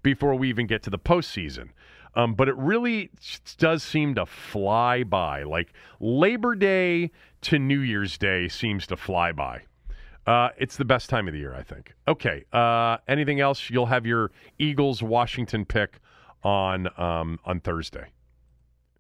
before 0.03 0.35
we 0.35 0.49
even 0.51 0.67
get 0.67 0.83
to 0.85 0.91
the 0.91 0.99
postseason. 0.99 1.71
Um, 2.15 2.35
but 2.35 2.49
it 2.49 2.57
really 2.57 3.11
does 3.59 3.83
seem 3.83 4.15
to 4.17 4.27
fly 4.27 5.05
by. 5.05 5.43
Like 5.43 5.73
Labor 6.01 6.55
Day 6.55 7.11
to 7.43 7.59
New 7.59 7.81
Year's 7.81 8.19
Day 8.19 8.49
seems 8.49 8.87
to 8.89 8.97
fly 8.97 9.33
by. 9.33 9.63
Uh, 10.27 10.51
it's 10.59 10.77
the 10.77 10.85
best 10.85 11.09
time 11.09 11.27
of 11.27 11.33
the 11.33 11.41
year, 11.41 11.55
I 11.55 11.63
think. 11.63 11.95
Okay. 12.07 12.45
Uh, 12.53 12.99
anything 13.09 13.41
else? 13.41 13.71
You'll 13.71 13.87
have 13.87 14.05
your 14.05 14.31
Eagles 14.59 15.03
Washington 15.03 15.65
pick 15.65 16.01
on 16.43 16.89
um, 17.01 17.41
on 17.47 17.61
Thursday, 17.61 18.09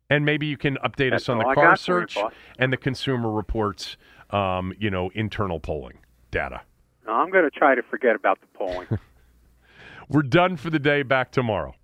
and 0.08 0.24
maybe 0.24 0.46
you 0.46 0.56
can 0.56 0.76
update 0.76 1.10
That's 1.10 1.24
us 1.24 1.28
on 1.28 1.38
the 1.38 1.52
car 1.54 1.72
you, 1.72 1.76
search 1.76 2.16
and 2.58 2.72
the 2.72 2.78
Consumer 2.78 3.30
Reports. 3.30 3.98
Um, 4.30 4.72
you 4.78 4.90
know, 4.90 5.10
internal 5.14 5.60
polling 5.60 5.98
data. 6.30 6.62
No, 7.06 7.12
I'm 7.12 7.30
going 7.30 7.44
to 7.44 7.50
try 7.50 7.74
to 7.74 7.82
forget 7.82 8.14
about 8.14 8.40
the 8.40 8.46
polling. 8.48 8.86
We're 10.08 10.22
done 10.22 10.56
for 10.56 10.70
the 10.70 10.78
day. 10.78 11.02
Back 11.02 11.30
tomorrow. 11.30 11.74